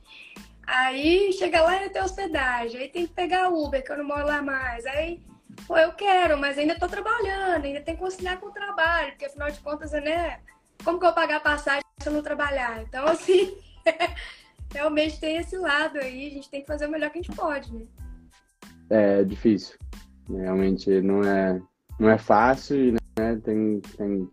Aí 0.70 1.34
chega 1.34 1.64
lá 1.64 1.84
e 1.84 1.90
tem 1.90 2.02
hospedagem. 2.04 2.80
Aí 2.80 2.90
tem 2.90 3.08
que 3.08 3.14
pegar 3.14 3.50
Uber, 3.50 3.84
que 3.84 3.92
eu 3.92 3.98
não 3.98 4.06
moro 4.06 4.28
lá 4.28 4.40
mais. 4.40 4.86
Aí, 4.86 5.20
pô, 5.66 5.76
eu 5.76 5.92
quero, 5.94 6.38
mas 6.38 6.60
ainda 6.60 6.78
tô 6.78 6.88
trabalhando, 6.88 7.66
ainda 7.66 7.82
tem 7.82 7.96
que 7.96 8.02
conciliar 8.02 8.40
com 8.40 8.48
o 8.48 8.52
trabalho, 8.52 9.10
porque 9.12 9.26
afinal 9.26 9.50
de 9.50 9.60
contas, 9.62 9.92
né? 9.94 10.40
Como 10.84 11.00
que 11.00 11.06
eu 11.06 11.10
vou 11.10 11.16
pagar 11.16 11.42
passagem 11.42 11.82
se 12.00 12.08
eu 12.08 12.14
não 12.14 12.22
trabalhar? 12.22 12.84
Então, 12.84 13.04
assim, 13.08 13.58
realmente 14.72 15.20
tem 15.20 15.38
esse 15.38 15.58
lado 15.58 15.98
aí. 15.98 16.28
A 16.28 16.30
gente 16.30 16.52
tem 16.52 16.62
que 16.62 16.68
fazer 16.68 16.86
o 16.86 16.92
melhor 16.92 17.10
que 17.10 17.18
a 17.18 17.22
gente 17.24 17.36
pode, 17.36 17.74
né? 17.74 17.88
É 18.92 19.24
difícil. 19.24 19.76
Realmente 20.30 21.02
não 21.02 21.24
é, 21.24 21.60
não 22.00 22.10
é 22.12 22.18
fácil, 22.20 22.94
né? 23.18 23.42
Tem, 23.44 23.82
tem 23.98 24.30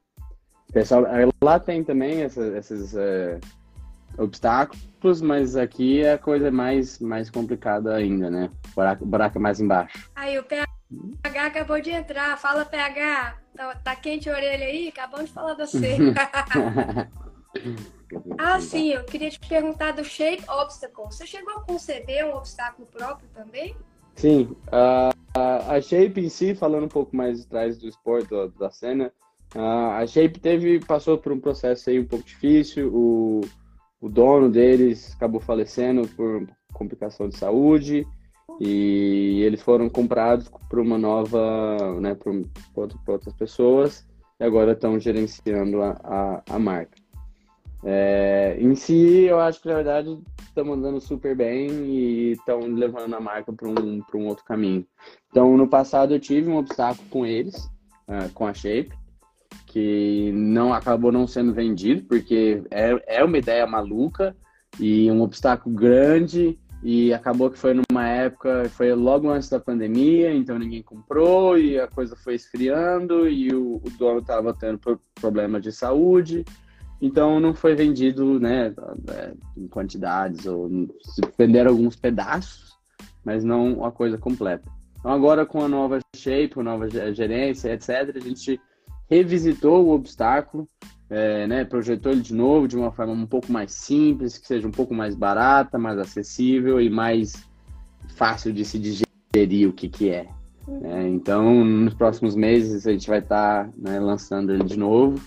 pessoal 0.70 1.06
lá 1.42 1.58
tem 1.58 1.82
também 1.82 2.22
essas, 2.22 2.54
esses 2.54 2.94
é, 2.94 3.40
obstáculos, 4.18 5.20
mas 5.20 5.56
aqui 5.56 6.02
é 6.02 6.14
a 6.14 6.18
coisa 6.18 6.50
mais 6.50 6.98
mais 6.98 7.30
complicada 7.30 7.94
ainda, 7.94 8.30
né? 8.30 8.50
O 8.70 8.74
buraco, 8.74 9.06
buraco 9.06 9.38
é 9.38 9.40
mais 9.40 9.60
embaixo. 9.60 10.10
Aí 10.14 10.38
o 10.38 10.44
PH 10.44 10.66
acabou 11.46 11.80
de 11.80 11.90
entrar, 11.90 12.38
fala 12.38 12.64
PH, 12.64 13.36
tá, 13.56 13.74
tá 13.76 13.96
quente 13.96 14.28
a 14.30 14.34
orelha 14.34 14.66
aí? 14.66 14.88
Acabamos 14.88 15.26
de 15.26 15.32
falar 15.32 15.54
de 15.54 15.66
você. 15.66 15.96
ah, 18.38 18.60
sim, 18.60 18.90
eu 18.90 19.04
queria 19.04 19.30
te 19.30 19.40
perguntar 19.40 19.92
do 19.92 20.04
Shape 20.04 20.44
Obstacle. 20.48 21.06
Você 21.06 21.26
chegou 21.26 21.54
a 21.54 21.60
conceber 21.60 22.26
um 22.26 22.34
obstáculo 22.34 22.86
próprio 22.88 23.28
também? 23.34 23.76
Sim, 24.14 24.56
uh, 24.68 25.12
a 25.68 25.80
Shape 25.80 26.20
em 26.20 26.28
si, 26.28 26.54
falando 26.54 26.84
um 26.84 26.88
pouco 26.88 27.14
mais 27.14 27.42
atrás 27.42 27.78
do 27.78 27.86
esporte, 27.86 28.28
da 28.58 28.70
cena, 28.70 29.12
uh, 29.54 29.90
a 29.92 30.06
Shape 30.06 30.40
teve, 30.40 30.80
passou 30.80 31.18
por 31.18 31.32
um 31.32 31.40
processo 31.40 31.90
aí 31.90 32.00
um 32.00 32.06
pouco 32.06 32.24
difícil, 32.24 32.90
o, 32.94 33.42
o 34.00 34.08
dono 34.08 34.50
deles 34.50 35.14
acabou 35.14 35.40
falecendo 35.40 36.06
por 36.08 36.46
complicação 36.72 37.28
de 37.28 37.36
saúde, 37.36 38.06
e 38.60 39.42
eles 39.42 39.60
foram 39.60 39.88
comprados 39.88 40.48
por 40.70 40.78
uma 40.78 40.96
nova, 40.96 42.00
né, 42.00 42.14
por, 42.14 42.32
por 42.74 42.90
outras 43.06 43.34
pessoas, 43.34 44.06
e 44.38 44.44
agora 44.44 44.72
estão 44.72 44.98
gerenciando 44.98 45.82
a, 45.82 45.98
a, 46.02 46.42
a 46.50 46.58
marca. 46.58 46.96
É, 47.84 48.56
em 48.58 48.74
si, 48.74 49.24
eu 49.24 49.38
acho 49.38 49.60
que 49.60 49.68
na 49.68 49.74
verdade 49.74 50.18
estão 50.40 50.72
andando 50.72 51.00
super 51.00 51.36
bem 51.36 51.68
e 51.84 52.32
estão 52.32 52.60
levando 52.60 53.14
a 53.14 53.20
marca 53.20 53.52
para 53.52 53.68
um, 53.68 54.02
um 54.14 54.26
outro 54.26 54.44
caminho. 54.44 54.86
Então, 55.30 55.56
no 55.56 55.68
passado 55.68 56.14
eu 56.14 56.20
tive 56.20 56.50
um 56.50 56.56
obstáculo 56.56 57.06
com 57.10 57.26
eles, 57.26 57.66
uh, 58.08 58.32
com 58.34 58.46
a 58.46 58.54
Shape, 58.54 58.92
que 59.76 60.32
não 60.32 60.72
acabou 60.72 61.12
não 61.12 61.26
sendo 61.26 61.52
vendido, 61.52 62.04
porque 62.04 62.62
é, 62.70 63.18
é 63.18 63.22
uma 63.22 63.36
ideia 63.36 63.66
maluca 63.66 64.34
e 64.80 65.10
um 65.10 65.20
obstáculo 65.20 65.76
grande 65.76 66.58
e 66.82 67.12
acabou 67.12 67.50
que 67.50 67.58
foi 67.58 67.74
numa 67.74 68.08
época, 68.08 68.70
foi 68.70 68.94
logo 68.94 69.28
antes 69.28 69.50
da 69.50 69.60
pandemia, 69.60 70.32
então 70.32 70.58
ninguém 70.58 70.82
comprou 70.82 71.58
e 71.58 71.78
a 71.78 71.86
coisa 71.86 72.16
foi 72.16 72.36
esfriando 72.36 73.28
e 73.28 73.54
o, 73.54 73.76
o 73.76 73.90
dono 73.98 74.20
estava 74.20 74.54
tendo 74.54 74.80
problema 75.20 75.60
de 75.60 75.70
saúde 75.70 76.42
então 76.98 77.38
não 77.38 77.52
foi 77.52 77.74
vendido 77.74 78.40
né, 78.40 78.74
é, 79.10 79.34
em 79.56 79.68
quantidades, 79.68 80.46
ou 80.46 80.88
venderam 81.36 81.72
alguns 81.72 81.96
pedaços, 81.96 82.74
mas 83.22 83.44
não 83.44 83.84
a 83.84 83.92
coisa 83.92 84.16
completa. 84.16 84.70
Então 84.98 85.10
agora 85.10 85.44
com 85.44 85.62
a 85.62 85.68
nova 85.68 85.98
shape, 86.14 86.58
a 86.58 86.62
nova 86.62 86.88
gerência, 87.12 87.74
etc., 87.74 88.16
a 88.16 88.20
gente 88.20 88.58
revisitou 89.08 89.86
o 89.86 89.94
obstáculo, 89.94 90.68
é, 91.08 91.46
né, 91.46 91.64
projetou 91.64 92.12
ele 92.12 92.20
de 92.20 92.34
novo 92.34 92.66
de 92.66 92.76
uma 92.76 92.90
forma 92.90 93.12
um 93.12 93.26
pouco 93.26 93.52
mais 93.52 93.72
simples, 93.72 94.38
que 94.38 94.46
seja 94.46 94.66
um 94.66 94.72
pouco 94.72 94.92
mais 94.92 95.14
barata, 95.14 95.78
mais 95.78 95.98
acessível 95.98 96.80
e 96.80 96.90
mais 96.90 97.34
fácil 98.16 98.52
de 98.52 98.64
se 98.64 98.78
digerir 98.78 99.68
o 99.68 99.72
que, 99.72 99.88
que 99.88 100.10
é. 100.10 100.28
é 100.82 101.08
então, 101.08 101.64
nos 101.64 101.94
próximos 101.94 102.34
meses 102.34 102.86
a 102.86 102.92
gente 102.92 103.08
vai 103.08 103.20
estar 103.20 103.66
tá, 103.66 103.70
né, 103.76 104.00
lançando 104.00 104.52
ele 104.52 104.64
de 104.64 104.78
novo 104.78 105.20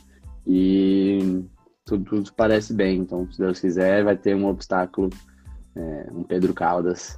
e 0.46 1.44
tudo, 1.86 2.04
tudo, 2.04 2.34
parece 2.34 2.74
bem. 2.74 3.00
Então, 3.00 3.30
se 3.32 3.40
Deus 3.40 3.60
quiser, 3.60 4.04
vai 4.04 4.18
ter 4.18 4.36
um 4.36 4.48
obstáculo, 4.48 5.10
é, 5.76 6.08
um 6.12 6.24
Pedro 6.24 6.54
Caldas 6.54 7.18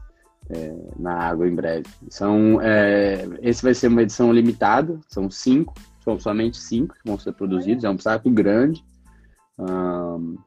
é, 0.49 0.75
na 0.97 1.13
água 1.13 1.47
em 1.47 1.55
breve. 1.55 1.87
São, 2.09 2.61
é, 2.61 3.27
esse 3.41 3.63
vai 3.63 3.73
ser 3.73 3.87
uma 3.87 4.03
edição 4.03 4.31
limitada, 4.31 4.99
são 5.07 5.29
cinco, 5.29 5.73
são 6.03 6.19
somente 6.19 6.57
cinco 6.57 6.95
que 6.95 7.07
vão 7.07 7.17
ser 7.17 7.33
produzidos, 7.33 7.83
é 7.83 7.89
um 7.89 7.93
obstáculo 7.93 8.33
grande. 8.33 8.83
Um, 9.57 10.37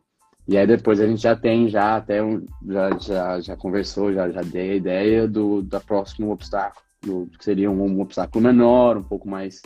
e 0.46 0.58
aí 0.58 0.66
depois 0.66 1.00
a 1.00 1.06
gente 1.06 1.22
já 1.22 1.34
tem, 1.34 1.68
já 1.68 1.96
até 1.96 2.22
um, 2.22 2.44
já, 2.66 2.98
já, 2.98 3.40
já 3.40 3.56
conversou, 3.56 4.12
já, 4.12 4.30
já 4.30 4.42
dei 4.42 4.72
a 4.72 4.74
ideia 4.74 5.28
do 5.28 5.62
da 5.62 5.80
próximo 5.80 6.30
obstáculo, 6.30 6.84
do, 7.02 7.30
que 7.38 7.44
seria 7.44 7.70
um, 7.70 7.82
um 7.82 8.00
obstáculo 8.00 8.44
menor, 8.44 8.98
um 8.98 9.02
pouco 9.02 9.28
mais 9.28 9.62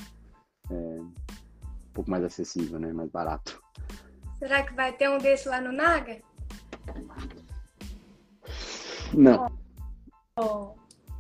é, 0.70 0.74
um 0.74 1.12
pouco 1.92 2.10
mais 2.10 2.22
acessível, 2.22 2.78
né, 2.78 2.92
mais 2.92 3.10
barato. 3.10 3.60
Será 4.38 4.62
que 4.62 4.72
vai 4.74 4.92
ter 4.92 5.08
um 5.10 5.18
desse 5.18 5.48
lá 5.48 5.60
no 5.60 5.72
Naga? 5.72 6.18
Não. 9.12 9.50
Oh. 10.36 10.74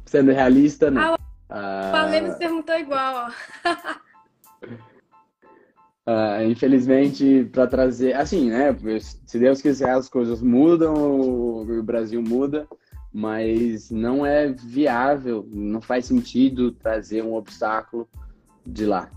Sendo 0.06 0.30
realista, 0.30 0.90
não. 0.90 1.16
Ah, 1.50 2.06
o 2.12 2.30
ah... 2.30 2.36
perguntou 2.38 2.76
igual, 2.76 3.26
ó. 3.26 3.98
Uh, 4.62 6.42
infelizmente, 6.50 7.44
para 7.52 7.66
trazer. 7.66 8.14
Assim, 8.14 8.48
né? 8.48 8.74
Se 9.26 9.38
Deus 9.38 9.60
quiser, 9.60 9.90
as 9.90 10.08
coisas 10.08 10.40
mudam, 10.40 11.20
o 11.20 11.82
Brasil 11.82 12.22
muda, 12.22 12.66
mas 13.12 13.90
não 13.90 14.24
é 14.24 14.48
viável, 14.50 15.46
não 15.50 15.80
faz 15.80 16.06
sentido 16.06 16.72
trazer 16.72 17.22
um 17.22 17.34
obstáculo 17.34 18.08
de 18.66 18.86
lá. 18.86 19.10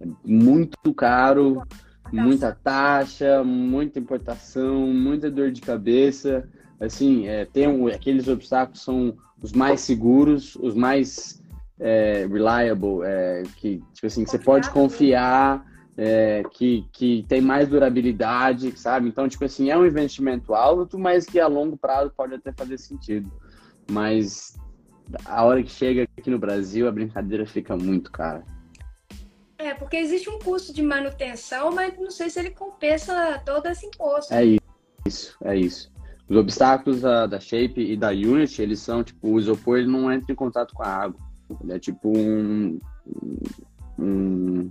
É 0.00 0.06
muito 0.24 0.94
caro, 0.94 1.62
muita 2.12 2.52
taxa, 2.52 3.44
muita 3.44 3.98
importação, 3.98 4.86
muita 4.86 5.30
dor 5.30 5.50
de 5.50 5.60
cabeça. 5.60 6.48
Assim, 6.78 7.26
é, 7.28 7.44
tem 7.44 7.68
um, 7.68 7.86
aqueles 7.86 8.28
obstáculos 8.28 8.82
são 8.82 9.14
os 9.42 9.52
mais 9.52 9.80
seguros, 9.80 10.56
os 10.56 10.74
mais 10.74 11.39
é, 11.80 12.26
reliable, 12.30 13.02
é, 13.04 13.42
que 13.56 13.82
tipo 13.92 14.06
assim, 14.06 14.26
você 14.26 14.38
pode 14.38 14.70
confiar, 14.70 15.64
é, 15.96 16.42
que, 16.52 16.86
que 16.92 17.24
tem 17.28 17.40
mais 17.40 17.68
durabilidade, 17.68 18.78
sabe? 18.78 19.08
Então, 19.08 19.28
tipo 19.28 19.44
assim, 19.44 19.70
é 19.70 19.76
um 19.76 19.86
investimento 19.86 20.54
alto, 20.54 20.98
mas 20.98 21.26
que 21.26 21.40
a 21.40 21.46
longo 21.46 21.76
prazo 21.76 22.12
pode 22.16 22.34
até 22.34 22.52
fazer 22.52 22.78
sentido. 22.78 23.30
Mas 23.90 24.56
a 25.24 25.44
hora 25.44 25.62
que 25.62 25.70
chega 25.70 26.06
aqui 26.16 26.30
no 26.30 26.38
Brasil, 26.38 26.86
a 26.86 26.92
brincadeira 26.92 27.46
fica 27.46 27.76
muito 27.76 28.10
cara. 28.12 28.44
É, 29.58 29.74
porque 29.74 29.96
existe 29.96 30.30
um 30.30 30.38
custo 30.38 30.72
de 30.72 30.82
manutenção, 30.82 31.70
mas 31.72 31.98
não 31.98 32.10
sei 32.10 32.30
se 32.30 32.38
ele 32.38 32.50
compensa 32.50 33.38
todo 33.44 33.66
esse 33.66 33.84
imposto. 33.86 34.32
É 34.32 34.56
isso, 35.06 35.36
é 35.44 35.56
isso. 35.56 35.92
Os 36.26 36.36
obstáculos 36.36 37.02
da, 37.02 37.26
da 37.26 37.40
Shape 37.40 37.78
e 37.78 37.96
da 37.96 38.08
Unity, 38.08 38.62
eles 38.62 38.80
são, 38.80 39.02
tipo, 39.02 39.28
o 39.28 39.38
isopor 39.38 39.78
ele 39.78 39.88
não 39.88 40.10
entra 40.10 40.32
em 40.32 40.36
contato 40.36 40.72
com 40.72 40.82
a 40.82 40.88
água. 40.88 41.29
Ele 41.62 41.72
é 41.72 41.78
tipo 41.78 42.16
um... 42.16 42.80
um 43.98 44.70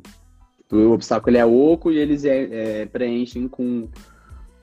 o 0.72 0.92
obstáculo 0.92 1.32
ele 1.32 1.40
é 1.40 1.46
oco 1.46 1.92
e 1.92 1.98
eles 1.98 2.26
é, 2.26 2.82
é, 2.82 2.86
preenchem 2.86 3.48
com, 3.48 3.90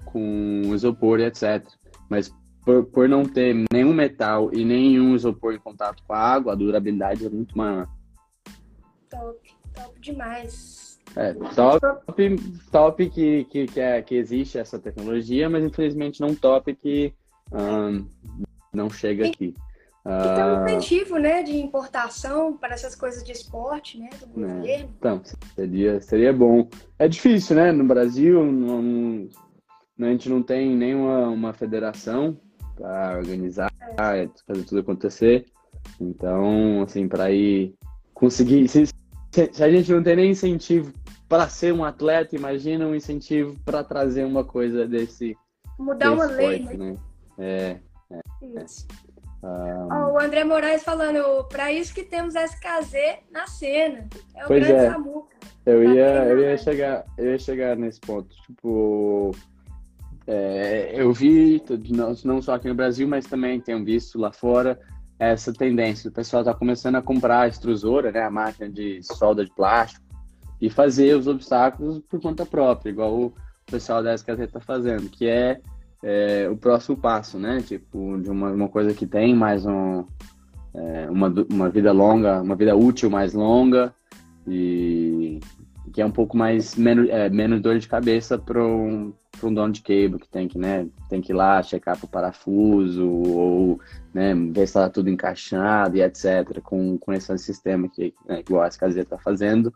com 0.05 0.63
isopor 0.73 1.19
e 1.19 1.25
etc. 1.25 1.67
Mas 2.09 2.33
por, 2.65 2.85
por 2.85 3.09
não 3.09 3.25
ter 3.25 3.57
nenhum 3.73 3.93
metal 3.93 4.55
e 4.55 4.65
nenhum 4.65 5.17
isopor 5.17 5.55
em 5.55 5.59
contato 5.59 6.05
com 6.07 6.13
a 6.13 6.19
água, 6.19 6.53
a 6.53 6.57
durabilidade 6.57 7.27
é 7.27 7.29
muito 7.29 7.59
maior. 7.59 7.89
Top 9.11 9.57
top 9.77 10.01
demais. 10.01 10.99
É, 11.15 11.33
top, 11.33 11.81
top 12.71 13.11
que, 13.11 13.45
que, 13.45 13.67
que, 13.67 13.81
é, 13.81 14.03
que 14.03 14.15
existe 14.17 14.59
essa 14.59 14.79
tecnologia, 14.79 15.49
mas 15.49 15.65
infelizmente 15.65 16.21
não 16.21 16.35
top 16.35 16.75
que 16.75 17.15
um, 17.53 18.07
não 18.73 18.91
chega 18.91 19.27
aqui. 19.27 19.55
E 20.09 20.35
tem 20.35 20.45
um 20.45 20.65
incentivo, 20.65 21.19
né, 21.19 21.43
de 21.43 21.57
importação 21.57 22.57
para 22.57 22.75
essas 22.75 22.95
coisas 22.95 23.25
de 23.25 23.33
esporte, 23.33 23.99
né, 23.99 24.09
do 24.21 24.41
né, 24.41 24.55
governo. 24.55 24.91
Então, 24.99 25.23
seria, 25.55 26.01
seria 26.01 26.33
bom. 26.33 26.69
É 26.99 27.09
difícil, 27.09 27.57
né, 27.57 27.73
no 27.73 27.85
Brasil, 27.85 28.45
não, 28.45 29.29
a 30.01 30.11
gente 30.11 30.29
não 30.29 30.43
tem 30.43 30.77
nenhuma 30.77 31.29
uma 31.29 31.53
federação 31.53 32.39
para 32.77 33.17
organizar, 33.17 33.73
é. 33.99 34.29
fazer 34.47 34.63
tudo 34.65 34.81
acontecer. 34.81 35.47
Então, 36.01 36.83
assim, 36.83 37.09
para 37.09 37.31
ir 37.33 37.75
conseguir, 38.15 38.69
se, 38.69 38.87
se 38.87 39.65
a 39.65 39.71
gente 39.71 39.91
não 39.93 40.03
tem 40.03 40.17
nem 40.17 40.31
incentivo 40.31 40.93
para 41.29 41.49
ser 41.49 41.73
um 41.73 41.85
atleta, 41.85 42.37
imagina 42.37 42.87
um 42.87 42.95
incentivo 42.95 43.57
para 43.65 43.83
trazer 43.83 44.25
uma 44.25 44.45
coisa 44.45 44.87
desse. 44.87 45.37
Mudar 45.79 46.11
desse 46.11 46.17
uma 46.17 46.27
lei, 46.27 46.61
né? 46.61 46.77
né? 46.77 46.97
É. 47.39 47.81
é, 48.13 48.63
isso. 48.63 48.87
É. 49.03 49.06
Um... 49.47 49.89
Oh, 49.93 50.13
o 50.15 50.19
André 50.19 50.45
Moraes 50.45 50.83
falando, 50.83 51.45
para 51.45 51.73
isso 51.73 51.95
que 51.95 52.03
temos 52.03 52.35
SKZ 52.35 53.21
na 53.31 53.47
cena. 53.47 54.09
É 54.35 54.45
o 54.45 54.49
pois 54.49 54.67
grande 54.67 54.85
é. 54.85 54.91
Samuca. 54.91 55.37
Eu 55.65 55.85
tá 55.85 55.95
ia, 55.95 56.25
eu 56.27 56.39
ia 56.41 56.59
chegar, 56.59 57.05
eu 57.19 57.31
ia 57.33 57.39
chegar 57.39 57.77
nesse 57.77 58.01
ponto. 58.01 58.35
Tipo, 58.47 59.33
é, 60.27 60.93
eu 60.95 61.13
vi, 61.13 61.63
não, 61.91 62.15
não 62.25 62.43
só 62.43 62.55
aqui 62.55 62.69
no 62.69 62.75
Brasil, 62.75 63.07
mas 63.07 63.27
também 63.27 63.61
tenho 63.61 63.85
visto 63.85 64.19
lá 64.19 64.33
fora 64.33 64.79
essa 65.19 65.53
tendência. 65.53 66.09
O 66.09 66.13
pessoal 66.13 66.43
está 66.43 66.53
começando 66.53 66.97
a 66.97 67.03
comprar 67.03 67.41
a 67.41 67.49
extrusora, 67.49 68.13
né, 68.13 68.23
a 68.23 68.31
máquina 68.31 68.69
de 68.69 69.03
solda 69.03 69.45
de 69.45 69.53
plástico, 69.53 70.05
e 70.61 70.69
fazer 70.71 71.17
os 71.17 71.27
obstáculos 71.27 72.01
por 72.09 72.21
conta 72.21 72.45
própria, 72.45 72.91
igual 72.91 73.15
o 73.15 73.35
pessoal 73.67 74.03
da 74.03 74.15
SKT 74.15 74.43
está 74.43 74.61
fazendo, 74.61 75.09
que 75.09 75.27
é, 75.27 75.61
é, 76.07 76.49
o 76.49 76.57
próximo 76.57 76.97
passo, 76.97 77.37
né? 77.37 77.61
Tipo, 77.61 78.17
de 78.23 78.31
uma, 78.31 78.53
uma 78.53 78.69
coisa 78.69 78.95
que 78.95 79.07
tem 79.07 79.35
mais 79.35 79.67
um. 79.67 80.05
é, 80.73 81.11
uma, 81.11 81.35
uma 81.51 81.69
vida 81.69 81.91
longa, 81.91 82.41
uma 82.41 82.55
vida 82.55 82.77
útil 82.77 83.11
mais 83.11 83.35
longa 83.35 83.93
e 84.47 85.41
que 85.93 86.01
é 86.01 86.07
um 86.07 86.11
pouco 86.11 86.37
mais 86.37 86.77
menos, 86.77 87.09
é, 87.09 87.29
menos 87.29 87.61
dor 87.61 87.79
de 87.79 87.89
cabeça 87.89 88.39
para 88.39 88.63
um, 88.65 89.13
um 89.43 89.53
dono 89.53 89.73
de 89.73 89.83
cable 89.83 90.19
que 90.21 90.29
tem 90.29 90.47
que, 90.47 90.59
né, 90.59 90.87
tem 91.09 91.21
que 91.21 91.33
ir 91.33 91.35
lá 91.35 91.61
checar 91.63 91.97
para 91.97 92.07
o 92.07 92.09
parafuso 92.09 93.09
ou 93.09 93.81
né, 94.15 94.35
ver 94.35 94.67
se 94.67 94.79
está 94.79 94.89
tudo 94.89 95.11
encaixado 95.11 95.97
e 95.97 96.03
etc. 96.03 96.61
Com, 96.63 96.99
com 96.99 97.13
esse 97.13 97.37
sistema 97.39 97.89
que, 97.89 98.15
né, 98.29 98.43
que 98.45 98.53
o 98.53 98.65
SKZ 98.65 98.97
está 98.99 99.19
fazendo, 99.19 99.73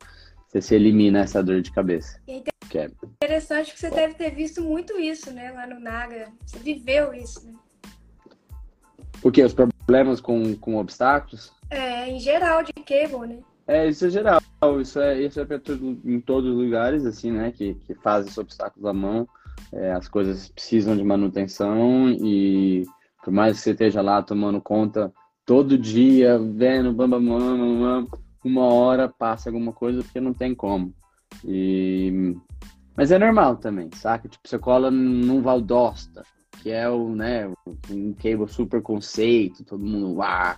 você 0.51 0.60
se 0.60 0.74
elimina 0.74 1.20
essa 1.20 1.43
dor 1.43 1.62
de 1.62 1.70
cabeça. 1.70 2.20
E 2.27 2.43
é 2.74 2.90
interessante 3.22 3.72
que 3.72 3.78
você 3.78 3.89
deve 3.89 4.14
ter 4.14 4.31
visto 4.31 4.62
muito 4.62 4.98
isso, 4.98 5.32
né, 5.32 5.52
lá 5.52 5.66
no 5.66 5.78
Naga. 5.78 6.28
Você 6.44 6.59
viveu 6.59 7.14
isso, 7.14 7.47
né? 7.47 7.55
O 9.22 9.31
que? 9.31 9.44
Os 9.44 9.55
problemas 9.55 10.20
com, 10.20 10.56
com 10.56 10.77
obstáculos? 10.77 11.52
É, 11.68 12.09
em 12.09 12.18
geral, 12.18 12.64
de 12.64 12.72
cable, 12.72 13.28
né? 13.28 13.39
É, 13.66 13.86
isso 13.89 14.06
é 14.06 14.10
geral. 14.10 14.40
Isso 14.81 14.98
é, 14.98 15.20
isso 15.20 15.39
é 15.39 15.44
pra 15.44 15.59
tudo, 15.59 16.01
em 16.05 16.20
todos 16.20 16.51
os 16.51 16.56
lugares, 16.56 17.05
assim, 17.06 17.31
né? 17.31 17.52
Que, 17.52 17.74
que 17.74 17.94
fazem 17.94 18.27
esses 18.27 18.39
obstáculos 18.39 18.89
à 18.89 18.93
mão. 18.93 19.28
É, 19.72 19.93
as 19.93 20.09
coisas 20.09 20.48
precisam 20.48 20.97
de 20.97 21.05
manutenção 21.05 22.10
e 22.10 22.85
por 23.22 23.32
mais 23.32 23.59
que 23.59 23.62
você 23.62 23.70
esteja 23.70 24.01
lá 24.01 24.22
tomando 24.22 24.60
conta 24.60 25.12
todo 25.44 25.78
dia, 25.78 26.39
vendo, 26.39 26.93
bam, 26.93 27.09
bam, 27.09 27.24
bam, 27.24 27.81
bam, 28.06 28.06
uma 28.48 28.64
hora 28.64 29.08
passa 29.08 29.48
alguma 29.48 29.72
coisa 29.72 30.02
porque 30.02 30.20
não 30.20 30.32
tem 30.32 30.54
como. 30.54 30.94
E... 31.44 32.36
Mas 32.96 33.10
é 33.10 33.18
normal 33.18 33.56
também, 33.56 33.88
saca? 33.94 34.28
Tipo, 34.28 34.48
você 34.48 34.58
cola 34.58 34.90
num 34.90 35.40
Valdosta, 35.40 36.22
que 36.62 36.70
é 36.70 36.88
o, 36.88 37.14
né, 37.14 37.50
um 37.90 38.12
cable 38.14 38.48
super 38.48 38.82
conceito, 38.82 39.64
todo 39.64 39.84
mundo, 39.84 40.16
uau, 40.16 40.56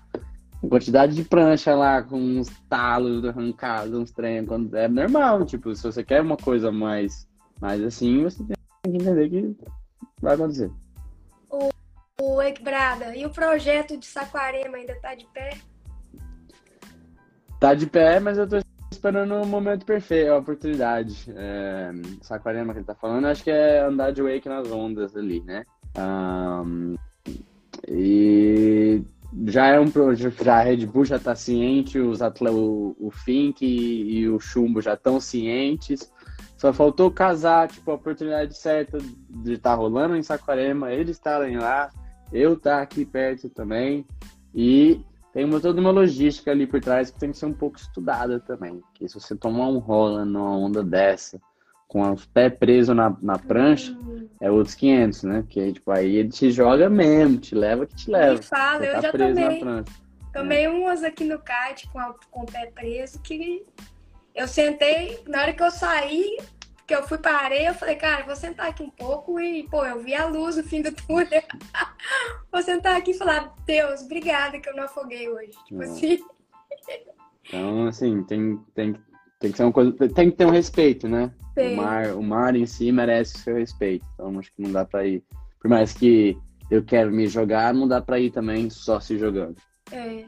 quantidade 0.69 1.15
de 1.15 1.25
prancha 1.25 1.75
lá, 1.75 2.03
com 2.03 2.17
uns 2.17 2.49
talos 2.69 3.25
arrancados, 3.25 3.95
uns 3.95 4.11
trem, 4.11 4.47
é 4.75 4.89
normal, 4.89 5.45
tipo, 5.45 5.75
se 5.75 5.83
você 5.83 6.05
quer 6.05 6.21
uma 6.21 6.37
coisa 6.37 6.71
mais, 6.71 7.29
mais 7.61 7.83
assim, 7.83 8.23
você 8.23 8.45
tem 8.45 8.57
que 8.85 9.03
entender 9.03 9.29
que 9.29 9.57
vai 10.21 10.35
acontecer. 10.35 10.71
O, 11.51 11.69
o 12.21 12.43
e 12.43 13.27
o 13.27 13.31
projeto 13.31 13.97
de 13.97 14.07
Saquarema 14.07 14.77
ainda 14.77 14.95
tá 15.01 15.15
de 15.15 15.27
pé? 15.27 15.59
Tá 17.63 17.75
de 17.75 17.87
pé, 17.87 18.19
mas 18.19 18.39
eu 18.39 18.49
tô 18.49 18.57
esperando 18.91 19.37
o 19.37 19.47
momento 19.47 19.87
perfeito, 19.87 20.33
a 20.33 20.39
oportunidade. 20.39 21.33
É, 21.37 21.93
Saquarema 22.21 22.73
que 22.73 22.81
ele 22.81 22.85
tá 22.85 22.97
falando, 22.97 23.29
acho 23.29 23.45
que 23.45 23.53
é 23.53 23.85
andar 23.85 24.11
de 24.11 24.21
wake 24.21 24.49
nas 24.49 24.69
ondas 24.69 25.17
ali, 25.17 25.41
né? 25.43 25.63
Um, 25.97 26.97
e 27.87 29.01
já 29.47 29.69
é 29.69 29.79
um 29.79 29.89
projeto, 29.89 30.43
já 30.43 30.57
a 30.57 30.63
Red 30.63 30.87
Bull 30.87 31.05
já 31.05 31.19
está 31.19 31.37
ciente, 31.37 32.01
os 32.01 32.21
atletas, 32.21 32.59
o, 32.59 32.97
o 32.99 33.13
Fink 33.13 33.65
e, 33.65 34.19
e, 34.19 34.29
o 34.29 34.41
Chumbo 34.41 34.83
já 34.83 34.95
estão 34.95 35.21
cientes. 35.21 36.13
Só 36.57 36.73
faltou 36.73 37.13
casar, 37.13 37.69
tipo, 37.69 37.93
a 37.93 37.95
oportunidade 37.95 38.59
certa 38.59 38.99
de 38.99 39.53
estar 39.53 39.71
tá 39.71 39.77
rolando 39.77 40.17
em 40.17 40.23
Saquarema, 40.25 40.91
eles 40.91 41.17
estarem 41.17 41.59
lá, 41.59 41.91
eu 42.33 42.55
estar 42.55 42.79
tá 42.79 42.83
aqui 42.83 43.05
perto 43.05 43.49
também. 43.49 44.05
E 44.53 45.01
tem 45.33 45.45
uma, 45.45 45.61
toda 45.61 45.81
uma 45.81 45.91
logística 45.91 46.51
ali 46.51 46.67
por 46.67 46.81
trás 46.81 47.11
que 47.11 47.19
tem 47.19 47.31
que 47.31 47.39
ser 47.39 47.47
um 47.47 47.55
pouco 47.55 47.79
estudada 47.79 48.39
também. 48.39 48.83
Que 48.95 49.09
se 49.09 49.15
você 49.15 49.35
tomar 49.35 49.69
um 49.69 49.79
rola 49.79 50.25
numa 50.25 50.57
onda 50.57 50.83
dessa, 50.85 51.41
com 51.89 52.11
os 52.11 52.27
pés 52.27 52.53
presos 52.59 52.95
na, 52.95 53.17
na 53.23 53.39
prancha, 53.39 53.97
é 54.41 54.51
outros 54.51 54.75
500, 54.75 55.23
né? 55.25 55.43
Porque, 55.43 55.73
tipo, 55.73 55.91
aí 55.91 56.17
ele 56.17 56.29
te 56.29 56.51
joga 56.51 56.89
mesmo, 56.91 57.39
te 57.39 57.55
leva 57.55 57.87
que 57.87 57.95
te 57.95 58.11
leva. 58.11 58.35
Me 58.35 58.43
fala, 58.43 58.85
eu 58.85 58.93
tá 58.95 59.01
já 59.01 59.13
tomei. 59.13 59.63
Tomei 60.33 60.65
é. 60.65 60.69
umas 60.69 61.03
aqui 61.03 61.25
no 61.25 61.39
kart 61.39 61.87
com, 61.89 61.99
a, 61.99 62.15
com 62.31 62.43
o 62.43 62.47
pé 62.47 62.71
preso 62.75 63.21
que 63.21 63.65
eu 64.35 64.49
sentei, 64.49 65.23
na 65.29 65.43
hora 65.43 65.53
que 65.53 65.63
eu 65.63 65.71
saí, 65.71 66.39
que 66.93 66.97
eu 66.97 67.09
fui 67.09 67.17
para 67.17 67.39
areia, 67.39 67.69
eu 67.69 67.75
falei, 67.75 67.97
cara, 67.97 68.23
vou 68.27 68.37
sentar 68.37 68.69
aqui 68.69 68.83
um 68.83 68.91
pouco 68.91 69.41
e, 69.41 69.63
pô, 69.69 69.83
eu 69.83 70.03
vi 70.03 70.15
a 70.15 70.27
luz 70.27 70.59
no 70.59 70.63
fim 70.63 70.83
do 70.83 70.93
túnel. 70.93 71.43
vou 72.53 72.63
sentar 72.63 72.97
aqui 72.97 73.13
e 73.13 73.15
falar, 73.15 73.55
Deus, 73.65 74.03
obrigada 74.03 74.61
que 74.61 74.69
eu 74.69 74.77
não 74.77 74.85
afoguei 74.85 75.27
hoje. 75.27 75.53
Tipo 75.67 75.83
é. 75.83 75.87
assim. 75.87 76.19
Então, 77.49 77.87
assim, 77.87 78.23
tem, 78.25 78.61
tem, 78.75 78.95
tem 79.41 79.51
que 79.51 79.57
ser 79.57 79.63
uma 79.63 79.73
coisa. 79.73 79.93
Tem 80.11 80.31
que 80.31 80.37
ter 80.37 80.45
um 80.45 80.51
respeito, 80.51 81.09
né? 81.09 81.33
O 81.57 81.77
mar, 81.77 82.07
o 82.15 82.23
mar 82.23 82.55
em 82.55 82.67
si 82.67 82.93
merece 82.93 83.37
o 83.37 83.39
seu 83.39 83.57
respeito. 83.57 84.05
Então 84.13 84.39
acho 84.39 84.53
que 84.55 84.61
não 84.61 84.71
dá 84.71 84.85
para 84.85 85.07
ir. 85.07 85.25
Por 85.61 85.71
mais 85.71 85.95
que 85.95 86.37
eu 86.71 86.85
quero 86.85 87.11
me 87.11 87.27
jogar, 87.27 87.73
não 87.73 87.89
dá 87.89 88.03
para 88.03 88.21
ir 88.21 88.31
também 88.31 88.69
só 88.69 89.01
se 89.01 89.17
jogando. 89.17 89.57
É. 89.91 90.27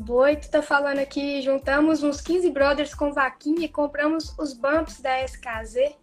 O 0.00 0.02
Boito 0.02 0.48
tá 0.50 0.62
falando 0.62 0.98
aqui, 0.98 1.42
juntamos 1.42 2.02
uns 2.02 2.22
15 2.22 2.50
brothers 2.52 2.94
com 2.94 3.12
vaquinha 3.12 3.66
e 3.66 3.68
compramos 3.68 4.34
os 4.38 4.54
bumps 4.54 4.98
da 4.98 5.22
SKZ, 5.24 5.94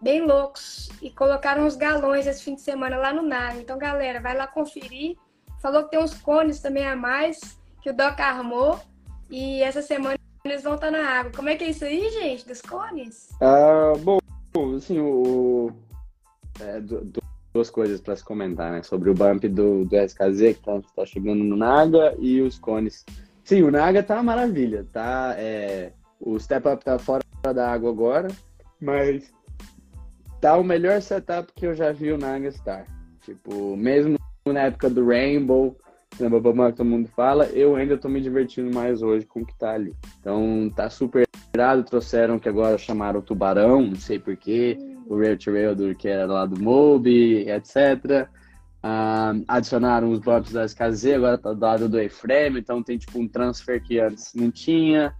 bem 0.00 0.24
loucos, 0.24 0.88
e 1.02 1.10
colocaram 1.10 1.66
os 1.66 1.74
galões 1.74 2.28
esse 2.28 2.44
fim 2.44 2.54
de 2.54 2.60
semana 2.60 2.96
lá 2.96 3.12
no 3.12 3.20
Naga. 3.20 3.58
Então, 3.58 3.76
galera, 3.76 4.20
vai 4.20 4.36
lá 4.36 4.46
conferir. 4.46 5.16
Falou 5.60 5.82
que 5.82 5.90
tem 5.90 5.98
uns 5.98 6.14
cones 6.14 6.60
também 6.60 6.86
a 6.86 6.94
mais 6.94 7.60
que 7.80 7.90
o 7.90 7.92
Doc 7.92 8.20
armou. 8.20 8.78
E 9.28 9.60
essa 9.60 9.82
semana 9.82 10.16
eles 10.44 10.62
vão 10.62 10.76
estar 10.76 10.92
na 10.92 11.04
água. 11.04 11.32
Como 11.34 11.48
é 11.48 11.56
que 11.56 11.64
é 11.64 11.70
isso 11.70 11.84
aí, 11.84 12.10
gente, 12.10 12.46
dos 12.46 12.62
cones? 12.62 13.30
Ah, 13.40 13.92
bom, 13.98 14.76
assim, 14.76 15.00
o... 15.00 15.72
É, 16.60 16.80
duas 17.52 17.70
coisas 17.70 18.00
para 18.00 18.14
se 18.14 18.22
comentar, 18.22 18.70
né? 18.70 18.84
Sobre 18.84 19.10
o 19.10 19.14
bump 19.14 19.48
do, 19.48 19.84
do 19.84 19.96
SKZ, 19.96 20.38
que 20.38 20.50
está 20.50 20.80
tá 20.94 21.04
chegando 21.04 21.42
no 21.42 21.56
Naga, 21.56 22.14
e 22.20 22.40
os 22.40 22.56
cones. 22.56 23.04
Sim, 23.44 23.62
o 23.62 23.70
Naga 23.70 24.02
tá 24.02 24.14
uma 24.14 24.22
maravilha, 24.22 24.86
tá? 24.92 25.34
É, 25.36 25.92
o 26.20 26.38
Step 26.38 26.68
Up 26.68 26.84
tá 26.84 26.98
fora 26.98 27.22
da 27.52 27.70
água 27.70 27.90
agora, 27.90 28.28
mas 28.80 29.32
tá 30.40 30.56
o 30.56 30.64
melhor 30.64 31.00
setup 31.02 31.52
que 31.54 31.66
eu 31.66 31.74
já 31.74 31.92
vi 31.92 32.12
o 32.12 32.18
Naga 32.18 32.48
estar. 32.48 32.86
Tipo, 33.22 33.76
mesmo 33.76 34.16
na 34.46 34.62
época 34.62 34.90
do 34.90 35.06
Rainbow, 35.06 35.76
que 36.10 36.76
todo 36.76 36.84
mundo 36.84 37.08
fala, 37.08 37.46
eu 37.46 37.74
ainda 37.76 37.96
tô 37.96 38.08
me 38.08 38.20
divertindo 38.20 38.72
mais 38.74 39.02
hoje 39.02 39.26
com 39.26 39.40
o 39.40 39.46
que 39.46 39.56
tá 39.56 39.72
ali. 39.72 39.94
Então 40.20 40.70
tá 40.74 40.90
super 40.90 41.26
irado, 41.54 41.84
trouxeram 41.84 42.38
que 42.38 42.48
agora 42.48 42.78
chamaram 42.78 43.20
o 43.20 43.22
Tubarão, 43.22 43.82
não 43.82 43.96
sei 43.96 44.18
porquê, 44.18 44.76
o 45.06 45.18
Rail 45.18 45.38
to 45.38 45.52
Rail 45.52 45.74
do, 45.74 45.94
que 45.94 46.08
era 46.08 46.26
lá 46.26 46.46
do 46.46 46.60
Mobi, 46.60 47.48
etc. 47.48 48.28
Um, 48.84 49.44
adicionaram 49.46 50.10
os 50.10 50.18
bumps 50.18 50.52
das 50.52 50.72
SKZ, 50.72 51.14
agora 51.14 51.38
tá 51.38 51.52
do 51.52 51.60
lado 51.60 51.88
do 51.88 52.00
A-Frame, 52.00 52.58
então 52.58 52.82
tem 52.82 52.98
tipo 52.98 53.18
um 53.18 53.28
transfer 53.28 53.80
que 53.80 54.00
antes 54.00 54.34
não 54.34 54.50
tinha. 54.50 55.14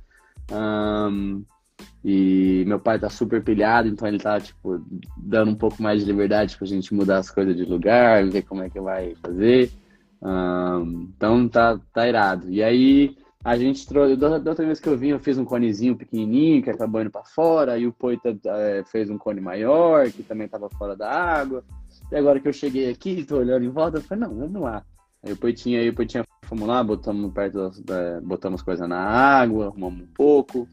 Um, 0.50 1.44
e 2.04 2.64
meu 2.66 2.80
pai 2.80 2.98
tá 2.98 3.08
super 3.08 3.42
pilhado, 3.42 3.88
então 3.88 4.08
ele 4.08 4.18
tá, 4.18 4.40
tipo, 4.40 4.84
dando 5.16 5.52
um 5.52 5.54
pouco 5.54 5.80
mais 5.80 6.00
de 6.00 6.06
liberdade 6.06 6.56
pra 6.56 6.66
gente 6.66 6.92
mudar 6.92 7.18
as 7.18 7.30
coisas 7.30 7.56
de 7.56 7.64
lugar, 7.64 8.24
ver 8.28 8.42
como 8.42 8.62
é 8.62 8.70
que 8.70 8.80
vai 8.80 9.14
fazer. 9.16 9.70
Um, 10.20 11.08
então 11.16 11.48
tá, 11.48 11.78
tá 11.92 12.08
irado. 12.08 12.50
E 12.50 12.62
aí 12.62 13.16
a 13.44 13.56
gente 13.56 13.86
trouxe. 13.86 14.16
Da 14.16 14.36
outra 14.36 14.64
vez 14.64 14.80
que 14.80 14.88
eu 14.88 14.96
vim, 14.96 15.08
eu 15.08 15.20
fiz 15.20 15.38
um 15.38 15.44
conezinho 15.44 15.96
pequenininho 15.96 16.62
que 16.62 16.70
acabou 16.70 17.00
indo 17.00 17.10
para 17.10 17.24
fora. 17.24 17.78
E 17.78 17.86
o 17.86 17.92
Poita 17.92 18.36
é, 18.44 18.84
fez 18.84 19.10
um 19.10 19.18
cone 19.18 19.40
maior 19.40 20.10
que 20.10 20.22
também 20.22 20.46
estava 20.46 20.68
fora 20.70 20.96
da 20.96 21.10
água. 21.10 21.64
E 22.12 22.16
agora 22.16 22.38
que 22.38 22.46
eu 22.46 22.52
cheguei 22.52 22.90
aqui, 22.90 23.24
tô 23.24 23.38
olhando 23.38 23.64
em 23.64 23.70
volta, 23.70 23.96
eu 23.96 24.02
falei: 24.02 24.28
não, 24.28 24.36
vamos 24.36 24.60
lá. 24.60 24.84
Aí 25.22 25.32
o 25.32 25.36
Poitinha, 25.36 25.80
aí 25.80 25.88
o 25.88 25.94
Poitinha 25.94 26.26
fomos 26.44 26.68
lá, 26.68 26.84
botamos 26.84 27.32
perto, 27.32 27.70
da, 27.84 28.20
botamos 28.20 28.60
coisa 28.60 28.86
na 28.86 28.98
água, 28.98 29.68
arrumamos 29.68 30.02
um 30.02 30.12
pouco. 30.12 30.68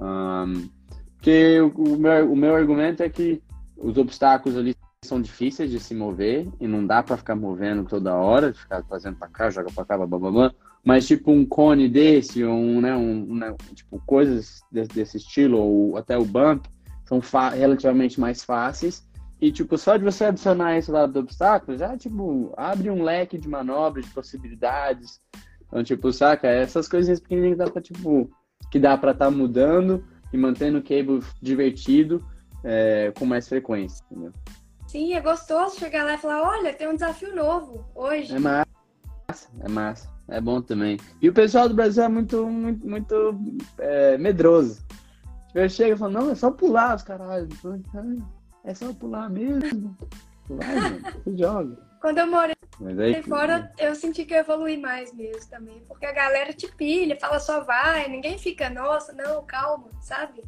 Um, 0.00 0.66
porque 1.16 1.60
o, 1.60 1.68
o, 1.68 1.98
meu, 1.98 2.32
o 2.32 2.36
meu 2.36 2.56
argumento 2.56 3.02
é 3.02 3.08
que 3.10 3.42
os 3.76 3.98
obstáculos 3.98 4.56
ali 4.56 4.74
são 5.04 5.20
difíceis 5.20 5.70
de 5.70 5.78
se 5.78 5.94
mover 5.94 6.48
e 6.58 6.66
não 6.66 6.86
dá 6.86 7.02
para 7.02 7.18
ficar 7.18 7.36
movendo 7.36 7.84
toda 7.84 8.14
hora, 8.14 8.54
ficar 8.54 8.82
fazendo 8.84 9.16
para 9.16 9.28
cá, 9.28 9.50
joga 9.50 9.70
para 9.70 9.84
cá, 9.84 9.98
blá, 9.98 10.06
blá, 10.06 10.30
blá, 10.30 10.54
mas 10.82 11.06
tipo 11.06 11.30
um 11.30 11.44
cone 11.44 11.86
desse, 11.86 12.42
ou 12.42 12.54
um, 12.54 12.80
né, 12.80 12.96
um, 12.96 13.34
né, 13.34 13.54
tipo 13.74 14.00
coisas 14.06 14.62
desse, 14.72 14.90
desse, 14.94 15.16
estilo, 15.18 15.58
ou 15.58 15.96
até 15.98 16.16
o 16.16 16.24
bump, 16.24 16.66
são 17.04 17.20
relativamente 17.54 18.18
mais 18.18 18.42
fáceis 18.42 19.06
e 19.40 19.52
tipo 19.52 19.78
só 19.78 19.96
de 19.96 20.04
você 20.04 20.24
adicionar 20.24 20.76
esse 20.76 20.90
lado 20.90 21.12
do 21.12 21.20
obstáculo, 21.20 21.78
já 21.78 21.96
tipo 21.96 22.52
abre 22.56 22.90
um 22.90 23.02
leque 23.02 23.38
de 23.38 23.48
manobras, 23.48 24.04
de 24.04 24.12
possibilidades, 24.12 25.20
então 25.66 25.82
tipo, 25.84 26.12
saca, 26.12 26.48
essas 26.48 26.88
coisinhas 26.88 27.20
pequenininhas 27.20 27.58
que 27.58 27.64
dá 27.64 27.70
para 27.70 27.82
tipo, 27.82 28.30
que 28.70 28.78
dá 28.78 28.96
para 28.96 29.12
estar 29.12 29.26
tá 29.26 29.30
mudando 29.30 30.04
e 30.32 30.36
mantendo 30.36 30.78
o 30.78 30.82
cable 30.82 31.22
divertido 31.40 32.24
é, 32.64 33.12
com 33.18 33.24
mais 33.24 33.48
frequência, 33.48 34.04
entendeu? 34.10 34.32
Sim, 34.86 35.12
é 35.14 35.20
gostoso 35.20 35.78
chegar 35.78 36.04
lá 36.04 36.14
e 36.14 36.18
falar, 36.18 36.42
olha, 36.42 36.72
tem 36.72 36.88
um 36.88 36.94
desafio 36.94 37.34
novo 37.36 37.84
hoje. 37.94 38.34
É 38.34 38.38
massa, 38.38 38.66
é 39.60 39.68
massa. 39.68 40.18
É 40.28 40.40
bom 40.40 40.60
também. 40.60 40.98
E 41.22 41.28
o 41.28 41.32
pessoal 41.32 41.68
do 41.68 41.74
Brasil 41.74 42.02
é 42.02 42.08
muito, 42.08 42.46
muito, 42.46 42.86
muito 42.86 43.38
é, 43.78 44.18
medroso. 44.18 44.84
Eu 45.54 45.68
chego 45.68 45.94
e 45.94 45.96
falo, 45.96 46.12
não, 46.12 46.30
é 46.30 46.34
só 46.34 46.50
pular 46.50 46.96
os 46.96 47.02
caralho. 47.02 47.48
É 48.68 48.74
só 48.74 48.92
pular 48.92 49.30
mesmo. 49.30 49.96
Vai, 50.46 50.74
mano, 50.74 51.00
você 51.24 51.36
joga. 51.38 51.78
Quando 52.02 52.18
eu 52.18 52.26
morei 52.26 52.54
Mas 52.78 52.98
aí... 52.98 53.22
Fora, 53.22 53.72
eu 53.78 53.94
senti 53.94 54.26
que 54.26 54.34
eu 54.34 54.40
evolui 54.40 54.76
mais 54.76 55.10
mesmo 55.14 55.50
também. 55.50 55.82
Porque 55.88 56.04
a 56.04 56.12
galera 56.12 56.52
te 56.52 56.70
pilha, 56.76 57.18
fala 57.18 57.40
só 57.40 57.64
vai, 57.64 58.06
ninguém 58.10 58.36
fica, 58.36 58.68
nossa, 58.68 59.14
não, 59.14 59.42
calma, 59.46 59.88
sabe? 60.02 60.42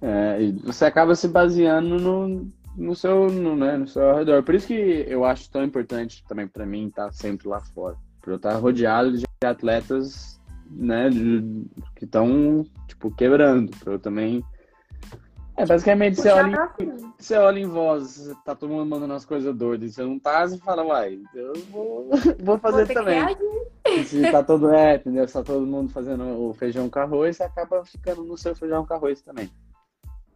É, 0.00 0.40
e 0.40 0.52
você 0.52 0.84
acaba 0.84 1.16
se 1.16 1.26
baseando 1.26 1.98
no, 1.98 2.48
no 2.76 2.94
seu, 2.94 3.28
no, 3.28 3.56
né, 3.56 3.76
no 3.76 3.88
seu 3.88 4.14
redor. 4.14 4.44
Por 4.44 4.54
isso 4.54 4.68
que 4.68 5.04
eu 5.08 5.24
acho 5.24 5.50
tão 5.50 5.64
importante 5.64 6.22
também 6.28 6.46
para 6.46 6.64
mim 6.64 6.86
estar 6.86 7.12
sempre 7.12 7.48
lá 7.48 7.58
fora. 7.58 7.96
Por 8.22 8.30
eu 8.30 8.36
estar 8.36 8.54
rodeado 8.54 9.18
de 9.18 9.26
atletas, 9.44 10.40
né, 10.70 11.10
de, 11.10 11.66
que 11.96 12.04
estão, 12.04 12.64
tipo, 12.86 13.10
quebrando. 13.10 13.76
Pra 13.78 13.94
eu 13.94 13.98
também 13.98 14.44
é, 15.60 15.66
basicamente 15.66 16.16
você 16.16 16.30
olha, 16.30 16.72
em, 16.78 17.12
você 17.18 17.36
olha 17.36 17.58
em 17.58 17.66
voz, 17.66 18.30
tá 18.44 18.54
todo 18.54 18.70
mundo 18.70 18.88
mandando 18.88 19.12
as 19.12 19.24
coisas 19.24 19.54
doidas, 19.54 19.94
você 19.94 20.02
não 20.02 20.18
tá, 20.18 20.46
você 20.46 20.56
fala, 20.58 20.82
uai, 20.84 21.20
eu 21.34 21.52
vou, 21.70 22.08
vou 22.40 22.58
fazer 22.58 22.86
vou 22.86 22.94
também. 22.94 23.20
Se 24.04 24.30
tá 24.30 24.42
todo 24.42 24.70
é, 24.70 24.96
entendeu? 24.96 25.26
Se 25.26 25.34
tá 25.34 25.42
todo 25.42 25.66
mundo 25.66 25.92
fazendo 25.92 26.24
o 26.24 26.54
feijão 26.54 26.88
com 26.88 26.98
arroz, 26.98 27.36
você 27.36 27.42
acaba 27.42 27.84
ficando 27.84 28.24
no 28.24 28.38
seu 28.38 28.56
feijão 28.56 28.86
com 28.86 28.94
arroz 28.94 29.20
também. 29.20 29.50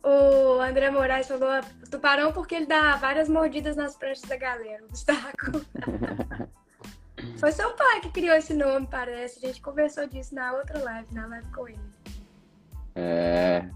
O 0.02 0.60
André 0.60 0.90
Moraes 0.90 1.26
falou 1.26 1.48
tubarão 1.90 2.30
porque 2.30 2.54
ele 2.54 2.66
dá 2.66 2.96
várias 2.96 3.26
mordidas 3.26 3.74
nas 3.76 3.96
pranchas 3.96 4.28
da 4.28 4.36
galera, 4.36 4.84
o 4.84 4.88
Gustavo. 4.88 5.20
Foi 7.38 7.50
seu 7.52 7.70
pai 7.70 8.00
que 8.00 8.10
criou 8.10 8.36
esse 8.36 8.52
nome, 8.52 8.86
parece. 8.90 9.42
A 9.42 9.48
gente 9.48 9.62
conversou 9.62 10.06
disso 10.06 10.34
na 10.34 10.52
outra 10.52 10.78
live, 10.78 11.14
na 11.14 11.26
live 11.26 11.46
com 11.52 11.66
ele. 11.66 11.78
É, 12.94 13.66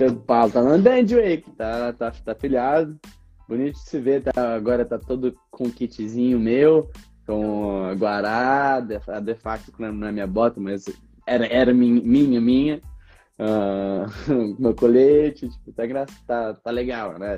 Pedro 0.00 0.16
Paulo 0.20 0.50
tá 0.50 0.60
andando, 0.60 1.10
Wake, 1.10 1.50
tá, 1.58 1.92
tá, 1.92 2.10
tá 2.10 2.34
filhado. 2.34 2.98
Bonito 3.46 3.74
de 3.74 3.80
se 3.80 4.00
ver, 4.00 4.22
tá, 4.22 4.54
agora 4.54 4.82
tá 4.82 4.98
todo 4.98 5.36
com 5.50 5.70
kitzinho 5.70 6.40
meu, 6.40 6.90
com 7.26 7.94
Guará, 7.98 8.76
a 8.76 9.20
de 9.20 9.34
facto 9.34 9.70
na, 9.78 9.92
na 9.92 10.10
minha 10.10 10.26
bota, 10.26 10.58
mas 10.58 10.86
era, 11.26 11.46
era 11.48 11.74
minha, 11.74 12.40
minha. 12.40 12.80
Uh, 13.38 14.56
meu 14.58 14.74
colete, 14.74 15.50
tipo, 15.50 15.70
tá, 15.70 16.06
tá, 16.26 16.54
tá 16.54 16.70
legal, 16.70 17.18
né? 17.18 17.36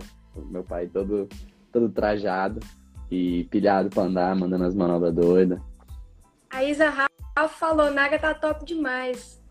Meu 0.49 0.63
pai 0.63 0.87
todo, 0.87 1.29
todo 1.73 1.89
trajado 1.89 2.61
e 3.11 3.43
pilhado 3.51 3.91
pra 3.91 4.05
andar, 4.05 4.37
mandando 4.37 4.67
as 4.67 4.75
manobras 4.77 5.13
doidas. 5.13 5.61
A 6.49 6.63
Isa 6.63 6.89
Ralph 6.89 7.59
falou, 7.59 7.91
Naga 7.91 8.21
tá 8.21 8.33
top 8.33 8.65
demais. 8.65 9.42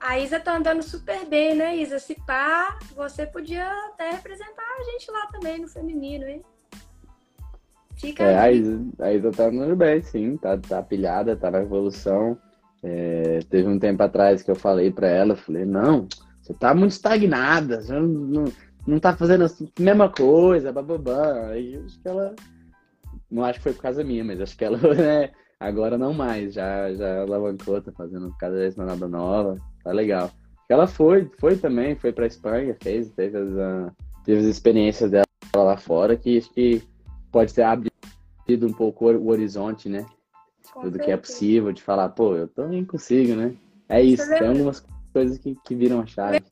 A 0.00 0.18
Isa 0.18 0.38
tá 0.38 0.56
andando 0.56 0.82
super 0.82 1.26
bem, 1.26 1.56
né, 1.56 1.76
Isa? 1.76 1.98
Se 1.98 2.14
pá, 2.26 2.78
você 2.94 3.26
podia 3.26 3.68
até 3.88 4.12
representar 4.12 4.62
a 4.78 4.84
gente 4.84 5.10
lá 5.10 5.26
também 5.26 5.60
no 5.60 5.68
feminino, 5.68 6.26
hein? 6.26 6.42
Fica 7.96 8.22
é, 8.22 8.38
a 8.38 8.52
Isa, 8.52 8.80
a 9.00 9.12
Isa 9.12 9.32
tá 9.32 9.46
andando 9.46 9.74
bem, 9.74 10.00
sim, 10.02 10.36
tá, 10.36 10.56
tá 10.56 10.80
pilhada, 10.82 11.34
tá 11.34 11.50
na 11.50 11.62
evolução. 11.62 12.38
É, 12.80 13.40
teve 13.50 13.68
um 13.68 13.78
tempo 13.78 14.00
atrás 14.00 14.40
que 14.40 14.50
eu 14.50 14.54
falei 14.54 14.92
pra 14.92 15.08
ela, 15.08 15.34
falei, 15.34 15.64
não, 15.64 16.06
você 16.40 16.54
tá 16.54 16.72
muito 16.72 16.92
estagnada, 16.92 17.82
você 17.82 17.92
não, 17.92 18.02
não, 18.02 18.44
não 18.86 19.00
tá 19.00 19.16
fazendo 19.16 19.46
a 19.46 19.82
mesma 19.82 20.08
coisa, 20.08 20.72
bababá. 20.72 21.48
Aí 21.48 21.76
acho 21.84 22.00
que 22.00 22.08
ela. 22.08 22.36
Não 23.28 23.44
acho 23.44 23.58
que 23.58 23.64
foi 23.64 23.72
por 23.72 23.82
causa 23.82 24.04
minha, 24.04 24.24
mas 24.24 24.40
acho 24.40 24.56
que 24.56 24.64
ela, 24.64 24.78
né, 24.94 25.32
agora 25.58 25.98
não 25.98 26.14
mais, 26.14 26.54
já, 26.54 26.94
já 26.94 27.22
alavancou, 27.22 27.82
tá 27.82 27.90
fazendo 27.90 28.32
cada 28.38 28.54
vez 28.54 28.76
uma 28.76 28.86
nada 28.86 29.08
nova 29.08 29.58
tá 29.88 29.92
legal. 29.92 30.30
Ela 30.68 30.86
foi, 30.86 31.30
foi 31.38 31.56
também, 31.56 31.96
foi 31.96 32.12
pra 32.12 32.26
Espanha, 32.26 32.76
fez, 32.82 33.10
teve 33.12 33.38
as, 33.38 33.48
uh, 33.48 33.90
teve 34.22 34.40
as 34.40 34.44
experiências 34.44 35.10
dela 35.10 35.24
lá 35.56 35.78
fora, 35.78 36.14
que 36.14 36.36
acho 36.36 36.52
que 36.52 36.82
pode 37.32 37.54
ter 37.54 37.62
abrido 37.62 38.66
um 38.66 38.72
pouco 38.72 39.06
o 39.06 39.28
horizonte, 39.28 39.88
né? 39.88 40.04
Com 40.72 40.82
Tudo 40.82 40.92
certeza. 40.92 41.04
que 41.04 41.10
é 41.10 41.16
possível, 41.16 41.72
de 41.72 41.82
falar, 41.82 42.10
pô, 42.10 42.36
eu 42.36 42.46
também 42.48 42.84
consigo, 42.84 43.34
né? 43.34 43.54
É 43.88 44.02
isso, 44.02 44.24
Você 44.24 44.28
tem 44.30 44.40
lembra? 44.42 44.58
algumas 44.58 44.86
coisas 45.10 45.38
que, 45.38 45.56
que 45.64 45.74
viram 45.74 46.00
a 46.00 46.06
chave. 46.06 46.44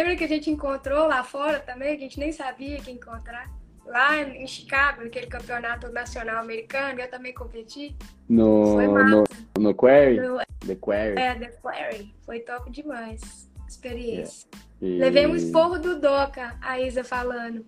Lembra 0.00 0.16
que 0.16 0.24
a 0.24 0.28
gente 0.28 0.50
encontrou 0.50 1.06
lá 1.06 1.22
fora 1.22 1.60
também, 1.60 1.96
que 1.96 2.04
a 2.04 2.08
gente 2.08 2.18
nem 2.18 2.32
sabia 2.32 2.80
que 2.80 2.90
encontrar? 2.90 3.48
Lá 3.90 4.22
em 4.22 4.46
Chicago, 4.46 5.02
naquele 5.02 5.26
campeonato 5.26 5.90
nacional 5.90 6.38
americano, 6.38 7.00
eu 7.00 7.10
também 7.10 7.34
competi. 7.34 7.96
No, 8.28 8.74
Foi 8.74 8.86
massa. 8.86 9.24
no, 9.58 9.62
no 9.62 9.74
Quarry? 9.74 10.20
No, 10.20 10.38
The 10.64 10.76
Quarry. 10.76 11.18
É, 11.18 11.34
The 11.34 11.48
Quarry. 11.60 12.14
Foi 12.24 12.38
top 12.38 12.70
demais. 12.70 13.50
Experiência. 13.68 14.48
Yeah. 14.80 14.96
E... 14.96 14.98
Levei 15.00 15.26
um 15.26 15.34
esporro 15.34 15.80
do 15.80 15.98
Doca, 15.98 16.56
a 16.62 16.80
Isa 16.80 17.02
falando. 17.02 17.64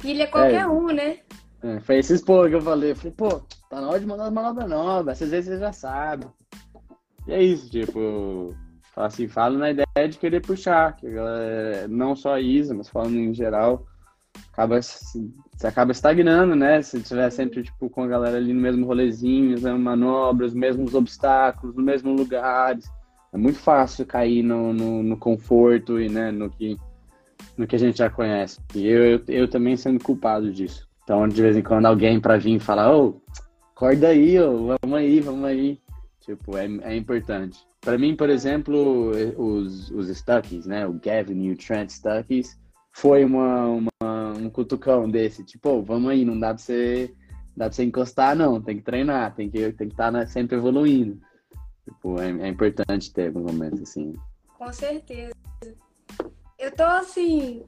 Pilha 0.00 0.26
qualquer 0.26 0.62
é, 0.62 0.66
um, 0.66 0.88
né? 0.88 1.20
É, 1.62 1.78
foi 1.78 1.98
esse 1.98 2.14
esporro 2.14 2.48
que 2.48 2.56
eu 2.56 2.60
falei. 2.60 2.90
Eu 2.90 2.96
falei, 2.96 3.12
pô, 3.16 3.40
tá 3.70 3.80
na 3.80 3.88
hora 3.88 4.00
de 4.00 4.06
mandar 4.06 4.24
uma 4.24 4.42
manobras 4.42 4.68
novas. 4.68 5.22
Às 5.22 5.30
vezes 5.30 5.48
você 5.48 5.60
já 5.60 5.72
sabe. 5.72 6.26
E 7.28 7.32
é 7.32 7.40
isso, 7.40 7.70
tipo, 7.70 8.52
assim, 8.96 9.28
falo 9.28 9.58
na 9.58 9.70
ideia 9.70 10.08
de 10.08 10.18
querer 10.18 10.40
puxar. 10.40 10.96
Que 10.96 11.06
não 11.88 12.16
só 12.16 12.34
a 12.34 12.40
Isa, 12.40 12.74
mas 12.74 12.88
falando 12.88 13.16
em 13.16 13.32
geral, 13.32 13.86
acaba, 14.52 14.80
você 14.80 15.66
acaba 15.66 15.92
estagnando, 15.92 16.54
né? 16.54 16.80
Se 16.82 17.00
tiver 17.00 17.30
sempre, 17.30 17.62
tipo, 17.62 17.90
com 17.90 18.02
a 18.02 18.06
galera 18.06 18.36
ali 18.36 18.52
no 18.52 18.60
mesmo 18.60 18.86
rolezinho, 18.86 19.58
fazendo 19.58 19.78
manobras, 19.78 20.54
mesmos 20.54 20.94
obstáculos, 20.94 21.76
no 21.76 21.82
mesmo 21.82 22.12
lugares. 22.12 22.90
É 23.32 23.36
muito 23.36 23.58
fácil 23.58 24.06
cair 24.06 24.42
no, 24.42 24.72
no, 24.72 25.02
no, 25.02 25.16
conforto 25.16 26.00
e, 26.00 26.08
né, 26.08 26.30
no 26.30 26.48
que, 26.48 26.76
no 27.56 27.66
que 27.66 27.76
a 27.76 27.78
gente 27.78 27.98
já 27.98 28.08
conhece. 28.08 28.60
E 28.74 28.86
eu, 28.86 29.04
eu, 29.04 29.22
eu 29.28 29.48
também 29.48 29.76
sendo 29.76 30.02
culpado 30.02 30.52
disso. 30.52 30.88
Então, 31.04 31.28
de 31.28 31.40
vez 31.40 31.56
em 31.56 31.62
quando, 31.62 31.86
alguém 31.86 32.18
para 32.18 32.36
vir 32.36 32.58
falar, 32.58 32.96
ô, 32.96 33.20
acorda 33.74 34.08
aí, 34.08 34.40
ô, 34.40 34.76
vamos 34.82 34.98
aí, 34.98 35.20
vamos 35.20 35.44
aí. 35.44 35.78
Tipo, 36.20 36.56
é, 36.56 36.66
é 36.82 36.96
importante. 36.96 37.58
Para 37.80 37.96
mim, 37.96 38.16
por 38.16 38.28
exemplo, 38.28 39.12
os, 39.36 39.90
os 39.90 40.08
Stuckies, 40.08 40.66
né? 40.66 40.84
O 40.86 40.94
Gavin 40.94 41.44
e 41.44 41.52
o 41.52 41.56
Trent 41.56 41.90
Stuckies, 41.90 42.58
foi 42.96 43.26
uma, 43.26 43.66
uma, 43.66 44.32
um 44.38 44.48
cutucão 44.48 45.08
desse, 45.08 45.44
tipo, 45.44 45.68
oh, 45.68 45.82
vamos 45.82 46.10
aí, 46.10 46.24
não 46.24 46.40
dá 46.40 46.54
pra 46.54 46.58
você, 46.58 47.14
dá 47.54 47.66
pra 47.66 47.72
você 47.72 47.84
encostar, 47.84 48.34
não, 48.34 48.60
tem 48.60 48.78
que 48.78 48.82
treinar, 48.82 49.34
tem 49.34 49.50
que 49.50 49.70
tem 49.72 49.88
que 49.88 49.94
estar 49.94 50.06
tá, 50.06 50.10
né, 50.10 50.26
sempre 50.26 50.56
evoluindo. 50.56 51.20
Tipo, 51.84 52.18
é, 52.18 52.30
é 52.30 52.48
importante 52.48 53.12
ter 53.12 53.26
alguns 53.26 53.52
momentos 53.52 53.82
assim. 53.82 54.14
Com 54.56 54.72
certeza. 54.72 55.34
Eu 56.58 56.74
tô 56.74 56.84
assim, 56.84 57.66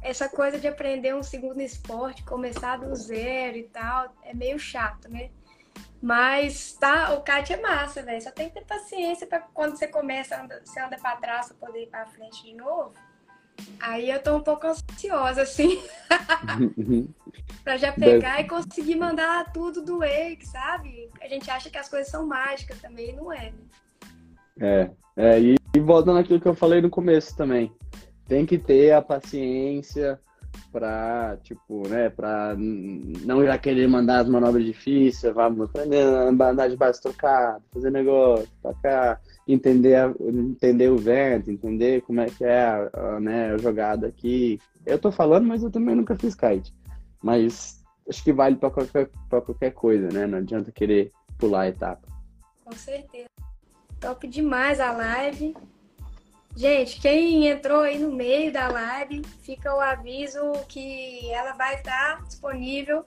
essa 0.00 0.30
coisa 0.30 0.58
de 0.58 0.66
aprender 0.66 1.14
um 1.14 1.22
segundo 1.22 1.60
esporte, 1.60 2.24
começar 2.24 2.78
do 2.78 2.94
zero 2.94 3.58
e 3.58 3.64
tal, 3.64 4.14
é 4.24 4.32
meio 4.32 4.58
chato, 4.58 5.10
né? 5.10 5.28
Mas 6.00 6.72
tá, 6.72 7.12
o 7.12 7.20
kart 7.20 7.50
é 7.50 7.60
massa, 7.60 8.02
velho. 8.02 8.22
Só 8.22 8.30
tem 8.30 8.48
que 8.48 8.54
ter 8.54 8.64
paciência 8.64 9.26
para 9.26 9.40
quando 9.40 9.76
você 9.76 9.86
começa, 9.86 10.42
você 10.64 10.80
anda 10.80 10.96
para 10.96 11.16
trás 11.16 11.48
para 11.48 11.66
poder 11.66 11.82
ir 11.82 11.88
para 11.88 12.06
frente 12.06 12.42
de 12.42 12.54
novo. 12.54 12.94
Aí 13.80 14.10
eu 14.10 14.22
tô 14.22 14.36
um 14.36 14.42
pouco 14.42 14.66
ansiosa, 14.66 15.42
assim. 15.42 15.82
pra 17.64 17.76
já 17.76 17.92
pegar 17.92 18.36
Deve... 18.36 18.42
e 18.42 18.48
conseguir 18.48 18.96
mandar 18.96 19.52
tudo 19.52 19.82
do 19.82 19.98
Wake, 19.98 20.46
sabe? 20.46 21.08
A 21.20 21.28
gente 21.28 21.50
acha 21.50 21.70
que 21.70 21.78
as 21.78 21.88
coisas 21.88 22.10
são 22.10 22.26
mágicas 22.26 22.80
também, 22.80 23.14
não 23.14 23.32
é, 23.32 23.52
né? 23.52 23.52
É, 24.60 24.90
é 25.16 25.40
e, 25.40 25.56
e 25.74 25.80
voltando 25.80 26.18
àquilo 26.18 26.40
que 26.40 26.48
eu 26.48 26.54
falei 26.54 26.80
no 26.80 26.90
começo 26.90 27.36
também. 27.36 27.72
Tem 28.28 28.44
que 28.44 28.58
ter 28.58 28.92
a 28.92 29.02
paciência 29.02 30.20
pra, 30.72 31.36
tipo, 31.42 31.88
né, 31.88 32.10
pra 32.10 32.54
não 32.56 33.44
já 33.44 33.58
querer 33.58 33.88
mandar 33.88 34.20
as 34.20 34.28
manobras 34.28 34.64
difíceis, 34.64 35.34
vamos 35.34 35.62
aprender 35.62 36.02
a 36.02 36.28
andar 36.28 36.68
de 36.68 36.76
base 36.76 37.02
trocada, 37.02 37.62
fazer 37.72 37.90
negócio, 37.90 38.48
tocar 38.62 39.20
entender, 39.52 39.96
a, 39.96 40.14
entender 40.20 40.90
o 40.90 40.96
vento, 40.96 41.50
entender 41.50 42.02
como 42.02 42.20
é 42.20 42.26
que 42.26 42.44
é 42.44 42.62
a, 42.62 42.90
a, 42.92 43.20
né, 43.20 43.52
a 43.52 43.58
jogada 43.58 44.06
aqui. 44.06 44.58
Eu 44.86 44.98
tô 44.98 45.10
falando, 45.10 45.46
mas 45.46 45.62
eu 45.62 45.70
também 45.70 45.94
nunca 45.94 46.16
fiz 46.16 46.34
kite. 46.34 46.72
Mas 47.22 47.82
acho 48.08 48.22
que 48.22 48.32
vale 48.32 48.56
para 48.56 48.70
qualquer, 48.70 49.10
qualquer 49.28 49.72
coisa, 49.72 50.08
né? 50.08 50.26
Não 50.26 50.38
adianta 50.38 50.72
querer 50.72 51.12
pular 51.38 51.62
a 51.62 51.68
etapa. 51.68 52.06
Com 52.64 52.72
certeza. 52.72 53.28
Top 54.00 54.26
demais 54.26 54.80
a 54.80 54.92
live. 54.92 55.54
Gente, 56.60 57.00
quem 57.00 57.48
entrou 57.48 57.80
aí 57.80 57.98
no 57.98 58.12
meio 58.12 58.52
da 58.52 58.68
live, 58.68 59.22
fica 59.40 59.74
o 59.74 59.80
aviso 59.80 60.52
que 60.68 61.32
ela 61.32 61.54
vai 61.54 61.76
estar 61.76 62.22
disponível 62.24 63.02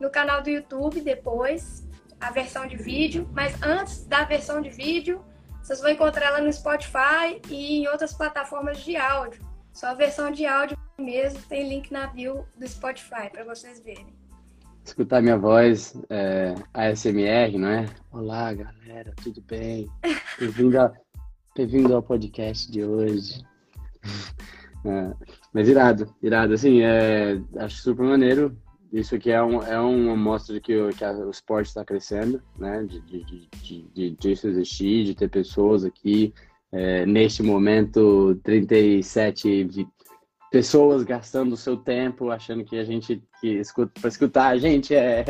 no 0.00 0.10
canal 0.10 0.42
do 0.42 0.50
YouTube 0.50 1.00
depois, 1.00 1.86
a 2.20 2.32
versão 2.32 2.66
de 2.66 2.76
vídeo. 2.76 3.30
Mas 3.32 3.62
antes 3.62 4.04
da 4.06 4.24
versão 4.24 4.60
de 4.60 4.70
vídeo, 4.70 5.24
vocês 5.62 5.80
vão 5.80 5.90
encontrar 5.90 6.26
ela 6.26 6.40
no 6.40 6.52
Spotify 6.52 7.40
e 7.48 7.78
em 7.78 7.86
outras 7.86 8.12
plataformas 8.12 8.78
de 8.82 8.96
áudio. 8.96 9.40
Só 9.72 9.90
a 9.90 9.94
versão 9.94 10.32
de 10.32 10.44
áudio 10.44 10.76
mesmo 10.98 11.40
tem 11.42 11.68
link 11.68 11.92
na 11.92 12.08
bio 12.08 12.44
do 12.58 12.66
Spotify 12.66 13.30
para 13.30 13.44
vocês 13.44 13.78
verem. 13.84 14.16
Escutar 14.84 15.22
minha 15.22 15.38
voz 15.38 15.94
é, 16.10 16.54
ASMR, 16.74 17.56
não 17.56 17.68
é? 17.68 17.86
Olá, 18.10 18.52
galera, 18.52 19.14
tudo 19.22 19.40
bem? 19.42 19.88
Bem-vindo 20.40 20.80
ao, 20.80 20.92
bem 21.64 21.90
ao 21.90 22.02
podcast 22.02 22.70
de 22.70 22.84
hoje. 22.84 23.42
É, 24.84 25.14
mas 25.54 25.68
irado, 25.68 26.14
irado. 26.22 26.52
Assim, 26.52 26.82
é, 26.82 27.40
acho 27.56 27.78
super 27.78 28.04
maneiro. 28.04 28.56
isso 28.92 29.14
aqui 29.14 29.30
é, 29.30 29.42
um, 29.42 29.62
é 29.62 29.80
uma 29.80 30.12
amostra 30.12 30.54
de 30.54 30.60
que, 30.60 30.76
o, 30.76 30.90
que 30.90 31.04
a, 31.04 31.12
o 31.12 31.30
esporte 31.30 31.68
está 31.68 31.84
crescendo, 31.84 32.42
né? 32.58 32.82
De, 32.84 33.00
de, 33.00 33.24
de, 33.24 33.82
de, 33.94 34.10
de 34.10 34.32
isso 34.32 34.46
existir, 34.48 35.04
de 35.04 35.14
ter 35.14 35.30
pessoas 35.30 35.84
aqui. 35.84 36.34
É, 36.70 37.06
neste 37.06 37.42
momento, 37.42 38.38
37 38.42 39.88
pessoas 40.50 41.04
gastando 41.04 41.52
o 41.52 41.56
seu 41.56 41.76
tempo, 41.76 42.30
achando 42.30 42.64
que 42.64 42.76
a 42.76 42.84
gente, 42.84 43.22
que 43.40 43.48
escuta, 43.54 43.92
para 43.98 44.08
escutar 44.08 44.48
a 44.48 44.58
gente 44.58 44.94
é, 44.94 45.24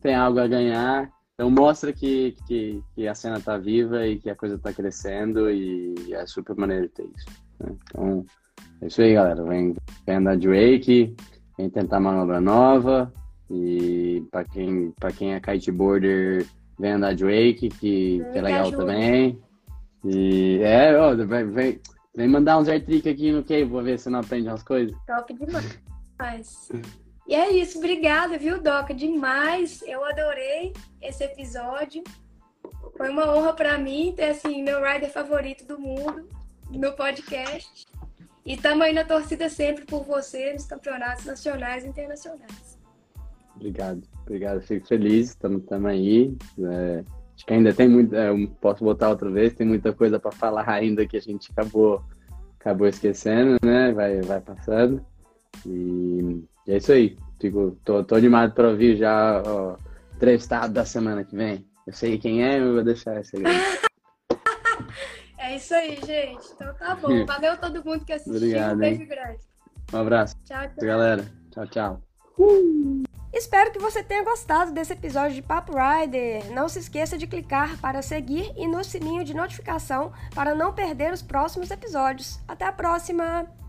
tem 0.00 0.14
algo 0.14 0.38
a 0.38 0.46
ganhar. 0.46 1.10
Então 1.34 1.50
mostra 1.50 1.92
que, 1.92 2.36
que, 2.46 2.80
que 2.94 3.08
a 3.08 3.14
cena 3.14 3.38
está 3.38 3.58
viva 3.58 4.06
e 4.06 4.18
que 4.20 4.30
a 4.30 4.36
coisa 4.36 4.54
está 4.54 4.72
crescendo 4.72 5.50
e 5.50 6.14
é 6.14 6.24
super 6.26 6.54
maneiro 6.56 6.88
ter 6.88 7.02
isso. 7.04 7.26
Né? 7.58 7.74
Então 7.90 8.26
é 8.80 8.86
isso 8.86 9.02
aí, 9.02 9.14
galera. 9.14 9.42
Vem, 9.42 9.74
vem 10.06 10.16
andar 10.16 10.36
de 10.36 10.46
wake, 10.46 11.16
vem 11.58 11.68
tentar 11.68 11.98
manobra 11.98 12.40
nova 12.40 13.12
e 13.50 14.24
para 14.30 14.44
quem, 14.44 14.92
pra 14.92 15.10
quem 15.10 15.34
é 15.34 15.40
kiteboarder, 15.40 16.46
vem 16.78 16.92
andar 16.92 17.14
de 17.14 17.24
wake, 17.24 17.68
que, 17.68 18.24
que 18.32 18.38
é 18.38 18.40
legal 18.40 18.70
também. 18.70 19.42
E 20.04 20.60
é, 20.62 20.96
ó, 20.96 21.16
vem, 21.16 21.50
vem, 21.50 21.80
vem 22.14 22.28
mandar 22.28 22.58
uns 22.58 22.68
air 22.68 22.80
aqui 22.80 23.32
no 23.32 23.42
que 23.42 23.64
vou 23.64 23.82
ver 23.82 23.98
se 23.98 24.08
não 24.08 24.20
aprende 24.20 24.46
umas 24.46 24.62
coisas. 24.62 24.96
Top 25.04 25.34
demais. 25.34 25.80
E 27.26 27.34
é 27.34 27.50
isso, 27.50 27.78
obrigada, 27.78 28.36
viu, 28.36 28.60
Doca? 28.60 28.92
Demais. 28.92 29.82
Eu 29.82 30.04
adorei 30.04 30.74
esse 31.00 31.24
episódio. 31.24 32.04
Foi 32.96 33.08
uma 33.08 33.34
honra 33.34 33.54
para 33.54 33.78
mim 33.78 34.12
ter 34.14 34.30
assim 34.30 34.62
meu 34.62 34.82
rider 34.84 35.10
favorito 35.10 35.66
do 35.66 35.78
mundo 35.78 36.28
no 36.70 36.92
podcast. 36.92 37.86
E 38.44 38.54
estamos 38.54 38.84
aí 38.84 38.92
na 38.92 39.04
torcida 39.04 39.48
sempre 39.48 39.86
por 39.86 40.04
você 40.04 40.52
nos 40.52 40.66
campeonatos 40.66 41.24
nacionais 41.24 41.84
e 41.84 41.88
internacionais. 41.88 42.78
Obrigado, 43.56 44.02
obrigado. 44.22 44.60
Fico 44.60 44.86
feliz, 44.86 45.30
estamos 45.30 45.64
aí. 45.86 46.36
É, 46.58 47.04
acho 47.34 47.46
que 47.46 47.54
ainda 47.54 47.72
tem 47.72 47.88
muito, 47.88 48.14
é, 48.14 48.28
posso 48.60 48.84
botar 48.84 49.08
outra 49.08 49.30
vez, 49.30 49.54
tem 49.54 49.66
muita 49.66 49.94
coisa 49.94 50.20
para 50.20 50.30
falar 50.30 50.68
ainda 50.68 51.06
que 51.06 51.16
a 51.16 51.20
gente 51.20 51.50
acabou, 51.52 52.04
acabou 52.60 52.86
esquecendo, 52.86 53.56
né? 53.64 53.92
Vai, 53.92 54.20
vai 54.20 54.40
passando. 54.42 55.04
E 55.64 56.44
é 56.68 56.76
isso 56.76 56.92
aí. 56.92 57.16
Fico, 57.40 57.76
tô, 57.84 58.02
tô 58.04 58.14
animado 58.14 58.54
para 58.54 58.68
ouvir 58.68 58.96
já 58.96 59.42
o 59.42 59.76
entrevistado 60.16 60.72
da 60.72 60.84
semana 60.84 61.24
que 61.24 61.36
vem. 61.36 61.66
Eu 61.86 61.92
sei 61.92 62.18
quem 62.18 62.42
é, 62.42 62.58
eu 62.58 62.74
vou 62.74 62.84
deixar 62.84 63.20
esse 63.20 63.36
aí. 63.36 63.42
é 65.38 65.56
isso 65.56 65.74
aí, 65.74 65.98
gente. 66.04 66.46
Então 66.54 66.74
tá 66.74 66.94
bom. 66.94 67.24
Valeu 67.26 67.56
todo 67.58 67.84
mundo 67.84 68.04
que 68.04 68.12
assistiu. 68.12 68.36
Obrigado, 68.36 68.76
um 68.76 68.78
beijo 68.78 69.02
hein? 69.02 69.08
grande. 69.08 69.40
Um 69.92 69.98
abraço. 69.98 70.36
Tchau, 70.44 70.62
tchau. 70.62 70.86
galera. 70.86 71.24
Tchau, 71.50 71.66
tchau. 71.66 72.02
Uh! 72.38 73.02
Espero 73.32 73.72
que 73.72 73.80
você 73.80 74.02
tenha 74.02 74.22
gostado 74.22 74.72
desse 74.72 74.92
episódio 74.92 75.34
de 75.34 75.42
Papo 75.42 75.72
Rider. 75.76 76.52
Não 76.52 76.68
se 76.68 76.78
esqueça 76.78 77.18
de 77.18 77.26
clicar 77.26 77.78
para 77.80 78.00
seguir 78.00 78.52
e 78.56 78.66
no 78.66 78.82
sininho 78.84 79.24
de 79.24 79.34
notificação 79.34 80.12
para 80.34 80.54
não 80.54 80.72
perder 80.72 81.12
os 81.12 81.20
próximos 81.20 81.70
episódios. 81.70 82.40
Até 82.46 82.64
a 82.64 82.72
próxima! 82.72 83.63